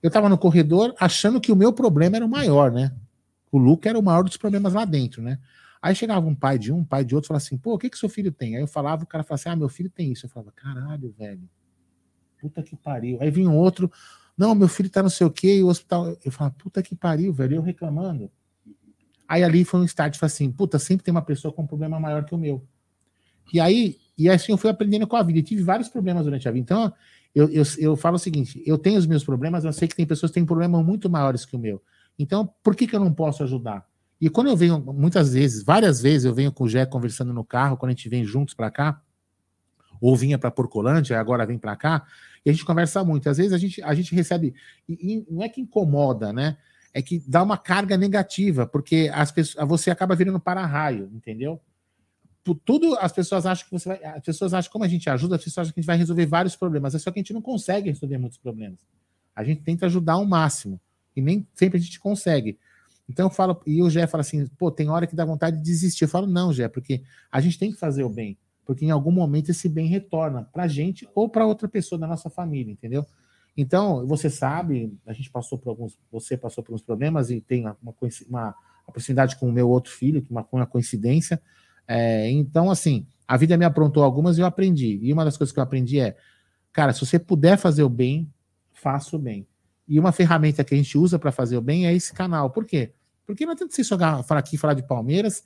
eu 0.02 0.10
tava 0.10 0.30
no 0.30 0.38
corredor 0.38 0.96
achando 1.00 1.42
que 1.42 1.52
o 1.52 1.56
meu 1.56 1.74
problema 1.74 2.16
era 2.16 2.26
o 2.26 2.30
maior, 2.30 2.72
né? 2.72 2.96
O 3.52 3.58
Luca 3.58 3.90
era 3.90 4.00
o 4.00 4.04
maior 4.04 4.24
dos 4.24 4.38
problemas 4.38 4.74
lá 4.74 4.86
dentro, 4.86 5.22
né? 5.22 5.38
Aí 5.82 5.96
chegava 5.96 6.26
um 6.26 6.36
pai 6.36 6.58
de 6.58 6.72
um, 6.72 6.78
um 6.78 6.86
pai 6.86 7.04
de 7.04 7.14
outro, 7.14 7.28
falava 7.28 7.44
assim, 7.44 7.58
pô, 7.58 7.74
o 7.74 7.78
que 7.78 7.90
que 7.90 7.98
seu 7.98 8.08
filho 8.08 8.32
tem? 8.32 8.56
Aí 8.56 8.62
eu 8.62 8.68
falava, 8.68 9.04
o 9.04 9.08
cara 9.08 9.24
falava 9.24 9.42
assim, 9.42 9.50
ah, 9.50 9.56
meu 9.56 9.68
filho 9.68 9.90
tem 9.90 10.12
isso. 10.12 10.26
Eu 10.26 10.30
falava, 10.30 10.52
caralho, 10.52 11.14
velho, 11.18 11.50
puta 12.40 12.64
que 12.64 12.76
pariu. 12.76 13.18
Aí 13.20 13.30
vinha 13.30 13.50
um 13.50 13.58
outro, 13.58 13.92
não, 14.38 14.56
meu 14.56 14.68
filho 14.68 14.90
tá 14.90 15.04
não 15.04 15.10
sei 15.10 15.28
o 15.28 15.32
quê, 15.32 15.58
e 15.58 15.64
o 15.64 15.68
hospital. 15.68 16.16
Eu 16.24 16.32
falava, 16.32 16.56
puta 16.58 16.82
que 16.82 16.96
pariu, 16.96 17.34
velho, 17.34 17.58
eu 17.58 17.62
reclamando. 17.62 18.32
Aí 19.32 19.46
ali 19.46 19.64
foi 19.64 19.80
um 19.80 19.86
start, 19.86 20.18
foi 20.18 20.26
assim, 20.26 20.52
puta, 20.52 20.78
sempre 20.78 21.06
tem 21.06 21.12
uma 21.14 21.22
pessoa 21.22 21.54
com 21.54 21.62
um 21.62 21.66
problema 21.66 21.98
maior 21.98 22.26
que 22.26 22.36
o 22.36 22.38
meu. 22.38 22.68
E 23.54 23.62
aí, 23.62 23.98
e 24.18 24.30
assim 24.30 24.52
eu 24.52 24.58
fui 24.58 24.70
aprendendo 24.70 25.08
com 25.08 25.16
a 25.16 25.24
vida. 25.24 25.40
E 25.40 25.42
tive 25.42 25.64
vários 25.64 25.88
problemas 25.88 26.26
durante 26.26 26.50
a 26.50 26.52
vida. 26.52 26.62
Então, 26.62 26.94
eu, 27.34 27.48
eu, 27.50 27.64
eu 27.78 27.96
falo 27.96 28.18
o 28.18 28.20
seguinte: 28.20 28.62
eu 28.66 28.78
tenho 28.78 29.00
os 29.00 29.08
meus 29.08 29.24
problemas, 29.24 29.64
eu 29.64 29.72
sei 29.72 29.88
que 29.88 29.96
tem 29.96 30.06
pessoas 30.06 30.32
que 30.32 30.34
têm 30.34 30.46
problemas 30.46 30.86
muito 30.86 31.10
maiores 31.10 31.46
que 31.46 31.56
o 31.56 31.60
meu. 31.60 31.82
Então, 32.20 32.54
por 32.62 32.76
que, 32.76 32.86
que 32.86 32.94
eu 32.94 33.00
não 33.00 33.14
posso 33.14 33.42
ajudar? 33.42 33.88
E 34.20 34.30
quando 34.30 34.48
eu 34.48 34.58
venho, 34.58 34.82
muitas 34.82 35.32
vezes, 35.32 35.64
várias 35.64 36.02
vezes, 36.02 36.26
eu 36.26 36.34
venho 36.34 36.52
com 36.52 36.66
o 36.66 36.70
Jé 36.70 36.86
conversando 36.86 37.32
no 37.32 37.46
carro, 37.46 37.78
quando 37.78 37.92
a 37.92 37.94
gente 37.94 38.10
vem 38.10 38.26
juntos 38.26 38.54
para 38.54 38.70
cá, 38.70 39.02
ou 40.02 40.14
vinha 40.14 40.38
para 40.38 40.52
Porcolândia, 40.52 41.18
agora 41.18 41.46
vem 41.46 41.58
para 41.58 41.74
cá, 41.78 42.06
e 42.46 42.50
a 42.50 42.54
gente 42.54 42.66
conversa 42.66 43.02
muito. 43.02 43.30
Às 43.30 43.38
vezes 43.38 43.54
a 43.54 43.58
gente, 43.58 43.82
a 43.82 43.94
gente 43.94 44.14
recebe, 44.14 44.54
e, 44.90 45.14
e 45.14 45.26
não 45.34 45.42
é 45.42 45.48
que 45.48 45.62
incomoda, 45.62 46.34
né? 46.34 46.58
É 46.94 47.02
que 47.02 47.24
dá 47.28 47.42
uma 47.42 47.58
carga 47.58 47.98
negativa, 47.98 48.68
porque 48.68 49.10
as 49.14 49.32
pessoas, 49.32 49.68
você 49.68 49.90
acaba 49.90 50.16
virando 50.16 50.40
para-raio, 50.40 51.10
entendeu? 51.14 51.60
Por 52.44 52.56
tudo 52.56 52.96
as 53.00 53.12
pessoas 53.12 53.46
acham 53.46 53.66
que 53.66 53.72
você 53.72 53.88
vai. 53.88 54.04
As 54.04 54.24
pessoas 54.24 54.54
acham, 54.54 54.72
como 54.72 54.84
a 54.84 54.88
gente 54.88 55.10
ajuda, 55.10 55.36
as 55.36 55.44
pessoas 55.44 55.68
acham 55.68 55.74
que 55.74 55.80
a 55.80 55.82
gente 55.82 55.88
vai 55.88 55.98
resolver 55.98 56.26
vários 56.26 56.56
problemas. 56.56 56.96
É 56.96 57.00
só 57.00 57.12
que 57.12 57.20
a 57.20 57.22
gente 57.22 57.34
não 57.34 57.42
consegue 57.42 57.90
resolver 57.90 58.18
muitos 58.18 58.38
problemas. 58.38 58.80
A 59.36 59.44
gente 59.44 59.62
tenta 59.62 59.86
ajudar 59.86 60.14
ao 60.14 60.26
máximo. 60.26 60.80
E 61.16 61.22
nem 61.22 61.48
sempre 61.54 61.78
a 61.78 61.82
gente 61.82 62.00
consegue. 62.00 62.58
Então 63.08 63.28
eu 63.28 63.30
falo, 63.30 63.62
e 63.66 63.82
o 63.82 63.90
Gé 63.90 64.08
fala 64.08 64.22
assim, 64.22 64.48
pô, 64.58 64.72
tem 64.72 64.90
hora 64.90 65.06
que 65.06 65.16
dá 65.16 65.26
vontade 65.26 65.58
de 65.58 65.64
desistir. 65.64 66.06
Eu 66.06 66.10
falo, 66.10 66.26
não, 66.28 66.54
Gé, 66.54 66.68
porque 66.68 67.04
a 67.32 67.42
gente 67.42 67.60
tem 67.60 67.72
que 67.72 67.78
fazer 67.78 68.04
o 68.04 68.10
bem. 68.10 68.38
Porque 68.66 68.86
em 68.86 68.92
algum 68.92 69.12
momento 69.12 69.50
esse 69.50 69.68
bem 69.68 69.88
retorna 69.88 70.48
pra 70.52 70.68
gente 70.68 71.08
ou 71.14 71.28
para 71.28 71.46
outra 71.46 71.68
pessoa 71.68 72.00
da 72.00 72.08
nossa 72.08 72.30
família, 72.30 72.72
entendeu? 72.72 73.06
Então, 73.56 74.06
você 74.08 74.30
sabe, 74.30 74.98
a 75.06 75.14
gente 75.14 75.30
passou 75.30 75.58
por 75.58 75.70
alguns, 75.70 75.98
você 76.12 76.38
passou 76.38 76.64
por 76.64 76.74
uns 76.74 76.82
problemas 76.82 77.30
e 77.30 77.42
tem 77.42 77.62
uma, 77.62 77.78
uma, 77.82 77.96
uma 78.30 78.56
proximidade 78.92 79.36
com 79.36 79.50
o 79.50 79.52
meu 79.52 79.70
outro 79.70 79.92
filho, 79.92 80.22
que 80.22 80.32
uma, 80.32 80.48
uma 80.52 80.66
coincidência. 80.66 81.42
É, 81.88 82.30
então, 82.30 82.72
assim, 82.72 83.06
a 83.28 83.38
vida 83.38 83.58
me 83.58 83.66
aprontou 83.66 84.04
algumas 84.04 84.38
e 84.38 84.42
eu 84.42 84.46
aprendi. 84.46 85.00
E 85.02 85.12
uma 85.12 85.26
das 85.26 85.38
coisas 85.38 85.54
que 85.54 85.60
eu 85.60 85.64
aprendi 85.64 86.00
é, 86.00 86.16
cara, 86.72 86.94
se 86.94 87.06
você 87.06 87.20
puder 87.20 87.58
fazer 87.58 87.84
o 87.84 87.90
bem, 87.90 88.32
faça 88.72 89.16
o 89.16 89.20
bem. 89.20 89.48
E 89.88 90.00
uma 90.00 90.12
ferramenta 90.12 90.64
que 90.64 90.74
a 90.74 90.78
gente 90.78 90.98
usa 90.98 91.20
para 91.20 91.32
fazer 91.32 91.58
o 91.58 91.62
bem 91.62 91.86
é 91.86 91.94
esse 91.94 92.14
canal. 92.14 92.50
Por 92.50 92.66
quê? 92.66 92.94
Porque 93.26 93.46
não 93.46 93.54
adianta 93.54 93.74
você 93.74 93.84
jogar, 93.84 94.24
falar 94.24 94.40
aqui, 94.40 94.58
falar 94.58 94.74
de 94.74 94.84
Palmeiras 94.84 95.44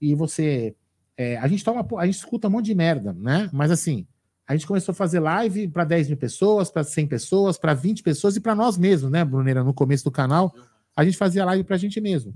e 0.00 0.14
você. 0.14 0.74
é, 1.16 1.36
a 1.38 1.48
gente 1.48 1.64
toma, 1.64 1.86
a 1.98 2.06
gente 2.06 2.16
escuta 2.16 2.48
um 2.48 2.50
monte 2.50 2.66
de 2.66 2.74
merda, 2.74 3.12
né? 3.12 3.50
Mas 3.52 3.70
assim, 3.70 4.06
a 4.48 4.54
gente 4.56 4.66
começou 4.66 4.92
a 4.92 4.94
fazer 4.94 5.20
live 5.20 5.68
para 5.68 5.84
10 5.84 6.08
mil 6.08 6.16
pessoas, 6.16 6.70
para 6.70 6.82
100 6.82 7.06
pessoas, 7.06 7.58
para 7.58 7.74
20 7.74 8.02
pessoas 8.02 8.34
e 8.34 8.40
para 8.40 8.54
nós 8.54 8.78
mesmos, 8.78 9.10
né, 9.10 9.22
Bruneira? 9.22 9.62
No 9.62 9.74
começo 9.74 10.04
do 10.04 10.10
canal, 10.10 10.56
a 10.96 11.04
gente 11.04 11.18
fazia 11.18 11.44
live 11.44 11.64
para 11.64 11.76
a 11.76 11.78
gente 11.78 12.00
mesmo. 12.00 12.34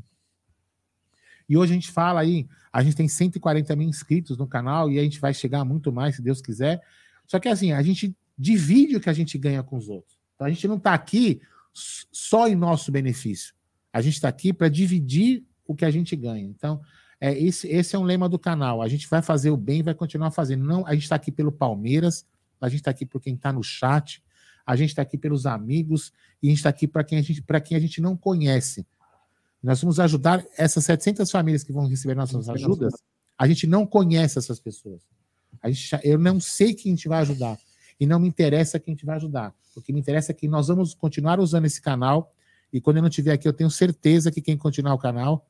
E 1.49 1.57
hoje 1.57 1.73
a 1.73 1.75
gente 1.75 1.91
fala 1.91 2.21
aí, 2.21 2.47
a 2.71 2.83
gente 2.83 2.97
tem 2.97 3.09
140 3.09 3.75
mil 3.77 3.89
inscritos 3.89 4.37
no 4.37 4.47
canal 4.47 4.91
e 4.91 4.99
a 4.99 5.03
gente 5.03 5.19
vai 5.19 5.33
chegar 5.33 5.65
muito 5.65 5.91
mais, 5.91 6.17
se 6.17 6.23
Deus 6.23 6.43
quiser. 6.43 6.83
Só 7.27 7.39
que 7.39 7.49
assim, 7.49 7.73
a 7.73 7.83
gente 7.83 8.15
divide 8.37 8.97
o 8.97 9.01
que 9.01 9.09
a 9.09 9.15
gente 9.15 9.39
ganha 9.39 9.63
com 9.63 9.79
os 9.79 9.89
outros. 9.89 10.19
Então 10.35 10.47
a 10.47 10.51
gente 10.51 10.69
não 10.69 10.77
está 10.77 10.93
aqui 10.93 11.41
só 11.73 12.47
em 12.47 12.55
nosso 12.55 12.93
benefício. 12.93 13.55
A 13.91 14.03
gente 14.03 14.15
está 14.15 14.29
aqui 14.29 14.53
para 14.53 14.69
dividir 14.69 15.45
o 15.67 15.75
que 15.75 15.87
a 15.87 15.91
gente 15.91 16.15
ganha. 16.15 16.45
Então, 16.45 16.83
é, 17.23 17.39
esse, 17.39 17.69
esse 17.69 17.95
é 17.95 17.99
um 18.01 18.03
lema 18.03 18.29
do 18.29 18.37
canal. 18.37 18.83
A 18.83 18.89
gente 18.89 19.09
vai 19.09 19.23
fazer 19.23 19.51
o 19.51 19.57
bem 19.57 19.79
e 19.79 19.83
vai 19.85 19.95
continuar 19.95 20.33
fazendo. 20.33 20.65
Não, 20.65 20.85
a 20.85 20.93
gente 20.93 21.05
está 21.05 21.15
aqui 21.15 21.31
pelo 21.31 21.53
Palmeiras, 21.53 22.27
a 22.61 22.69
gente 22.69 22.81
está 22.81 22.91
aqui 22.91 23.07
por 23.07 23.21
quem 23.21 23.37
está 23.37 23.53
no 23.53 23.63
chat, 23.63 24.21
a 24.67 24.75
gente 24.75 24.89
está 24.89 25.03
aqui 25.03 25.17
pelos 25.17 25.47
amigos 25.47 26.13
e 26.43 26.49
a 26.49 26.51
gente 26.51 26.59
está 26.59 26.71
aqui 26.71 26.89
para 26.89 27.05
quem, 27.05 27.19
a 27.19 27.23
gente- 27.23 27.41
quem 27.65 27.77
a 27.77 27.81
gente 27.81 28.01
não 28.01 28.17
conhece. 28.17 28.85
Nós 29.63 29.81
vamos 29.81 30.01
ajudar 30.01 30.45
essas 30.59 30.85
700 30.85 31.31
famílias 31.31 31.63
que 31.63 31.73
vão 31.73 31.87
receber 31.87 32.17
nossas 32.17 32.49
ajudas. 32.49 32.93
A 33.39 33.47
gente 33.47 33.69
não 33.69 33.87
conhece 33.87 34.37
essas 34.37 34.59
pessoas. 34.59 35.03
A 35.63 35.71
gente, 35.71 35.97
eu 36.03 36.19
não 36.19 36.41
sei 36.41 36.75
quem 36.75 36.93
a 36.93 36.97
gente 36.97 37.07
vai 37.07 37.21
ajudar. 37.21 37.57
E 38.01 38.05
não 38.05 38.19
me 38.19 38.27
interessa 38.27 38.81
quem 38.81 38.95
a 38.95 38.97
gente 38.97 39.07
vai 39.07 39.15
ajudar. 39.15 39.55
O 39.77 39.81
que 39.81 39.93
me 39.93 40.01
interessa 40.01 40.33
é 40.33 40.35
que 40.35 40.49
nós 40.49 40.67
vamos 40.67 40.93
continuar 40.93 41.39
usando 41.39 41.67
esse 41.67 41.81
canal. 41.81 42.35
E 42.73 42.81
quando 42.81 42.97
eu 42.97 43.03
não 43.03 43.09
estiver 43.09 43.31
aqui, 43.33 43.47
eu 43.47 43.53
tenho 43.53 43.71
certeza 43.71 44.33
que 44.33 44.41
quem 44.41 44.57
continuar 44.57 44.95
o 44.95 44.99
canal 44.99 45.47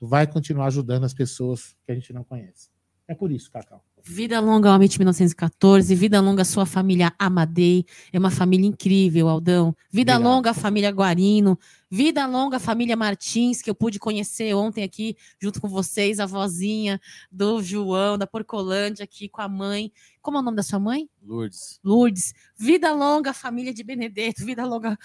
vai 0.00 0.26
continuar 0.26 0.66
ajudando 0.66 1.04
as 1.04 1.14
pessoas 1.14 1.76
que 1.84 1.92
a 1.92 1.94
gente 1.94 2.12
não 2.12 2.24
conhece. 2.24 2.70
É 3.08 3.14
por 3.14 3.30
isso, 3.30 3.50
Cacau. 3.50 3.84
Vida 4.08 4.38
longa 4.38 4.68
ao 4.68 4.74
Amit 4.76 4.98
1914, 4.98 5.92
vida 5.96 6.20
longa 6.20 6.42
à 6.42 6.44
sua 6.44 6.64
família 6.64 7.12
Amadei, 7.18 7.84
é 8.12 8.18
uma 8.18 8.30
família 8.30 8.64
incrível, 8.64 9.28
Aldão. 9.28 9.74
Vida 9.90 10.12
Obrigado. 10.12 10.32
longa 10.32 10.50
à 10.50 10.54
família 10.54 10.90
Guarino, 10.90 11.58
vida 11.90 12.24
longa 12.24 12.58
à 12.58 12.60
família 12.60 12.96
Martins, 12.96 13.60
que 13.60 13.68
eu 13.68 13.74
pude 13.74 13.98
conhecer 13.98 14.54
ontem 14.54 14.84
aqui, 14.84 15.16
junto 15.40 15.60
com 15.60 15.68
vocês, 15.68 16.20
a 16.20 16.26
vozinha 16.26 17.00
do 17.32 17.60
João, 17.60 18.16
da 18.16 18.28
Porcolândia, 18.28 19.02
aqui 19.02 19.28
com 19.28 19.40
a 19.40 19.48
mãe. 19.48 19.92
Como 20.22 20.36
é 20.36 20.40
o 20.40 20.42
nome 20.42 20.56
da 20.56 20.62
sua 20.62 20.78
mãe? 20.78 21.08
Lourdes. 21.20 21.80
Lourdes. 21.82 22.32
Vida 22.56 22.92
longa 22.92 23.30
à 23.30 23.34
família 23.34 23.74
de 23.74 23.82
Benedetto, 23.82 24.44
vida 24.44 24.64
longa 24.64 24.96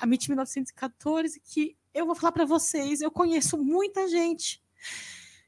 a 0.00 0.06
MIT 0.06 0.30
1914, 0.30 1.40
que 1.40 1.76
eu 1.94 2.06
vou 2.06 2.14
falar 2.14 2.32
para 2.32 2.44
vocês, 2.44 3.00
eu 3.00 3.10
conheço 3.10 3.56
muita 3.56 4.08
gente 4.08 4.62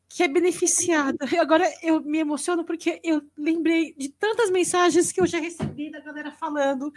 que 0.09 0.25
é 0.25 0.29
beneficiada. 0.29 1.25
Agora 1.41 1.65
eu 1.83 2.01
me 2.03 2.19
emociono 2.19 2.65
porque 2.65 3.01
eu 3.05 3.23
lembrei 3.39 3.95
de 3.95 4.09
tantas 4.09 4.51
mensagens 4.51 5.12
que 5.12 5.21
eu 5.21 5.27
já 5.27 5.39
recebi 5.39 5.91
da 5.91 6.01
galera 6.01 6.33
falando. 6.33 6.93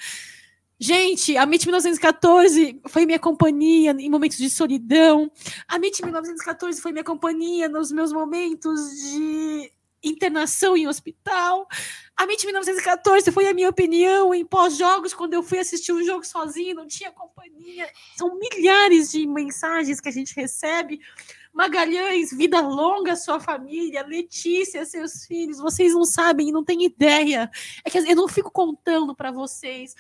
Gente, 0.80 1.38
a 1.38 1.44
MIT 1.44 1.68
1914 1.68 2.82
foi 2.90 3.06
minha 3.06 3.20
companhia 3.20 3.92
em 3.92 4.10
momentos 4.10 4.38
de 4.38 4.50
solidão. 4.50 5.32
A 5.68 5.76
MIT 5.78 6.04
1914 6.04 6.82
foi 6.82 6.92
minha 6.92 7.04
companhia 7.04 7.70
nos 7.70 7.92
meus 7.92 8.12
momentos 8.12 8.82
de 9.00 9.72
internação 10.04 10.76
em 10.76 10.88
hospital. 10.88 11.68
A 12.16 12.24
MIT 12.24 12.46
1914 12.46 13.32
foi 13.32 13.48
a 13.48 13.54
minha 13.54 13.70
opinião 13.70 14.34
em 14.34 14.46
pós-jogos, 14.46 15.14
quando 15.14 15.34
eu 15.34 15.42
fui 15.42 15.60
assistir 15.60 15.92
um 15.92 16.04
jogo 16.04 16.26
sozinho, 16.26 16.76
não 16.76 16.88
tinha 16.88 17.12
companhia. 17.12 17.90
São 18.16 18.38
milhares 18.38 19.12
de 19.12 19.26
mensagens 19.26 20.00
que 20.00 20.10
a 20.10 20.12
gente 20.12 20.36
recebe. 20.36 21.00
Magalhães, 21.54 22.32
vida 22.32 22.60
longa 22.62 23.16
sua 23.16 23.40
família, 23.40 24.06
Letícia, 24.06 24.84
seus 24.86 25.26
filhos, 25.26 25.60
vocês 25.60 25.94
não 25.94 26.04
sabem, 26.04 26.52
não 26.52 26.64
têm 26.64 26.84
ideia. 26.84 27.50
É 27.86 27.90
que 27.90 27.98
eu 28.00 28.16
não 28.16 28.28
fico 28.28 28.52
contando 28.52 29.16
para 29.16 29.32
vocês. 29.32 29.94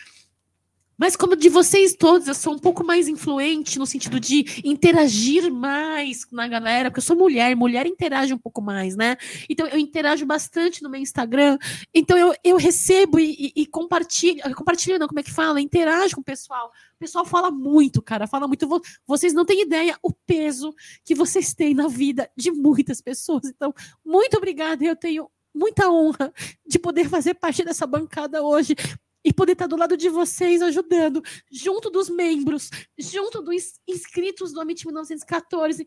Mas 0.98 1.15
como 1.15 1.36
de 1.36 1.49
vocês 1.49 1.95
todos, 1.95 2.28
eu 2.28 2.36
sou 2.36 2.53
um 2.53 2.60
pouco 2.60 2.84
mais 2.84 3.07
influente 3.07 3.80
no 3.80 3.86
sentido 3.86 4.20
de 4.20 4.61
interagir 4.64 5.52
mais 5.52 6.26
na 6.32 6.48
galera, 6.48 6.90
porque 6.90 6.99
eu 6.99 7.03
sou 7.03 7.15
mulher, 7.15 7.56
mulher 7.56 7.86
interage 7.86 8.34
um 8.34 8.38
pouco 8.38 8.61
mais, 8.61 8.95
né? 8.95 9.18
Então 9.49 9.68
eu 9.68 9.78
interajo 9.78 10.26
bastante 10.26 10.84
no 10.84 10.90
meu 10.90 11.02
Instagram, 11.02 11.57
então 11.94 12.18
eu, 12.18 12.34
eu 12.44 12.57
recebo 12.57 13.20
e, 13.20 13.52
e, 13.56 13.61
e 13.64 13.65
compartilho, 13.65 14.41
compartilho 14.56 14.99
não, 14.99 15.07
como 15.07 15.20
é 15.20 15.24
que 15.24 15.32
fala? 15.32 15.60
Interajo 15.60 16.15
com 16.15 16.22
o 16.22 16.24
pessoal. 16.24 16.72
O 16.95 16.99
pessoal 16.99 17.26
fala 17.26 17.49
muito, 17.52 18.02
cara, 18.02 18.28
fala 18.28 18.48
muito. 18.48 18.68
Vo- 18.68 18.82
Vocês 19.06 19.34
não 19.34 19.45
têm 19.45 19.61
ideia 19.64 19.98
o 20.02 20.11
peso 20.11 20.74
que 21.03 21.15
vocês 21.15 21.53
têm 21.53 21.74
na 21.74 21.88
vida 21.88 22.30
de 22.38 22.52
muitas 22.52 23.02
pessoas. 23.02 23.45
Então, 23.45 23.74
muito 24.06 24.38
obrigada, 24.38 24.86
eu 24.86 24.95
tenho 24.95 25.30
muita 25.53 25.90
honra 25.90 26.34
de 26.65 26.80
poder 26.80 27.10
fazer 27.10 27.34
parte 27.36 27.64
dessa 27.64 27.86
bancada 27.86 28.41
hoje 28.41 28.76
e 29.23 29.31
poder 29.33 29.53
estar 29.53 29.67
do 29.67 29.77
lado 29.77 29.95
de 29.95 30.09
vocês 30.09 30.61
ajudando, 30.61 31.23
junto 31.51 31.89
dos 31.89 32.09
membros, 32.09 32.69
junto 32.97 33.41
dos 33.41 33.79
inscritos 33.87 34.51
do 34.51 34.59
Amit 34.59 34.85
1914. 34.85 35.85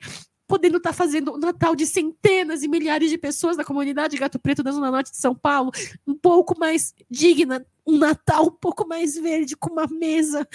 podendo 0.49 0.77
estar 0.77 0.93
fazendo 0.93 1.35
o 1.35 1.39
Natal 1.39 1.75
de 1.75 1.85
centenas 1.85 2.63
e 2.63 2.69
milhares 2.69 3.11
de 3.11 3.19
pessoas 3.19 3.57
da 3.57 3.65
comunidade 3.65 4.17
Gato 4.17 4.39
Preto 4.39 4.63
da 4.63 4.71
Zona 4.71 4.93
Norte 4.93 5.11
de 5.11 5.17
São 5.17 5.35
Paulo 5.35 5.73
um 6.07 6.15
pouco 6.15 6.57
mais 6.57 6.95
digna, 7.11 7.67
um 7.85 7.99
Natal 7.99 8.47
um 8.47 8.53
pouco 8.53 8.87
mais 8.87 9.17
verde, 9.17 9.57
com 9.57 9.73
uma 9.73 9.89
mesa, 9.89 10.49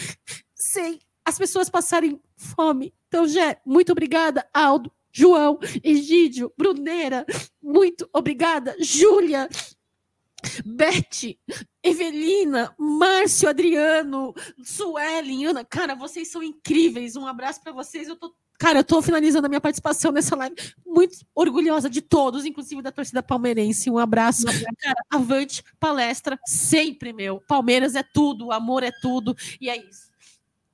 sem 0.56 0.98
as 1.26 1.38
pessoas 1.38 1.70
passarem 1.70 2.22
fome. 2.36 2.94
Então, 3.08 3.28
Jé, 3.28 3.62
muito 3.66 3.92
obrigada, 3.92 4.48
Aldo, 4.54 4.92
João, 5.12 5.60
Egídio, 5.84 6.54
Bruneira, 6.58 7.26
muito 7.62 8.10
obrigada, 8.14 8.76
Júlia, 8.80 9.50
Beth, 10.66 11.38
Evelina, 11.84 12.74
Márcio, 12.78 13.50
Adriano, 13.50 14.34
Suelen, 14.64 15.46
Ana, 15.48 15.66
cara, 15.66 15.96
vocês 15.96 16.30
são 16.30 16.44
incríveis. 16.44 17.16
Um 17.16 17.26
abraço 17.26 17.62
para 17.62 17.72
vocês. 17.72 18.08
Eu 18.08 18.16
tô, 18.16 18.36
cara, 18.60 18.80
eu 18.80 18.84
tô 18.84 19.02
finalizando 19.02 19.48
a 19.48 19.50
minha 19.50 19.62
participação 19.62 20.12
nessa 20.12 20.36
live, 20.36 20.56
muito 20.86 21.18
orgulhosa 21.34 21.90
de 21.90 22.02
todos, 22.02 22.46
inclusive 22.46 22.82
da 22.82 22.92
torcida 22.92 23.24
palmeirense. 23.24 23.90
Um 23.90 23.98
abraço. 23.98 24.46
Cara, 24.46 25.04
avante, 25.10 25.64
palestra, 25.80 26.40
sempre 26.46 27.12
meu. 27.12 27.42
Palmeiras 27.48 27.96
é 27.96 28.04
tudo, 28.04 28.52
amor 28.52 28.84
é 28.84 28.92
tudo, 29.02 29.36
e 29.60 29.70
é 29.70 29.78
isso. 29.78 30.12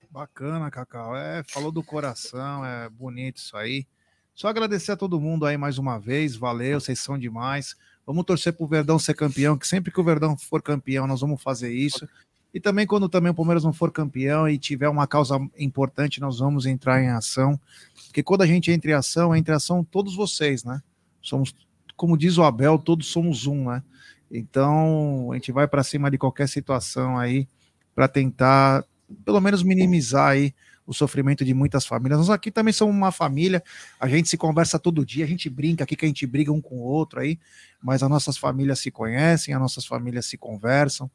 Bacana, 0.09 0.71
Cacau. 0.71 1.15
É, 1.15 1.43
falou 1.47 1.71
do 1.71 1.83
coração, 1.83 2.65
é 2.65 2.89
bonito 2.89 3.37
isso 3.37 3.55
aí. 3.55 3.85
Só 4.33 4.47
agradecer 4.47 4.91
a 4.91 4.97
todo 4.97 5.19
mundo 5.19 5.45
aí 5.45 5.57
mais 5.57 5.77
uma 5.77 5.99
vez. 5.99 6.35
Valeu, 6.35 6.79
vocês 6.79 6.99
são 6.99 7.17
demais. 7.17 7.75
Vamos 8.07 8.23
torcer 8.23 8.53
para 8.53 8.63
o 8.63 8.67
Verdão 8.67 8.97
ser 8.97 9.13
campeão, 9.13 9.57
que 9.57 9.67
sempre 9.67 9.91
que 9.91 9.99
o 9.99 10.03
Verdão 10.03 10.37
for 10.37 10.61
campeão, 10.61 11.05
nós 11.05 11.19
vamos 11.19 11.43
fazer 11.43 11.73
isso. 11.73 12.07
E 12.53 12.59
também 12.59 12.87
quando 12.87 13.09
também 13.09 13.33
o 13.33 13.35
Palmeiras 13.35 13.65
não 13.65 13.73
for 13.73 13.91
campeão 13.91 14.47
e 14.47 14.57
tiver 14.57 14.87
uma 14.87 15.05
causa 15.05 15.37
importante, 15.59 16.21
nós 16.21 16.39
vamos 16.39 16.65
entrar 16.65 17.03
em 17.03 17.09
ação. 17.09 17.59
Porque 18.05 18.23
quando 18.23 18.43
a 18.43 18.47
gente 18.47 18.71
entra 18.71 18.91
em 18.91 18.93
ação, 18.93 19.35
entra 19.35 19.53
em 19.53 19.57
ação 19.57 19.83
todos 19.83 20.15
vocês, 20.15 20.63
né? 20.63 20.81
Somos, 21.21 21.53
como 21.97 22.17
diz 22.17 22.37
o 22.37 22.43
Abel, 22.43 22.79
todos 22.79 23.07
somos 23.07 23.45
um, 23.45 23.69
né? 23.69 23.83
Então, 24.31 25.29
a 25.33 25.35
gente 25.35 25.51
vai 25.51 25.67
para 25.67 25.83
cima 25.83 26.09
de 26.09 26.17
qualquer 26.17 26.47
situação 26.47 27.17
aí 27.17 27.45
para 27.93 28.07
tentar 28.07 28.85
pelo 29.25 29.41
menos 29.41 29.63
minimizar 29.63 30.29
aí 30.29 30.53
o 30.87 30.93
sofrimento 30.93 31.43
de 31.43 31.53
muitas 31.53 31.85
famílias. 31.85 32.17
Nós 32.17 32.29
aqui 32.29 32.49
também 32.49 32.73
somos 32.73 32.95
uma 32.95 33.11
família, 33.11 33.61
a 33.99 34.07
gente 34.07 34.29
se 34.29 34.37
conversa 34.37 34.79
todo 34.79 35.05
dia, 35.05 35.25
a 35.25 35.27
gente 35.27 35.49
brinca 35.49 35.83
aqui 35.83 35.95
que 35.95 36.05
a 36.05 36.07
gente 36.07 36.25
briga 36.25 36.51
um 36.51 36.61
com 36.61 36.77
o 36.77 36.83
outro 36.83 37.19
aí, 37.19 37.37
mas 37.83 38.01
as 38.01 38.09
nossas 38.09 38.37
famílias 38.37 38.79
se 38.79 38.89
conhecem, 38.89 39.53
as 39.53 39.59
nossas 39.59 39.85
famílias 39.85 40.25
se 40.25 40.37
conversam, 40.37 41.11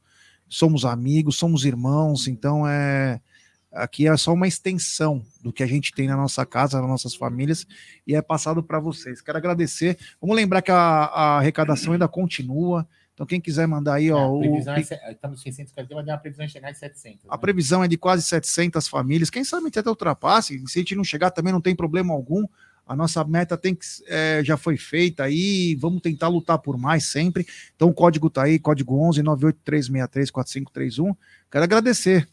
somos 0.47 0.85
amigos, 0.85 1.37
somos 1.37 1.65
irmãos, 1.65 2.29
então 2.29 2.69
é 2.69 3.21
aqui 3.73 4.07
é 4.07 4.15
só 4.19 4.35
uma 4.35 4.47
extensão 4.47 5.25
do 5.43 5.51
que 5.51 5.63
a 5.63 5.67
gente 5.67 5.95
tem 5.95 6.07
na 6.07 6.17
nossa 6.17 6.45
casa, 6.45 6.79
nas 6.79 6.91
nossas 6.91 7.15
famílias, 7.15 7.67
e 8.07 8.15
é 8.15 8.21
passado 8.21 8.63
para 8.63 8.79
vocês. 8.79 9.23
Quero 9.23 9.39
agradecer. 9.39 9.97
Vamos 10.21 10.37
lembrar 10.37 10.61
que 10.61 10.71
a, 10.71 10.77
a 10.77 11.39
arrecadação 11.39 11.95
ainda 11.95 12.07
continua. 12.07 12.87
Então, 13.15 13.27
quem 13.27 13.41
quiser 13.41 13.67
mandar 13.69 13.95
aí, 13.95 14.11
ó. 14.11 14.19
É, 14.19 14.23
a 14.23 14.27
o- 14.29 14.41
previsão 14.41 14.75
é, 14.75 14.81
estamos 14.81 15.41
em 15.41 15.43
640, 15.43 15.95
mas 15.95 16.07
uma 16.07 16.19
previsão 16.19 16.47
de 16.47 16.53
chegar 16.53 16.71
em 16.71 16.75
700. 16.75 17.27
A 17.29 17.33
né? 17.33 17.39
previsão 17.41 17.85
é 17.85 17.89
de 17.89 17.99
quase 17.99 18.23
700 18.23 18.89
famílias. 18.89 19.29
Quem 19.31 19.45
sabe 19.45 19.67
a 19.67 19.81
até 19.81 19.89
ultrapasse. 19.89 20.59
Se 20.67 20.79
a 20.79 20.81
gente 20.81 20.95
não 20.95 21.05
chegar, 21.05 21.31
também 21.31 21.53
não 21.53 21.61
tem 21.61 21.77
problema 21.77 22.15
algum. 22.15 22.47
A 22.87 22.97
nossa 22.97 23.23
meta 23.25 23.57
tem 23.57 23.75
que 23.75 23.85
é, 24.09 24.43
já 24.45 24.57
foi 24.57 24.77
feita 24.77 25.25
aí. 25.25 25.77
Vamos 25.77 26.01
tentar 26.03 26.29
lutar 26.29 26.59
por 26.59 26.77
mais 26.77 27.05
sempre. 27.07 27.47
Então 27.77 27.89
o 27.89 27.95
código 27.95 28.29
tá 28.29 28.43
aí, 28.45 28.59
código 28.59 28.99
11 28.99 29.23
983634531. 29.23 31.17
Quero 31.51 31.65
agradecer. 31.65 32.29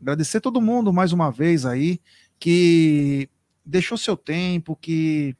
Agradecer 0.00 0.40
todo 0.40 0.60
mundo 0.60 0.92
mais 0.92 1.12
uma 1.12 1.30
vez 1.30 1.64
aí 1.64 2.00
que 2.38 3.28
deixou 3.64 3.96
seu 3.96 4.16
tempo, 4.16 4.76
que 4.76 5.34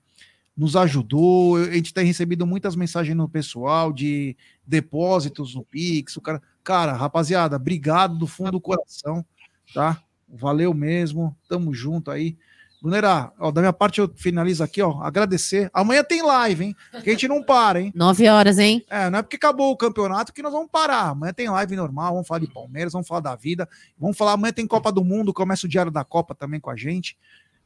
nos 0.56 0.76
ajudou. 0.76 1.56
A 1.56 1.72
gente 1.72 1.92
tem 1.92 2.06
recebido 2.06 2.46
muitas 2.46 2.76
mensagens 2.76 3.16
no 3.16 3.28
pessoal 3.28 3.92
de 3.92 4.36
depósitos 4.66 5.54
no 5.54 5.64
Pix. 5.64 6.16
O 6.16 6.20
cara, 6.20 6.42
cara, 6.62 6.92
rapaziada, 6.92 7.56
obrigado 7.56 8.16
do 8.16 8.26
fundo 8.26 8.52
do 8.52 8.60
coração, 8.60 9.24
tá? 9.72 10.00
Valeu 10.28 10.72
mesmo, 10.72 11.36
tamo 11.48 11.74
junto 11.74 12.10
aí. 12.10 12.36
Brunera, 12.84 13.32
ó, 13.38 13.50
da 13.50 13.62
minha 13.62 13.72
parte 13.72 13.98
eu 13.98 14.12
finalizo 14.14 14.62
aqui, 14.62 14.82
ó, 14.82 15.00
agradecer. 15.02 15.70
Amanhã 15.72 16.04
tem 16.04 16.20
live, 16.20 16.64
hein? 16.64 16.76
Que 17.02 17.08
a 17.08 17.12
gente 17.14 17.26
não 17.26 17.42
para, 17.42 17.80
hein? 17.80 17.90
Nove 17.94 18.28
horas, 18.28 18.58
hein? 18.58 18.84
É, 18.90 19.08
não 19.08 19.20
é 19.20 19.22
porque 19.22 19.36
acabou 19.36 19.72
o 19.72 19.76
campeonato 19.76 20.34
que 20.34 20.42
nós 20.42 20.52
vamos 20.52 20.68
parar. 20.70 21.08
Amanhã 21.08 21.32
tem 21.32 21.48
live 21.48 21.76
normal, 21.76 22.12
vamos 22.12 22.28
falar 22.28 22.40
de 22.40 22.46
Palmeiras, 22.46 22.92
vamos 22.92 23.08
falar 23.08 23.20
da 23.20 23.34
vida. 23.34 23.66
Vamos 23.98 24.18
falar, 24.18 24.32
amanhã 24.32 24.52
tem 24.52 24.66
Copa 24.66 24.92
do 24.92 25.02
Mundo, 25.02 25.32
começa 25.32 25.66
o 25.66 25.68
Diário 25.68 25.90
da 25.90 26.04
Copa 26.04 26.34
também 26.34 26.60
com 26.60 26.68
a 26.68 26.76
gente. 26.76 27.16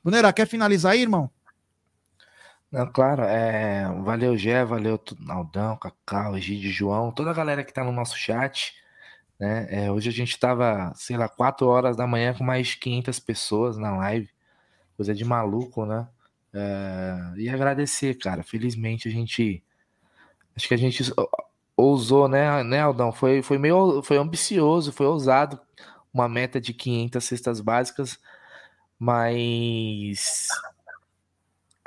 Brunera, 0.04 0.32
quer 0.32 0.46
finalizar 0.46 0.92
aí, 0.92 1.02
irmão? 1.02 1.28
Não, 2.70 2.86
claro, 2.92 3.22
é, 3.22 3.86
valeu 4.02 4.36
Gé, 4.36 4.62
valeu 4.64 4.98
tu- 4.98 5.16
Aldão, 5.28 5.76
Cacau, 5.76 6.36
Egídio, 6.36 6.70
João, 6.70 7.10
toda 7.10 7.30
a 7.30 7.34
galera 7.34 7.64
que 7.64 7.72
tá 7.72 7.82
no 7.82 7.92
nosso 7.92 8.16
chat, 8.16 8.74
né? 9.40 9.66
É, 9.86 9.92
hoje 9.92 10.08
a 10.10 10.12
gente 10.12 10.38
tava, 10.38 10.92
sei 10.96 11.16
lá, 11.16 11.28
4 11.28 11.66
horas 11.68 11.96
da 11.96 12.06
manhã 12.06 12.34
com 12.34 12.44
mais 12.44 12.74
500 12.74 13.20
pessoas 13.20 13.78
na 13.78 13.96
live, 13.98 14.28
coisa 14.96 15.14
de 15.14 15.24
maluco, 15.24 15.86
né? 15.86 16.08
É, 16.54 17.16
e 17.38 17.48
agradecer, 17.50 18.14
cara, 18.16 18.42
felizmente 18.44 19.08
a 19.08 19.12
gente, 19.12 19.64
acho 20.56 20.68
que 20.68 20.74
a 20.74 20.78
gente 20.78 21.02
ousou, 21.76 22.28
né, 22.28 22.62
né 22.64 22.80
Aldão? 22.80 23.12
Foi, 23.12 23.42
foi 23.42 23.58
meio, 23.58 24.02
foi 24.02 24.18
ambicioso, 24.18 24.92
foi 24.92 25.06
ousado, 25.06 25.60
uma 26.14 26.28
meta 26.28 26.60
de 26.60 26.74
500 26.74 27.24
cestas 27.24 27.60
básicas, 27.60 28.18
mas 28.98 30.48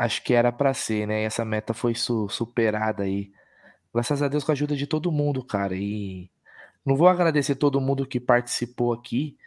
acho 0.04 0.24
que 0.24 0.34
era 0.34 0.52
para 0.52 0.74
ser, 0.74 1.08
né? 1.08 1.24
E 1.24 1.26
essa 1.26 1.46
meta 1.46 1.74
foi 1.74 1.96
su- 1.96 2.30
superada 2.30 3.04
aí. 3.04 3.32
Graças 3.94 4.22
a 4.24 4.28
Deus 4.30 4.44
com 4.44 4.52
a 4.52 4.54
ajuda 4.54 4.76
de 4.76 4.88
todo 4.88 5.12
mundo, 5.12 5.46
cara. 5.46 5.76
E 5.76 6.30
não 6.86 6.96
vou 6.98 7.08
agradecer 7.10 7.56
todo 7.56 7.82
mundo 7.82 8.08
que 8.08 8.20
participou 8.20 8.94
aqui, 8.94 9.38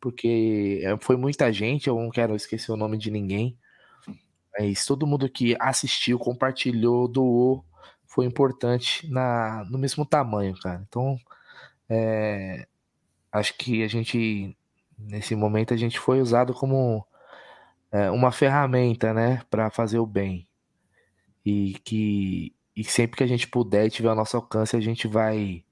porque 0.00 0.80
eh, 0.84 0.98
foi 1.02 1.16
muita 1.16 1.52
gente, 1.52 1.88
eu 1.88 1.96
não 1.96 2.10
quero 2.10 2.36
esquecer 2.36 2.72
o 2.72 2.76
nome 2.78 2.98
de 2.98 3.10
ninguém. 3.10 3.58
Mas 4.58 4.84
todo 4.84 5.06
mundo 5.06 5.28
que 5.30 5.56
assistiu, 5.60 6.18
compartilhou, 6.18 7.06
doou, 7.08 7.64
foi 8.06 8.26
importante 8.26 9.08
na, 9.10 9.64
no 9.70 9.78
mesmo 9.78 10.04
tamanho, 10.04 10.58
cara. 10.60 10.84
Então, 10.88 11.16
é, 11.88 12.66
acho 13.32 13.56
que 13.58 13.82
a 13.84 13.88
gente, 13.88 14.56
nesse 14.98 15.34
momento, 15.36 15.74
a 15.74 15.76
gente 15.76 15.98
foi 16.00 16.20
usado 16.20 16.54
como 16.54 17.06
é, 17.92 18.10
uma 18.10 18.32
ferramenta, 18.32 19.12
né, 19.14 19.42
para 19.50 19.70
fazer 19.70 19.98
o 19.98 20.06
bem. 20.06 20.46
E 21.44 21.74
que 21.84 22.54
e 22.76 22.84
sempre 22.84 23.18
que 23.18 23.24
a 23.24 23.26
gente 23.26 23.48
puder 23.48 23.86
e 23.86 23.90
tiver 23.90 24.08
ao 24.08 24.16
nosso 24.16 24.36
alcance, 24.36 24.76
a 24.76 24.80
gente 24.80 25.06
vai 25.08 25.64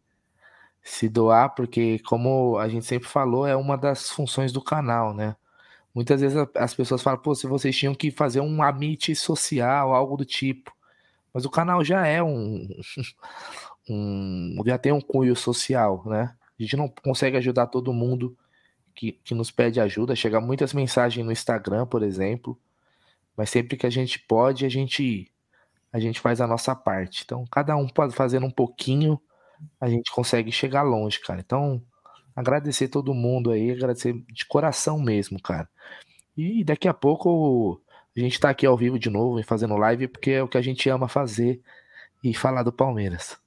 se 0.82 1.09
doar, 1.09 1.55
porque 1.55 1.99
como 2.01 2.59
a 2.59 2.69
gente 2.69 2.86
sempre 2.86 3.09
falou, 3.09 3.47
é 3.47 3.57
uma 3.57 3.77
das 3.77 4.11
funções 4.11 4.53
do 4.53 4.62
canal, 4.62 5.15
né? 5.15 5.36
Muitas 5.95 6.20
vezes 6.20 6.36
as 6.55 6.74
pessoas 6.74 7.03
falam, 7.03 7.20
pô, 7.20 7.35
se 7.35 7.47
vocês 7.47 7.77
tinham 7.77 7.95
que 7.95 8.11
fazer 8.11 8.40
um 8.40 8.62
amit 8.62 9.15
social, 9.16 9.95
algo 9.95 10.16
do 10.16 10.24
tipo. 10.24 10.73
Mas 11.32 11.45
o 11.45 11.51
canal 11.51 11.85
já 11.85 12.07
é 12.07 12.23
um, 12.23 12.69
um 13.89 14.62
já 14.66 14.78
tem 14.78 14.93
um 14.93 15.01
cunho 15.01 15.35
social, 15.36 16.03
né? 16.07 16.35
A 16.59 16.62
gente 16.62 16.77
não 16.77 16.89
consegue 16.89 17.36
ajudar 17.36 17.69
todo 17.69 17.93
mundo 17.93 18.36
que, 18.99 19.12
que 19.12 19.33
nos 19.33 19.49
pede 19.53 19.81
ajuda. 19.81 20.16
Chega 20.16 20.41
muitas 20.41 20.75
mensagens 20.75 21.25
no 21.25 21.31
Instagram, 21.31 21.87
por 21.87 22.03
exemplo. 22.03 22.59
Mas 23.37 23.49
sempre 23.49 23.77
que 23.77 23.87
a 23.87 23.91
gente 23.91 24.19
pode, 24.19 24.66
a 24.66 24.69
gente 24.69 25.31
a 25.93 26.01
gente 26.01 26.20
faz 26.20 26.41
a 26.41 26.47
nossa 26.47 26.75
parte. 26.75 27.23
Então, 27.25 27.47
cada 27.47 27.77
um 27.77 27.89
pode 27.89 28.15
fazer 28.15 28.43
um 28.43 28.51
pouquinho, 28.51 29.19
a 29.81 29.89
gente 29.89 30.11
consegue 30.11 30.53
chegar 30.53 30.83
longe, 30.83 31.19
cara. 31.20 31.41
Então, 31.41 31.81
agradecer 32.37 32.89
todo 32.89 33.15
mundo 33.15 33.51
aí, 33.53 33.70
agradecer 33.70 34.12
de 34.33 34.45
coração 34.45 35.01
mesmo, 35.01 35.41
cara. 35.41 35.69
E 36.37 36.62
daqui 36.65 36.89
a 36.89 36.93
pouco 36.93 37.81
a 38.15 38.20
gente 38.20 38.39
tá 38.39 38.51
aqui 38.51 38.66
ao 38.66 38.77
vivo 38.77 38.99
de 38.99 39.09
novo 39.09 39.43
fazendo 39.45 39.77
live, 39.77 40.09
porque 40.09 40.33
é 40.33 40.43
o 40.43 40.49
que 40.49 40.59
a 40.59 40.62
gente 40.62 40.91
ama 40.91 41.09
fazer 41.09 41.62
e 42.23 42.35
falar 42.35 42.65
do 42.65 42.73
Palmeiras. 42.73 43.39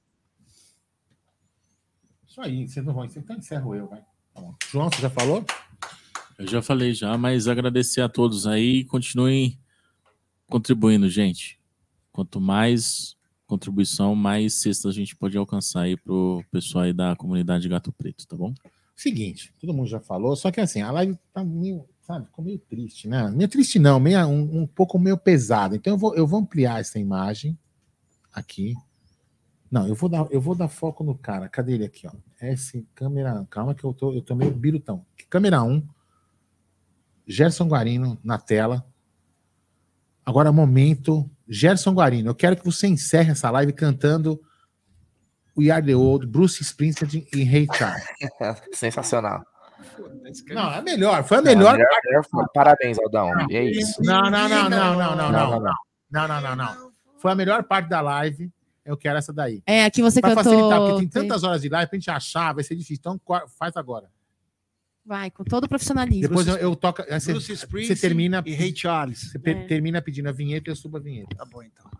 Isso 2.26 2.40
aí, 2.40 2.66
vocês 2.66 2.84
não 2.84 2.94
vão. 2.94 3.04
Então 3.04 3.36
encerro 3.36 3.74
eu, 3.74 3.86
vai. 3.86 4.02
João, 4.70 4.88
você 4.90 5.02
já 5.02 5.10
falou? 5.10 5.44
Eu 6.38 6.46
já 6.46 6.62
falei 6.62 6.94
já, 6.94 7.16
mas 7.18 7.46
agradecer 7.46 8.00
a 8.00 8.08
todos 8.08 8.46
aí 8.46 8.78
e 8.78 8.84
continuem 8.84 9.58
contribuindo, 10.48 11.08
gente. 11.08 11.60
Quanto 12.10 12.40
mais 12.40 13.16
contribuição, 13.46 14.14
mais 14.14 14.54
cestas 14.54 14.92
a 14.92 14.94
gente 14.94 15.14
pode 15.14 15.36
alcançar 15.36 15.82
aí 15.82 15.96
pro 15.96 16.42
pessoal 16.50 16.84
aí 16.84 16.92
da 16.92 17.14
comunidade 17.14 17.68
Gato 17.68 17.92
Preto, 17.92 18.26
tá 18.26 18.34
bom? 18.34 18.54
Seguinte, 18.96 19.52
todo 19.60 19.74
mundo 19.74 19.88
já 19.88 20.00
falou, 20.00 20.34
só 20.36 20.50
que 20.50 20.60
assim, 20.60 20.80
a 20.80 20.90
live 20.90 21.18
tá 21.32 21.44
meio, 21.44 21.84
sabe, 22.00 22.26
ficou 22.26 22.44
meio 22.44 22.58
triste, 22.58 23.08
né? 23.08 23.30
Meio 23.30 23.48
triste 23.48 23.78
não, 23.78 24.00
meio, 24.00 24.26
um, 24.26 24.62
um 24.62 24.66
pouco 24.66 24.98
meio 24.98 25.18
pesado. 25.18 25.74
Então 25.74 25.94
eu 25.94 25.98
vou, 25.98 26.14
eu 26.14 26.26
vou 26.26 26.40
ampliar 26.40 26.80
essa 26.80 26.98
imagem 26.98 27.58
aqui. 28.32 28.74
Não, 29.72 29.88
eu 29.88 29.94
vou 29.94 30.06
dar, 30.10 30.26
eu 30.30 30.38
vou 30.38 30.54
dar 30.54 30.68
foco 30.68 31.02
no 31.02 31.16
cara. 31.16 31.48
Cadê 31.48 31.72
ele 31.72 31.86
aqui, 31.86 32.06
ó? 32.06 32.12
Esse 32.42 32.86
câmera, 32.94 33.46
calma 33.48 33.74
que 33.74 33.82
eu 33.82 33.94
tô, 33.94 34.12
eu 34.12 34.20
tô 34.20 34.34
meio 34.34 34.52
birutão. 34.52 35.06
Câmera 35.30 35.62
1, 35.62 35.88
Gerson 37.26 37.66
Guarino 37.66 38.18
na 38.22 38.36
tela. 38.38 38.84
Agora, 40.26 40.52
momento. 40.52 41.28
Gerson 41.48 41.92
Guarino, 41.92 42.28
eu 42.30 42.34
quero 42.34 42.56
que 42.56 42.64
você 42.64 42.86
encerre 42.86 43.30
essa 43.32 43.50
live 43.50 43.72
cantando 43.72 44.40
We 45.58 45.70
Are 45.70 45.84
the 45.84 45.94
Old, 45.96 46.26
Bruce 46.26 46.62
Springsteen 46.62 47.26
e 47.34 47.42
Ray 47.42 47.66
Charles. 47.74 48.04
Sensacional. 48.72 49.42
Não, 50.48 50.72
é 50.72 50.80
melhor. 50.82 51.24
Foi 51.24 51.38
a 51.38 51.42
melhor. 51.42 51.72
Melhor- 51.76 51.88
melhor 52.04 52.24
foi. 52.30 52.44
Parabéns, 52.54 52.98
Aldão. 52.98 53.30
É 53.50 53.64
isso. 53.64 54.00
Não, 54.02 54.30
não, 54.30 54.48
não, 54.48 54.70
não, 54.70 54.70
não, 54.70 54.96
não, 54.96 55.16
não, 55.16 55.32
não, 55.32 55.60
não. 55.60 55.74
Não, 56.10 56.28
não, 56.28 56.40
não, 56.40 56.56
não. 56.56 56.92
Foi 57.18 57.32
a 57.32 57.34
melhor 57.34 57.64
parte 57.64 57.88
da 57.88 58.00
live. 58.00 58.50
Eu 58.84 58.96
quero 58.96 59.16
essa 59.18 59.32
daí. 59.32 59.62
É, 59.66 59.84
aqui 59.84 60.02
você 60.02 60.20
Pra 60.20 60.34
cantou. 60.34 60.44
facilitar, 60.52 60.80
porque 60.80 60.98
tem 61.00 61.08
tantas 61.08 61.44
horas 61.44 61.62
de 61.62 61.68
live 61.68 61.88
pra 61.88 61.96
gente 61.98 62.10
achar, 62.10 62.52
vai 62.52 62.64
ser 62.64 62.74
difícil. 62.74 62.96
Então 62.98 63.20
faz 63.58 63.76
agora. 63.76 64.10
Vai, 65.04 65.30
com 65.30 65.42
todo 65.44 65.64
o 65.64 65.68
profissionalismo. 65.68 66.28
Depois 66.28 66.46
eu, 66.46 66.56
eu 66.56 66.76
toco. 66.76 67.02
Você, 67.08 67.32
Bruce 67.32 67.56
você 67.86 67.96
termina. 67.96 68.42
e 68.46 68.54
Ray 68.54 68.74
Charles. 68.74 69.30
Você 69.32 69.40
É. 69.50 69.66
termina 69.66 70.00
pedindo 70.02 70.28
a 70.28 70.32
vinheta 70.32 70.68
e 70.68 70.72
eu 70.72 70.76
subo 70.76 70.96
a 70.96 71.00
vinheta. 71.00 71.34
Tá 71.36 71.44
bom, 71.44 71.62
então. 71.62 71.90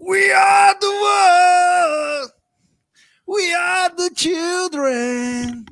We 0.00 0.32
are 0.32 0.78
the 0.78 0.86
world. 0.86 2.32
We 3.26 3.52
are 3.54 3.94
the 3.96 4.10
children. 4.14 5.64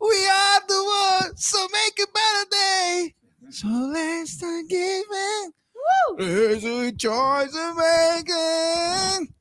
We 0.00 0.28
are 0.28 0.66
the 0.66 0.74
world. 0.74 1.34
So 1.42 1.58
make 1.70 2.02
a 2.02 2.06
better 2.06 2.48
day. 2.50 3.14
So 3.50 3.66
let's 3.68 4.32
start 4.32 4.66
giving. 6.18 6.34
There's 6.34 6.64
a 6.64 6.92
choice 6.92 7.56
of 7.56 7.76
making. 7.76 9.34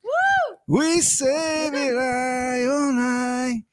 We 0.67 1.01
save 1.01 1.73
it 1.73 1.95
eye 1.97 2.65
all 2.65 2.93
night. 2.93 3.63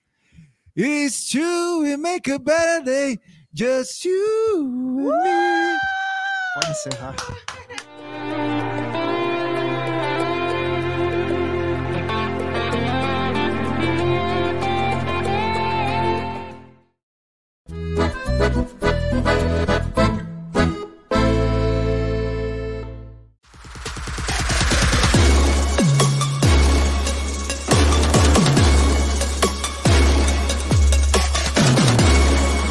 It's 0.74 1.30
true, 1.30 1.82
we 1.82 1.96
make 1.96 2.26
a 2.28 2.38
better 2.38 2.84
day. 2.84 3.18
Just 3.52 4.04
you 4.04 5.12
and 5.12 5.24
me. 5.24 5.78
Pode 6.54 6.66
encerrar. 6.66 7.49